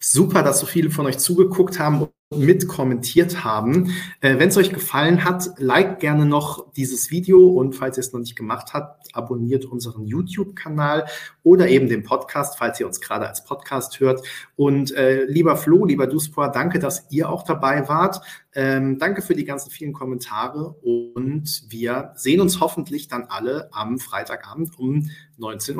super, 0.00 0.42
dass 0.42 0.60
so 0.60 0.66
viele 0.66 0.90
von 0.90 1.06
euch 1.06 1.18
zugeguckt 1.18 1.78
haben 1.78 2.02
und 2.02 2.12
mit 2.32 2.66
kommentiert 2.66 3.44
haben. 3.44 3.94
Äh, 4.20 4.38
Wenn 4.38 4.48
es 4.48 4.56
euch 4.56 4.72
gefallen 4.72 5.24
hat, 5.24 5.50
liked 5.58 6.00
gerne 6.00 6.26
noch 6.26 6.72
dieses 6.72 7.10
Video 7.10 7.46
und 7.46 7.74
falls 7.74 7.96
ihr 7.96 8.00
es 8.00 8.12
noch 8.12 8.20
nicht 8.20 8.36
gemacht 8.36 8.72
habt, 8.72 9.14
abonniert 9.14 9.64
unseren 9.64 10.06
YouTube-Kanal 10.06 11.06
oder 11.42 11.68
eben 11.68 11.88
den 11.88 12.02
Podcast, 12.02 12.58
falls 12.58 12.80
ihr 12.80 12.86
uns 12.86 13.00
gerade 13.00 13.28
als 13.28 13.44
Podcast 13.44 14.00
hört. 14.00 14.26
Und 14.56 14.92
äh, 14.94 15.24
lieber 15.24 15.56
Flo, 15.56 15.84
lieber 15.84 16.06
Duspor, 16.06 16.50
danke, 16.50 16.78
dass 16.78 17.06
ihr 17.10 17.28
auch 17.28 17.44
dabei 17.44 17.88
wart. 17.88 18.20
Ähm, 18.54 18.98
danke 18.98 19.22
für 19.22 19.34
die 19.34 19.46
ganzen 19.46 19.70
vielen 19.70 19.94
Kommentare 19.94 20.74
und 20.82 21.64
wir 21.68 22.12
sehen 22.16 22.40
uns 22.40 22.60
hoffentlich 22.60 23.08
dann 23.08 23.24
alle 23.24 23.70
am 23.72 23.98
Freitagabend 23.98 24.78
um 24.78 25.10
19.30 25.38 25.76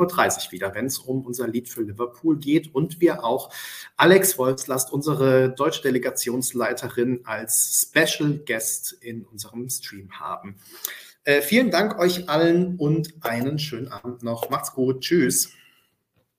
Uhr 0.47 0.51
wieder, 0.51 0.73
wenn 0.73 0.87
es 0.87 0.97
um 0.97 1.23
unser 1.23 1.47
Lied 1.47 1.69
für 1.69 1.83
Liverpool 1.83 2.37
geht 2.37 2.73
und 2.73 2.99
wir 2.99 3.23
auch 3.23 3.53
Alex 3.95 4.39
Wolfslast, 4.39 4.91
unsere 4.91 5.53
deutsche 5.53 5.83
Delegationsleiterin, 5.83 7.21
als 7.25 7.87
Special 7.87 8.39
Guest 8.39 8.93
in 9.01 9.23
unserem 9.23 9.69
Stream 9.69 10.11
haben. 10.19 10.55
Äh, 11.25 11.41
vielen 11.41 11.69
Dank 11.69 11.99
euch 11.99 12.27
allen 12.27 12.77
und 12.77 13.13
einen 13.21 13.59
schönen 13.59 13.89
Abend 13.89 14.23
noch. 14.23 14.49
Macht's 14.49 14.73
gut. 14.73 15.01
Tschüss. 15.01 15.51